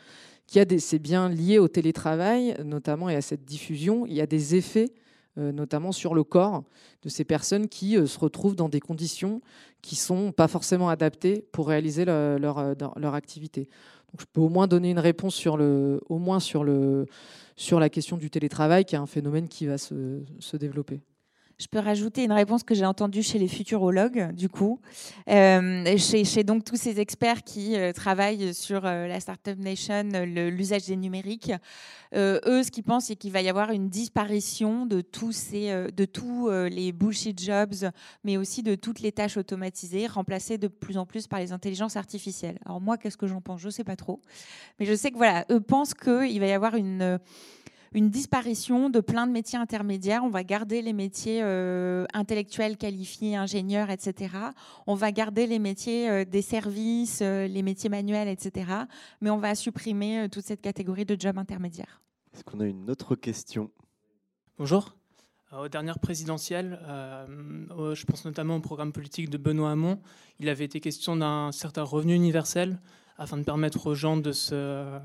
qu'il 0.49 0.59
y 0.59 0.63
a 0.63 0.65
des, 0.65 0.81
c'est 0.81 0.99
bien 0.99 1.29
lié 1.29 1.61
au 1.61 1.69
télétravail, 1.69 2.57
notamment, 2.65 3.09
et 3.09 3.15
à 3.15 3.23
cette 3.23 3.45
diffusion, 3.45 4.05
il 4.05 4.15
y 4.15 4.21
a 4.21 4.27
des 4.27 4.57
effets 4.57 4.93
notamment 5.37 5.93
sur 5.93 6.15
le 6.15 6.25
corps 6.25 6.63
de 7.03 7.09
ces 7.09 7.25
personnes 7.25 7.69
qui 7.69 7.97
euh, 7.97 8.07
se 8.07 8.19
retrouvent 8.19 8.57
dans 8.57 8.69
des 8.69 8.81
conditions 8.81 9.41
qui 9.81 9.97
sont 9.97 10.31
pas 10.31 10.49
forcément 10.49 10.89
adaptées 10.89 11.45
pour 11.53 11.69
réaliser 11.69 12.05
leur, 12.05 12.59
euh, 12.59 12.75
leur, 12.97 13.15
activité. 13.15 13.69
Je 14.19 14.25
peux 14.31 14.41
au 14.41 14.49
moins 14.49 14.67
donner 14.67 14.91
une 14.91 14.99
réponse 14.99 15.35
sur, 15.35 15.57
le, 15.57 16.01
au 16.09 16.19
moins 16.19 16.39
sur, 16.39 16.65
la 16.65 17.89
question 17.89 18.17
du 18.17 18.31
télétravail, 18.31 18.85
qui 18.85 18.95
est 18.95 18.99
un 18.99 19.07
phénomène 19.07 19.49
qui 19.49 19.67
va 19.67 19.79
se 19.79 20.57
développer. 20.59 21.01
Je 21.59 21.67
peux 21.67 21.79
rajouter 21.79 22.25
une 22.25 22.33
réponse 22.33 22.63
que 22.63 22.75
j'ai 22.75 22.85
entendue 22.85 23.23
chez 23.23 23.39
les 23.39 23.49
futurologues, 23.49 24.33
du 24.33 24.49
coup, 24.49 24.81
euh, 25.29 25.97
chez, 25.97 26.45
donc 26.45 26.65
tous 26.65 26.77
ces 26.77 27.01
experts 27.01 27.45
qui 27.45 27.77
euh, 27.77 27.93
travaillent 27.93 28.55
sur 28.55 28.85
euh, 28.85 29.07
la 29.07 29.21
Startup 29.21 29.59
Nation, 29.59 30.03
l'usage 30.25 30.87
des 30.87 30.97
numériques. 30.97 31.53
eux, 32.15 32.63
ce 32.63 32.71
qu'ils 32.71 32.85
pensent, 32.85 33.07
c'est 33.07 33.17
qu'il 33.17 33.33
va 33.33 33.43
y 33.43 33.49
avoir 33.49 33.71
une 33.71 33.89
disparition 33.89 34.87
de 34.87 35.01
tous, 35.01 35.33
ces, 35.33 35.71
de 35.93 36.05
tous 36.05 36.51
les 36.51 36.93
bullshit 36.93 37.41
jobs, 37.41 37.91
mais 38.25 38.37
aussi 38.37 38.63
de 38.63 38.75
toutes 38.75 39.01
les 39.01 39.13
tâches 39.13 39.37
automatisées, 39.37 40.07
remplacées 40.07 40.59
de 40.59 40.69
plus 40.69 40.99
en 40.99 41.07
plus 41.07 41.27
par 41.27 41.39
les 41.39 41.53
intelligences 41.53 41.97
artificielles. 41.97 42.59
Alors 42.67 42.81
moi, 42.81 42.99
qu'est-ce 42.99 43.17
que 43.17 43.27
j'en 43.27 43.41
pense? 43.41 43.61
Je 43.61 43.67
ne 43.67 43.73
sais 43.73 43.85
pas 43.85 43.97
trop. 43.97 44.21
Mais 44.79 44.87
je 44.87 44.95
sais 44.95 45.11
que 45.11 45.17
voilà, 45.17 45.47
eux 45.51 45.61
pensent 45.61 45.95
qu'il 45.95 46.41
va 46.41 46.47
y 46.47 46.53
avoir 46.53 46.75
une 46.75 47.19
une 47.95 48.11
disparition 48.11 48.91
de 48.91 49.01
plein 49.01 49.27
de 49.27 49.33
métiers 49.33 49.59
intermédiaires. 49.59 50.25
On 50.25 50.31
va 50.31 50.45
garder 50.45 50.83
les 50.83 50.93
métiers 50.93 51.41
euh, 51.43 52.07
intellectuels 52.15 52.77
qualifiés, 52.77 53.37
ingénieurs, 53.37 53.91
etc. 53.91 54.35
On 54.87 54.95
va 54.95 55.13
garder 55.13 55.47
les 55.47 55.59
métiers 55.59 56.09
euh, 56.09 56.25
des 56.25 56.43
services, 56.43 57.21
euh, 57.23 57.47
les 57.47 57.63
métiers 57.63 57.91
manuels, 57.91 58.29
etc. 58.29 58.71
Mais 59.21 59.31
on 59.31 59.39
va 59.39 59.55
supprimer 59.55 60.29
toute 60.31 60.45
cette 60.45 60.63
catégorie 60.63 61.05
de 61.05 61.17
jobs 61.19 61.39
intermédiaires. 61.39 62.01
Est-ce 62.35 62.45
qu'on 62.45 62.61
a 62.61 62.67
une 62.67 62.91
autre 62.91 63.15
question? 63.15 63.71
Bonjour. 64.59 64.97
Aux 65.53 65.69
dernières 65.69 65.99
présidentielles, 65.99 66.81
je 67.69 68.05
pense 68.07 68.25
notamment 68.25 68.57
au 68.57 68.61
programme 68.61 68.91
politique 68.91 69.29
de 69.29 69.37
Benoît 69.37 69.73
Hamon, 69.73 70.01
il 70.41 70.49
avait 70.49 70.65
été 70.65 70.81
question 70.81 71.15
d'un 71.15 71.53
certain 71.53 71.83
revenu 71.83 72.15
universel 72.15 72.81
afin 73.19 73.37
de 73.37 73.43
permettre 73.43 73.87
aux 73.87 73.95
gens 73.95 74.17
de 74.17 74.33
se 74.33 74.99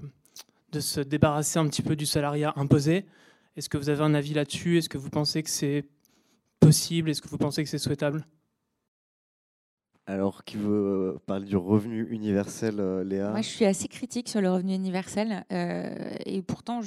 de 0.78 0.82
se 0.82 1.02
débarrasser 1.02 1.60
un 1.60 1.68
petit 1.68 1.82
peu 1.82 1.96
du 1.96 2.06
salariat 2.06 2.54
imposé. 2.56 3.06
Est-ce 3.56 3.70
que 3.70 3.78
vous 3.78 3.90
avez 3.90 4.04
un 4.04 4.14
avis 4.14 4.34
là-dessus? 4.34 4.78
Est-ce 4.78 4.90
que 4.90 4.98
vous 4.98 5.10
pensez 5.10 5.42
que 5.44 5.50
c'est 5.50 5.86
possible? 6.60 7.10
Est-ce 7.10 7.22
que 7.22 7.28
vous 7.28 7.38
pensez 7.38 7.64
que 7.64 7.70
c'est 7.70 7.80
souhaitable? 7.80 8.26
Alors, 10.06 10.44
qui 10.46 10.56
veut 10.58 11.18
parler 11.26 11.46
du 11.46 11.58
revenu 11.58 12.08
universel, 12.10 12.76
euh, 12.80 13.04
Léa? 13.04 13.32
Moi, 13.32 13.42
je 13.42 13.50
suis 13.50 13.66
assez 13.66 13.88
critique 13.88 14.30
sur 14.30 14.40
le 14.40 14.50
revenu 14.50 14.74
universel. 14.74 15.44
Euh, 15.52 16.16
et 16.26 16.42
pourtant, 16.42 16.82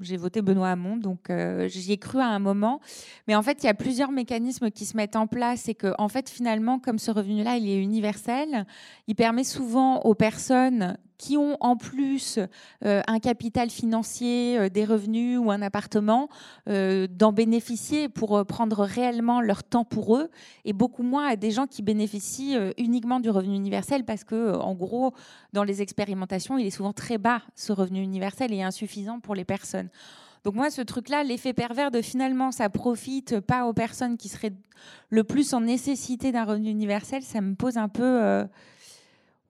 j'ai 0.00 0.16
voté 0.16 0.42
Benoît 0.42 0.70
Hamon, 0.70 0.96
donc 0.96 1.30
euh, 1.30 1.68
j'y 1.68 1.92
ai 1.92 1.98
cru 1.98 2.18
à 2.20 2.26
un 2.26 2.38
moment. 2.38 2.80
Mais 3.26 3.34
en 3.34 3.42
fait, 3.42 3.62
il 3.62 3.66
y 3.66 3.68
a 3.68 3.74
plusieurs 3.74 4.12
mécanismes 4.12 4.70
qui 4.70 4.84
se 4.84 4.96
mettent 4.96 5.16
en 5.16 5.26
place. 5.26 5.68
Et 5.68 5.74
que, 5.74 5.94
en 5.98 6.08
fait, 6.08 6.28
finalement, 6.28 6.78
comme 6.78 6.98
ce 6.98 7.10
revenu-là, 7.10 7.56
il 7.56 7.68
est 7.68 7.80
universel, 7.80 8.66
il 9.06 9.14
permet 9.14 9.44
souvent 9.44 10.00
aux 10.00 10.14
personnes 10.14 10.96
qui 11.16 11.36
ont 11.36 11.56
en 11.58 11.76
plus 11.76 12.38
euh, 12.84 13.02
un 13.08 13.18
capital 13.18 13.70
financier, 13.70 14.56
euh, 14.56 14.68
des 14.68 14.84
revenus 14.84 15.36
ou 15.40 15.50
un 15.50 15.62
appartement, 15.62 16.28
d'en 16.66 17.32
bénéficier 17.32 18.08
pour 18.08 18.44
prendre 18.46 18.84
réellement 18.84 19.40
leur 19.40 19.64
temps 19.64 19.84
pour 19.84 20.16
eux, 20.16 20.30
et 20.64 20.72
beaucoup 20.72 21.02
moins 21.02 21.26
à 21.26 21.36
des 21.36 21.50
gens 21.50 21.66
qui 21.66 21.82
bénéficient 21.82 22.56
uniquement 22.76 23.20
du 23.20 23.30
revenu 23.30 23.54
universel, 23.56 24.04
parce 24.04 24.22
que, 24.22 24.54
en 24.54 24.74
gros, 24.74 25.14
dans 25.52 25.64
les 25.64 25.82
expérimentations, 25.82 26.58
il 26.58 26.66
est 26.66 26.70
souvent 26.70 26.92
très 26.92 27.18
bas, 27.18 27.42
ce 27.54 27.72
revenu 27.72 28.02
universel, 28.02 28.52
et 28.52 28.62
insuffisant 28.62 29.18
pour 29.18 29.34
les 29.34 29.44
personnes. 29.44 29.77
Donc 30.44 30.54
moi, 30.54 30.70
ce 30.70 30.82
truc-là, 30.82 31.24
l'effet 31.24 31.52
pervers 31.52 31.90
de 31.90 32.00
finalement, 32.00 32.52
ça 32.52 32.68
profite 32.68 33.40
pas 33.40 33.66
aux 33.66 33.72
personnes 33.72 34.16
qui 34.16 34.28
seraient 34.28 34.52
le 35.10 35.24
plus 35.24 35.52
en 35.52 35.60
nécessité 35.60 36.32
d'un 36.32 36.44
revenu 36.44 36.70
universel, 36.70 37.22
ça 37.22 37.40
me 37.40 37.54
pose 37.54 37.76
un 37.76 37.88
peu 37.88 38.46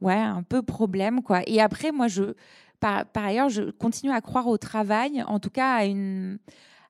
ouais, 0.00 0.14
un 0.14 0.42
peu 0.42 0.62
problème, 0.62 1.22
quoi. 1.22 1.42
Et 1.46 1.60
après, 1.60 1.92
moi, 1.92 2.08
je, 2.08 2.34
par, 2.80 3.04
ailleurs, 3.14 3.48
je 3.48 3.70
continue 3.70 4.12
à 4.12 4.20
croire 4.20 4.46
au 4.46 4.58
travail, 4.58 5.22
en 5.26 5.38
tout 5.38 5.50
cas 5.50 5.74
à 5.74 5.84
une, 5.84 6.38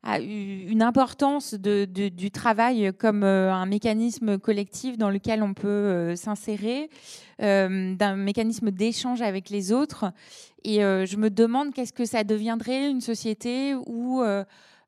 à 0.03 0.21
une 0.21 0.83
importance 0.83 1.55
du 1.55 2.31
travail 2.31 2.93
comme 2.99 3.25
euh, 3.25 3.53
un 3.53 3.67
mécanisme 3.67 4.39
collectif 4.39 4.97
dans 4.97 5.11
lequel 5.11 5.43
on 5.43 5.55
peut 5.55 5.69
euh, 5.69 6.17
s'insérer, 6.17 6.89
euh, 7.43 7.95
d'un 7.95 8.15
mécanisme 8.17 8.71
d'échange 8.71 9.23
avec 9.23 9.51
les 9.51 9.73
autres. 9.73 10.13
Et 10.65 10.81
je 10.81 11.17
me 11.17 11.31
demande 11.31 11.73
qu'est-ce 11.73 11.93
que 11.93 12.05
ça 12.05 12.25
deviendrait 12.25 12.91
une 12.91 13.01
société 13.01 13.75
où 13.87 14.21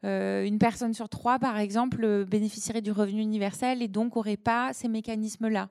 une 0.02 0.58
personne 0.58 0.92
sur 0.94 1.08
trois, 1.08 1.38
par 1.38 1.58
exemple, 1.58 2.24
bénéficierait 2.24 2.82
du 2.82 2.90
revenu 2.90 3.20
universel 3.20 3.80
et 3.80 3.86
donc 3.86 4.16
n'aurait 4.16 4.36
pas 4.36 4.72
ces 4.72 4.88
mécanismes-là. 4.88 5.68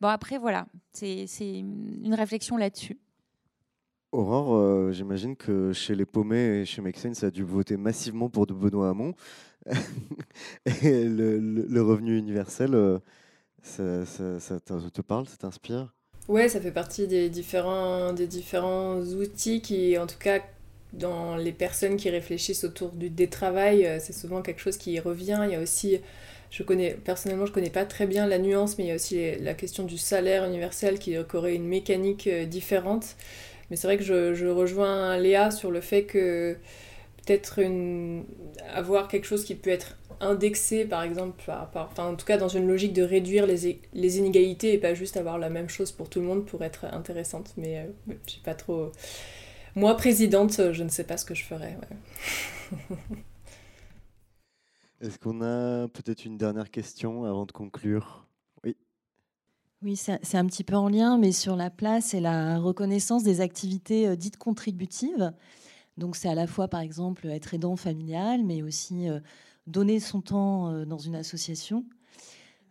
Bon, 0.00 0.08
après, 0.08 0.38
voilà, 0.38 0.66
c'est 0.92 1.28
une 1.40 2.14
réflexion 2.14 2.56
là-dessus. 2.56 2.98
Aurore, 4.10 4.56
euh, 4.56 4.90
j'imagine 4.90 5.36
que 5.36 5.72
chez 5.74 5.94
les 5.94 6.06
paumés 6.06 6.60
et 6.60 6.64
chez 6.64 6.80
Mexen, 6.80 7.14
ça 7.14 7.26
a 7.26 7.30
dû 7.30 7.42
voter 7.42 7.76
massivement 7.76 8.30
pour 8.30 8.46
de 8.46 8.54
Benoît 8.54 8.88
Hamon. 8.88 9.14
et 10.82 11.04
le, 11.04 11.82
revenu 11.82 12.16
universel, 12.16 12.74
euh, 12.74 12.98
ça, 13.62 14.06
ça, 14.06 14.60
te 14.60 15.02
parle, 15.02 15.28
ça 15.28 15.36
t'inspire? 15.36 15.94
Ouais, 16.26 16.48
ça 16.48 16.58
fait 16.58 16.72
partie 16.72 17.06
des 17.06 17.28
différents, 17.28 18.14
des 18.14 18.26
différents 18.26 18.98
outils 19.02 19.60
qui, 19.60 19.98
en 19.98 20.06
tout 20.06 20.18
cas, 20.18 20.40
dans 20.94 21.36
les 21.36 21.52
personnes 21.52 21.98
qui 21.98 22.08
réfléchissent 22.08 22.64
autour 22.64 22.92
du 22.92 23.10
détravail, 23.10 23.84
euh, 23.84 23.98
c'est 24.00 24.14
souvent 24.14 24.40
quelque 24.40 24.62
chose 24.62 24.78
qui 24.78 24.98
revient. 25.00 25.42
Il 25.44 25.52
y 25.52 25.54
a 25.54 25.60
aussi, 25.60 25.98
je 26.50 26.62
connais, 26.62 26.94
personnellement, 26.94 27.44
je 27.44 27.52
connais 27.52 27.68
pas 27.68 27.84
très 27.84 28.06
bien 28.06 28.26
la 28.26 28.38
nuance, 28.38 28.78
mais 28.78 28.84
il 28.84 28.88
y 28.88 28.92
a 28.92 28.94
aussi 28.94 29.36
la 29.40 29.52
question 29.52 29.84
du 29.84 29.98
salaire 29.98 30.46
universel 30.46 30.98
qui 30.98 31.14
aurait 31.18 31.54
une 31.54 31.68
mécanique 31.68 32.26
différente. 32.48 33.16
Mais 33.70 33.76
c'est 33.76 33.86
vrai 33.86 33.96
que 33.96 34.04
je, 34.04 34.46
rejoins 34.46 35.16
Léa 35.18 35.50
sur 35.50 35.70
le 35.70 35.80
fait 35.80 36.04
que 36.04 36.56
peut-être 37.24 37.60
avoir 38.72 39.08
quelque 39.08 39.26
chose 39.26 39.44
qui 39.44 39.54
peut 39.54 39.70
être 39.70 39.96
indexé 40.20 40.84
par 40.84 41.02
exemple, 41.02 41.40
enfin, 41.48 42.08
en 42.08 42.16
tout 42.16 42.26
cas 42.26 42.38
dans 42.38 42.48
une 42.48 42.66
logique 42.66 42.92
de 42.92 43.02
réduire 43.02 43.46
les, 43.46 43.80
les, 43.92 44.18
inégalités 44.18 44.72
et 44.72 44.78
pas 44.78 44.94
juste 44.94 45.16
avoir 45.16 45.38
la 45.38 45.48
même 45.48 45.68
chose 45.68 45.92
pour 45.92 46.08
tout 46.10 46.20
le 46.20 46.26
monde 46.26 46.44
pour 46.44 46.64
être 46.64 46.86
intéressante. 46.86 47.52
Mais 47.56 47.78
euh, 47.78 48.14
je 48.26 48.32
sais 48.34 48.40
pas 48.42 48.54
trop. 48.54 48.90
Moi, 49.76 49.96
présidente, 49.96 50.72
je 50.72 50.82
ne 50.82 50.88
sais 50.88 51.04
pas 51.04 51.16
ce 51.16 51.24
que 51.24 51.34
je 51.34 51.44
ferais. 51.44 51.76
Est-ce 55.00 55.18
qu'on 55.18 55.42
a 55.42 55.86
peut-être 55.88 56.24
une 56.24 56.36
dernière 56.36 56.70
question 56.72 57.24
avant 57.24 57.46
de 57.46 57.52
conclure? 57.52 58.27
Oui, 59.82 59.94
c'est 59.94 60.34
un 60.34 60.46
petit 60.46 60.64
peu 60.64 60.74
en 60.74 60.88
lien, 60.88 61.18
mais 61.18 61.30
sur 61.30 61.54
la 61.54 61.70
place 61.70 62.12
et 62.12 62.18
la 62.18 62.58
reconnaissance 62.58 63.22
des 63.22 63.40
activités 63.40 64.08
euh, 64.08 64.16
dites 64.16 64.36
contributives. 64.36 65.32
Donc 65.96 66.16
c'est 66.16 66.28
à 66.28 66.34
la 66.34 66.48
fois, 66.48 66.66
par 66.66 66.80
exemple, 66.80 67.28
être 67.28 67.54
aidant 67.54 67.76
familial, 67.76 68.42
mais 68.44 68.62
aussi 68.62 69.08
euh, 69.08 69.20
donner 69.68 70.00
son 70.00 70.20
temps 70.20 70.68
euh, 70.72 70.84
dans 70.84 70.98
une 70.98 71.14
association. 71.14 71.84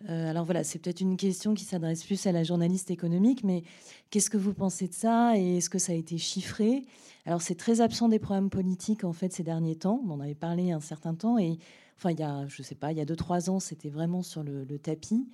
alors 0.05 0.43
voilà, 0.43 0.66
c'est 0.66 0.80
peut-être 0.80 0.99
une 0.99 1.16
question 1.16 1.53
qui 1.53 1.64
s'adresse 1.64 2.03
plus 2.03 2.28
à 2.28 2.34
la 2.34 2.43
journaliste 2.43 2.91
économique, 2.91 3.43
mais 3.45 3.64
qu'est-ce 4.10 4.30
que 4.30 4.38
vous 4.38 4.53
pensez 4.53 4.89
de 4.89 4.93
ça 4.93 5.38
et 5.38 5.58
est-ce 5.58 5.70
que 5.70 5.80
ça 5.80 5.93
a 5.93 5.95
été 5.95 6.18
chiffré? 6.18 6.84
Alors 7.26 7.41
c'est 7.41 7.55
très 7.55 7.80
absent 7.80 8.10
des 8.10 8.20
programmes 8.20 8.49
politiques 8.49 9.03
en 9.05 9.14
fait 9.14 9.32
ces 9.34 9.43
derniers 9.43 9.76
temps. 9.78 10.01
On 10.05 10.12
en 10.12 10.20
avait 10.20 10.36
parlé 10.36 10.72
un 10.72 10.82
certain 10.82 11.16
temps 11.16 11.38
et 11.38 11.58
enfin 11.95 12.12
il 12.12 12.20
y 12.20 12.24
a, 12.24 12.45
je 12.47 12.62
sais 12.64 12.76
pas, 12.76 12.91
il 12.91 12.97
y 12.97 13.01
a 13.01 13.05
deux 13.05 13.16
trois 13.16 13.49
ans, 13.49 13.60
c'était 13.60 13.89
vraiment 13.89 14.24
sur 14.24 14.43
le 14.43 14.78
tapis. 14.78 15.26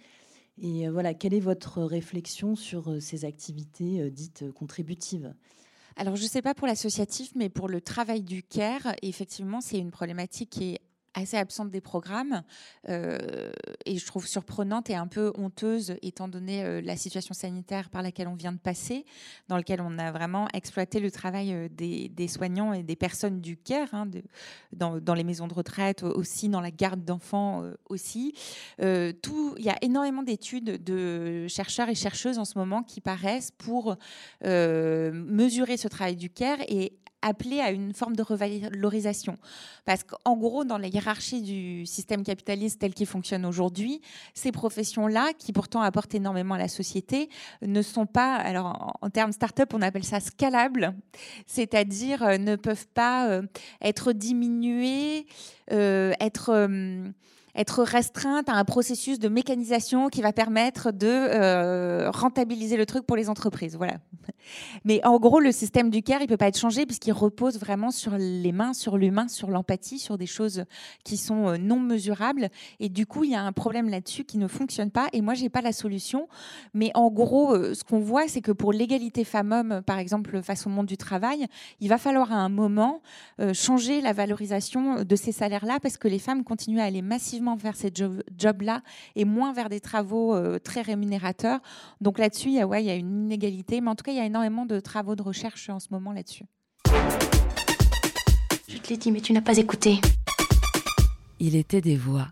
Et 0.62 0.88
euh, 0.88 0.92
voilà, 0.92 1.14
quelle 1.14 1.34
est 1.34 1.40
votre 1.40 1.82
réflexion 1.82 2.56
sur 2.56 2.92
euh, 2.92 3.00
ces 3.00 3.26
activités 3.26 4.02
euh, 4.02 4.10
dites 4.10 4.52
contributives? 4.52 5.34
Alors, 5.96 6.16
je 6.16 6.24
ne 6.24 6.28
sais 6.28 6.42
pas 6.42 6.54
pour 6.54 6.68
l'associatif, 6.68 7.32
mais 7.36 7.50
pour 7.50 7.68
le 7.68 7.82
travail 7.82 8.22
du 8.22 8.44
CARE, 8.44 8.96
effectivement, 9.02 9.62
c'est 9.62 9.78
une 9.78 9.92
problématique 9.92 10.50
qui 10.50 10.74
est 10.74 10.82
assez 11.14 11.38
absente 11.38 11.70
des 11.70 11.82
programmes 11.82 12.44
euh, 12.90 13.52
et 13.86 13.98
je 13.98 14.06
trouve 14.06 14.28
surprenante 14.28 14.90
et 14.90 14.96
un 14.96 15.08
peu 15.08 15.32
honteuse 15.38 15.96
étant 16.02 16.28
donné 16.28 16.64
euh, 16.64 16.82
la 16.82 16.98
situation 16.98 17.34
sanitaire 17.34 17.90
par 17.90 18.02
laquelle 18.02 18.28
on 18.28 18.36
vient 18.36 18.52
de 18.52 18.58
passer, 18.58 19.06
dans 19.48 19.58
laquelle 19.58 19.82
on 19.82 19.98
a 20.00 20.12
vraiment 20.12 20.48
exploité 20.54 21.00
le 21.00 21.12
travail 21.12 21.54
euh, 21.54 21.68
des, 21.70 22.28
soignants 22.28 22.74
et 22.74 22.84
des 22.84 22.96
personnes 22.96 23.42
du 23.42 23.58
care, 23.58 23.94
hein, 23.94 24.08
dans, 24.72 25.14
les 25.14 25.24
maisons 25.24 25.48
de 25.48 25.54
retraite 25.54 26.04
aussi, 26.04 26.50
dans 26.50 26.62
la 26.62 26.72
garde 26.72 27.04
d'enfants 27.04 27.64
aussi. 27.90 28.34
tout, 29.22 29.56
il 29.58 29.66
y 29.66 29.70
a 29.70 29.78
énormément 29.82 30.24
d'études 30.24 30.84
de 30.84 31.48
chercheurs 31.48 31.90
et 31.90 31.96
chercheuses 31.96 32.40
en 32.40 32.46
ce 32.46 32.58
moment 32.58 32.82
qui 32.82 33.02
paraissent 33.02 33.52
pour 33.52 33.98
mesurer 34.42 35.78
ce 35.78 35.88
travail 35.88 36.16
du 36.16 36.30
care 36.30 36.60
et 36.68 36.94
appeler 37.24 37.60
à 37.60 37.72
une 37.72 37.94
forme 37.94 38.16
de 38.16 38.22
revalorisation. 38.22 39.38
Parce 39.86 40.04
qu'en 40.04 40.38
gros, 40.38 40.66
dans 40.66 40.78
la 40.78 40.88
hiérarchie 40.88 41.42
du 41.42 41.86
système 41.86 42.24
capitaliste 42.24 42.80
tel 42.80 42.94
qu'il 42.94 43.08
fonctionne 43.08 43.46
aujourd'hui, 43.46 44.02
ces 44.34 44.52
professions-là, 44.52 45.32
qui 45.38 45.54
pourtant 45.54 45.82
apportent 45.82 46.14
énormément 46.14 46.56
à 46.56 46.60
la 46.60 46.68
société, 46.68 47.30
ne 47.62 47.82
sont 47.82 48.06
pas, 48.06 48.36
alors 48.36 48.98
en, 49.02 49.10
termes 49.10 49.32
start-up, 49.32 49.74
on 49.74 49.82
appelle 49.82 50.04
ça 50.04 50.20
scalable, 50.20 50.94
c'est-à-dire 51.48 52.24
euh, 52.24 52.38
ne 52.38 52.56
peuvent 52.56 52.88
pas 52.94 53.30
euh, 53.30 53.42
être 53.82 54.12
diminuées, 54.12 55.26
euh, 55.72 56.14
être 56.20 56.68
être 57.56 57.84
restreinte 57.84 58.50
à 58.50 58.54
un 58.54 58.66
processus 58.66 59.20
de 59.20 59.30
mécanisation 59.30 60.10
qui 60.10 60.22
va 60.22 60.34
permettre 60.34 60.92
de 60.92 61.08
euh, 61.08 62.10
rentabiliser 62.10 62.78
le 62.78 62.86
truc 62.86 63.06
pour 63.06 63.16
les 63.16 63.30
entreprises. 63.30 63.76
Voilà. 63.78 63.98
Mais 64.86 65.06
en 65.06 65.20
gros, 65.20 65.40
le 65.40 65.52
système 65.52 65.90
du 65.90 66.02
CARE, 66.02 66.22
il 66.22 66.28
peut 66.28 66.38
pas 66.38 66.48
être 66.48 66.58
changé 66.58 66.86
puisqu'il 66.86 67.12
repose 67.12 67.60
vraiment 67.60 67.92
sur 67.92 68.18
les 68.18 68.52
mains, 68.52 68.74
sur 68.74 68.98
l'humain, 68.98 69.28
sur 69.28 69.50
l'empathie, 69.50 70.00
sur 70.00 70.18
des 70.18 70.26
choses 70.26 70.66
qui 71.04 71.18
sont 71.18 71.50
euh, 71.50 71.58
non 71.58 71.80
mesurables. 71.80 72.50
Et 72.80 72.90
du 72.90 73.06
coup, 73.06 73.24
il 73.24 73.32
y 73.32 73.36
a 73.36 73.42
un 73.42 73.52
problème 73.52 73.90
là-dessus 73.90 74.24
qui 74.24 74.40
ne 74.40 74.48
fonctionne 74.48 74.90
pas. 74.90 75.08
Et 75.14 75.22
moi, 75.22 75.36
j'ai 75.36 75.50
pas 75.50 75.62
la 75.62 75.74
solution. 75.74 76.28
Mais 76.74 76.92
en 76.96 77.12
gros, 77.12 77.54
euh, 77.54 77.76
ce 77.76 77.84
qu'on 77.84 78.00
voit, 78.00 78.28
c'est 78.28 78.42
que 78.42 78.52
pour 78.52 78.74
l'égalité 78.74 79.24
femmes-hommes, 79.24 79.82
par 79.86 80.00
exemple, 80.00 80.42
face 80.42 80.66
au 80.66 80.70
monde 80.70 80.88
du 80.88 80.98
travail, 80.98 81.46
il 81.80 81.90
va 81.90 82.00
falloir 82.00 82.32
à 82.32 82.38
un 82.38 82.50
moment 82.50 83.02
changer 83.54 84.02
la 84.02 84.14
valorisation 84.14 85.04
de 85.04 85.16
ces 85.16 85.32
salaires-là 85.32 85.80
parce 85.82 85.98
que 85.98 86.08
les 86.08 86.20
femmes 86.20 86.44
continuent 86.44 86.80
à 86.80 86.86
aller 86.86 87.02
massivement 87.02 87.43
vers 87.56 87.76
ces 87.76 87.92
jobs-là 87.94 88.82
et 89.16 89.26
moins 89.26 89.54
vers 89.54 89.70
des 89.70 89.80
travaux 89.80 90.36
euh, 90.36 90.60
très 90.60 90.82
rémunérateurs. 90.82 91.60
Donc 92.02 92.18
là-dessus, 92.18 92.50
il 92.50 92.54
il 92.54 92.86
y 92.86 92.90
a 92.90 92.96
une 92.96 93.26
inégalité, 93.26 93.82
mais 93.82 93.90
en 93.90 93.96
tout 93.96 94.04
cas, 94.04 94.12
il 94.12 94.18
y 94.18 94.22
a 94.22 94.26
énormément 94.26 94.66
de 94.66 94.80
travaux 94.80 95.16
de 95.16 95.22
recherche 95.22 95.70
en 95.70 95.80
ce 95.80 95.88
moment 95.92 96.12
là-dessus. 96.12 96.46
Je 98.68 98.78
te 98.78 98.90
l'ai 98.90 98.98
dit, 98.98 99.12
mais 99.12 99.22
tu 99.22 99.34
n'as 99.34 99.42
pas 99.42 99.58
écouté. 99.58 100.00
Il 101.46 101.58
était 101.58 101.82
des 101.82 101.98
voix. 101.98 102.30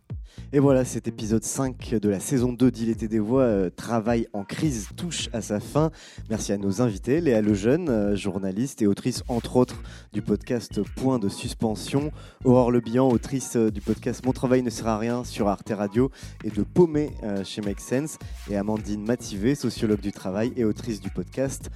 Et 0.54 0.60
voilà, 0.60 0.86
cet 0.86 1.06
épisode 1.06 1.44
5 1.44 1.96
de 1.96 2.08
la 2.08 2.22
saison 2.22 2.54
2 2.54 2.72
d'Il 2.72 2.90
était 2.90 3.10
des 3.10 3.20
voix, 3.20 3.42
euh, 3.42 3.70
travail 3.70 4.26
en 4.32 4.46
crise, 4.46 4.88
touche 4.96 5.28
à 5.34 5.42
sa 5.42 5.60
fin. 5.60 5.92
Merci 6.30 6.54
à 6.54 6.58
nos 6.58 6.82
invités, 6.82 7.20
Léa 7.20 7.42
Lejeune, 7.42 7.90
euh, 7.90 8.16
journaliste 8.16 8.82
et 8.82 8.88
autrice 8.88 9.24
entre 9.28 9.58
autres 9.58 9.84
du 10.14 10.22
podcast 10.22 10.82
Point 10.96 11.20
de 11.20 11.28
suspension, 11.28 12.14
Aurore 12.46 12.72
Lebihan, 12.72 13.10
autrice 13.10 13.58
euh, 13.58 13.70
du 13.70 13.82
podcast 13.82 14.26
Mon 14.26 14.32
travail 14.32 14.64
ne 14.64 14.70
sert 14.70 14.88
à 14.88 14.98
rien 14.98 15.26
sur 15.26 15.50
Arte 15.50 15.74
Radio 15.76 16.10
et 16.46 16.50
de 16.50 16.64
Paumé 16.64 17.12
chez 17.44 17.62
Make 17.62 17.82
Sense, 17.82 18.18
et 18.50 18.56
Amandine 18.56 19.04
Mativé, 19.04 19.56
sociologue 19.56 20.00
du 20.00 20.14
travail 20.14 20.54
et 20.56 20.64
autrice 20.64 21.02
du 21.02 21.10
podcast 21.10 21.70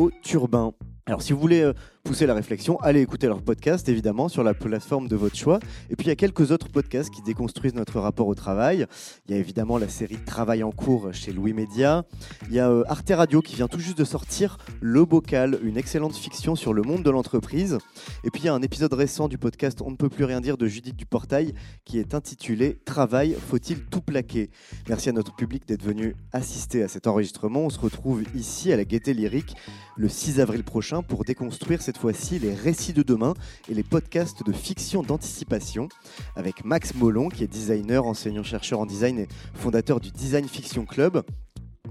Au 0.00 0.10
Turbin. 0.24 0.74
Alors 1.06 1.22
si 1.22 1.32
vous 1.32 1.40
voulez 1.40 1.72
pousser 2.04 2.26
la 2.26 2.34
réflexion, 2.34 2.78
allez 2.80 3.00
écouter 3.00 3.26
leur 3.26 3.42
podcast 3.42 3.88
évidemment 3.88 4.28
sur 4.28 4.42
la 4.42 4.54
plateforme 4.54 5.08
de 5.08 5.16
votre 5.16 5.36
choix. 5.36 5.58
Et 5.90 5.96
puis 5.96 6.06
il 6.06 6.08
y 6.08 6.12
a 6.12 6.16
quelques 6.16 6.50
autres 6.50 6.68
podcasts 6.68 7.10
qui 7.10 7.22
déconstruisent 7.22 7.74
notre 7.74 8.00
rapport 8.00 8.26
au 8.26 8.34
travail. 8.34 8.86
Il 9.26 9.34
y 9.34 9.36
a 9.36 9.40
évidemment 9.40 9.78
la 9.78 9.88
série 9.88 10.18
Travail 10.24 10.62
en 10.62 10.70
cours 10.72 11.12
chez 11.12 11.32
Louis 11.32 11.52
Média. 11.52 12.04
Il 12.48 12.54
y 12.54 12.58
a 12.58 12.70
euh, 12.70 12.84
Arte 12.88 13.12
Radio 13.14 13.42
qui 13.42 13.56
vient 13.56 13.68
tout 13.68 13.80
juste 13.80 13.98
de 13.98 14.04
sortir 14.04 14.58
Le 14.80 15.04
Bocal, 15.04 15.58
une 15.62 15.76
excellente 15.76 16.14
fiction 16.14 16.56
sur 16.56 16.72
le 16.72 16.82
monde 16.82 17.02
de 17.02 17.10
l'entreprise. 17.10 17.78
Et 18.24 18.30
puis 18.30 18.42
il 18.42 18.46
y 18.46 18.48
a 18.48 18.54
un 18.54 18.62
épisode 18.62 18.92
récent 18.92 19.28
du 19.28 19.38
podcast 19.38 19.82
On 19.82 19.90
ne 19.90 19.96
peut 19.96 20.08
plus 20.08 20.24
rien 20.24 20.40
dire 20.40 20.56
de 20.56 20.66
Judith 20.66 20.96
Duportail 20.96 21.54
qui 21.84 21.98
est 21.98 22.14
intitulé 22.14 22.78
Travail, 22.84 23.36
faut-il 23.48 23.84
tout 23.86 24.02
plaquer? 24.02 24.50
Merci 24.88 25.08
à 25.08 25.12
notre 25.12 25.34
public 25.34 25.66
d'être 25.66 25.82
venu 25.82 26.14
assister 26.32 26.82
à 26.82 26.88
cet 26.88 27.06
enregistrement. 27.06 27.60
On 27.60 27.70
se 27.70 27.78
retrouve 27.78 28.22
ici 28.34 28.72
à 28.72 28.76
la 28.76 28.84
Gaieté 28.84 29.14
Lyrique 29.14 29.54
le 29.96 30.08
6 30.08 30.40
avril 30.40 30.64
prochain 30.64 30.89
pour 30.98 31.24
déconstruire 31.24 31.80
cette 31.80 31.98
fois-ci 31.98 32.40
les 32.40 32.52
récits 32.52 32.92
de 32.92 33.02
demain 33.02 33.34
et 33.68 33.74
les 33.74 33.84
podcasts 33.84 34.44
de 34.44 34.52
fiction 34.52 35.02
d'anticipation 35.02 35.88
avec 36.34 36.64
Max 36.64 36.94
Molon 36.94 37.28
qui 37.28 37.44
est 37.44 37.46
designer, 37.46 38.04
enseignant-chercheur 38.04 38.80
en 38.80 38.86
design 38.86 39.20
et 39.20 39.28
fondateur 39.54 40.00
du 40.00 40.10
Design 40.10 40.48
Fiction 40.48 40.84
Club. 40.84 41.22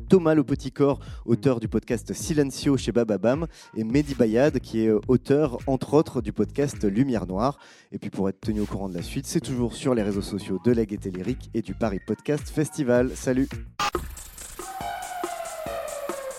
Thomas 0.10 0.34
Le 0.34 0.44
Petit 0.44 0.72
Corps, 0.72 1.00
auteur 1.26 1.60
du 1.60 1.68
podcast 1.68 2.14
Silencio 2.14 2.76
chez 2.78 2.92
Bababam, 2.92 3.46
et 3.78 3.84
Mehdi 3.84 4.16
Bayad, 4.16 4.60
qui 4.60 4.82
est 4.82 4.88
euh, 4.88 5.00
auteur, 5.08 5.60
entre 5.68 5.94
autres, 5.94 6.22
du 6.22 6.34
podcast 6.34 6.84
Lumière 6.84 7.28
Noire. 7.28 7.60
Et 7.92 8.00
puis 8.00 8.10
pour 8.10 8.28
être 8.28 8.42
tenu 8.42 8.62
au 8.62 8.66
courant 8.66 8.90
de 8.90 8.96
la 8.96 9.04
suite, 9.04 9.28
c'est 9.28 9.40
toujours 9.40 9.76
sur 9.76 9.94
les 9.94 10.02
réseaux 10.02 10.24
sociaux 10.24 10.60
de 10.66 10.72
la 10.72 10.86
Gaieté 10.86 11.12
Lyrique 11.12 11.52
et 11.54 11.62
du 11.62 11.76
Paris 11.76 12.00
Podcast 12.06 12.50
Festival. 12.50 13.12
Salut 13.16 13.48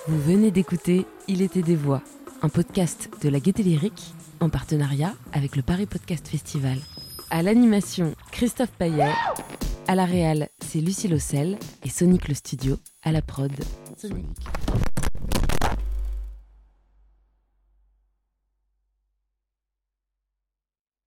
Vous 0.09 0.20
venez 0.20 0.51
d'écouter 0.51 1.06
Il 1.28 1.40
était 1.40 1.62
des 1.62 1.76
voix 1.76 2.02
un 2.42 2.48
podcast 2.48 3.10
de 3.22 3.28
la 3.28 3.40
Gaieté 3.40 3.62
Lyrique 3.62 4.14
en 4.40 4.48
partenariat 4.48 5.14
avec 5.32 5.56
le 5.56 5.62
Paris 5.62 5.86
Podcast 5.86 6.26
Festival. 6.28 6.78
À 7.30 7.42
l'animation, 7.42 8.14
Christophe 8.32 8.72
Payet. 8.72 9.12
À 9.86 9.94
la 9.94 10.04
réal, 10.04 10.48
c'est 10.64 10.80
Lucie 10.80 11.08
Lossel 11.08 11.58
et 11.84 11.90
Sonic 11.90 12.28
le 12.28 12.34
Studio 12.34 12.76
à 13.02 13.12
la 13.12 13.22
prod. 13.22 13.52
Sonic. 13.96 14.26